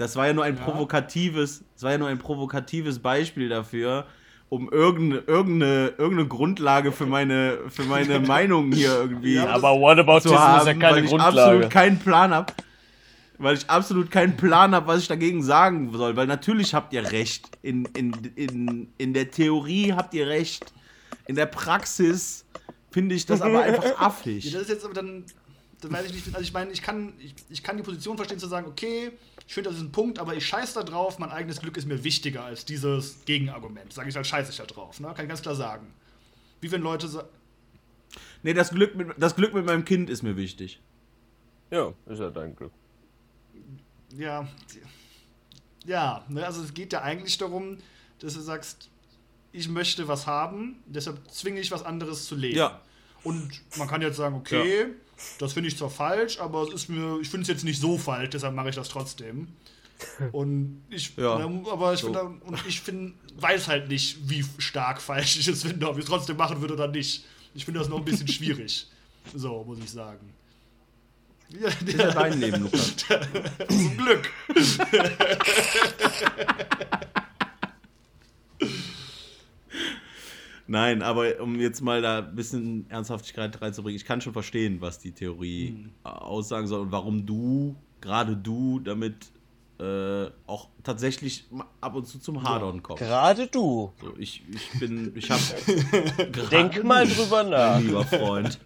Das 0.02 0.16
war 0.16 0.28
ja 0.28 0.34
nur 0.34 0.44
ein 0.44 0.58
Ja. 0.58 0.64
provokatives, 0.64 1.64
das 1.74 1.84
war 1.84 1.92
ja 1.94 1.98
nur 1.98 2.08
ein 2.10 2.20
provokatives 2.20 3.00
Beispiel 3.00 3.48
dafür, 3.50 4.06
um 4.50 4.70
irgendeine, 4.70 5.22
irgendeine, 5.28 5.88
irgendeine 5.98 6.28
Grundlage 6.28 6.92
für 6.92 7.06
meine, 7.06 7.60
für 7.70 7.84
meine 7.84 8.20
Meinung 8.36 8.72
hier 8.74 8.94
irgendwie 8.96 9.36
Ja, 9.36 9.48
Aber 9.48 9.80
Whataboutism 9.80 10.28
zu 10.30 10.34
ist 10.36 10.40
haben, 10.42 10.68
ja 10.68 10.74
keine 10.74 10.96
weil 10.98 11.04
ich 11.06 11.10
Grundlage. 11.10 11.38
absolut 11.42 11.70
keinen 11.70 12.00
Plan 12.00 12.34
habe. 12.34 12.54
Weil 13.38 13.56
ich 13.58 13.68
absolut 13.70 14.12
keinen 14.12 14.38
Plan 14.38 14.76
habe, 14.76 14.86
was 14.88 15.00
ich 15.02 15.08
dagegen 15.08 15.42
sagen 15.42 15.92
soll. 15.94 16.16
Weil 16.16 16.28
natürlich 16.28 16.74
habt 16.76 16.94
ihr 16.94 17.12
recht. 17.12 17.50
In, 17.64 17.86
in, 17.96 18.12
in, 18.36 18.94
in 19.00 19.14
der 19.16 19.32
Theorie 19.32 19.94
habt 19.94 20.14
ihr 20.14 20.28
recht. 20.28 20.64
In 21.28 21.36
der 21.36 21.48
Praxis 21.48 22.46
finde 22.92 23.16
ich 23.16 23.26
das 23.26 23.42
aber 23.42 23.62
einfach 23.64 23.84
Ja, 23.84 23.96
affig. 23.98 24.52
das 24.52 24.64
ist 24.64 24.70
jetzt 24.70 24.86
aber 24.86 24.94
dann, 24.94 25.24
dann 25.82 25.92
weiß 25.92 26.06
ich 26.08 26.14
nicht, 26.14 26.28
also 26.28 26.42
ich 26.42 26.54
meine, 26.54 26.72
ich 26.72 26.82
kann, 26.84 27.14
ich, 27.20 27.34
ich 27.50 27.64
kann 27.64 27.78
die 27.78 27.84
Position 27.84 28.16
verstehen 28.18 28.38
zu 28.38 28.48
sagen, 28.48 28.68
okay, 28.68 29.12
ich 29.52 29.56
finde, 29.56 29.70
das 29.70 29.80
ist 29.80 29.84
ein 29.84 29.92
Punkt, 29.92 30.18
aber 30.18 30.34
ich 30.34 30.46
scheiß 30.46 30.76
da 30.76 30.82
drauf, 30.82 31.20
mein 31.20 31.30
eigenes 31.30 31.60
Glück 31.60 31.76
ist 31.76 31.86
mir 31.86 32.06
wichtiger 32.06 32.46
als 32.46 32.64
dieses 32.64 33.26
Gegenargument. 33.26 33.92
Sage 33.92 34.08
ich 34.08 34.16
halt, 34.16 34.26
scheiße 34.26 34.50
ich 34.50 34.56
da 34.56 34.64
drauf, 34.64 35.02
ne? 35.02 35.08
Kann 35.08 35.26
ich 35.26 35.28
ganz 35.28 35.42
klar 35.42 35.56
sagen. 35.56 35.94
Wie 36.62 36.72
wenn 36.72 36.82
Leute 36.82 37.10
sagen, 37.10 37.28
Nee, 38.44 38.54
das 38.54 38.70
Glück, 38.70 38.96
mit, 38.96 39.10
das 39.18 39.36
Glück 39.36 39.54
mit 39.54 39.66
meinem 39.66 39.84
Kind 39.84 40.10
ist 40.10 40.24
mir 40.24 40.38
wichtig. 40.38 40.80
Ja, 41.70 41.94
ist 42.06 42.20
ja 42.20 42.30
dein 42.30 42.56
Glück. 42.56 42.72
ja, 44.16 44.48
ja, 45.84 46.24
ne, 46.30 46.46
also 46.46 46.64
es 46.64 46.74
geht 46.74 46.94
ja 46.94 47.02
eigentlich 47.02 47.38
darum, 47.38 47.80
dass 48.20 48.36
du 48.36 48.40
sagst, 48.40 48.90
ich 49.52 49.68
möchte 49.68 50.08
was 50.08 50.28
haben, 50.28 50.82
deshalb 50.86 51.30
zwinge 51.30 51.60
ich 51.60 51.72
was 51.72 51.84
anderes 51.84 52.24
zu 52.24 52.36
leben. 52.36 52.56
Ja. 52.56 52.80
Und 53.26 53.52
man 53.78 53.90
kann 53.90 54.02
jetzt 54.02 54.16
sagen, 54.16 54.34
okay, 54.38 54.96
das 55.40 55.54
finde 55.54 55.70
ich 55.70 55.78
zwar 55.78 55.90
falsch, 55.90 56.40
aber 56.40 56.64
es 56.64 56.74
ist 56.74 56.90
mir, 56.90 57.20
ich 57.22 57.30
finde 57.30 57.44
es 57.44 57.48
jetzt 57.48 57.64
nicht 57.64 57.80
so 57.80 57.98
falsch, 57.98 58.30
deshalb 58.32 58.54
mache 58.56 58.70
ich 58.70 58.76
das 58.76 58.90
trotzdem. 58.90 59.48
Und 60.32 60.84
ich, 60.90 61.16
Ja. 61.18 61.36
aber 61.72 61.94
ich 61.94 62.00
So. 62.00 62.08
finde, 62.08 62.22
und 62.44 62.58
ich 62.68 62.82
finde, 62.82 63.14
weiß 63.36 63.68
halt 63.68 63.88
nicht, 63.88 64.18
wie 64.30 64.44
stark 64.58 65.00
falsch 65.02 65.38
ich 65.38 65.48
es 65.48 65.62
finde, 65.64 65.88
ob 65.88 65.98
ich 65.98 66.04
es 66.04 66.10
trotzdem 66.10 66.38
machen 66.38 66.60
würde 66.62 66.74
oder 66.74 66.88
nicht. 66.88 67.24
Ich 67.54 67.66
finde 67.66 67.80
das 67.82 67.90
noch 67.90 67.98
ein 68.00 68.06
bisschen 68.06 68.28
schwierig. 68.30 68.88
So, 69.36 69.64
muss 69.64 69.78
ich 69.80 69.92
sagen. 69.92 70.34
Ja, 71.50 71.68
Ist 71.68 71.98
ja 71.98 72.12
dein 72.12 72.40
Leben, 72.40 72.62
Lukas. 72.64 72.96
zum 73.68 73.98
Glück. 73.98 74.30
Nein, 80.72 81.02
aber 81.02 81.42
um 81.42 81.60
jetzt 81.60 81.82
mal 81.82 82.02
da 82.02 82.20
ein 82.20 82.34
bisschen 82.34 82.90
Ernsthaftigkeit 82.90 83.62
reinzubringen, 83.62 83.98
ich 83.98 84.06
kann 84.06 84.22
schon 84.22 84.32
verstehen, 84.32 84.80
was 84.80 85.00
die 85.00 85.12
Theorie 85.12 85.68
Hm. 85.68 85.90
äh, 86.06 86.08
aussagen 86.10 86.66
soll 86.68 86.80
und 86.80 86.92
warum 86.94 87.26
du, 87.26 87.76
gerade 88.00 88.38
du, 88.38 88.80
damit 88.80 89.16
äh, 89.82 90.28
auch 90.48 90.70
tatsächlich 90.84 91.46
ab 91.82 91.96
und 91.96 92.08
zu 92.08 92.20
zum 92.20 92.42
Hadern 92.44 92.82
kommst. 92.82 93.04
Gerade 93.04 93.48
du. 93.48 93.92
So, 94.00 94.14
ich, 94.18 94.44
ich 94.50 94.80
bin, 94.80 95.12
ich 95.16 95.30
habe 95.30 95.42
Denk 96.52 96.84
mal 96.86 97.06
drüber 97.06 97.44
nach. 97.50 97.80
lieber 97.82 98.06
Freund. 98.06 98.58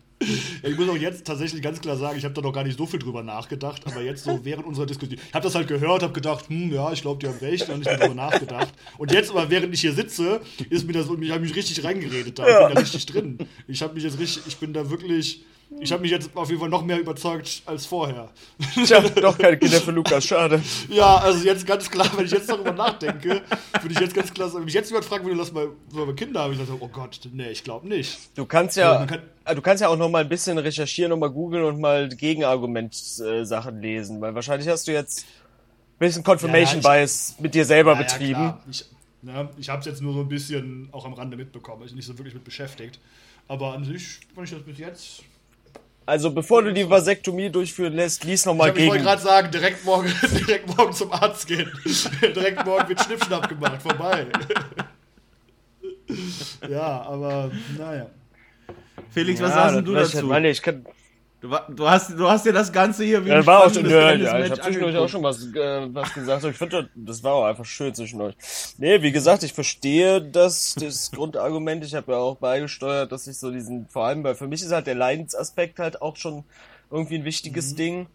Ja, 0.64 0.70
ich 0.70 0.78
muss 0.78 0.90
auch 0.90 0.98
jetzt 0.98 1.26
tatsächlich 1.26 1.62
ganz 1.62 1.82
klar 1.82 1.98
sagen, 1.98 2.18
ich 2.18 2.24
habe 2.24 2.34
da 2.34 2.42
noch 2.42 2.54
gar 2.54 2.64
nicht 2.64 2.78
so 2.78 2.86
viel 2.86 3.00
drüber 3.00 3.24
nachgedacht, 3.24 3.82
aber 3.86 4.02
jetzt 4.02 4.24
so 4.24 4.40
während 4.44 4.66
unserer 4.66 4.86
Diskussion, 4.86 5.20
ich 5.20 5.34
habe 5.34 5.44
das 5.44 5.56
halt 5.56 5.68
gehört, 5.68 6.04
habe 6.04 6.14
gedacht, 6.14 6.50
hm, 6.50 6.74
ja, 6.74 6.92
ich 6.92 7.02
glaube, 7.02 7.20
die 7.20 7.28
haben 7.28 7.40
recht, 7.40 7.68
habe 7.68 7.80
nicht 7.80 7.88
mehr 7.88 7.98
drüber 7.98 8.16
nachgedacht. 8.16 8.74
Und 8.98 9.12
jetzt 9.12 9.32
aber, 9.32 9.50
während 9.50 9.74
ich 9.74 9.82
hier 9.82 9.94
sitze, 9.94 10.42
ist 10.70 10.86
mir 10.88 10.94
das, 10.94 11.08
ich 11.22 11.32
habe 11.32 11.42
mich 11.42 11.56
richtig 11.56 11.84
reingeredet 11.84 12.38
da, 12.40 12.48
ich 12.48 12.66
bin 12.68 12.76
da 12.76 12.82
richtig 12.82 13.06
drin. 13.06 13.38
Ich 13.68 13.82
habe 13.82 13.94
mich 13.94 14.04
jetzt 14.04 14.20
richtig, 14.20 14.44
ich 14.48 14.58
bin 14.58 14.74
da 14.74 14.90
wirklich, 14.90 15.44
ich 15.82 15.92
habe 15.92 16.02
mich 16.04 16.12
jetzt 16.12 16.30
auf 16.36 16.48
jeden 16.50 16.60
Fall 16.62 16.70
noch 16.70 16.84
mehr 16.86 17.00
überzeugt 17.00 17.64
als 17.66 17.86
vorher. 17.86 18.30
Ich 18.76 18.94
habe 18.94 19.10
doch 19.10 19.38
keine 19.38 19.58
Kinder 19.58 19.80
für 19.82 19.92
Lukas, 19.92 20.26
schade. 20.26 20.62
Ja, 20.90 21.18
also 21.18 21.44
jetzt 21.46 21.66
ganz 21.66 21.90
klar, 21.90 22.10
wenn 22.16 22.26
ich 22.26 22.32
jetzt 22.32 22.50
darüber 22.50 22.72
nachdenke, 22.72 23.42
würde 23.82 23.92
ich 23.94 24.00
jetzt 24.00 24.14
ganz 24.16 24.34
klar 24.34 24.48
sagen, 24.48 24.60
wenn 24.60 24.66
mich 24.66 24.74
jetzt 24.74 24.90
jemand 24.90 25.06
fragen 25.06 25.26
würde, 25.26 25.38
lass 25.38 25.52
mal, 25.52 25.70
sollen 25.92 26.08
wir 26.08 26.16
Kinder 26.16 26.42
haben, 26.44 26.54
ich 26.54 26.60
sage, 26.60 26.72
oh 26.80 26.88
Gott, 26.88 27.20
nee, 27.34 27.50
ich 27.50 27.64
glaube 27.64 27.88
nicht. 27.88 28.18
Du 28.36 28.46
kannst 28.46 28.78
Ja, 28.78 29.06
kann- 29.06 29.22
äh, 29.44 29.56
du 29.56 29.62
kannst 29.62 29.82
ja 29.82 29.90
auch 29.90 29.98
noch 29.98 30.10
mal 30.10 30.22
ein 30.24 30.30
bisschen 30.30 30.58
recherchieren 30.58 31.12
und 31.12 31.20
mal 31.20 31.30
googeln 31.32 31.64
und 31.66 31.80
mal 31.80 32.08
Gegenargument-Sachen 32.10 33.82
lesen, 33.82 34.22
weil 34.22 34.36
wahrscheinlich 34.36 34.68
hast 34.70 34.88
du 34.88 34.92
jetzt 34.92 35.20
ein 35.20 36.00
bisschen 36.00 36.24
Confirmation 36.24 36.82
Ja, 36.82 36.90
ja, 36.96 37.00
Bias 37.00 37.36
mit 37.40 37.54
dir 37.54 37.66
selber 37.66 37.94
Ja, 37.94 38.02
betrieben. 38.04 38.54
Ich, 38.70 38.86
ne, 39.22 39.50
ich 39.58 39.70
habe 39.70 39.80
es 39.80 39.86
jetzt 39.86 40.02
nur 40.02 40.14
so 40.14 40.22
ein 40.22 40.30
bisschen 40.30 40.90
auch 40.92 41.06
am 41.06 41.14
Rande 41.14 41.38
mitbekommen, 41.38 41.82
ich 41.84 41.90
bin 41.90 41.98
nicht 41.98 42.06
so 42.06 42.18
wirklich 42.18 42.34
mit 42.34 42.44
beschäftigt. 42.44 43.00
Aber 43.48 43.74
an 43.74 43.84
sich 43.84 44.20
fand 44.34 44.48
ich 44.48 44.54
das 44.56 44.64
bis 44.64 44.78
jetzt. 44.80 45.24
Also 46.06 46.32
bevor 46.32 46.62
du 46.64 46.72
die 46.74 46.88
Vasektomie 46.90 47.50
durchführen 47.50 47.94
lässt, 47.94 48.24
lies 48.24 48.46
noch 48.46 48.54
Ich, 48.54 48.58
mal 48.60 48.70
hab- 48.70 48.78
ich 48.78 48.84
wollte 48.84 48.94
gegen. 48.98 49.06
gerade 49.06 49.22
sagen, 49.22 49.52
direkt 49.52 49.84
morgen, 49.86 50.14
direkt 50.48 50.78
morgen 50.78 50.94
zum 50.94 51.12
Arzt 51.12 51.48
gehen. 51.48 51.72
direkt 52.22 52.66
morgen 52.66 52.88
wird 52.90 53.02
Schnippschnapp 53.04 53.50
gemacht, 53.50 53.82
vorbei. 53.82 54.28
ja, 56.70 57.02
aber 57.04 57.52
naja. 57.78 58.08
Felix, 59.10 59.42
was 59.42 59.50
Ja, 59.56 59.70
sagst 59.70 59.88
du 59.88 59.94
ich 59.94 60.00
dazu? 60.00 60.18
halt, 60.18 60.26
Mann, 60.28 60.46
ich 60.46 60.62
kann, 60.62 60.86
Du, 61.46 61.76
du, 61.76 61.88
hast, 61.88 62.10
du 62.10 62.28
hast 62.28 62.44
dir 62.44 62.54
das 62.54 62.74
Ganze 62.74 63.04
hier 63.04 63.24
wie 63.24 63.30
Ja, 63.30 63.36
ein 63.36 63.46
war 63.46 63.66
auch 63.66 63.72
schon, 63.72 63.88
ja, 63.88 64.14
ja, 64.14 64.40
ich 64.40 64.50
habe 64.50 64.62
zwischendurch 64.62 64.98
auch 64.98 65.08
schon 65.08 65.22
was, 65.22 65.46
äh, 65.54 65.94
was 65.94 66.12
gesagt, 66.12 66.44
ich 66.44 66.58
finde, 66.58 66.90
das 66.96 67.24
war 67.24 67.34
auch 67.34 67.46
einfach 67.46 67.66
schön 67.66 67.94
zwischendurch. 67.94 68.36
Nee, 68.80 69.04
wie 69.04 69.12
gesagt, 69.12 69.44
ich 69.44 69.54
verstehe 69.54 70.24
das, 70.24 70.74
das 70.74 71.12
Grundargument, 71.12 71.84
ich 71.84 71.94
habe 71.94 72.14
ja 72.14 72.18
auch 72.18 72.38
beigesteuert, 72.38 73.12
dass 73.12 73.28
ich 73.28 73.38
so 73.38 73.52
diesen, 73.52 73.88
vor 73.90 74.06
allem, 74.06 74.24
weil 74.24 74.34
für 74.34 74.48
mich 74.48 74.64
ist 74.64 74.72
halt 74.72 74.88
der 74.88 74.96
Leidensaspekt 74.96 75.78
halt 75.78 76.02
auch 76.02 76.16
schon 76.16 76.46
irgendwie 76.90 77.16
ein 77.16 77.26
wichtiges 77.26 77.76
Ding, 77.76 78.08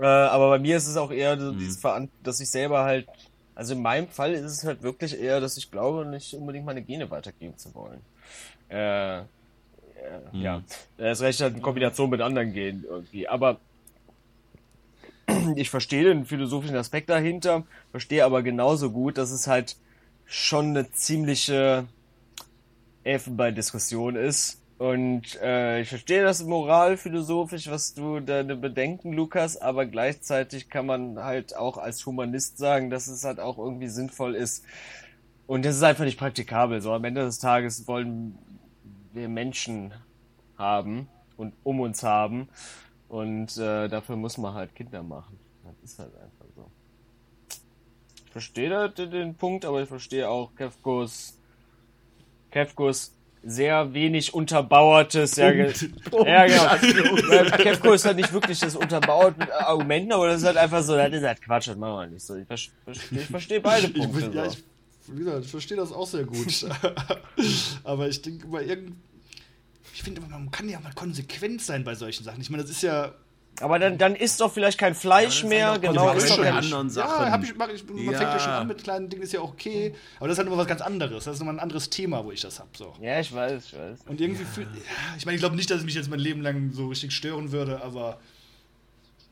äh, 0.00 0.04
aber 0.04 0.48
bei 0.48 0.58
mir 0.58 0.76
ist 0.76 0.88
es 0.88 0.96
auch 0.96 1.12
eher 1.12 1.38
so 1.38 1.52
dieses 1.52 1.76
Veran 1.76 2.08
dass 2.24 2.40
ich 2.40 2.50
selber 2.50 2.82
halt, 2.82 3.06
also 3.54 3.74
in 3.74 3.82
meinem 3.82 4.08
Fall 4.08 4.32
ist 4.32 4.50
es 4.50 4.64
halt 4.64 4.82
wirklich 4.82 5.20
eher, 5.20 5.40
dass 5.40 5.56
ich 5.56 5.70
glaube, 5.70 6.04
nicht 6.04 6.34
unbedingt 6.34 6.66
meine 6.66 6.82
Gene 6.82 7.08
weitergeben 7.12 7.56
zu 7.56 7.72
wollen. 7.76 8.00
Äh, 8.68 9.22
äh, 10.02 10.38
ja, 10.38 10.62
das 10.96 11.20
recht 11.20 11.40
halt 11.40 11.54
in 11.54 11.62
Kombination 11.62 12.10
mit 12.10 12.20
anderen 12.20 12.52
Genen 12.52 12.84
irgendwie. 12.84 13.28
Aber 13.28 13.60
ich 15.56 15.70
verstehe 15.70 16.04
den 16.04 16.24
philosophischen 16.24 16.76
Aspekt 16.76 17.10
dahinter, 17.10 17.64
verstehe 17.90 18.24
aber 18.24 18.42
genauso 18.42 18.90
gut, 18.90 19.18
dass 19.18 19.30
es 19.30 19.46
halt 19.46 19.76
schon 20.26 20.68
eine 20.68 20.90
ziemliche 20.90 21.86
Elfenbein-Diskussion 23.04 24.16
ist. 24.16 24.60
Und 24.78 25.40
äh, 25.40 25.80
ich 25.82 25.88
verstehe 25.88 26.24
das 26.24 26.42
moralphilosophisch, 26.42 27.70
was 27.70 27.94
du 27.94 28.18
deine 28.18 28.56
Bedenken, 28.56 29.12
Lukas, 29.12 29.56
aber 29.56 29.86
gleichzeitig 29.86 30.70
kann 30.70 30.86
man 30.86 31.20
halt 31.20 31.54
auch 31.56 31.78
als 31.78 32.04
Humanist 32.04 32.58
sagen, 32.58 32.90
dass 32.90 33.06
es 33.06 33.22
halt 33.24 33.38
auch 33.38 33.58
irgendwie 33.58 33.88
sinnvoll 33.88 34.34
ist, 34.34 34.64
Und 35.46 35.64
das 35.64 35.76
ist 35.76 35.82
einfach 35.82 36.04
nicht 36.04 36.18
praktikabel. 36.18 36.80
So 36.80 36.92
am 36.92 37.04
Ende 37.04 37.22
des 37.24 37.38
Tages 37.38 37.86
wollen 37.86 38.38
wir 39.12 39.28
Menschen 39.28 39.92
haben 40.58 41.08
und 41.36 41.54
um 41.64 41.80
uns 41.80 42.02
haben. 42.02 42.48
Und 43.08 43.56
äh, 43.58 43.88
dafür 43.88 44.16
muss 44.16 44.38
man 44.38 44.54
halt 44.54 44.74
Kinder 44.74 45.02
machen. 45.02 45.38
Das 45.64 45.74
ist 45.90 45.98
halt 45.98 46.14
einfach 46.14 46.46
so. 46.56 46.70
Ich 48.26 48.32
verstehe 48.32 48.88
den, 48.90 49.34
Punkt, 49.34 49.64
aber 49.66 49.82
ich 49.82 49.88
verstehe 49.88 50.28
auch 50.28 50.54
Kefkos, 50.56 51.38
Kefkos 52.50 53.14
sehr 53.44 53.92
wenig 53.92 54.32
unterbauertes, 54.32 55.34
ja, 55.36 55.50
ge- 55.50 55.72
ja 56.24 56.46
genau. 56.46 57.56
Kefko 57.56 57.92
ist 57.92 58.04
halt 58.04 58.16
nicht 58.16 58.32
wirklich 58.32 58.60
das 58.60 58.76
unterbaut 58.76 59.36
mit 59.36 59.50
Argumenten, 59.50 60.12
aber 60.12 60.28
das 60.28 60.42
ist 60.42 60.46
halt 60.46 60.56
einfach 60.58 60.82
so, 60.82 60.94
das 60.96 61.12
ist 61.12 61.24
halt 61.24 61.42
Quatsch, 61.42 61.66
das 61.68 61.76
machen 61.76 61.94
wir 61.94 62.06
nicht 62.06 62.24
so. 62.24 62.36
Ich, 62.36 62.46
vers- 62.46 62.70
verstehe- 62.86 63.18
ich 63.20 63.26
verstehe 63.26 63.60
beide 63.60 63.88
Ich, 63.88 63.94
Punkte. 63.94 64.20
bin- 64.28 64.32
ja, 64.32 64.48
so. 64.48 64.56
ich, 64.56 64.64
wie 65.08 65.24
gesagt, 65.24 65.44
ich 65.44 65.50
verstehe 65.50 65.76
das 65.76 65.92
auch 65.92 66.06
sehr 66.06 66.24
gut. 66.24 66.66
Aber 67.84 68.08
ich 68.08 68.22
denke 68.22 68.46
immer 68.46 68.62
irgend. 68.62 68.96
Ich 69.94 70.02
finde, 70.02 70.20
man 70.22 70.50
kann 70.50 70.68
ja 70.68 70.80
mal 70.80 70.92
konsequent 70.94 71.60
sein 71.62 71.84
bei 71.84 71.94
solchen 71.94 72.24
Sachen. 72.24 72.40
Ich 72.40 72.50
meine, 72.50 72.62
das 72.62 72.70
ist 72.70 72.82
ja. 72.82 73.12
Aber 73.60 73.78
dann, 73.78 73.98
dann 73.98 74.14
isst 74.16 74.40
doch 74.40 74.50
vielleicht 74.50 74.78
kein 74.78 74.94
Fleisch 74.94 75.42
Ja, 75.42 75.48
mehr, 75.48 75.78
genau. 75.78 76.10
Ist 76.14 76.30
doch 76.30 76.36
schon 76.36 76.44
kein, 76.44 76.54
an- 76.54 76.64
anderen 76.64 76.88
Sachen. 76.90 77.26
Ja, 77.26 77.30
hab 77.30 77.42
ich, 77.44 77.54
mach 77.54 77.68
ich, 77.68 77.86
man 77.86 77.98
Ja. 77.98 78.12
fängt 78.18 78.22
ja 78.32 78.38
schon 78.38 78.50
an 78.52 78.66
mit 78.66 78.82
kleinen 78.82 79.10
Dingen, 79.10 79.22
ist 79.22 79.32
ja 79.34 79.40
auch 79.40 79.50
okay. 79.52 79.94
Aber 80.18 80.28
das 80.28 80.34
ist 80.36 80.38
halt 80.38 80.48
immer 80.48 80.56
was 80.56 80.66
ganz 80.66 80.80
anderes. 80.80 81.24
Das 81.24 81.34
ist 81.34 81.40
nochmal 81.40 81.56
ein 81.56 81.60
anderes 81.60 81.90
Thema, 81.90 82.24
wo 82.24 82.32
ich 82.32 82.40
das 82.40 82.58
hab. 82.58 82.74
So. 82.76 82.94
ja, 83.00 83.20
ich 83.20 83.32
weiß, 83.32 83.66
ich 83.66 83.72
weiß. 83.78 83.98
Und 84.06 84.20
irgendwie 84.20 84.44
fühlt. 84.44 84.68
Ja, 84.74 84.80
ich 85.18 85.26
meine, 85.26 85.36
ich 85.36 85.42
glaube 85.42 85.56
nicht, 85.56 85.70
dass 85.70 85.80
es 85.80 85.84
mich 85.84 85.94
jetzt 85.94 86.08
mein 86.08 86.20
Leben 86.20 86.40
lang 86.40 86.72
so 86.72 86.88
richtig 86.88 87.12
stören 87.12 87.52
würde, 87.52 87.82
aber. 87.82 88.18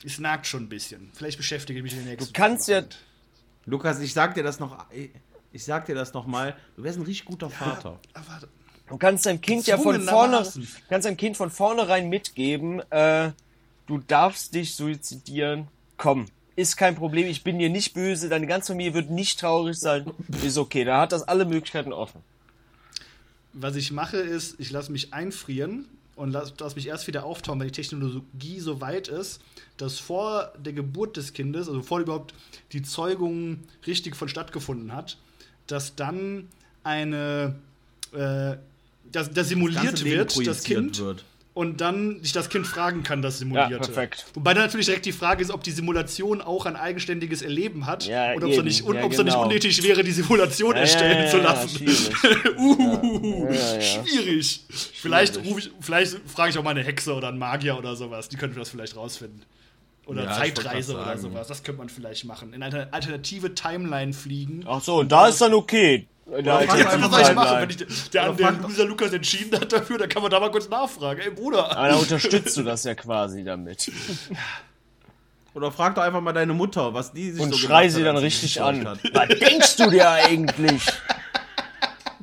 Es 0.04 0.18
nagt 0.18 0.46
schon 0.46 0.64
ein 0.64 0.68
bisschen. 0.68 1.10
Vielleicht 1.14 1.36
beschäftige 1.36 1.78
ich 1.78 1.82
mich 1.82 1.92
in 1.92 1.98
den 2.00 2.08
nächsten 2.08 2.32
Du 2.32 2.38
kannst 2.38 2.68
Wochen 2.68 2.72
ja-. 2.72 2.84
Lukas, 3.66 4.00
ich 4.00 4.12
sag 4.14 4.34
dir 4.34 4.42
das 4.42 4.58
noch. 4.60 4.86
Ich 5.52 5.64
sag 5.64 5.86
dir 5.86 5.94
das 5.94 6.12
noch 6.14 6.26
mal. 6.26 6.56
Du 6.76 6.82
wärst 6.82 6.98
ein 6.98 7.04
richtig 7.04 7.26
guter 7.26 7.50
Vater. 7.50 7.98
Aber 8.14 8.40
Du 8.90 8.96
kannst 8.96 9.24
deinem 9.24 9.40
Kind 9.40 9.68
ja 9.68 9.78
von 9.78 10.00
vorne, 10.02 10.44
kannst 10.88 11.06
deinem 11.06 11.16
Kind 11.16 11.36
von 11.36 11.48
vornherein 11.48 12.08
mitgeben, 12.08 12.80
äh, 12.90 13.30
du 13.86 13.98
darfst 13.98 14.52
dich 14.52 14.74
suizidieren. 14.74 15.68
Komm, 15.96 16.26
ist 16.56 16.76
kein 16.76 16.96
Problem, 16.96 17.28
ich 17.28 17.44
bin 17.44 17.60
dir 17.60 17.70
nicht 17.70 17.94
böse, 17.94 18.28
deine 18.28 18.48
ganze 18.48 18.72
Familie 18.72 18.94
wird 18.94 19.10
nicht 19.10 19.38
traurig 19.38 19.78
sein. 19.78 20.10
Ist 20.42 20.58
okay, 20.58 20.84
da 20.84 21.02
hat 21.02 21.12
das 21.12 21.22
alle 21.22 21.44
Möglichkeiten 21.44 21.92
offen. 21.92 22.20
Was 23.52 23.76
ich 23.76 23.92
mache, 23.92 24.16
ist, 24.16 24.58
ich 24.58 24.72
lasse 24.72 24.90
mich 24.90 25.14
einfrieren 25.14 25.86
und 26.16 26.32
lasse 26.32 26.54
lass 26.58 26.74
mich 26.74 26.88
erst 26.88 27.06
wieder 27.06 27.24
auftauen, 27.24 27.60
wenn 27.60 27.68
die 27.68 27.72
Technologie 27.72 28.58
so 28.58 28.80
weit 28.80 29.06
ist, 29.06 29.40
dass 29.76 30.00
vor 30.00 30.52
der 30.58 30.72
Geburt 30.72 31.16
des 31.16 31.32
Kindes, 31.32 31.68
also 31.68 31.82
vor 31.82 32.00
überhaupt 32.00 32.34
die 32.72 32.82
Zeugung 32.82 33.60
richtig 33.86 34.16
von 34.16 34.28
stattgefunden 34.28 34.92
hat, 34.92 35.16
dass 35.70 35.94
dann 35.96 36.48
eine, 36.84 37.54
äh, 38.12 38.16
dass, 38.16 38.58
dass 39.12 39.32
Das 39.32 39.48
simuliert 39.48 40.02
Leben 40.02 40.18
wird, 40.18 40.46
das 40.46 40.62
Kind, 40.64 40.98
wird. 41.00 41.24
und 41.54 41.80
dann 41.80 42.22
sich 42.22 42.32
das 42.32 42.48
Kind 42.48 42.66
fragen 42.66 43.02
kann, 43.02 43.22
das 43.22 43.38
Simulierte. 43.38 43.72
Ja, 43.72 43.78
perfekt. 43.78 44.24
Wobei 44.34 44.54
dann 44.54 44.64
natürlich 44.64 44.86
direkt 44.86 45.04
die 45.04 45.12
Frage 45.12 45.42
ist, 45.42 45.50
ob 45.50 45.62
die 45.64 45.72
Simulation 45.72 46.40
auch 46.40 46.64
ein 46.66 46.76
eigenständiges 46.76 47.42
Erleben 47.42 47.86
hat 47.86 48.06
Ja, 48.06 48.34
oder 48.34 48.46
ob 48.46 48.52
es 48.52 48.62
nicht, 48.62 48.84
un- 48.84 48.94
Ja, 48.94 49.00
dann 49.02 49.10
nicht 49.10 49.18
genau. 49.18 49.42
unnötig 49.44 49.82
wäre, 49.82 50.02
die 50.04 50.12
Simulation 50.12 50.74
Ja, 50.74 50.80
erstellen 50.82 51.18
ja, 51.18 51.24
ja, 51.24 51.30
zu 51.30 51.36
ja, 51.38 51.42
lassen. 51.42 51.68
schwierig. 51.68 52.10
Uh, 52.56 53.46
Ja, 53.46 53.52
ja, 53.52 53.74
ja. 53.74 53.80
schwierig. 53.82 54.64
Vielleicht, 54.94 55.34
Schwierig. 55.34 55.50
ruf 55.50 55.58
ich, 55.58 55.70
vielleicht 55.80 56.16
frage 56.28 56.50
ich 56.50 56.58
auch 56.58 56.62
mal 56.62 56.70
eine 56.70 56.84
Hexe 56.84 57.14
oder 57.14 57.28
einen 57.28 57.38
Magier 57.38 57.76
oder 57.78 57.96
sowas. 57.96 58.28
Die 58.28 58.36
könnten 58.36 58.58
das 58.58 58.70
vielleicht 58.70 58.96
rausfinden. 58.96 59.42
Oder 60.06 60.24
Ja, 60.24 60.32
Zeitreise 60.32 60.94
oder 60.94 61.16
sowas. 61.18 61.46
Das 61.48 61.62
könnte 61.62 61.78
man 61.78 61.88
vielleicht 61.88 62.24
machen. 62.24 62.52
In 62.52 62.62
eine 62.62 62.92
alternative 62.92 63.54
Timeline 63.54 64.12
fliegen. 64.12 64.64
Ach 64.66 64.80
so, 64.82 65.02
da 65.02 65.28
ist 65.28 65.40
dann 65.40 65.54
okay. 65.54 66.08
Doch 66.26 66.38
Ja, 66.44 66.58
einfach 66.58 67.02
was 67.02 67.10
soll 67.10 67.20
ich 67.22 67.34
machen? 67.34 67.58
Wenn 67.60 67.70
ich, 67.70 68.10
der, 68.10 68.32
der 68.32 68.52
Loser 68.52 68.84
Lukas 68.84 69.12
entschieden 69.12 69.60
hat 69.60 69.72
dafür, 69.72 69.98
dann 69.98 70.08
kann 70.08 70.22
man 70.22 70.30
da 70.30 70.38
mal 70.40 70.50
kurz 70.50 70.68
nachfragen. 70.68 71.20
Ey, 71.20 71.30
Bruder. 71.30 71.76
Aber 71.76 71.88
da 71.88 71.96
unterstützt 71.96 72.56
du 72.56 72.62
das 72.62 72.84
ja 72.84 72.94
quasi 72.94 73.44
damit. 73.44 73.90
Oder 75.54 75.72
frag 75.72 75.96
doch 75.96 76.02
einfach 76.02 76.20
mal 76.20 76.32
deine 76.32 76.54
Mutter, 76.54 76.94
was 76.94 77.12
die 77.12 77.32
sich 77.32 77.42
Und 77.42 77.50
so 77.52 77.58
schrei 77.58 77.88
sie 77.88 78.00
hat, 78.00 78.06
dann 78.06 78.16
richtig 78.18 78.62
an. 78.62 78.86
hat. 78.86 79.00
Was 79.12 79.28
denkst 79.40 79.76
du 79.76 79.90
dir 79.90 80.08
eigentlich? 80.08 80.86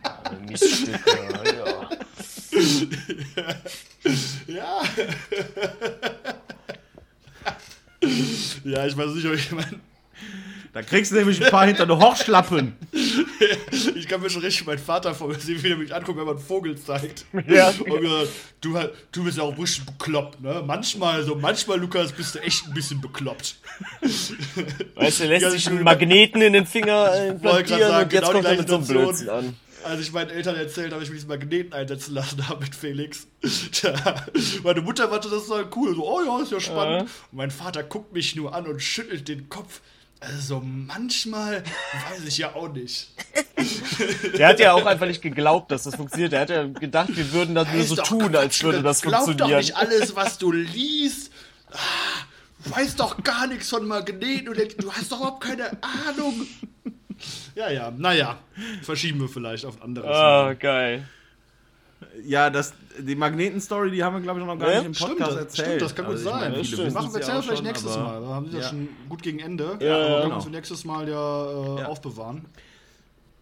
Ja, 0.04 0.32
Miststücke, 0.50 1.12
ja. 1.44 1.90
Ja. 4.48 4.82
ja, 8.64 8.86
ich 8.86 8.98
weiß 8.98 9.12
nicht, 9.14 9.26
ob 9.26 9.34
ich 9.34 9.52
mein, 9.52 9.82
Da 10.74 10.84
kriegst 10.84 11.12
du 11.12 11.16
nämlich 11.16 11.44
ein 11.44 11.50
paar 11.50 11.66
hinter 11.66 11.86
die 11.86 11.94
Horschlappen. 11.94 12.76
Ich 13.96 14.08
kann 14.08 14.22
mir 14.22 14.30
schon 14.30 14.42
richtig 14.42 14.66
meinen 14.66 14.80
Vater 14.80 15.14
vor 15.14 15.28
mir 15.28 15.36
sehen, 15.36 15.62
wie 15.62 15.70
er 15.70 15.78
mich 15.78 15.94
anguckt, 15.94 16.18
wenn 16.18 16.26
man 16.26 16.38
einen 16.38 16.46
Vogel 16.46 16.78
zeigt. 16.78 17.26
Ja. 17.48 17.70
Und 17.70 18.02
mir 18.02 18.10
sagt, 18.10 18.30
du, 18.62 18.80
du 19.12 19.24
bist 19.26 19.38
ja 19.38 19.44
auch 19.44 19.52
ein 19.52 19.60
bisschen 19.60 19.86
bekloppt, 19.86 20.42
ne? 20.42 20.64
Manchmal, 20.66 21.24
so 21.24 21.36
manchmal, 21.36 21.80
Lukas, 21.80 22.12
bist 22.14 22.36
du 22.36 22.40
echt 22.40 22.66
ein 22.68 22.74
bisschen 22.74 23.02
bekloppt. 23.02 23.58
Weißt 24.96 25.20
du, 25.20 25.24
er 25.24 25.30
lässt 25.30 25.52
sich 25.52 25.66
ich 25.66 25.70
einen 25.70 25.84
Magneten 25.84 26.42
in 26.42 26.54
den 26.54 26.66
Finger 26.66 27.28
implantieren 27.28 27.82
sagen, 27.82 28.06
und 28.06 28.14
jetzt 28.14 28.22
genau 28.22 28.32
kommt 28.32 28.46
die 28.46 28.50
er 28.50 28.58
mit 28.58 28.70
so 28.70 28.76
einem 28.76 28.86
gleiche 28.86 29.04
Blödsinn 29.06 29.30
an. 29.30 29.56
Als 29.84 30.02
ich 30.02 30.12
meinen 30.12 30.30
Eltern 30.30 30.56
erzählt 30.56 30.92
habe, 30.92 31.04
ich 31.04 31.10
mich 31.10 31.20
diesen 31.20 31.30
Magneten 31.30 31.74
einsetzen 31.74 32.14
lassen 32.14 32.48
habe 32.50 32.64
mit 32.66 32.76
Felix. 32.76 33.28
Da, 33.82 34.26
meine 34.64 34.82
Mutter 34.82 35.08
fand 35.10 35.26
das 35.26 35.48
so 35.48 35.56
cool, 35.76 35.96
so, 35.96 36.06
oh 36.08 36.22
ja, 36.26 36.42
ist 36.42 36.52
ja 36.52 36.60
spannend. 36.60 37.10
Und 37.32 37.38
mein 37.38 37.52
Vater 37.52 37.84
guckt 37.84 38.12
mich 38.14 38.36
nur 38.36 38.54
an 38.56 38.66
und 38.68 38.82
schüttelt 38.82 39.28
den 39.28 39.50
Kopf. 39.50 39.82
Also 40.20 40.62
manchmal 40.62 41.64
weiß 42.10 42.26
ich 42.26 42.40
ja 42.40 42.56
auch 42.56 42.70
nicht. 42.74 43.10
Der 44.38 44.48
hat 44.48 44.60
ja 44.60 44.74
auch 44.74 44.86
einfach 44.86 45.06
nicht 45.06 45.22
geglaubt, 45.22 45.70
dass 45.72 45.84
das 45.84 45.96
funktioniert. 45.96 46.34
Er 46.34 46.42
hat 46.42 46.50
ja 46.50 46.64
gedacht, 46.66 47.16
wir 47.16 47.32
würden 47.34 47.54
das 47.54 47.72
nur 47.72 47.84
so 47.84 47.96
doch 47.96 48.04
tun, 48.08 48.20
Quatsch, 48.32 48.36
als 48.36 48.64
würde 48.64 48.82
das 48.82 49.02
Glaub 49.02 49.14
doch 49.14 49.26
funktionieren. 49.26 49.60
nicht 49.60 49.76
alles, 49.76 50.16
was 50.16 50.38
du 50.40 50.52
liest. 50.52 51.32
Ah, 51.72 51.78
Du 52.66 52.72
weißt 52.76 53.00
doch 53.00 53.24
gar 53.24 53.48
nichts 53.48 53.70
von 53.70 53.88
Magneten 53.88 54.50
und 54.50 54.58
du 54.58 54.92
hast 54.92 55.12
doch 55.12 55.20
überhaupt 55.20 55.44
keine 55.44 55.72
Ahnung. 55.84 56.48
Ja, 57.56 57.70
ja, 57.70 57.92
naja. 57.96 58.38
Verschieben 58.84 59.20
wir 59.22 59.30
vielleicht 59.30 59.66
auf 59.66 59.78
ein 59.78 59.84
anderes. 59.84 60.10
Ah, 60.16 60.44
Mal. 60.46 60.56
geil. 60.56 61.08
Ja, 62.24 62.50
das, 62.52 62.74
die 63.00 63.16
Magneten-Story, 63.16 63.90
die 63.90 64.04
haben 64.04 64.16
wir, 64.16 64.22
glaube 64.22 64.40
ich, 64.40 64.46
noch 64.46 64.58
gar 64.60 64.70
Ne? 64.70 64.76
nicht 64.78 64.86
im 64.86 64.94
Stimmt, 64.94 65.12
Podcast 65.18 65.32
das, 65.32 65.40
erzählt. 65.40 65.66
stimmt, 65.68 65.82
das 65.82 65.96
kann 65.96 66.06
gut 66.06 66.14
Also 66.16 66.26
ich 66.30 66.32
sein. 66.32 66.42
meine, 66.42 66.58
Das 66.58 66.68
stimmt. 66.68 66.94
Machen 66.94 67.14
wir 67.14 67.20
ja 67.22 67.26
vielleicht 67.42 67.58
schon, 67.58 67.66
nächstes 67.66 67.98
Mal. 67.98 68.22
Da 68.22 68.28
haben 68.28 68.46
sie 68.52 68.58
ja 68.58 68.62
Ja. 68.64 68.70
schon 68.70 68.90
gut 69.10 69.24
gegen 69.24 69.40
Ende. 69.40 69.64
Ja, 69.64 69.70
aber 69.72 69.80
ja, 69.82 70.08
können 70.08 70.22
genau. 70.24 70.36
wir 70.36 70.42
für 70.42 70.50
nächstes 70.52 70.86
Mal 70.86 71.10
ja, 71.10 71.76
äh, 71.76 71.80
Ja. 71.82 71.86
aufbewahren. 71.88 72.46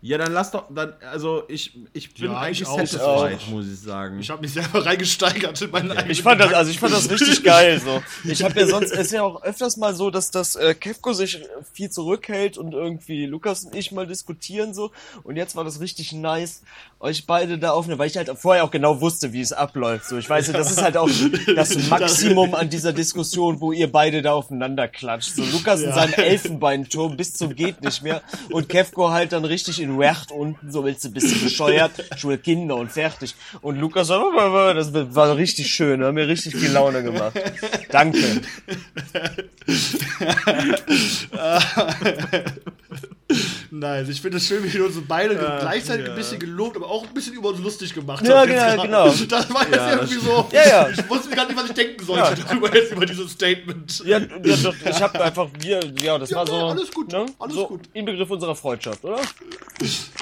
Ja, 0.07 0.19
dann 0.19 0.33
lass 0.33 0.51
doch, 0.51 0.65
dann, 0.69 0.93
also 1.11 1.45
ich, 1.47 1.73
ich 1.93 2.13
bin 2.13 2.29
Ja, 2.31 2.37
eigentlich 2.37 2.61
ich 2.61 2.67
auch. 2.67 2.75
satisfied, 2.77 3.39
auch. 3.39 3.47
muss 3.47 3.65
ich 3.65 3.79
sagen. 3.79 4.19
Ich 4.19 4.29
habe 4.29 4.39
mich 4.43 4.53
selber 4.53 4.85
reingesteigert 4.85 5.59
in 5.63 5.71
meinen 5.71 5.89
eigenen 5.93 6.11
Ich 6.11 6.21
fand 6.21 6.39
das, 6.39 6.53
also 6.53 6.69
ich 6.69 6.77
fand 6.79 6.93
das 6.93 7.09
richtig 7.09 7.43
geil. 7.43 7.81
So, 7.83 8.03
ich 8.29 8.43
habe 8.43 8.59
ja 8.59 8.67
sonst, 8.67 8.91
es 8.91 8.99
ist 9.07 9.13
ja 9.13 9.23
auch 9.23 9.41
öfters 9.41 9.77
mal 9.77 9.95
so, 9.95 10.11
dass 10.11 10.29
das 10.29 10.55
äh, 10.57 10.75
Kefko 10.75 11.13
sich 11.13 11.41
viel 11.73 11.89
zurückhält 11.89 12.59
und 12.59 12.73
irgendwie 12.73 13.25
Lukas 13.25 13.65
und 13.65 13.73
ich 13.73 13.91
mal 13.91 14.05
diskutieren 14.05 14.75
so. 14.75 14.91
Und 15.23 15.37
jetzt 15.37 15.55
war 15.55 15.63
das 15.63 15.79
richtig 15.79 16.13
nice, 16.13 16.61
euch 16.99 17.25
beide 17.25 17.57
da 17.57 17.71
aufnehmen, 17.71 17.97
weil 17.97 18.07
ich 18.07 18.17
halt 18.17 18.29
vorher 18.37 18.63
auch 18.63 18.69
genau 18.71 19.01
wusste, 19.01 19.33
wie 19.33 19.41
es 19.41 19.53
abläuft. 19.53 20.05
So, 20.05 20.17
ich 20.17 20.29
weiß, 20.29 20.45
ja. 20.47 20.53
das 20.53 20.69
ist 20.69 20.83
halt 20.83 20.97
auch 20.97 21.09
das 21.55 21.75
Maximum 21.89 22.53
an 22.53 22.69
dieser 22.69 22.93
Diskussion, 22.93 23.59
wo 23.59 23.71
ihr 23.71 23.91
beide 23.91 24.21
da 24.21 24.33
aufeinander 24.33 24.87
klatscht. 24.87 25.35
So 25.35 25.43
Lukas 25.45 25.81
in 25.81 25.89
Ja. 25.89 25.95
seinem 25.95 26.13
Elfenbeinturm 26.13 27.17
bis 27.17 27.33
zum 27.33 27.55
geht 27.55 27.81
nicht 27.83 28.03
mehr 28.03 28.21
und 28.51 28.69
Kefko 28.69 29.09
halt 29.09 29.31
dann 29.31 29.45
richtig 29.45 29.81
in 29.81 29.94
Wert 29.99 30.31
unten, 30.31 30.71
so 30.71 30.83
willst 30.83 31.03
du 31.03 31.09
ein 31.09 31.13
bisschen 31.13 31.43
bescheuert, 31.43 31.91
Schule 32.17 32.37
Kinder 32.37 32.75
und 32.75 32.91
fertig. 32.91 33.35
Und 33.61 33.77
Lukas 33.77 34.07
so, 34.07 34.31
das 34.33 34.93
war 34.93 35.35
richtig 35.35 35.67
schön, 35.67 36.03
hat 36.03 36.13
mir 36.13 36.27
richtig 36.27 36.55
viel 36.55 36.71
Laune 36.71 37.03
gemacht. 37.03 37.39
Danke. 37.89 38.41
Nice. 43.71 44.09
Ich 44.09 44.21
finde 44.21 44.37
es 44.37 44.47
schön, 44.47 44.63
wie 44.63 44.73
wir 44.73 44.85
uns 44.85 44.95
beide 45.07 45.39
Ach, 45.39 45.59
gleichzeitig 45.61 46.05
ja. 46.05 46.11
ein 46.11 46.17
bisschen 46.17 46.39
gelobt, 46.39 46.75
aber 46.77 46.87
auch 46.89 47.03
ein 47.05 47.13
bisschen 47.13 47.33
über 47.33 47.49
uns 47.49 47.59
lustig 47.59 47.93
gemacht 47.93 48.25
Ja, 48.25 48.39
haben. 48.39 48.47
genau, 48.49 48.61
Jetzt 48.63 48.75
gerade. 48.75 48.87
genau. 48.87 49.05
Das 49.29 49.53
war 49.53 49.61
jetzt 49.63 49.75
Ja, 49.75 49.95
das 49.95 50.11
irgendwie 50.11 50.25
so. 50.25 50.47
Ja, 50.51 50.67
ja. 50.67 50.89
Ich 50.89 51.09
wusste 51.09 51.29
gar 51.35 51.45
nicht, 51.47 51.57
was 51.57 51.65
ich 51.69 51.73
denken 51.73 52.05
sollte 52.05 52.23
Ja. 52.41 52.47
darüber 52.47 52.73
jetzt 52.75 52.91
über 52.91 53.05
dieses 53.05 53.31
Statement. 53.31 54.03
Ja, 54.05 54.19
ja 54.19 54.27
doch, 54.63 54.75
ich 54.85 55.01
habe 55.01 55.21
einfach, 55.23 55.47
wir, 55.59 55.79
ja, 56.01 56.17
das 56.17 56.29
Ja, 56.29 56.37
war 56.37 56.47
so, 56.47 56.55
alles 56.55 56.91
gut, 56.91 57.11
ne? 57.11 57.25
alles 57.39 57.55
so 57.55 57.67
gut. 57.67 57.81
Inbegriff 57.93 58.29
unserer 58.29 58.55
Freundschaft, 58.55 59.03
oder? 59.03 59.19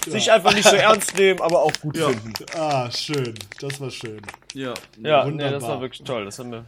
Sich 0.07 0.31
einfach 0.31 0.53
nicht 0.53 0.67
so 0.67 0.75
ernst 0.75 1.17
nehmen, 1.17 1.41
aber 1.41 1.61
auch 1.63 1.73
gut 1.81 1.97
Ja. 1.97 2.07
finden. 2.09 2.33
Ah, 2.57 2.89
schön. 2.91 3.33
Das 3.59 3.79
war 3.79 3.89
schön. 3.91 4.21
ja. 4.53 4.73
Ja, 5.01 5.23
nee, 5.25 5.31
Wunderbar. 5.31 5.51
das 5.59 5.63
war 5.63 5.81
wirklich 5.81 6.03
toll, 6.03 6.25
das 6.25 6.37
mir 6.43 6.65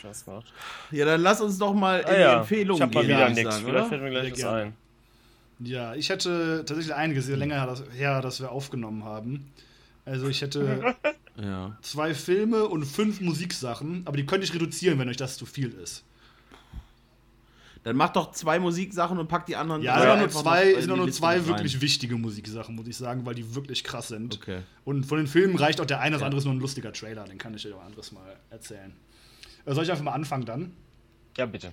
Spaß 0.00 0.24
gemacht. 0.24 0.46
ja, 0.90 1.06
dann 1.06 1.22
lass 1.22 1.40
uns 1.40 1.56
doch 1.58 1.72
mal 1.72 2.00
in 2.00 2.06
Ah, 2.06 2.14
die 2.14 2.20
ja. 2.20 2.38
Empfehlung 2.40 2.76
ich 2.76 2.82
hab 2.82 2.92
mal 2.94 3.00
gehen, 3.00 3.08
wieder 3.08 3.18
würde 3.20 3.30
ich 3.32 3.36
nichts, 3.38 3.54
sagen, 3.54 3.66
vielleicht 3.66 3.88
fällt 3.88 4.02
mir 4.02 4.10
gleich 4.10 4.32
was 4.32 4.44
ein. 4.44 4.76
Ja, 5.60 5.94
ich 5.94 6.08
hätte 6.10 6.64
tatsächlich 6.66 6.94
einiges 6.94 7.26
sehr 7.26 7.36
länger 7.36 7.66
das- 7.66 7.82
her, 7.96 8.20
dass 8.20 8.40
wir 8.40 8.50
aufgenommen 8.52 9.04
haben. 9.04 9.50
Also 10.04 10.28
ich 10.28 10.42
hätte 10.42 10.94
Ja. 11.36 11.76
zwei 11.82 12.14
Filme 12.14 12.64
und 12.66 12.84
fünf 12.84 13.20
Musiksachen, 13.20 14.02
aber 14.06 14.16
die 14.16 14.24
könnte 14.26 14.44
ich 14.46 14.54
reduzieren, 14.54 14.98
wenn 14.98 15.08
euch 15.08 15.16
das 15.18 15.36
zu 15.36 15.44
viel 15.46 15.72
ist. 15.72 16.04
Dann 17.82 17.94
mach 17.96 18.08
doch 18.10 18.32
zwei 18.32 18.58
Musiksachen 18.58 19.16
und 19.18 19.28
pack 19.28 19.46
die 19.46 19.54
anderen 19.54 19.80
Ja, 19.82 19.96
drei 20.00 20.18
nur 20.18 20.28
zwei, 20.28 20.74
sind 20.80 20.88
nur 20.88 21.06
Liste 21.06 21.20
zwei 21.20 21.46
wirklich 21.46 21.80
wichtige 21.80 22.16
Musiksachen, 22.16 22.74
muss 22.74 22.88
ich 22.88 22.96
sagen, 22.96 23.24
weil 23.26 23.34
die 23.36 23.54
wirklich 23.54 23.84
krass 23.84 24.08
sind. 24.08 24.36
Okay. 24.36 24.62
Und 24.84 25.04
von 25.06 25.18
den 25.18 25.26
Filmen 25.28 25.56
reicht 25.56 25.80
auch 25.80 25.84
der 25.86 26.00
eine, 26.00 26.14
das 26.16 26.22
andere 26.22 26.38
ist 26.38 26.44
nur 26.46 26.54
ein 26.54 26.60
lustiger 26.60 26.92
Trailer, 26.92 27.24
den 27.24 27.38
kann 27.38 27.54
ich 27.54 27.64
euch 27.66 27.74
auch 27.74 27.84
anderes 27.84 28.10
mal 28.10 28.36
erzählen. 28.50 28.92
Äh, 29.66 29.74
Soll 29.74 29.84
ich 29.84 29.90
einfach 29.90 30.02
mal 30.04 30.12
anfangen 30.12 30.44
dann? 30.46 30.72
Ja, 31.36 31.46
bitte. 31.46 31.72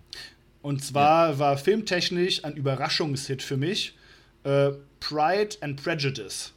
Und 0.63 0.83
zwar 0.83 1.37
war 1.37 1.57
filmtechnisch 1.57 2.43
ein 2.43 2.55
Überraschungshit 2.55 3.43
für 3.43 3.57
mich 3.57 3.95
äh, 4.43 4.71
Pride 4.99 5.57
and 5.61 5.81
Prejudice. 5.83 6.53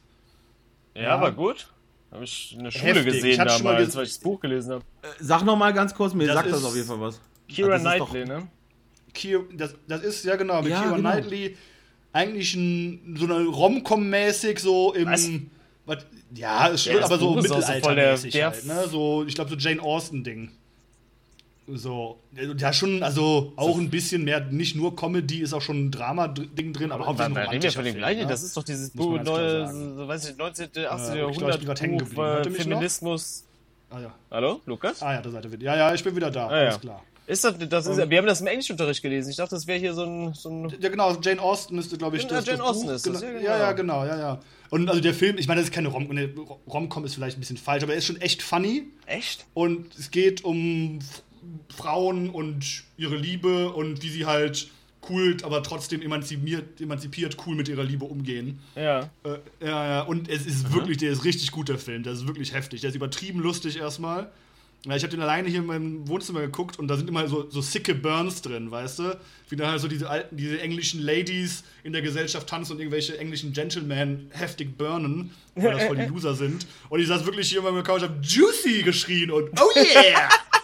Ja, 0.95 1.01
Ja. 1.03 1.21
war 1.21 1.31
gut. 1.31 1.71
Habe 2.11 2.23
ich 2.23 2.55
in 2.57 2.63
der 2.63 2.71
Schule 2.71 2.83
Heftig. 2.95 3.07
Ich 3.07 3.13
gesehen 3.21 3.39
hatte 3.41 3.51
schon 3.53 3.63
damals, 3.65 3.89
ges- 3.91 3.95
weil 3.97 4.03
ich 4.05 4.09
das 4.13 4.19
Buch 4.19 4.39
gelesen 4.39 4.73
habe. 4.73 4.83
Äh, 5.03 5.07
Sag 5.19 5.43
noch 5.43 5.57
mal 5.57 5.73
ganz 5.73 5.93
kurz, 5.93 6.13
mir 6.13 6.25
Das 6.25 6.35
sagt 6.35 6.51
das 6.51 6.63
auf 6.63 6.73
jeden 6.75 6.87
Fall 6.87 7.01
was. 7.01 7.19
Kira 7.49 7.77
Knightley, 7.77 8.25
ne? 8.25 8.47
Das, 9.55 9.75
das 9.87 10.01
ist 10.03 10.25
ja 10.25 10.35
genau 10.35 10.61
mit 10.61 10.71
Ja, 10.71 10.81
Keira 10.83 10.95
genau. 10.95 11.11
Knightley 11.11 11.57
eigentlich 12.13 12.53
ein, 12.55 13.15
so 13.19 13.25
eine 13.25 13.45
Rom-Com-mäßig 13.45 14.59
so 14.59 14.93
im. 14.93 15.07
Was? 15.07 15.29
Was, 15.85 16.05
ja, 16.33 16.69
es 16.69 16.85
Ja, 16.85 17.03
aber 17.03 17.17
so 17.17 17.35
mittelaltermäßig 17.35 18.41
halt, 18.43 18.65
ne? 18.65 18.87
So, 18.89 19.25
ich 19.25 19.35
glaube, 19.35 19.49
so 19.49 19.55
Jane 19.57 19.81
Austen-Ding. 19.81 20.51
So, 21.69 22.19
ja, 22.57 22.71
schon, 22.71 23.03
also 23.03 23.51
auch 23.57 23.77
ein 23.77 23.89
bisschen 23.89 24.23
mehr, 24.23 24.39
nicht 24.39 24.77
nur 24.77 24.95
Comedy, 24.95 25.41
ist 25.41 25.51
auch 25.51 25.61
schon 25.61 25.87
ein 25.87 25.91
Drama-Ding 25.91 26.71
drin, 26.71 26.93
aber 26.93 27.05
hauptsächlich 27.05 27.35
da 27.35 27.49
reden 27.49 27.63
wir 27.63 27.71
von 27.73 27.83
dem 27.83 27.95
gleichen. 27.95 28.21
ne? 28.21 28.27
Das 28.27 28.41
ist 28.41 28.55
doch 28.55 28.63
dieses 28.63 28.91
Buch, 28.91 29.21
neue, 29.21 29.67
so, 29.67 30.07
weiß 30.07 30.29
ich, 30.29 30.37
19., 30.37 30.69
18. 30.89 31.15
ich 31.15 31.17
glaub, 31.17 31.31
ich 31.31 31.37
bin 31.37 31.47
Jahrhundert, 31.49 31.81
hängen 31.81 31.97
Buch, 31.97 32.23
äh? 32.23 32.49
Feminismus. 32.49 33.43
Ah 33.89 33.99
ja. 33.99 34.15
Hallo, 34.31 34.61
Lukas? 34.65 35.01
ah 35.01 35.13
ja, 35.15 35.21
da 35.21 35.29
seid 35.29 35.43
ihr 35.43 35.51
wieder. 35.51 35.63
Ja, 35.65 35.75
ja, 35.75 35.93
ich 35.93 36.03
bin 36.03 36.15
wieder 36.15 36.31
da, 36.31 36.47
Ah, 36.47 36.55
ja. 36.57 36.67
alles 36.69 36.79
klar. 36.79 37.03
Ist 37.25 37.43
das, 37.43 37.55
das 37.57 37.87
ist, 37.87 38.09
wir 38.09 38.17
haben 38.17 38.25
das 38.27 38.39
im 38.39 38.47
Englischunterricht 38.47 39.01
gelesen. 39.01 39.29
Ich 39.29 39.35
dachte, 39.35 39.55
das 39.55 39.67
wäre 39.67 39.77
hier 39.77 39.93
so 39.93 40.03
ein, 40.03 40.33
so 40.33 40.49
ein 40.49 40.73
Ja, 40.79 40.87
genau, 40.87 41.13
Jane 41.21 41.41
Austen 41.41 41.77
ist, 41.77 41.97
glaube 41.97 42.15
ich, 42.15 42.23
Ja, 42.23 42.29
das, 42.29 42.45
Jane 42.45 42.59
das 42.59 42.67
Austen 42.67 42.85
Buch. 42.87 42.93
ist 42.93 43.05
das, 43.05 43.19
genau. 43.21 43.39
ja, 43.39 43.57
ja, 43.57 43.71
genau. 43.73 44.01
genau, 44.03 44.13
ja, 44.13 44.17
ja. 44.17 44.39
Und 44.69 44.87
also 44.87 45.01
der 45.01 45.13
Film, 45.13 45.37
ich 45.37 45.47
meine, 45.49 45.59
das 45.59 45.69
ist 45.69 45.73
keine 45.73 45.89
Rom 45.89 46.07
ne, 46.07 46.29
Rom-Com 46.69 47.03
ist 47.03 47.15
vielleicht 47.15 47.35
ein 47.37 47.41
bisschen 47.41 47.57
falsch, 47.57 47.83
aber 47.83 47.91
er 47.91 47.97
ist 47.97 48.05
schon 48.05 48.19
echt 48.21 48.41
funny 48.41 48.83
Echt? 49.05 49.45
und 49.53 49.93
es 49.97 50.11
geht 50.11 50.45
um 50.45 50.99
Frauen 51.75 52.29
und 52.29 52.83
ihre 52.97 53.15
Liebe 53.15 53.69
und 53.71 54.03
wie 54.03 54.09
sie 54.09 54.25
halt 54.25 54.69
cool, 55.09 55.37
aber 55.43 55.63
trotzdem 55.63 56.01
emanzipiert, 56.01 56.81
emanzipiert 56.81 57.37
cool 57.45 57.55
mit 57.55 57.67
ihrer 57.67 57.83
Liebe 57.83 58.05
umgehen. 58.05 58.59
Ja. 58.75 59.09
Äh, 59.23 59.37
ja, 59.61 59.87
ja, 59.87 60.01
und 60.01 60.29
es 60.29 60.45
ist 60.45 60.73
wirklich, 60.73 60.97
der 60.97 61.11
ist 61.11 61.23
richtig 61.23 61.51
gut, 61.51 61.69
der 61.69 61.77
Film. 61.77 62.03
Der 62.03 62.13
ist 62.13 62.27
wirklich 62.27 62.53
heftig. 62.53 62.81
Der 62.81 62.89
ist 62.89 62.95
übertrieben 62.95 63.39
lustig 63.39 63.77
erstmal. 63.77 64.31
Ja, 64.85 64.95
ich 64.95 65.03
habe 65.03 65.11
den 65.11 65.21
alleine 65.21 65.49
hier 65.49 65.59
in 65.59 65.65
meinem 65.65 66.07
Wohnzimmer 66.07 66.41
geguckt 66.41 66.77
und 66.77 66.87
da 66.87 66.95
sind 66.95 67.09
immer 67.09 67.27
so, 67.27 67.49
so 67.49 67.61
sicke 67.61 67.95
Burns 67.95 68.41
drin, 68.41 68.69
weißt 68.69 68.99
du? 68.99 69.19
Wie 69.49 69.55
da 69.55 69.71
halt 69.71 69.81
so 69.81 69.87
diese 69.87 70.09
alten, 70.09 70.37
diese 70.37 70.61
englischen 70.61 71.01
Ladies 71.01 71.63
in 71.83 71.93
der 71.93 72.01
Gesellschaft 72.01 72.47
tanzen 72.47 72.73
und 72.73 72.79
irgendwelche 72.79 73.17
englischen 73.17 73.53
Gentlemen 73.53 74.29
heftig 74.31 74.77
burnen, 74.77 75.31
weil 75.55 75.73
das 75.73 75.83
voll 75.85 75.97
die 75.97 76.05
Loser 76.07 76.35
sind. 76.35 76.67
Und 76.89 76.99
ich 76.99 77.07
saß 77.07 77.25
wirklich 77.25 77.49
hier 77.49 77.59
in 77.59 77.65
meinem 77.65 77.83
Couch 77.83 78.03
und 78.03 78.09
hab 78.09 78.23
Juicy 78.23 78.83
geschrien 78.83 79.31
und 79.31 79.49
Oh 79.59 79.71
yeah! 79.75 80.29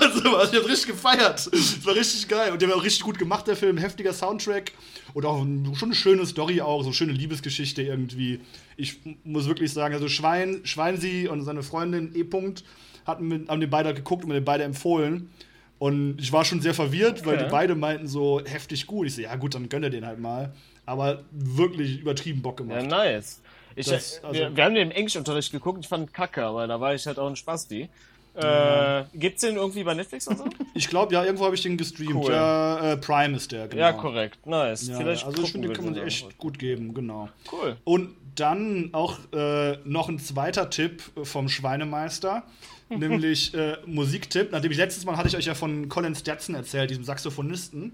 also, 0.00 0.36
also 0.36 0.52
ich 0.52 0.58
hab 0.62 0.68
richtig 0.68 0.86
gefeiert. 0.88 1.46
Es 1.52 1.84
war 1.86 1.94
richtig 1.94 2.28
geil. 2.28 2.52
Und 2.52 2.62
der 2.62 2.68
war 2.68 2.76
auch 2.76 2.84
richtig 2.84 3.02
gut 3.02 3.18
gemacht, 3.18 3.46
der 3.46 3.56
Film. 3.56 3.78
Heftiger 3.78 4.12
Soundtrack. 4.12 4.72
Und 5.14 5.24
auch 5.26 5.38
schon 5.74 5.88
eine 5.88 5.94
schöne 5.94 6.26
Story 6.26 6.60
auch, 6.60 6.80
so 6.82 6.86
eine 6.88 6.94
schöne 6.94 7.12
Liebesgeschichte 7.12 7.82
irgendwie. 7.82 8.40
Ich 8.76 9.00
muss 9.24 9.46
wirklich 9.46 9.72
sagen, 9.72 9.94
also 9.94 10.08
Schwein, 10.08 10.60
Schweinsi 10.64 11.28
und 11.30 11.42
seine 11.42 11.62
Freundin 11.62 12.14
E. 12.14 12.22
-Punkt 12.22 12.62
hatten 13.06 13.28
mit, 13.28 13.48
haben 13.48 13.60
den 13.60 13.68
beide 13.70 13.88
halt 13.88 13.96
geguckt 13.96 14.22
und 14.24 14.28
mir 14.28 14.34
den 14.34 14.44
beide 14.44 14.64
empfohlen. 14.64 15.30
Und 15.78 16.16
ich 16.20 16.32
war 16.32 16.44
schon 16.44 16.60
sehr 16.60 16.74
verwirrt, 16.74 17.26
weil 17.26 17.34
Okay. 17.34 17.44
die 17.44 17.50
beide 17.50 17.74
meinten 17.74 18.06
so 18.06 18.40
heftig 18.44 18.86
gut. 18.86 19.06
Ich 19.08 19.16
so, 19.16 19.22
ja 19.22 19.34
gut, 19.36 19.54
dann 19.54 19.68
gönn 19.68 19.82
er 19.82 19.90
den 19.90 20.06
halt 20.06 20.20
mal. 20.20 20.52
Aber 20.86 21.22
wirklich 21.32 22.00
übertrieben 22.00 22.40
Bock 22.42 22.60
Ja, 22.60 22.66
gemacht. 22.66 22.86
nice. 22.90 23.40
Ich, 23.74 23.86
Das- 23.86 24.22
also- 24.22 24.38
wir, 24.38 24.54
wir 24.56 24.64
haben 24.64 24.74
den 24.74 24.90
im 24.90 24.96
Englischunterricht 24.96 25.50
geguckt, 25.50 25.80
ich 25.82 25.88
fand 25.88 26.12
kacke, 26.14 26.44
aber 26.44 26.66
da 26.66 26.80
war 26.80 26.94
ich 26.94 27.06
halt 27.06 27.18
auch 27.18 27.26
ein 27.28 27.36
Spasti. 27.36 27.88
Äh, 28.34 29.04
gibt's 29.14 29.42
den 29.42 29.56
irgendwie 29.56 29.84
bei 29.84 29.94
Netflix 29.94 30.26
und 30.26 30.38
so? 30.38 30.44
Ich 30.74 30.88
glaube, 30.88 31.12
ja, 31.12 31.22
irgendwo 31.22 31.44
habe 31.44 31.54
ich 31.54 31.62
den 31.62 31.76
gestreamt. 31.76 32.14
Cool. 32.14 32.32
Ja, 32.32 32.92
äh, 32.92 32.96
Prime 32.96 33.36
ist 33.36 33.52
der, 33.52 33.68
genau. 33.68 33.82
Ja, 33.82 33.92
korrekt. 33.92 34.46
Nice. 34.46 34.88
Ja, 34.88 34.96
Vielleicht 34.96 35.26
also 35.26 35.42
ich 35.42 35.52
finde, 35.52 35.68
den 35.68 35.76
kann 35.76 35.84
man 35.84 35.94
den 35.94 36.06
echt 36.06 36.24
dann. 36.24 36.32
gut 36.38 36.58
geben, 36.58 36.94
genau. 36.94 37.28
Cool. 37.52 37.76
Und 37.84 38.16
dann 38.34 38.88
auch 38.92 39.18
äh, 39.34 39.76
noch 39.84 40.08
ein 40.08 40.18
zweiter 40.18 40.70
Tipp 40.70 41.02
vom 41.22 41.50
Schweinemeister, 41.50 42.44
nämlich 42.88 43.52
äh, 43.52 43.76
Musiktipp. 43.84 44.50
Nachdem 44.50 44.70
ich 44.72 44.78
letztes 44.78 45.04
Mal 45.04 45.18
hatte 45.18 45.28
ich 45.28 45.36
euch 45.36 45.44
ja 45.44 45.54
von 45.54 45.90
Colin 45.90 46.14
Stetson 46.14 46.54
erzählt, 46.54 46.88
diesem 46.88 47.04
Saxophonisten. 47.04 47.92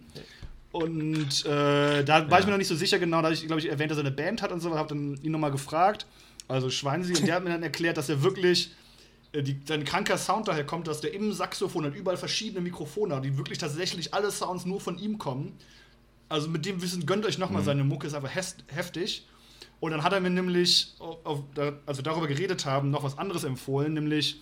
Und 0.70 1.46
äh, 1.46 2.04
da 2.04 2.30
war 2.30 2.38
ich 2.38 2.44
mir 2.44 2.52
noch 2.52 2.58
nicht 2.58 2.68
so 2.68 2.76
sicher 2.76 3.00
genau, 3.00 3.22
da 3.22 3.30
ich, 3.30 3.44
glaube 3.46 3.60
ich, 3.60 3.68
erwähnt, 3.68 3.90
dass 3.90 3.98
er 3.98 4.04
eine 4.04 4.12
Band 4.12 4.42
hat 4.42 4.52
und 4.52 4.60
so, 4.60 4.72
habe 4.76 4.88
dann 4.90 5.18
ihn 5.22 5.32
nochmal 5.32 5.50
gefragt. 5.50 6.06
Also 6.46 6.70
Schweinesi, 6.70 7.14
und 7.16 7.26
der 7.26 7.34
hat 7.34 7.44
mir 7.44 7.50
dann 7.50 7.62
erklärt, 7.62 7.96
dass 7.96 8.08
er 8.08 8.22
wirklich 8.22 8.70
die, 9.34 9.60
sein 9.66 9.84
kranker 9.84 10.16
Sound 10.16 10.48
daher 10.48 10.64
kommt, 10.64 10.86
dass 10.86 11.00
der 11.00 11.12
im 11.12 11.32
Saxophon 11.32 11.84
und 11.84 11.94
überall 11.94 12.16
verschiedene 12.16 12.60
Mikrofone 12.60 13.16
hat, 13.16 13.24
die 13.24 13.36
wirklich 13.36 13.58
tatsächlich 13.58 14.14
alle 14.14 14.30
Sounds 14.30 14.64
nur 14.64 14.80
von 14.80 14.98
ihm 14.98 15.18
kommen. 15.18 15.56
Also 16.28 16.48
mit 16.48 16.66
dem 16.66 16.82
Wissen 16.82 17.06
gönnt 17.06 17.24
euch 17.26 17.38
nochmal 17.38 17.62
seine 17.62 17.84
Mucke, 17.84 18.06
ist 18.06 18.14
einfach 18.14 18.34
heftig. 18.34 19.26
Und 19.80 19.92
dann 19.92 20.02
hat 20.02 20.12
er 20.12 20.20
mir 20.20 20.30
nämlich, 20.30 20.94
auf, 20.98 21.18
auf, 21.24 21.40
als 21.86 21.98
wir 21.98 22.02
darüber 22.02 22.26
geredet 22.26 22.66
haben, 22.66 22.90
noch 22.90 23.02
was 23.02 23.16
anderes 23.16 23.44
empfohlen, 23.44 23.94
nämlich, 23.94 24.40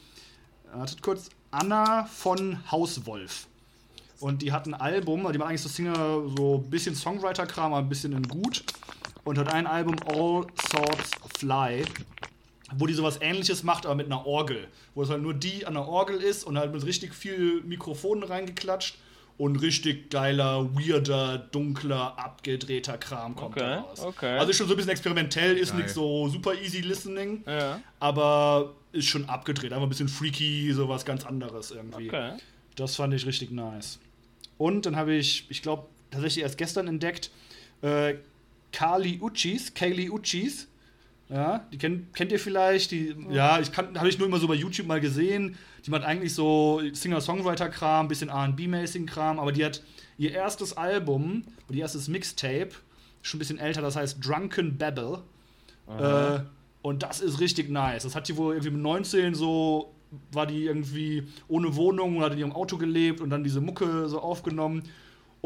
wartet 0.72 1.02
kurz, 1.02 1.30
Anna 1.50 2.04
von 2.04 2.58
Hauswolf. 2.70 3.46
Und 4.18 4.40
die 4.42 4.52
hat 4.52 4.66
ein 4.66 4.74
Album, 4.74 5.30
die 5.32 5.38
war 5.38 5.48
eigentlich 5.48 5.60
so 5.60 5.68
Singer, 5.68 6.22
so 6.36 6.62
ein 6.64 6.70
bisschen 6.70 6.94
Songwriter-Kram, 6.94 7.72
aber 7.72 7.84
ein 7.84 7.88
bisschen 7.88 8.12
in 8.12 8.22
gut. 8.22 8.64
Und 9.24 9.38
hat 9.38 9.52
ein 9.52 9.66
Album, 9.66 9.96
All 10.06 10.46
Sorts 10.70 11.10
Fly, 11.38 11.84
wo 12.74 12.86
die 12.86 12.94
sowas 12.94 13.18
ähnliches 13.20 13.62
macht, 13.62 13.86
aber 13.86 13.94
mit 13.94 14.06
einer 14.06 14.26
Orgel. 14.26 14.66
Wo 14.94 15.02
es 15.02 15.10
halt 15.10 15.22
nur 15.22 15.34
die 15.34 15.66
an 15.66 15.74
der 15.74 15.86
Orgel 15.86 16.16
ist 16.20 16.44
und 16.44 16.58
halt 16.58 16.72
mit 16.72 16.84
richtig 16.84 17.14
viel 17.14 17.60
Mikrofonen 17.62 18.24
reingeklatscht 18.24 18.96
und 19.38 19.56
richtig 19.56 20.10
geiler, 20.10 20.74
weirder, 20.74 21.38
dunkler, 21.38 22.18
abgedrehter 22.18 22.96
Kram 22.98 23.36
kommt 23.36 23.56
Okay, 23.56 23.60
da 23.66 23.80
raus. 23.80 24.00
okay. 24.00 24.38
Also 24.38 24.50
ist 24.50 24.56
schon 24.56 24.66
so 24.66 24.72
ein 24.74 24.76
bisschen 24.78 24.90
experimentell, 24.92 25.56
ist 25.58 25.72
Geil. 25.72 25.82
nicht 25.82 25.94
so 25.94 26.28
super 26.28 26.54
easy 26.54 26.80
listening, 26.80 27.44
Ja. 27.46 27.80
aber 28.00 28.72
ist 28.92 29.06
schon 29.08 29.26
abgedreht, 29.28 29.72
einfach 29.72 29.84
ein 29.86 29.90
bisschen 29.90 30.08
freaky, 30.08 30.72
sowas 30.72 31.04
ganz 31.04 31.26
anderes 31.26 31.70
irgendwie. 31.70 32.08
Okay. 32.08 32.32
Das 32.76 32.96
fand 32.96 33.12
ich 33.14 33.26
richtig 33.26 33.50
nice. 33.50 33.98
Und 34.58 34.86
dann 34.86 34.96
habe 34.96 35.14
ich, 35.14 35.44
ich 35.50 35.60
glaube, 35.60 35.86
tatsächlich 36.10 36.42
erst 36.42 36.56
gestern 36.56 36.88
entdeckt, 36.88 37.30
äh, 37.82 38.14
Kali 38.72 39.20
Uchis, 39.20 39.74
Kaylee 39.74 40.08
Uchis. 40.10 40.66
Ja, 41.28 41.66
die 41.72 41.78
kennt, 41.78 42.14
kennt 42.14 42.30
ihr 42.30 42.38
vielleicht? 42.38 42.92
Die, 42.92 43.16
ja, 43.30 43.58
ich 43.58 43.72
kann, 43.72 43.98
habe 43.98 44.08
ich 44.08 44.18
nur 44.18 44.28
immer 44.28 44.38
so 44.38 44.46
bei 44.46 44.54
YouTube 44.54 44.86
mal 44.86 45.00
gesehen. 45.00 45.56
Die 45.84 45.90
macht 45.90 46.04
eigentlich 46.04 46.34
so 46.34 46.80
Singer-Songwriter-Kram, 46.92 48.06
bisschen 48.06 48.30
RB-mäßigen 48.30 49.06
Kram, 49.06 49.40
aber 49.40 49.50
die 49.50 49.64
hat 49.64 49.82
ihr 50.18 50.32
erstes 50.32 50.76
Album, 50.76 51.42
oder 51.68 51.76
ihr 51.76 51.82
erstes 51.82 52.08
Mixtape, 52.08 52.70
schon 53.22 53.38
ein 53.38 53.40
bisschen 53.40 53.58
älter, 53.58 53.82
das 53.82 53.96
heißt 53.96 54.24
Drunken 54.24 54.78
Babble. 54.78 55.22
Äh, 55.88 56.40
und 56.82 57.02
das 57.02 57.20
ist 57.20 57.40
richtig 57.40 57.68
nice. 57.70 58.04
Das 58.04 58.14
hat 58.14 58.28
die 58.28 58.36
wohl 58.36 58.54
irgendwie 58.54 58.70
mit 58.70 58.82
19 58.82 59.34
so, 59.34 59.92
war 60.30 60.46
die 60.46 60.64
irgendwie 60.64 61.26
ohne 61.48 61.74
Wohnung 61.74 62.18
und 62.18 62.22
hat 62.22 62.32
in 62.32 62.38
ihrem 62.38 62.52
Auto 62.52 62.76
gelebt 62.76 63.20
und 63.20 63.30
dann 63.30 63.42
diese 63.42 63.60
Mucke 63.60 64.08
so 64.08 64.20
aufgenommen. 64.20 64.84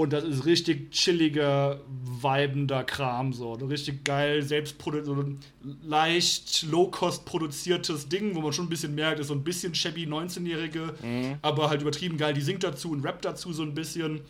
Und 0.01 0.15
das 0.15 0.25
ist 0.25 0.47
richtig 0.47 0.93
chilliger, 0.93 1.79
vibender 2.23 2.85
Kram, 2.85 3.35
so. 3.35 3.53
Richtig 3.53 4.03
geil, 4.03 4.41
selbstprodu 4.43 5.05
so 5.05 5.13
ein 5.13 5.41
leicht 5.83 6.63
low-cost 6.63 7.27
produziertes 7.27 8.09
Ding, 8.09 8.35
wo 8.35 8.41
man 8.41 8.55
schon 8.55 8.65
ein 8.65 8.71
bisschen 8.71 8.95
merkt, 8.95 9.21
ist 9.21 9.27
so 9.27 9.35
ein 9.35 9.45
bisschen 9.45 9.75
shabby 9.75 10.07
19-Jährige, 10.07 10.95
aber 11.43 11.69
halt 11.69 11.83
übertrieben 11.83 12.17
geil. 12.17 12.33
Die 12.33 12.41
singt 12.41 12.65
dazu 12.65 12.93
und 12.93 13.05
rappt 13.05 13.27
dazu 13.27 13.53
so 13.53 13.63
ein 13.63 13.75
bisschen. 13.75 14.23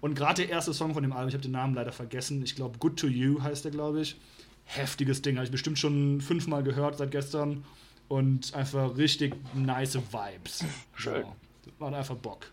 Und 0.00 0.14
gerade 0.14 0.46
der 0.46 0.50
erste 0.50 0.72
Song 0.72 0.94
von 0.94 1.02
dem 1.02 1.12
Album, 1.12 1.28
ich 1.28 1.34
habe 1.34 1.42
den 1.42 1.52
Namen 1.52 1.74
leider 1.74 1.92
vergessen, 1.92 2.42
ich 2.42 2.56
glaube 2.56 2.78
Good 2.78 2.98
to 2.98 3.06
You 3.06 3.42
heißt 3.42 3.66
der, 3.66 3.70
glaube 3.70 4.00
ich. 4.00 4.16
Heftiges 4.64 5.20
Ding, 5.20 5.36
habe 5.36 5.44
ich 5.44 5.52
bestimmt 5.52 5.78
schon 5.78 6.22
fünfmal 6.22 6.62
gehört 6.62 6.96
seit 6.96 7.10
gestern. 7.10 7.66
Und 8.08 8.54
einfach 8.54 8.96
richtig 8.96 9.34
nice 9.54 9.96
Vibes. 9.96 10.64
Schön. 10.94 11.24
So. 11.66 11.70
Macht 11.80 11.92
einfach 11.92 12.16
Bock. 12.16 12.46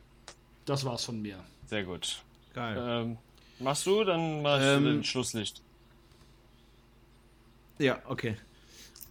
Das 0.65 0.83
war's 0.83 1.05
von 1.05 1.21
mir. 1.21 1.37
Sehr 1.67 1.85
gut. 1.85 2.24
Geil. 2.55 2.77
Ähm, 2.79 3.17
machst 3.59 3.85
du, 3.85 4.05
dann 4.05 4.41
mach 4.41 4.57
ich 4.59 4.65
Ähm, 4.65 4.85
den 4.85 5.03
Schlusslicht. 5.03 5.61
Ja, 7.77 7.99
okay. 8.07 8.37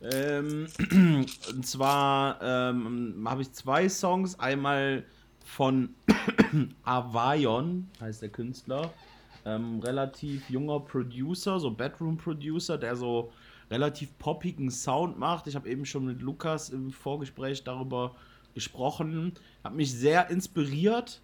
Ähm, 0.03 0.67
und 1.51 1.67
zwar 1.67 2.41
ähm, 2.43 3.27
habe 3.29 3.43
ich 3.43 3.53
zwei 3.53 3.87
Songs. 3.91 4.41
Einmal 4.41 5.05
von 5.45 5.95
Avayon, 6.85 7.89
heißt 8.01 8.23
der 8.23 8.31
Künstler. 8.31 8.91
Ähm, 9.45 9.81
relativ 9.81 10.49
junger 10.49 10.81
Producer, 10.81 11.61
so 11.61 11.71
Bedroom-Producer, 11.71 12.79
der 12.79 12.97
so 12.97 13.31
relativ 13.71 14.17
poppigen 14.19 14.71
Sound 14.71 15.19
macht. 15.19 15.47
Ich 15.49 15.55
habe 15.55 15.69
eben 15.69 15.85
schon 15.85 16.07
mit 16.07 16.23
Lukas 16.23 16.71
im 16.71 16.93
Vorgespräch 16.93 17.63
darüber 17.63 18.15
gesprochen. 18.55 19.35
Hat 19.63 19.75
mich 19.75 19.93
sehr 19.93 20.31
inspiriert. 20.31 21.21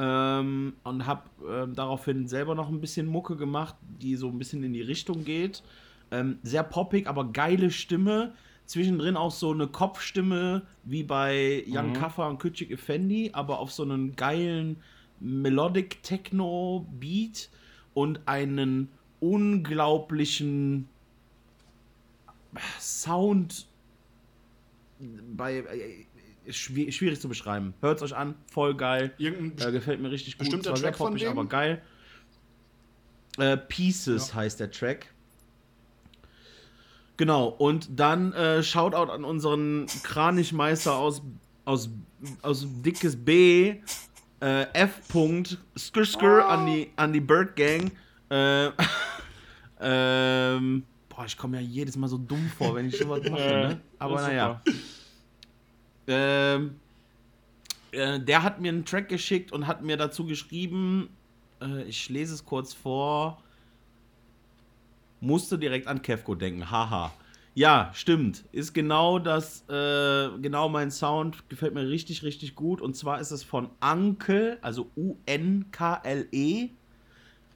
Ähm, 0.00 0.72
und 0.82 1.06
habe 1.06 1.22
ähm, 1.46 1.74
daraufhin 1.74 2.26
selber 2.26 2.54
noch 2.54 2.70
ein 2.70 2.80
bisschen 2.80 3.06
Mucke 3.06 3.36
gemacht, 3.36 3.74
die 4.00 4.16
so 4.16 4.28
ein 4.28 4.38
bisschen 4.38 4.62
in 4.64 4.72
die 4.72 4.80
Richtung 4.80 5.24
geht. 5.24 5.62
Ähm, 6.10 6.38
sehr 6.42 6.62
poppig, 6.62 7.06
aber 7.06 7.26
geile 7.26 7.70
Stimme. 7.70 8.32
Zwischendrin 8.64 9.16
auch 9.16 9.30
so 9.30 9.52
eine 9.52 9.66
Kopfstimme 9.66 10.62
wie 10.84 11.02
bei 11.02 11.64
Young 11.68 11.90
Mhm. 11.90 11.92
Kaffa 11.94 12.28
und 12.28 12.40
Küçük 12.40 12.70
Effendi, 12.70 13.30
aber 13.34 13.58
auf 13.58 13.72
so 13.72 13.82
einen 13.82 14.16
geilen 14.16 14.76
Melodic 15.18 16.02
Techno 16.02 16.86
Beat 16.98 17.50
und 17.92 18.20
einen 18.26 18.88
unglaublichen 19.18 20.88
Sound 22.78 23.66
bei 25.36 25.64
äh, 26.50 26.52
schwi- 26.52 26.92
schwierig 26.92 27.20
zu 27.20 27.28
beschreiben. 27.28 27.74
Hört 27.80 28.02
euch 28.02 28.14
an, 28.14 28.34
voll 28.52 28.74
geil. 28.74 29.12
Irgendein 29.18 29.68
Äh, 29.68 29.72
gefällt 29.72 30.00
mir 30.00 30.10
richtig 30.10 30.34
gut. 30.38 30.40
Bestimmter 30.46 30.74
Track 30.74 30.96
von 30.96 31.14
dem? 31.16 31.28
aber 31.30 31.46
geil. 31.46 31.80
Äh, 33.38 33.56
Pieces 33.56 34.28
Ja. 34.28 34.34
heißt 34.34 34.60
der 34.60 34.70
Track. 34.70 35.06
Genau, 37.16 37.48
und 37.48 37.88
dann 38.00 38.32
äh, 38.32 38.62
Shoutout 38.62 39.12
an 39.12 39.24
unseren 39.24 39.86
Kranichmeister 40.02 40.94
aus, 40.96 41.22
aus, 41.66 41.90
aus 42.42 42.66
Dickes 42.82 43.22
B, 43.22 43.74
äh, 44.40 44.62
F. 44.72 45.00
-Punkt, 45.12 45.58
Skr 45.78 46.06
Skr 46.06 46.48
an 46.48 46.64
die, 46.66 46.90
an 46.96 47.12
die 47.12 47.20
Bird 47.20 47.56
Gang. 47.56 47.90
Äh, 48.30 48.70
ähm, 49.80 50.84
boah, 51.10 51.26
ich 51.26 51.36
komme 51.36 51.58
ja 51.60 51.62
jedes 51.62 51.96
Mal 51.96 52.08
so 52.08 52.16
dumm 52.16 52.50
vor, 52.56 52.74
wenn 52.74 52.88
ich 52.88 52.96
sowas 52.96 53.20
mache, 53.30 53.42
ne? 53.42 53.80
Aber 53.98 54.14
naja. 54.22 54.62
Ähm, 56.10 56.80
äh, 57.92 58.20
der 58.20 58.42
hat 58.42 58.60
mir 58.60 58.68
einen 58.68 58.84
Track 58.84 59.08
geschickt 59.08 59.52
und 59.52 59.66
hat 59.66 59.82
mir 59.82 59.96
dazu 59.96 60.26
geschrieben, 60.26 61.08
äh, 61.62 61.84
ich 61.84 62.08
lese 62.08 62.34
es 62.34 62.44
kurz 62.44 62.74
vor, 62.74 63.42
musste 65.20 65.58
direkt 65.58 65.86
an 65.86 66.02
Kevko 66.02 66.34
denken, 66.34 66.70
haha. 66.70 67.12
Ja, 67.54 67.90
stimmt. 67.94 68.44
Ist 68.52 68.72
genau 68.74 69.18
das, 69.18 69.64
äh, 69.68 70.28
genau 70.40 70.68
mein 70.68 70.90
Sound, 70.90 71.48
gefällt 71.48 71.74
mir 71.74 71.88
richtig, 71.88 72.22
richtig 72.22 72.54
gut. 72.54 72.80
Und 72.80 72.96
zwar 72.96 73.20
ist 73.20 73.32
es 73.32 73.42
von 73.42 73.68
Anke, 73.80 74.58
also 74.62 74.88
U-N-K-L-E. 74.96 76.68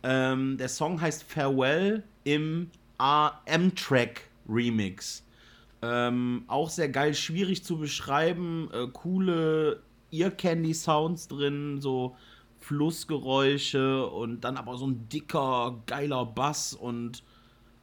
Ähm, 0.02 0.58
der 0.58 0.68
Song 0.68 1.00
heißt 1.00 1.22
Farewell 1.22 2.02
im 2.24 2.70
AM-Track 2.98 4.28
Remix. 4.48 5.23
Ähm, 5.84 6.44
auch 6.46 6.70
sehr 6.70 6.88
geil, 6.88 7.14
schwierig 7.14 7.62
zu 7.64 7.78
beschreiben. 7.78 8.70
Äh, 8.72 8.86
coole 8.92 9.82
Ear-Candy-Sounds 10.10 11.28
drin, 11.28 11.80
so 11.80 12.16
Flussgeräusche 12.60 14.06
und 14.06 14.42
dann 14.42 14.56
aber 14.56 14.78
so 14.78 14.86
ein 14.86 15.08
dicker, 15.10 15.82
geiler 15.86 16.24
Bass 16.24 16.72
und 16.72 17.22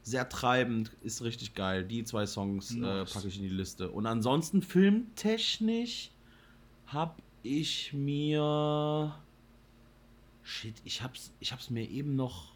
sehr 0.02 0.28
treibend. 0.28 0.90
Ist 1.02 1.22
richtig 1.22 1.54
geil. 1.54 1.84
Die 1.84 2.02
zwei 2.02 2.26
Songs 2.26 2.74
äh, 2.74 2.78
Nice. 2.78 3.12
packe 3.12 3.28
ich 3.28 3.36
in 3.36 3.44
die 3.44 3.48
Liste. 3.48 3.90
Und 3.90 4.06
ansonsten 4.06 4.62
filmtechnisch 4.62 6.10
habe 6.86 7.14
ich 7.44 7.92
mir. 7.92 9.14
Shit, 10.42 10.74
ich 10.84 11.02
hab's, 11.02 11.32
ich 11.38 11.52
hab's 11.52 11.70
mir 11.70 11.88
eben 11.88 12.16
noch. 12.16 12.51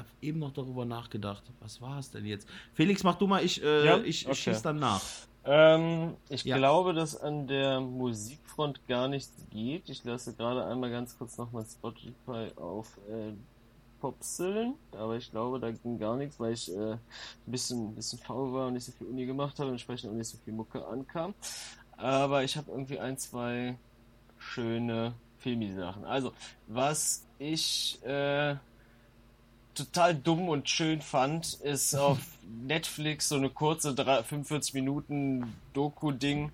Hab 0.00 0.06
eben 0.22 0.38
noch 0.38 0.52
darüber 0.52 0.84
nachgedacht. 0.84 1.44
Was 1.60 1.80
war 1.80 1.98
es 1.98 2.10
denn 2.10 2.24
jetzt? 2.26 2.48
Felix, 2.74 3.02
mach 3.04 3.16
du 3.16 3.26
mal, 3.26 3.44
ich, 3.44 3.62
äh, 3.62 3.86
Ja? 3.86 3.98
ich 3.98 4.26
Okay. 4.26 4.34
schieß 4.34 4.62
dann 4.62 4.78
nach. 4.78 5.02
Ähm, 5.44 6.16
ich 6.28 6.44
Ja. 6.44 6.56
glaube, 6.56 6.92
dass 6.92 7.16
an 7.16 7.46
der 7.46 7.80
Musikfront 7.80 8.86
gar 8.86 9.08
nichts 9.08 9.32
geht. 9.50 9.88
Ich 9.88 10.04
lasse 10.04 10.34
gerade 10.34 10.64
einmal 10.66 10.90
ganz 10.90 11.16
kurz 11.16 11.38
nochmal 11.38 11.64
Spotify 11.64 12.50
auf 12.56 12.98
äh, 13.08 13.32
Popseln, 14.00 14.76
aber 14.92 15.16
ich 15.16 15.30
glaube, 15.30 15.60
da 15.60 15.70
ging 15.70 15.98
gar 15.98 16.16
nichts, 16.16 16.40
weil 16.40 16.54
ich 16.54 16.70
äh, 16.74 16.92
ein 16.92 17.00
bisschen, 17.46 17.94
bisschen 17.94 18.18
faul 18.18 18.52
war 18.52 18.66
und 18.68 18.74
nicht 18.74 18.84
so 18.86 18.92
viel 18.92 19.06
Uni 19.06 19.26
gemacht 19.26 19.58
habe 19.58 19.68
und 19.68 19.74
entsprechend 19.74 20.10
auch 20.10 20.14
nicht 20.14 20.28
so 20.28 20.38
viel 20.38 20.54
Mucke 20.54 20.86
ankam. 20.86 21.34
Aber 21.92 22.42
ich 22.44 22.56
habe 22.56 22.70
irgendwie 22.70 22.98
ein, 22.98 23.18
zwei 23.18 23.78
schöne 24.38 25.14
Filmi-Sachen. 25.38 26.04
Also, 26.04 26.32
was 26.66 27.26
ich 27.38 28.02
äh, 28.02 28.56
total 29.74 30.14
dumm 30.14 30.48
und 30.48 30.68
schön 30.68 31.00
fand, 31.02 31.54
ist 31.62 31.94
auf 31.96 32.18
Netflix 32.66 33.28
so 33.28 33.36
eine 33.36 33.48
kurze 33.50 33.94
drei- 33.94 34.22
45 34.22 34.74
Minuten 34.74 35.54
Doku-Ding. 35.74 36.50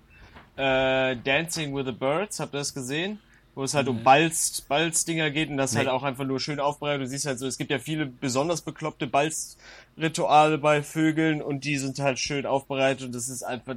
Äh, 0.55 1.15
Dancing 1.17 1.75
with 1.75 1.85
the 1.85 1.91
Birds, 1.91 2.39
habt 2.39 2.53
ihr 2.55 2.59
das 2.59 2.73
gesehen? 2.73 3.19
Wo 3.53 3.63
es 3.63 3.73
halt 3.73 3.87
um 3.87 4.03
Balz, 4.03 4.61
Balz-Dinger 4.61 5.31
geht 5.31 5.49
und 5.49 5.57
das 5.57 5.71
Nee. 5.73 5.79
halt 5.79 5.87
auch 5.89 6.03
einfach 6.03 6.25
nur 6.25 6.39
schön 6.39 6.59
aufbereitet. 6.59 7.03
Du 7.05 7.07
siehst 7.07 7.25
halt 7.25 7.39
so, 7.39 7.47
es 7.47 7.57
gibt 7.57 7.71
ja 7.71 7.79
viele 7.79 8.05
besonders 8.05 8.61
bekloppte 8.61 9.07
Balz-Rituale 9.07 10.57
bei 10.57 10.83
Vögeln 10.83 11.41
und 11.41 11.63
die 11.63 11.77
sind 11.77 11.99
halt 11.99 12.19
schön 12.19 12.45
aufbereitet 12.45 13.05
und 13.07 13.15
das 13.15 13.29
ist 13.29 13.43
einfach, 13.43 13.75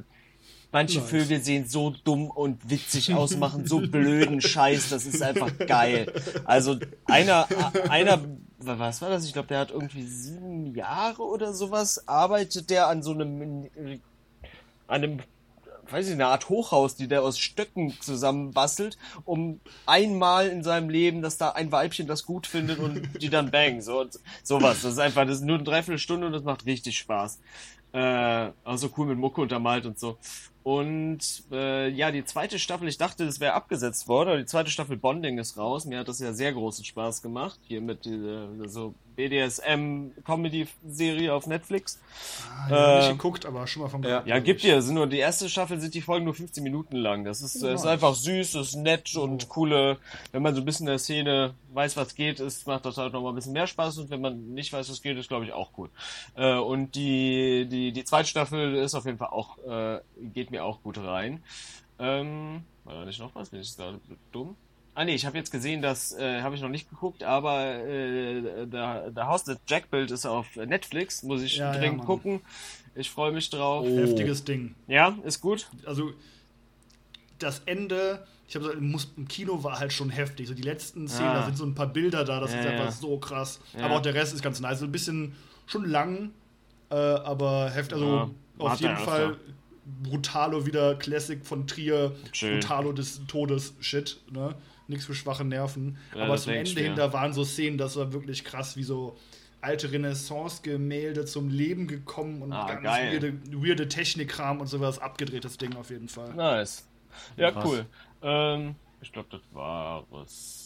manche 0.71 0.99
Nice. 0.99 1.09
Vögel 1.09 1.41
sehen 1.43 1.67
so 1.67 1.95
dumm 2.03 2.29
und 2.29 2.69
witzig 2.69 3.13
aus, 3.15 3.35
machen 3.37 3.65
so 3.67 3.79
blöden 3.87 4.39
Scheiß, 4.41 4.89
das 4.89 5.05
ist 5.05 5.21
einfach 5.21 5.51
geil. 5.57 6.11
Also 6.45 6.77
einer, 7.05 7.47
einer, 7.89 8.19
was 8.63 9.01
war 9.01 9.09
das? 9.09 9.25
Ich 9.25 9.33
glaube, 9.33 9.47
der 9.47 9.59
hat 9.59 9.71
irgendwie 9.71 10.05
sieben 10.05 10.75
Jahre 10.75 11.23
oder 11.23 11.53
sowas, 11.53 12.07
arbeitet 12.07 12.69
der 12.69 12.87
an 12.87 13.03
so 13.03 13.11
einem, 13.11 13.69
an 14.87 15.03
einem, 15.03 15.19
weiß 15.89 16.07
ich, 16.07 16.13
eine 16.13 16.27
Art 16.27 16.49
Hochhaus, 16.49 16.95
die 16.95 17.07
der 17.07 17.23
aus 17.23 17.39
Stöcken 17.39 17.93
zusammenbastelt, 17.99 18.97
um 19.25 19.59
einmal 19.85 20.47
in 20.47 20.63
seinem 20.63 20.89
Leben, 20.89 21.21
dass 21.21 21.37
da 21.37 21.49
ein 21.49 21.71
Weibchen 21.71 22.07
das 22.07 22.25
gut 22.25 22.47
findet 22.47 22.79
und 22.79 23.21
die 23.21 23.29
dann 23.29 23.51
bang, 23.51 23.81
so, 23.81 24.05
sowas. 24.43 24.81
Das 24.81 24.93
ist 24.93 24.99
einfach, 24.99 25.25
das 25.25 25.37
ist 25.37 25.45
nur 25.45 25.55
eine 25.55 25.65
Dreiviertelstunde 25.65 26.27
und 26.27 26.33
das 26.33 26.43
macht 26.43 26.65
richtig 26.65 26.97
Spaß. 26.97 27.39
Äh, 27.93 28.51
also 28.63 28.89
cool 28.97 29.07
mit 29.07 29.17
Mucke 29.17 29.41
untermalt 29.41 29.85
und 29.85 29.99
so. 29.99 30.17
Und 30.63 31.43
äh, 31.51 31.89
ja, 31.89 32.11
die 32.11 32.23
zweite 32.23 32.59
Staffel, 32.59 32.87
ich 32.87 32.97
dachte, 32.97 33.25
das 33.25 33.39
wäre 33.39 33.53
abgesetzt 33.53 34.07
worden, 34.07 34.29
aber 34.29 34.37
die 34.37 34.45
zweite 34.45 34.69
Staffel 34.69 34.95
Bonding 34.95 35.39
ist 35.39 35.57
raus. 35.57 35.85
Mir 35.85 35.99
hat 35.99 36.07
das 36.07 36.19
ja 36.19 36.33
sehr 36.33 36.53
großen 36.53 36.85
Spaß 36.85 37.21
gemacht. 37.21 37.59
Hier 37.63 37.81
mit 37.81 38.05
dieser 38.05 38.69
so 38.69 38.93
BDSM-Comedy-Serie 39.29 41.33
auf 41.33 41.47
Netflix. 41.47 41.99
Ah, 42.47 42.67
ich 42.67 42.71
hab 42.71 42.71
Äh, 42.71 42.99
nicht 42.99 43.09
geguckt, 43.11 43.45
aber 43.45 43.67
schon 43.67 43.83
mal 43.83 43.89
vom 43.89 44.03
ja. 44.03 44.23
Ja, 44.25 44.39
gibt 44.39 44.63
dir. 44.63 44.81
Sind 44.81 44.95
nur 44.95 45.07
die 45.07 45.19
erste 45.19 45.49
Staffel 45.49 45.79
sind 45.79 45.93
die 45.93 46.01
Folgen 46.01 46.25
nur 46.25 46.33
15 46.33 46.63
Minuten 46.63 46.95
lang. 46.95 47.23
Das 47.23 47.41
ist, 47.41 47.61
äh, 47.63 47.73
ist 47.73 47.85
einfach 47.85 48.15
süß, 48.15 48.55
ist 48.55 48.75
nett 48.75 49.15
und 49.15 49.49
coole. 49.49 49.97
Wenn 50.31 50.41
man 50.41 50.55
so 50.55 50.61
ein 50.61 50.65
bisschen 50.65 50.87
in 50.87 50.91
der 50.91 50.99
Szene 50.99 51.53
weiß, 51.73 51.97
was 51.97 52.15
geht, 52.15 52.39
ist, 52.39 52.67
macht 52.67 52.85
das 52.85 52.97
halt 52.97 53.13
nochmal 53.13 53.31
ein 53.31 53.35
bisschen 53.35 53.53
mehr 53.53 53.67
Spaß. 53.67 53.97
Und 53.99 54.09
wenn 54.09 54.21
man 54.21 54.53
nicht 54.53 54.73
weiß, 54.73 54.89
was 54.89 55.01
geht, 55.01 55.17
ist, 55.17 55.27
glaube 55.27 55.45
ich, 55.45 55.53
auch 55.53 55.71
cool. 55.77 55.89
Äh, 56.35 56.55
und 56.55 56.95
die, 56.95 57.67
die, 57.69 57.91
die 57.91 58.03
zweite 58.03 58.27
Staffel 58.27 58.75
ist 58.75 58.95
auf 58.95 59.05
jeden 59.05 59.17
Fall 59.17 59.29
auch, 59.29 59.57
äh, 59.59 59.99
geht 60.33 60.51
mir 60.51 60.65
auch 60.65 60.81
gut 60.81 60.97
rein. 60.97 61.43
Ähm, 61.99 62.63
war 62.83 62.95
da 62.95 63.05
nicht 63.05 63.19
noch 63.19 63.33
was? 63.35 63.49
Bin 63.49 63.61
ich 63.61 63.75
gerade 63.77 63.99
dumm? 64.31 64.55
Ah 64.93 65.05
nee, 65.05 65.15
ich 65.15 65.25
habe 65.25 65.37
jetzt 65.37 65.51
gesehen, 65.51 65.81
das 65.81 66.11
äh, 66.13 66.41
habe 66.41 66.53
ich 66.55 66.61
noch 66.61 66.69
nicht 66.69 66.89
geguckt, 66.89 67.23
aber 67.23 67.75
äh, 67.75 68.67
der, 68.67 69.09
der 69.11 69.27
House 69.27 69.45
That 69.45 69.59
Jack 69.67 69.89
Build 69.89 70.11
ist 70.11 70.25
auf 70.25 70.55
Netflix, 70.57 71.23
muss 71.23 71.41
ich 71.41 71.57
Ja, 71.57 71.73
ja, 71.73 71.79
dringend 71.79 71.99
Mann. 71.99 72.07
gucken. 72.07 72.41
Ich 72.93 73.09
freue 73.09 73.31
mich 73.31 73.49
drauf. 73.49 73.85
Oh. 73.89 73.97
Heftiges 73.97 74.43
Ding. 74.43 74.75
Ja, 74.87 75.17
ist 75.23 75.39
gut. 75.39 75.69
Also, 75.85 76.11
das 77.39 77.61
Ende, 77.65 78.25
ich 78.49 78.55
habe 78.55 78.65
gesagt, 78.75 79.15
im 79.17 79.27
Kino 79.29 79.63
war 79.63 79.79
halt 79.79 79.93
schon 79.93 80.09
heftig. 80.09 80.47
So 80.49 80.53
die 80.53 80.61
letzten 80.61 81.07
Szenen, 81.07 81.29
Ah. 81.29 81.33
da 81.39 81.45
sind 81.45 81.57
so 81.57 81.65
ein 81.65 81.73
paar 81.73 81.87
Bilder 81.87 82.25
da, 82.25 82.41
das 82.41 82.53
Ja, 82.53 82.59
ist 82.59 82.67
einfach 82.67 82.85
ja. 82.85 82.91
so 82.91 83.17
krass. 83.17 83.61
Ja. 83.77 83.85
Aber 83.85 83.95
auch 83.95 84.01
der 84.01 84.13
Rest 84.13 84.33
ist 84.33 84.43
ganz 84.43 84.59
nice. 84.59 84.79
So 84.79 84.85
ein 84.85 84.91
bisschen 84.91 85.33
schon 85.67 85.85
lang, 85.89 86.31
äh, 86.89 86.95
aber 86.95 87.69
heftig. 87.69 87.93
Also 87.93 88.15
Ja, 88.15 88.29
auf 88.59 88.81
jeden. 88.81 88.97
Fall 88.97 89.37
Brutalo 90.03 90.65
wieder 90.65 90.95
Classic 90.95 91.43
von 91.45 91.65
Trier. 91.65 92.13
Schön. 92.33 92.59
Brutalo 92.59 92.91
des 92.91 93.25
Todes 93.27 93.73
Shit, 93.79 94.19
ne? 94.29 94.53
Nichts 94.91 95.05
für 95.07 95.15
schwache 95.15 95.43
Nerven. 95.43 95.97
Ja, 96.15 96.23
aber 96.25 96.33
das 96.33 96.43
zum 96.43 96.53
Ende 96.53 96.79
hin, 96.79 96.95
da 96.95 97.11
waren 97.13 97.33
so 97.33 97.43
Szenen, 97.43 97.77
das 97.79 97.95
war 97.95 98.13
wirklich 98.13 98.43
krass, 98.43 98.77
wie 98.77 98.83
so 98.83 99.17
alte 99.61 99.91
Renaissance-Gemälde 99.91 101.25
zum 101.25 101.49
Leben 101.49 101.87
gekommen 101.87 102.41
und 102.41 102.51
Ah, 102.53 102.67
ganz 102.67 102.83
geil. 102.83 103.11
weirde, 103.13 103.33
weirde 103.51 103.87
Technikkram 103.87 104.59
und 104.59 104.67
sowas. 104.67 104.99
Abgedrehtes 104.99 105.57
Ding 105.57 105.75
auf 105.75 105.89
jeden 105.89 106.07
Fall. 106.09 106.33
Nice. 106.33 106.87
Ja, 107.37 107.51
Krass. 107.51 107.65
cool. 107.65 107.85
Ähm, 108.21 108.75
ich 109.01 109.11
glaube, 109.11 109.27
das 109.31 109.41
war 109.51 110.05
es 110.23 110.60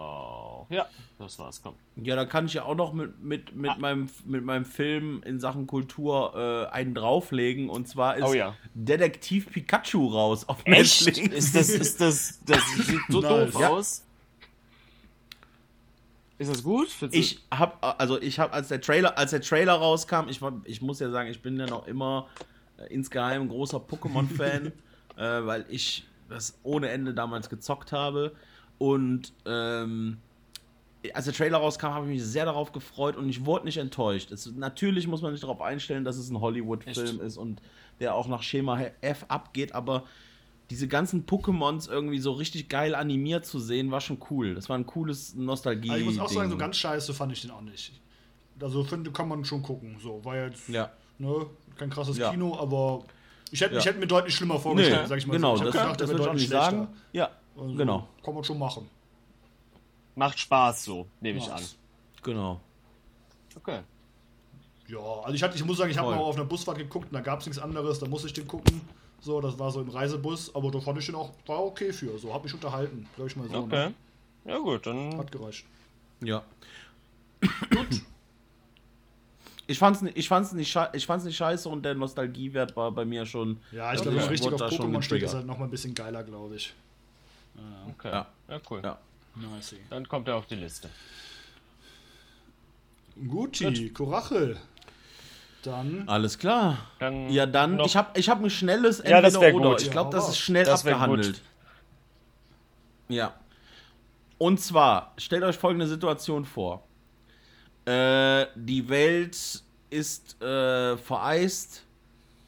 auch. 0.00 0.66
Ja, 0.70 0.86
das 1.18 1.38
war's. 1.38 1.60
Komm. 1.62 1.74
Ja, 1.96 2.16
da 2.16 2.24
kann 2.24 2.46
ich 2.46 2.54
ja 2.54 2.64
auch 2.64 2.74
noch 2.74 2.92
mit, 2.92 3.22
mit, 3.22 3.54
mit, 3.54 3.78
meinem, 3.78 4.08
mit 4.24 4.44
meinem 4.44 4.64
Film 4.64 5.22
in 5.24 5.40
Sachen 5.40 5.66
Kultur 5.66 6.68
äh, 6.70 6.72
einen 6.74 6.94
drauflegen. 6.94 7.68
Und 7.68 7.88
zwar 7.88 8.16
ist 8.16 8.24
Oh 8.24 8.32
ja. 8.34 8.54
Detektiv 8.74 9.50
Pikachu 9.50 10.06
raus 10.08 10.48
auf 10.48 10.58
Echt? 10.64 11.06
Netflix. 11.06 11.34
Ist 11.36 11.56
das, 11.56 11.68
ist 11.68 12.00
das, 12.00 12.40
das 12.44 12.60
sieht 12.86 13.00
so 13.08 13.20
doof 13.20 13.58
Ja. 13.58 13.68
aus? 13.68 14.04
Ist 16.38 16.50
das 16.50 16.62
gut? 16.62 16.88
Findest 16.88 17.18
Ich 17.18 17.44
hab, 17.50 18.00
also 18.00 18.20
ich 18.20 18.38
hab, 18.38 18.54
als 18.54 18.68
der 18.68 18.80
Trailer, 18.80 19.18
als 19.18 19.32
der 19.32 19.42
Trailer 19.42 19.74
rauskam, 19.74 20.28
ich 20.28 20.40
war, 20.40 20.54
ich 20.64 20.80
muss 20.80 20.98
ja 20.98 21.10
sagen, 21.10 21.28
ich 21.28 21.42
bin 21.42 21.58
ja 21.58 21.66
noch 21.66 21.86
immer 21.86 22.28
äh, 22.78 22.86
insgeheim 22.92 23.42
ein 23.42 23.48
großer 23.48 23.76
Pokémon-Fan, 23.76 24.72
äh, 25.16 25.22
weil 25.44 25.66
ich 25.68 26.06
das 26.30 26.58
ohne 26.62 26.88
Ende 26.88 27.12
damals 27.12 27.50
gezockt 27.50 27.92
habe. 27.92 28.32
Und 28.80 29.34
ähm, 29.44 30.16
als 31.12 31.26
der 31.26 31.34
Trailer 31.34 31.58
rauskam, 31.58 31.88
habe 31.88 32.06
ich 32.06 32.12
mich 32.14 32.24
sehr 32.24 32.46
darauf 32.46 32.72
gefreut 32.72 33.14
und 33.16 33.28
ich 33.28 33.44
wurde 33.44 33.66
nicht 33.66 33.76
enttäuscht. 33.76 34.30
Es, 34.32 34.50
natürlich 34.56 35.06
muss 35.06 35.20
man 35.20 35.32
sich 35.32 35.42
darauf 35.42 35.60
einstellen, 35.60 36.02
dass 36.02 36.16
es 36.16 36.30
ein 36.30 36.40
Hollywood-Film 36.40 37.20
ist 37.20 37.36
und 37.36 37.60
der 38.00 38.14
auch 38.14 38.26
nach 38.26 38.42
Schema 38.42 38.80
F 39.02 39.26
abgeht, 39.28 39.74
aber 39.74 40.04
diese 40.70 40.88
ganzen 40.88 41.26
Pokémons 41.26 41.90
irgendwie 41.90 42.20
so 42.20 42.32
richtig 42.32 42.70
geil 42.70 42.94
animiert 42.94 43.44
zu 43.44 43.58
sehen, 43.58 43.90
war 43.90 44.00
schon 44.00 44.16
cool. 44.30 44.54
Das 44.54 44.70
war 44.70 44.78
ein 44.78 44.86
cooles 44.86 45.34
nostalgie 45.34 45.90
Also 45.90 46.00
ich 46.00 46.06
muss 46.06 46.18
auch 46.18 46.30
sagen, 46.30 46.48
so 46.50 46.56
ganz 46.56 46.78
scheiße 46.78 47.12
fand 47.12 47.32
ich 47.32 47.42
den 47.42 47.50
auch 47.50 47.60
nicht. 47.60 47.92
Also 48.62 48.82
finde, 48.84 49.10
kann 49.10 49.28
man 49.28 49.44
schon 49.44 49.62
gucken. 49.62 49.96
So, 50.02 50.24
war 50.24 50.36
jetzt 50.36 50.68
Ja. 50.70 50.90
ne, 51.18 51.46
kein 51.76 51.90
krasses 51.90 52.16
Ja. 52.16 52.30
Kino, 52.30 52.56
aber 52.58 53.04
ich 53.50 53.60
hätte, 53.60 53.74
Ja. 53.74 53.80
ich 53.80 53.86
hätte 53.86 53.98
mir 53.98 54.06
deutlich 54.06 54.34
schlimmer 54.34 54.54
Nee, 54.54 54.60
vorgestellt, 54.60 55.08
sag 55.08 55.18
ich 55.18 55.26
mal 55.26 55.34
genau, 55.34 55.56
so. 55.56 55.64
Ich 55.66 55.72
das, 55.72 55.82
gedacht, 55.82 56.00
das 56.00 56.08
der 56.08 56.18
würde 56.18 56.22
ich 56.22 56.28
auch 56.30 56.34
nicht 56.34 56.52
deutlich 56.52 56.64
sagen. 56.64 56.76
schlechter. 56.86 56.96
Ja, 57.12 57.30
Also, 57.60 57.74
genau, 57.74 58.08
Kann 58.24 58.34
man 58.34 58.42
schon 58.44 58.58
machen. 58.58 58.88
Macht 60.16 60.38
Spaß 60.38 60.84
so, 60.84 61.06
nehme 61.20 61.38
ich 61.38 61.50
an. 61.50 61.62
genau. 62.22 62.60
Okay. 63.56 63.80
Ja, 64.88 64.98
also 64.98 65.34
ich, 65.34 65.42
hatte, 65.42 65.56
ich 65.56 65.64
muss 65.64 65.76
sagen, 65.78 65.90
ich 65.90 65.98
habe 65.98 66.10
mal 66.10 66.18
auf 66.18 66.34
einer 66.36 66.44
Busfahrt 66.44 66.78
geguckt 66.78 67.06
und 67.06 67.12
da 67.14 67.20
gab 67.20 67.40
es 67.40 67.46
nichts 67.46 67.60
anderes, 67.62 67.98
da 68.00 68.06
muss 68.06 68.24
ich 68.24 68.32
den 68.32 68.46
gucken. 68.48 68.80
So, 69.20 69.40
das 69.40 69.58
war 69.58 69.70
so 69.70 69.80
im 69.82 69.88
Reisebus, 69.90 70.54
aber 70.54 70.70
da 70.70 70.80
fand 70.80 70.98
ich 70.98 71.06
den 71.06 71.14
auch, 71.14 71.30
war 71.46 71.62
okay 71.64 71.92
für. 71.92 72.18
So, 72.18 72.32
hab 72.34 72.42
mich 72.42 72.54
unterhalten, 72.54 73.06
sag 73.16 73.26
ich 73.26 73.36
mal 73.36 73.48
so. 73.48 73.56
Okay. 73.58 73.88
Ne? 73.90 73.94
Ja 74.46 74.58
gut, 74.58 74.86
dann 74.86 75.16
Hat 75.18 75.30
gereicht. 75.30 75.64
Ja. 76.22 76.42
Ich 79.66 79.78
fand's, 79.78 80.02
ich, 80.14 80.26
fand's 80.28 80.52
nicht, 80.52 80.70
schei- 80.72 80.88
ich 80.94 81.06
fand's 81.06 81.24
nicht 81.24 81.36
scheiße 81.36 81.68
und 81.68 81.84
der 81.84 81.94
Nostalgiewert 81.94 82.74
war 82.76 82.90
bei 82.90 83.04
mir 83.04 83.24
schon. 83.26 83.60
Ja, 83.70 83.92
ich 83.94 84.02
glaube, 84.02 84.16
ich 84.18 84.28
richtig 84.30 84.44
wurde 84.52 84.64
auf 84.64 84.70
da 84.70 84.76
schon 84.76 84.92
Pokémon 84.92 85.02
steht, 85.02 85.22
ist 85.22 85.34
halt 85.34 85.46
nochmal 85.46 85.68
ein 85.68 85.70
bisschen 85.70 85.94
geiler, 85.94 86.24
glaube 86.24 86.56
ich. 86.56 86.74
Okay. 87.88 88.10
Ja. 88.10 88.26
Ja, 88.48 88.60
cool. 88.70 88.80
Ja. 88.84 88.98
Nice. 89.36 89.74
Dann 89.90 90.08
kommt 90.08 90.28
er 90.28 90.36
auf 90.36 90.46
die 90.46 90.56
Liste. 90.56 90.88
Guti, 93.28 93.90
Korachel. 93.90 94.56
Dann. 95.62 96.08
Alles 96.08 96.38
klar. 96.38 96.78
Dann 96.98 97.28
Ja, 97.30 97.44
dann, 97.46 97.78
ich 97.80 97.96
habe 97.96 98.18
ich 98.18 98.28
hab 98.30 98.42
ein 98.42 98.48
schnelles 98.50 99.02
Ja, 99.06 99.20
das 99.20 99.36
oder. 99.36 99.52
gut. 99.52 99.82
Ich 99.82 99.90
glaube, 99.90 100.10
Ja, 100.10 100.18
das 100.18 100.30
ist 100.30 100.38
schnell 100.38 100.64
das 100.64 100.82
gut. 100.82 100.92
abgehandelt. 100.92 101.42
Ja. 103.08 103.34
Und 104.38 104.58
zwar, 104.60 105.12
stellt 105.18 105.42
euch 105.42 105.56
folgende 105.58 105.86
Situation 105.86 106.46
vor. 106.46 106.82
Äh, 107.84 108.46
die 108.54 108.88
Welt 108.88 109.36
ist 109.90 110.40
äh, 110.40 110.96
vereist 110.96 111.84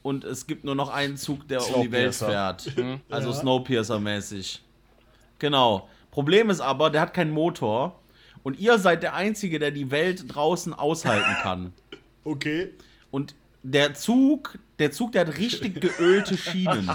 und 0.02 0.24
es 0.24 0.46
gibt 0.46 0.64
nur 0.64 0.74
noch 0.74 0.88
einen 0.88 1.16
Zug, 1.18 1.46
der 1.48 1.66
um 1.74 1.82
die 1.82 1.92
Welt 1.92 2.14
fährt. 2.14 2.66
Also 3.10 3.30
Ja. 3.30 3.36
Snowpiercer-mäßig. 3.40 4.60
Genau. 5.42 5.88
Problem 6.12 6.50
ist 6.50 6.60
aber, 6.60 6.88
der 6.88 7.00
hat 7.00 7.14
keinen 7.14 7.32
Motor 7.32 8.00
und 8.44 8.60
ihr 8.60 8.78
seid 8.78 9.02
der 9.02 9.14
Einzige, 9.14 9.58
der 9.58 9.72
die 9.72 9.90
Welt 9.90 10.24
draußen 10.28 10.72
aushalten 10.72 11.34
kann. 11.42 11.72
Okay. 12.24 12.70
Und 13.10 13.34
der 13.64 13.94
Zug, 13.94 14.56
der 14.78 14.92
Zug, 14.92 15.10
der 15.10 15.26
hat 15.26 15.38
richtig 15.38 15.80
geölte 15.80 16.36
Schienen. 16.38 16.88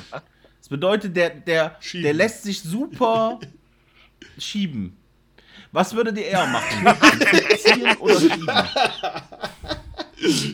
Das 0.60 0.70
bedeutet, 0.70 1.18
der, 1.18 1.32
der, 1.32 1.76
Schieben. 1.82 2.04
der 2.04 2.14
lässt 2.14 2.44
sich 2.44 2.62
super 2.62 3.42
schieben. 4.38 4.96
Was 5.74 5.94
würdet 5.94 6.18
ihr 6.18 6.28
eher 6.28 6.48
machen? 6.48 6.88
Ziehen 7.58 7.98
oder 7.98 8.22
schieben? 8.22 8.48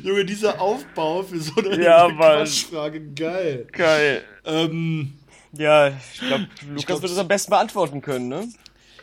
Junge, 0.04 0.26
dieser 0.26 0.60
Aufbau 0.60 1.22
für 1.22 1.40
so 1.40 1.54
eine 1.58 1.80
Ja. 1.84 2.10
Quatschfrage, 2.10 3.00
geil. 3.14 3.68
Geil. 3.72 4.24
Ähm, 4.44 5.14
Ja, 5.56 5.90
ich 5.90 6.20
glaube, 6.20 6.48
Lukas 6.68 6.86
glaub, 6.86 7.02
wird 7.02 7.12
es 7.12 7.18
am 7.18 7.28
besten 7.28 7.52
beantworten 7.52 8.02
können, 8.02 8.28
ne? 8.28 8.48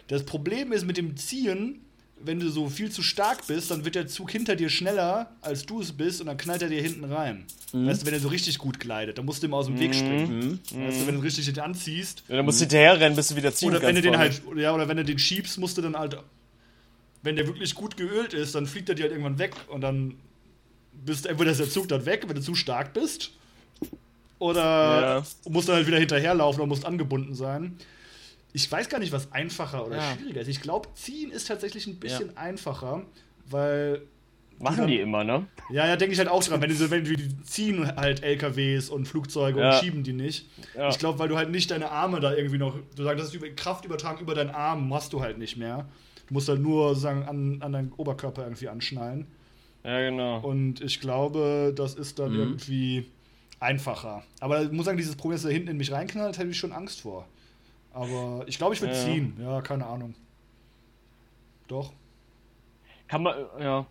das 0.09 0.25
Problem 0.25 0.73
ist 0.73 0.85
mit 0.85 0.97
dem 0.97 1.17
Ziehen, 1.17 1.81
wenn 2.23 2.41
du 2.41 2.51
so 2.51 2.69
viel 2.69 2.91
zu 2.91 3.03
stark 3.03 3.47
bist, 3.47 3.71
dann 3.71 3.85
wird 3.85 3.95
der 3.95 4.09
Zug 4.09 4.31
hinter 4.31 4.57
dir 4.57 4.69
schneller, 4.69 5.31
als 5.41 5.65
du 5.65 5.81
es 5.81 5.93
bist, 5.93 6.21
und 6.21 6.27
dann 6.27 6.37
knallt 6.37 6.63
er 6.63 6.69
dir 6.69 6.83
hinten 6.83 7.05
rein. 7.05 7.45
Weißt 7.73 8.03
du, 8.03 8.07
wenn 8.07 8.15
er 8.15 8.21
so 8.21 8.29
richtig 8.29 8.59
gut 8.59 8.81
gleitet, 8.81 9.17
dann 9.19 9.25
musst 9.25 9.43
du 9.43 9.47
ihm 9.47 9.55
aus 9.55 9.67
dem 9.67 9.79
Weg 9.79 9.95
springen. 9.95 10.61
Weißt 10.75 11.01
du, 11.01 11.07
wenn 11.07 11.15
du 11.15 11.21
richtig 11.21 11.47
den 11.47 11.61
anziehst, 11.61 12.25
Ja, 12.29 12.37
dann 12.37 12.45
musst 12.45 12.61
du 12.61 12.65
hinterher 12.65 12.99
rennen, 12.99 13.15
bis 13.15 13.29
du 13.29 13.37
wieder 13.37 13.55
ziehen 13.55 13.69
Oder 13.69 13.81
wenn 13.83 13.95
du 13.95 14.03
den 14.03 14.19
halt, 14.19 14.43
ja, 14.57 14.75
oder 14.75 14.89
wenn 14.89 14.97
du 14.97 15.05
den 15.05 15.19
schiebst, 15.19 15.59
musst 15.59 15.79
du 15.79 15.83
dann 15.83 15.97
halt, 15.97 16.17
wenn 17.23 17.37
der 17.37 17.47
wirklich 17.47 17.75
gut 17.75 17.97
geölt 17.97 18.35
ist, 18.35 18.55
dann 18.57 18.67
fliegt 18.67 18.89
er 18.89 18.97
dir 18.97 19.03
halt 19.05 19.13
irgendwann 19.13 19.39
weg 19.39 19.55
und 19.69 19.81
dann 19.83 20.17
bist 21.05 21.27
entweder 21.27 21.53
ist 21.53 21.61
der 21.61 21.71
Zug 21.71 21.89
dann 21.89 22.05
weg, 22.05 22.25
wenn 22.27 22.35
du 22.35 22.43
zu 22.43 22.57
stark 22.57 22.93
bist, 22.93 23.31
oder 24.41 24.63
Ja. 25.19 25.23
musst 25.49 25.69
dann 25.69 25.77
halt 25.77 25.87
wieder 25.87 25.99
hinterherlaufen 25.99 26.61
oder 26.61 26.67
musst 26.69 26.85
angebunden 26.85 27.35
sein. 27.37 27.77
Ich 28.53 28.71
weiß 28.71 28.89
gar 28.89 28.99
nicht, 28.99 29.13
was 29.13 29.31
einfacher 29.33 29.87
oder 29.87 29.97
Ja. 29.99 30.17
schwieriger 30.17 30.41
ist. 30.41 30.49
Ich 30.49 30.61
glaube, 30.61 30.89
ziehen 30.95 31.31
ist 31.31 31.47
tatsächlich 31.47 31.87
ein 31.87 32.01
bisschen 32.01 32.37
einfacher, 32.37 33.03
weil 33.49 34.03
Machen 34.59 34.89
die 34.89 34.99
immer, 35.01 35.25
ne? 35.25 35.47
ja, 35.71 35.87
ja, 35.87 35.97
denke 35.97 36.13
ich 36.13 36.19
halt 36.19 36.29
auch 36.29 36.43
dran. 36.45 36.61
Wenn 36.61 36.69
die, 36.69 36.75
so, 36.77 36.91
wenn 36.91 37.05
die 37.05 37.17
die 37.17 37.43
ziehen 37.45 37.97
halt 37.97 38.23
LKWs 38.23 38.91
und 38.91 39.07
Flugzeuge 39.07 39.61
Ja. 39.61 39.71
und 39.71 39.77
schieben 39.83 40.03
die 40.03 40.13
nicht. 40.13 40.49
Ja. 40.77 40.89
Ich 40.91 40.99
glaube, 40.99 41.19
weil 41.19 41.29
du 41.29 41.37
halt 41.37 41.51
nicht 41.51 41.71
deine 41.71 41.91
Arme 41.91 42.21
da 42.21 42.35
irgendwie 42.35 42.59
noch. 42.59 42.75
Du 42.97 43.05
sagst, 43.05 43.25
das 43.25 43.35
ist 43.35 43.57
Kraft 43.57 43.85
übertragen 43.87 44.21
über 44.21 44.35
deinen 44.35 44.51
Arm, 44.51 44.89
machst 44.89 45.13
du 45.13 45.21
halt 45.23 45.39
nicht 45.39 45.57
mehr. 45.57 45.89
Du 46.27 46.35
musst 46.35 46.49
halt 46.49 46.61
nur 46.61 46.89
sozusagen 46.91 47.23
an, 47.25 47.63
an 47.63 47.73
deinen 47.73 47.93
Oberkörper 47.97 48.43
irgendwie 48.43 48.69
anschnallen. 48.69 49.27
Ja, 49.85 49.99
genau. 50.11 50.41
Und 50.41 50.81
ich 50.83 51.01
glaube, 51.01 51.73
das 51.75 51.95
ist 51.95 52.19
dann 52.19 52.33
Mhm. 52.33 52.39
irgendwie 52.41 53.07
einfacher. 53.61 54.23
Aber 54.41 54.63
ich 54.63 54.73
muss 54.73 54.87
sagen, 54.87 54.97
dieses 54.99 55.15
Problem, 55.17 55.37
dass 55.37 55.45
er 55.45 55.53
hinten 55.53 55.69
in 55.69 55.77
mich 55.77 55.93
reinknallt, 55.93 56.39
hätte 56.39 56.51
ich 56.51 56.57
schon 56.59 56.73
Angst 56.73 57.03
vor. 57.03 57.29
Aber 57.93 58.45
ich 58.47 58.59
glaube, 58.59 58.75
ich 58.75 58.81
würde 58.81 58.95
Ja. 58.95 59.05
ziehen. 59.05 59.37
Ja, 59.41 59.61
keine 59.61 59.87
Ahnung. 59.87 60.15
Doch. 61.69 61.93
Kann 63.09 63.23
man, 63.23 63.35
ja. 63.61 63.87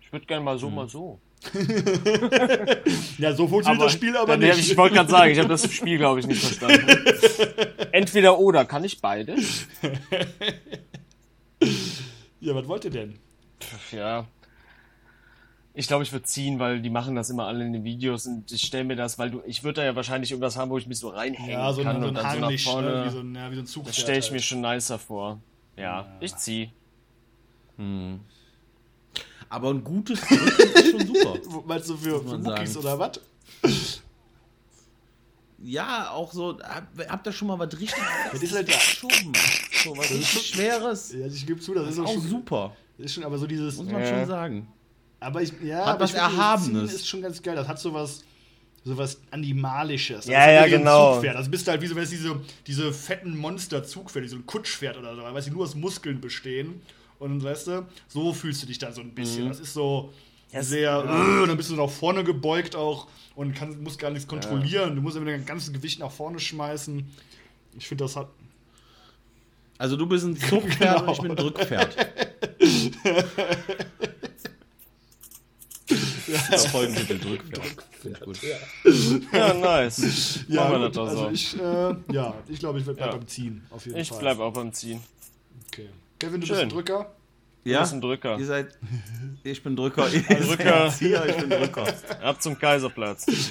Ich 0.00 0.12
würde 0.12 0.26
gerne 0.26 0.44
mal 0.44 0.58
so, 0.58 0.66
Hm. 0.68 0.74
mal 0.74 0.88
so. 0.88 1.18
Ja, 3.18 3.32
so 3.34 3.46
funktioniert 3.46 3.84
das 3.84 3.92
Spiel 3.92 4.16
aber 4.16 4.36
nicht. 4.36 4.58
Ich 4.58 4.76
wollte 4.76 4.96
gerade 4.96 5.10
sagen, 5.10 5.30
ich 5.30 5.38
habe 5.38 5.48
das 5.48 5.72
Spiel, 5.72 5.98
glaube 5.98 6.18
ich, 6.20 6.26
nicht 6.26 6.42
verstanden. 6.42 6.86
Entweder 7.92 8.38
oder, 8.38 8.64
kann 8.64 8.82
ich 8.84 9.00
beides? 9.00 9.66
ja, 12.40 12.54
was 12.54 12.66
wollt 12.68 12.84
ihr 12.86 12.90
denn? 12.90 13.18
Ja. 13.92 14.26
Ich 15.78 15.86
glaube, 15.86 16.02
ich 16.02 16.10
würde 16.10 16.24
ziehen, 16.24 16.58
weil 16.58 16.80
die 16.82 16.90
machen 16.90 17.14
das 17.14 17.30
immer 17.30 17.46
alle 17.46 17.64
in 17.64 17.72
den 17.72 17.84
Videos 17.84 18.26
und 18.26 18.50
ich 18.50 18.62
stelle 18.62 18.82
mir 18.82 18.96
das, 18.96 19.16
weil 19.16 19.30
du, 19.30 19.42
ich 19.46 19.62
würde 19.62 19.80
da 19.80 19.84
ja 19.86 19.94
wahrscheinlich 19.94 20.32
irgendwas 20.32 20.56
haben, 20.56 20.72
wo 20.72 20.78
ich 20.78 20.88
mich 20.88 20.98
so 20.98 21.10
reinhängen 21.10 21.52
Ja, 21.52 21.72
so, 21.72 21.84
kann 21.84 21.96
ein- 21.96 22.02
so 22.02 22.08
und 22.08 22.14
dann 22.16 22.24
so 22.24 22.38
nach 22.40 22.42
Harnisch, 22.46 22.64
vorne. 22.64 22.88
ne? 22.90 23.04
wie, 23.06 23.10
so 23.10 23.20
ein, 23.20 23.34
ja, 23.36 23.50
wie 23.50 23.54
so 23.54 23.60
ein 23.62 23.66
Zugpferd. 23.66 23.96
das 23.96 24.02
stelle 24.02 24.18
ich 24.18 24.30
mir 24.32 24.38
halt. 24.38 24.42
schon 24.44 24.60
nicer 24.60 24.98
vor. 24.98 25.40
Ja, 25.76 26.06
ich 26.18 26.34
ziehe. 26.34 26.70
Hm. 27.76 28.18
Aber 29.48 29.70
ein 29.70 29.84
gutes 29.84 30.20
Drücken 30.20 30.46
ist 30.74 30.90
schon 30.90 31.06
super. 31.06 31.62
Meinst 31.66 31.88
du 31.88 31.96
für, 31.96 32.18
für 32.22 32.26
man 32.26 32.42
Muckis 32.42 32.72
sagen. 32.72 32.84
oder 32.84 32.98
was? 32.98 33.20
Ja, 35.62 36.10
auch 36.10 36.32
so, 36.32 36.58
hab- 36.60 36.88
habt 37.08 37.26
ihr 37.26 37.32
schon 37.32 37.48
mal 37.48 37.58
was 37.58 37.72
richtig 37.78 38.02
Das 38.32 38.42
ist 38.42 38.54
halt 38.54 38.68
ja. 38.68 38.74
geschoben? 38.76 39.32
So 39.84 39.96
was 39.96 40.10
richtig 40.10 40.46
Schweres. 40.48 41.12
ja 41.12 41.26
ich 41.26 41.46
gebe 41.46 41.60
zu, 41.60 41.74
das, 41.74 41.84
Das 41.84 41.92
ist 41.94 41.98
ist 41.98 42.04
auch 42.04 42.12
schon, 42.14 42.28
super, 42.28 42.76
ist 42.98 43.14
schon, 43.14 43.24
aber 43.24 43.38
so 43.38 43.46
dieses. 43.46 43.76
muss 43.76 43.86
man 43.90 44.02
Ja. 44.02 44.08
schon 44.08 44.26
sagen. 44.26 44.68
Aber 45.20 45.42
ich, 45.42 45.52
ja, 45.62 45.84
Hat 45.86 46.00
was 46.00 46.14
Erhabenes. 46.14 46.92
Ist 46.92 47.08
schon 47.08 47.22
ganz 47.22 47.42
geil. 47.42 47.56
Das 47.56 47.66
hat 47.66 47.78
sowas, 47.80 48.22
sowas 48.84 49.20
Animalisches. 49.32 50.26
Ja, 50.26 50.38
halt 50.40 50.70
ja, 50.70 50.78
genau. 50.78 51.14
Zugpferd. 51.14 51.36
Also 51.36 51.50
bist 51.50 51.66
du 51.66 51.70
halt 51.72 51.82
wie 51.82 51.86
so, 51.88 51.96
wenn 51.96 52.04
es 52.04 52.10
diese, 52.10 52.40
diese 52.66 52.92
fetten 52.92 53.36
Monster-Zugpferde, 53.36 54.26
wie 54.26 54.30
so 54.30 54.36
ein 54.36 54.46
Kutschpferd 54.46 54.96
oder 54.96 55.16
so, 55.16 55.22
weil 55.22 55.42
sie 55.42 55.50
nur 55.50 55.64
aus 55.64 55.74
Muskeln 55.74 56.20
bestehen. 56.20 56.80
Und 57.18 57.42
weißt 57.42 57.66
du, 57.66 57.86
so 58.06 58.32
fühlst 58.32 58.62
du 58.62 58.66
dich 58.68 58.78
dann 58.78 58.92
so 58.92 59.00
ein 59.00 59.10
bisschen. 59.12 59.46
Mhm. 59.46 59.48
Das 59.48 59.58
ist 59.60 59.74
so 59.74 60.12
Ja, 60.52 60.60
es- 60.60 60.68
sehr, 60.68 60.96
äh, 61.00 61.46
dann 61.48 61.56
bist 61.56 61.70
du 61.70 61.74
nach 61.74 61.90
vorne 61.90 62.22
gebeugt 62.22 62.76
auch 62.76 63.08
und 63.34 63.54
kann, 63.56 63.82
musst 63.82 63.98
gar 63.98 64.10
nichts 64.10 64.28
kontrollieren. 64.28 64.94
Du 64.94 65.02
musst 65.02 65.16
immer 65.16 65.26
dein 65.26 65.44
ganzes 65.44 65.72
Gewicht 65.72 65.98
nach 65.98 66.12
vorne 66.12 66.38
schmeißen. 66.38 67.04
Ich 67.76 67.88
finde, 67.88 68.04
das 68.04 68.14
hat. 68.14 68.28
Also 69.78 69.96
du 69.96 70.06
bist 70.06 70.24
ein 70.26 70.36
Zuchtpferd 70.48 70.98
Genau. 70.98 71.02
und 71.08 71.10
ich 71.12 71.20
bin 71.22 71.30
ein 71.32 71.36
Drückpferd. 71.36 71.96
ja. 76.50 76.58
Folgentitel 76.58 77.18
Drückpferd. 77.18 77.84
Ich 78.04 78.20
gut. 78.20 78.38
Ja, 79.32 79.54
nice. 79.54 80.40
Ja, 80.48 80.62
Machen 80.64 80.72
wir 80.72 80.78
gut, 80.78 80.88
das 80.88 80.92
doch 80.96 81.08
also 81.08 81.22
so. 81.24 81.30
ich, 81.30 81.58
äh, 81.60 81.94
ja, 82.14 82.34
ich 82.48 82.58
glaube, 82.58 82.78
ich 82.80 82.86
werde 82.86 83.00
Ja. 83.00 83.10
beim 83.12 83.26
Ziehen. 83.26 83.66
Auf 83.70 83.84
jeden 83.86 83.98
Ich 83.98 84.08
Fall. 84.08 84.18
bleib 84.20 84.38
auch 84.40 84.52
beim 84.52 84.72
Ziehen. 84.72 85.00
Okay. 85.68 85.88
Kevin, 86.18 86.40
du 86.40 86.46
Schön. 86.46 86.54
bist 86.56 86.62
ein 86.64 86.68
Drücker. 86.70 87.10
Du 87.64 87.70
Ja, 87.70 87.80
bist 87.80 87.92
ein 87.92 88.00
Drücker. 88.00 88.38
ihr 88.38 88.46
seid, 88.46 88.78
ich 89.42 89.62
bin 89.62 89.76
Drücker, 89.76 90.08
ihr 90.12 90.22
Drücker. 90.22 90.90
seid 90.90 90.92
Zieher, 90.98 91.26
ich 91.26 91.36
bin 91.36 91.50
Drücker. 91.50 91.86
Ab 92.22 92.40
zum 92.40 92.58
Kaiserplatz. 92.58 93.26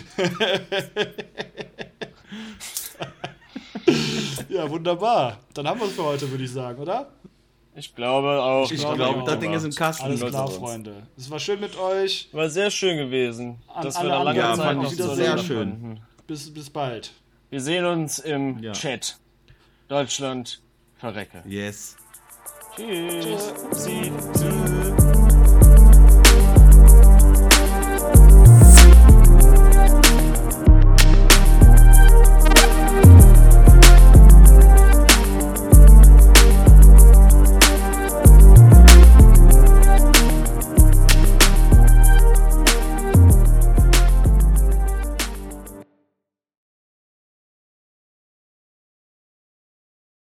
Ja, 4.49 4.69
wunderbar. 4.69 5.39
Dann 5.53 5.67
haben 5.67 5.79
wir 5.79 5.87
es 5.87 5.93
für 5.93 6.03
heute, 6.03 6.29
würde 6.31 6.43
ich 6.43 6.51
sagen, 6.51 6.79
oder? 6.81 7.09
Ich 7.77 7.93
glaube 7.93 8.41
auch. 8.41 8.71
Ich 8.71 8.79
glaube, 8.79 8.95
glaube, 8.97 9.19
ja. 9.19 9.25
das 9.25 9.39
Ding 9.39 9.53
ist 9.53 9.63
im 9.63 9.71
Kasten. 9.71 10.05
Alles 10.05 10.19
klar. 10.25 10.47
Freunde. 10.47 11.03
Es 11.15 11.29
war 11.29 11.39
schön 11.39 11.59
mit 11.59 11.77
euch. 11.77 12.27
War 12.31 12.49
sehr 12.49 12.71
schön 12.71 12.97
gewesen, 12.97 13.61
An 13.67 13.83
dass 13.83 14.01
wir 14.01 14.09
da 14.09 14.23
lange 14.23 14.39
Ja, 14.39 14.55
Zeit 14.55 14.65
fand 14.65 14.81
noch 14.81 14.91
ich 14.91 14.97
wieder 14.97 15.15
sehr 15.15 15.37
schön. 15.37 15.69
konnten. 15.69 16.01
Bis, 16.25 16.51
bis 16.51 16.69
bald. 16.71 17.13
Wir 17.51 17.61
sehen 17.61 17.85
uns 17.85 18.17
im 18.17 18.57
Ja. 18.63 18.71
Chat. 18.73 19.17
Deutschland 19.87 20.59
verrecke. 20.97 21.43
Yes. 21.47 21.95
Tschüss. 22.75 23.53
Tschüss. 23.71 24.86